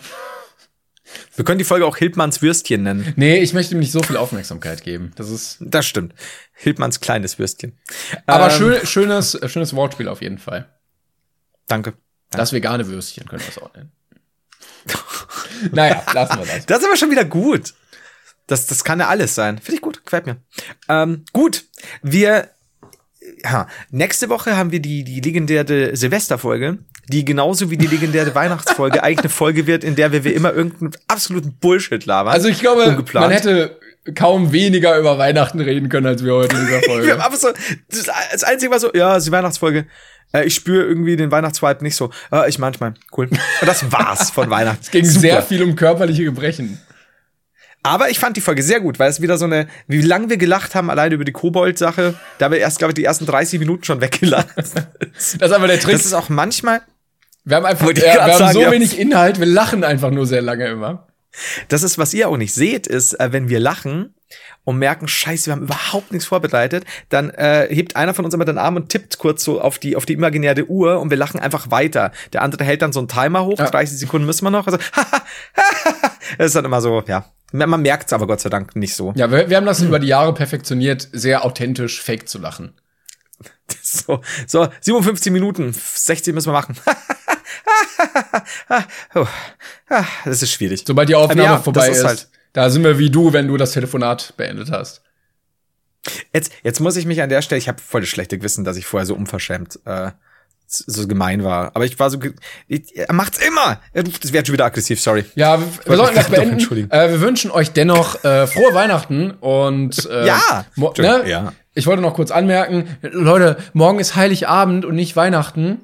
Wir 1.36 1.46
können 1.46 1.60
die 1.60 1.66
Folge 1.66 1.86
auch 1.86 1.98
Hildmanns 1.98 2.42
Würstchen 2.42 2.84
nennen. 2.84 3.14
Nee, 3.16 3.38
ich 3.40 3.54
möchte 3.54 3.74
ihm 3.76 3.80
nicht 3.80 3.92
so 3.92 4.04
viel 4.04 4.18
Aufmerksamkeit 4.18 4.84
geben. 4.84 5.14
Das 5.16 5.30
ist. 5.30 5.58
Das 5.62 5.86
stimmt. 5.86 6.14
Hildmanns 6.54 7.00
kleines 7.00 7.40
Würstchen. 7.40 7.78
Aber 8.26 8.52
Ähm, 8.52 8.58
schön, 8.58 8.86
schönes, 8.86 9.40
schönes 9.48 9.76
Wortspiel 9.76 10.08
auf 10.08 10.22
jeden 10.22 10.38
Fall. 10.38 10.70
Danke. 11.68 11.94
Das 12.32 12.52
vegane 12.54 12.88
Würstchen 12.88 13.28
können 13.28 13.42
wir 13.42 13.50
es 13.50 13.58
auch 13.58 13.74
nennen. 13.74 13.92
naja, 15.72 16.04
lassen 16.14 16.40
wir 16.40 16.46
das. 16.46 16.66
Das 16.66 16.80
ist 16.80 16.86
aber 16.86 16.98
schon 16.98 17.12
wieder 17.12 17.26
gut. 17.26 17.74
Das, 18.48 18.68
das 18.68 18.84
kann 18.84 19.00
ja 19.00 19.08
alles 19.08 19.36
sein. 19.36 19.58
Finde 19.60 19.76
ich 19.76 19.82
gut, 19.82 20.04
gefällt 20.04 20.26
mir. 20.26 20.38
Ähm, 20.90 21.24
gut, 21.32 21.66
wir, 22.02 22.50
ja, 23.44 23.68
nächste 23.90 24.30
Woche 24.30 24.58
haben 24.58 24.72
wir 24.72 24.80
die, 24.80 25.04
die 25.04 25.20
legendäre 25.20 25.96
Silvesterfolge, 25.96 26.80
die 27.08 27.26
genauso 27.26 27.70
wie 27.70 27.78
die 27.78 27.88
legendäre 27.88 28.34
Weihnachtsfolge 28.36 29.04
eigentlich 29.04 29.20
eine 29.20 29.30
Folge 29.30 29.68
wird, 29.68 29.84
in 29.84 29.96
der 29.96 30.12
wir 30.12 30.24
wie 30.24 30.34
immer 30.34 30.54
irgendeinen 30.54 30.92
absoluten 31.08 31.54
Bullshit 31.60 32.06
labern. 32.06 32.34
Also 32.34 32.48
ich 32.48 32.60
glaube, 32.60 32.84
Ungeplant. 32.84 33.28
man 33.28 33.32
hätte 33.32 33.78
kaum 34.16 34.52
weniger 34.52 34.98
über 34.98 35.18
Weihnachten 35.18 35.60
reden 35.60 35.90
können, 35.90 36.08
als 36.08 36.24
wir 36.24 36.34
heute 36.34 36.56
in 36.56 36.66
dieser 36.66 36.82
wir 36.82 36.90
Folge. 36.90 37.12
haben 37.12 37.22
einfach 37.22 37.38
so, 37.38 37.50
das, 37.90 38.44
Einzige 38.44 38.72
war 38.72 38.80
so, 38.80 38.92
ja, 38.94 39.20
die 39.20 39.32
Weihnachtsfolge. 39.32 39.86
Äh, 40.34 40.46
ich 40.46 40.56
spüre 40.56 40.86
irgendwie 40.86 41.16
den 41.16 41.32
Weihnachtsvibe 41.32 41.84
nicht 41.84 41.96
so. 41.96 42.10
Äh, 42.32 42.50
ich 42.50 42.58
manchmal. 42.58 42.94
Cool. 43.16 43.28
Und 43.28 43.68
das 43.68 43.92
war's 43.92 44.32
von 44.32 44.50
Weihnachten. 44.50 44.80
Es 44.82 44.92
ging 44.92 45.06
Super. 45.06 45.20
sehr 45.20 45.42
viel 45.44 45.62
um 45.64 45.76
körperliche 45.76 46.24
Gebrechen. 46.24 46.80
Aber 47.84 48.10
ich 48.10 48.20
fand 48.20 48.38
die 48.38 48.42
Folge 48.42 48.62
sehr 48.62 48.80
gut, 48.80 49.00
weil 49.00 49.10
es 49.10 49.22
wieder 49.22 49.38
so 49.38 49.46
eine, 49.46 49.68
wie 49.88 50.02
lange 50.02 50.30
wir 50.30 50.38
gelacht 50.38 50.76
haben, 50.76 50.90
alleine 50.90 51.16
über 51.16 51.26
die 51.26 51.32
Kobold-Sache. 51.32 52.14
Da 52.38 52.46
haben 52.46 52.52
wir 52.52 52.60
erst, 52.60 52.78
glaube 52.78 52.92
ich, 52.92 52.96
die 52.96 53.04
ersten 53.04 53.26
30 53.26 53.60
Minuten 53.60 53.84
schon 53.84 54.02
weggelacht. 54.02 54.50
Das 55.14 55.34
ist 55.34 55.42
einfach 55.42 55.68
der 55.68 55.80
Trick. 55.80 55.94
Das 55.94 56.06
ist 56.06 56.14
auch 56.14 56.30
manchmal, 56.30 56.82
wir 57.44 57.58
haben 57.58 57.66
einfach 57.66 57.88
ja, 57.90 57.96
wir 57.96 58.22
haben 58.22 58.38
sagen, 58.38 58.54
so 58.54 58.62
ja. 58.62 58.72
wenig 58.72 59.00
Inhalt, 59.00 59.40
wir 59.40 59.46
lachen 59.46 59.84
einfach 59.84 60.12
nur 60.12 60.26
sehr 60.26 60.42
lange 60.42 60.68
immer. 60.68 61.08
Das 61.70 61.84
ist, 61.84 61.98
was 61.98 62.14
ihr 62.14 62.30
auch 62.30 62.38
nicht 62.38 62.54
seht, 62.54 62.88
ist, 62.88 63.20
äh, 63.20 63.32
wenn 63.32 63.50
wir 63.50 63.60
lachen 63.60 64.16
und 64.64 64.78
merken, 64.78 65.08
scheiße, 65.08 65.48
wir 65.48 65.54
haben 65.54 65.64
überhaupt 65.64 66.12
nichts 66.12 66.28
vorbereitet, 66.28 66.86
dann 67.10 67.30
äh, 67.32 67.68
hebt 67.74 67.96
einer 67.96 68.14
von 68.14 68.26
uns 68.26 68.34
immer 68.34 68.46
den 68.46 68.58
Arm 68.58 68.76
und 68.76 68.90
tippt 68.90 69.18
kurz 69.18 69.44
so 69.44 69.62
auf 69.62 69.80
die, 69.80 69.96
auf 69.96 70.06
die 70.06 70.14
imaginäre 70.14 70.66
Uhr 70.66 71.00
und 71.00 71.10
wir 71.10 71.18
lachen 71.18 71.40
einfach 71.40 71.72
weiter. 71.72 72.12
Der 72.34 72.42
andere 72.42 72.64
hält 72.64 72.82
dann 72.82 72.94
so 72.94 73.00
einen 73.00 73.08
Timer 73.08 73.46
hoch, 73.46 73.58
30 73.58 73.98
Sekunden 73.98 74.28
müssen 74.28 74.46
wir 74.46 74.52
noch. 74.52 74.68
Also, 74.68 74.78
das 76.38 76.48
ist 76.48 76.56
dann 76.56 76.66
immer 76.66 76.82
so, 76.82 77.02
ja. 77.08 77.26
Man 77.52 77.82
merkt 77.82 78.08
es 78.08 78.14
aber 78.14 78.28
Gott 78.28 78.42
sei 78.42 78.50
Dank 78.50 78.76
nicht 78.76 78.96
so. 78.96 79.14
Ja, 79.16 79.32
wir, 79.32 79.50
wir 79.50 79.58
haben 79.58 79.66
das 79.66 79.82
über 79.82 80.00
die 80.00 80.08
Jahre 80.08 80.34
perfektioniert, 80.34 81.08
sehr 81.12 81.46
authentisch 81.46 82.02
fake 82.02 82.28
zu 82.28 82.40
lachen. 82.40 82.74
So, 83.84 84.22
so 84.48 84.68
57 84.82 85.32
Minuten, 85.32 85.72
60 85.74 86.34
müssen 86.34 86.50
wir 86.50 86.54
machen. 86.54 86.76
Das 90.26 90.42
ist 90.42 90.52
schwierig. 90.52 90.84
Sobald 90.86 91.10
die 91.10 91.16
Aufnahme 91.16 91.44
ja, 91.44 91.60
vorbei 91.60 91.90
ist, 91.90 92.00
ist 92.00 92.04
halt- 92.04 92.28
da 92.54 92.70
sind 92.70 92.84
wir 92.84 93.00
wie 93.00 93.10
du, 93.10 93.34
wenn 93.34 93.48
du 93.48 93.58
das 93.58 93.72
Telefonat 93.72 94.34
beendet 94.38 94.72
hast. 94.72 95.02
Jetzt, 96.34 96.52
jetzt 96.64 96.80
muss 96.80 96.98
ich 96.98 97.06
mich 97.06 97.22
an 97.22 97.30
der 97.30 97.42
Stelle, 97.42 97.60
ich 97.60 97.68
habe 97.68 97.82
voll 97.82 98.02
das 98.02 98.10
schlechte 98.10 98.38
Gewissen, 98.38 98.64
dass 98.64 98.78
ich 98.78 98.86
vorher 98.86 99.06
so 99.06 99.16
unverschämt 99.16 99.80
äh, 99.86 100.12
so 100.74 101.08
gemein 101.08 101.44
war. 101.44 101.72
Aber 101.76 101.86
ich 101.86 102.00
war 102.00 102.10
so, 102.10 102.18
ich, 102.68 102.96
er 102.96 103.14
macht's 103.14 103.40
immer. 103.46 103.80
Er 103.94 104.04
das 104.04 104.34
wird 104.34 104.48
schon 104.48 104.54
wieder 104.54 104.66
aggressiv, 104.66 105.02
sorry. 105.02 105.26
Ja, 105.36 105.60
wir, 105.60 105.68
wir 105.86 105.98
sollten 105.98 106.16
das 106.16 106.30
beenden. 106.30 106.92
Äh, 106.92 107.10
wir 107.10 107.22
wünschen 107.22 107.52
euch 107.52 107.72
dennoch 107.72 108.24
äh, 108.24 108.48
frohe 108.48 108.74
Weihnachten 108.74 109.32
und 109.32 110.06
äh, 110.10 110.28
Ja! 110.28 110.66
ne? 110.76 111.24
Ja. 111.28 111.54
Ich 111.74 111.88
wollte 111.88 112.02
noch 112.02 112.14
kurz 112.16 112.32
anmerken, 112.32 112.98
Leute, 113.02 113.58
morgen 113.74 114.00
ist 114.00 114.16
Heiligabend 114.16 114.84
und 114.86 114.96
nicht 114.96 115.16
Weihnachten. 115.16 115.80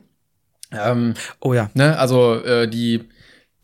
Ähm, 0.72 1.14
Oh 1.40 1.54
ja. 1.54 1.70
ne? 1.74 1.98
Also 1.98 2.36
äh, 2.44 2.68
die 2.68 3.08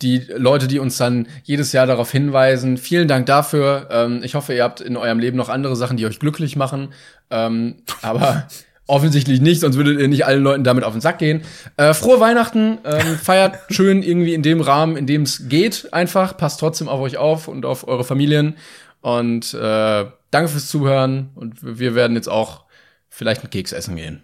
die 0.01 0.19
Leute, 0.35 0.67
die 0.67 0.79
uns 0.79 0.97
dann 0.97 1.27
jedes 1.43 1.71
Jahr 1.71 1.87
darauf 1.87 2.11
hinweisen, 2.11 2.77
vielen 2.77 3.07
Dank 3.07 3.25
dafür. 3.25 3.87
Ähm, 3.89 4.21
ich 4.23 4.35
hoffe, 4.35 4.53
ihr 4.53 4.63
habt 4.63 4.81
in 4.81 4.97
eurem 4.97 5.19
Leben 5.19 5.37
noch 5.37 5.47
andere 5.49 5.75
Sachen, 5.77 5.95
die 5.95 6.05
euch 6.05 6.19
glücklich 6.19 6.55
machen. 6.57 6.93
Ähm, 7.29 7.77
aber 8.01 8.47
offensichtlich 8.87 9.41
nicht, 9.41 9.61
sonst 9.61 9.77
würdet 9.77 9.99
ihr 9.99 10.07
nicht 10.07 10.25
allen 10.25 10.43
Leuten 10.43 10.63
damit 10.63 10.83
auf 10.83 10.93
den 10.93 11.01
Sack 11.01 11.19
gehen. 11.19 11.43
Äh, 11.77 11.93
frohe 11.93 12.19
Weihnachten, 12.19 12.79
ähm, 12.83 13.17
feiert 13.21 13.57
schön 13.69 14.03
irgendwie 14.03 14.33
in 14.33 14.43
dem 14.43 14.61
Rahmen, 14.61 14.97
in 14.97 15.07
dem 15.07 15.23
es 15.23 15.47
geht. 15.47 15.93
Einfach 15.93 16.37
passt 16.37 16.59
trotzdem 16.59 16.89
auf 16.89 16.99
euch 16.99 17.17
auf 17.17 17.47
und 17.47 17.65
auf 17.65 17.87
eure 17.87 18.03
Familien. 18.03 18.57
Und 19.01 19.53
äh, 19.53 20.05
danke 20.31 20.49
fürs 20.49 20.67
Zuhören. 20.67 21.31
Und 21.35 21.57
wir 21.61 21.95
werden 21.95 22.15
jetzt 22.15 22.29
auch 22.29 22.65
vielleicht 23.09 23.41
einen 23.41 23.49
Keks 23.49 23.71
essen 23.71 23.95
gehen. 23.95 24.23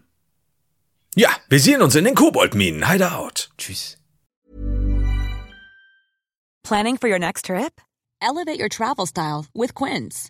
Ja, 1.15 1.29
wir 1.49 1.59
sehen 1.59 1.81
uns 1.81 1.95
in 1.95 2.05
den 2.05 2.15
Koboldminen. 2.15 2.89
Hideout. 2.89 3.49
Tschüss. 3.57 3.97
Planning 6.63 6.97
for 6.97 7.09
your 7.09 7.19
next 7.19 7.45
trip? 7.45 7.81
Elevate 8.21 8.59
your 8.59 8.69
travel 8.69 9.07
style 9.07 9.45
with 9.53 9.73
Quince. 9.73 10.29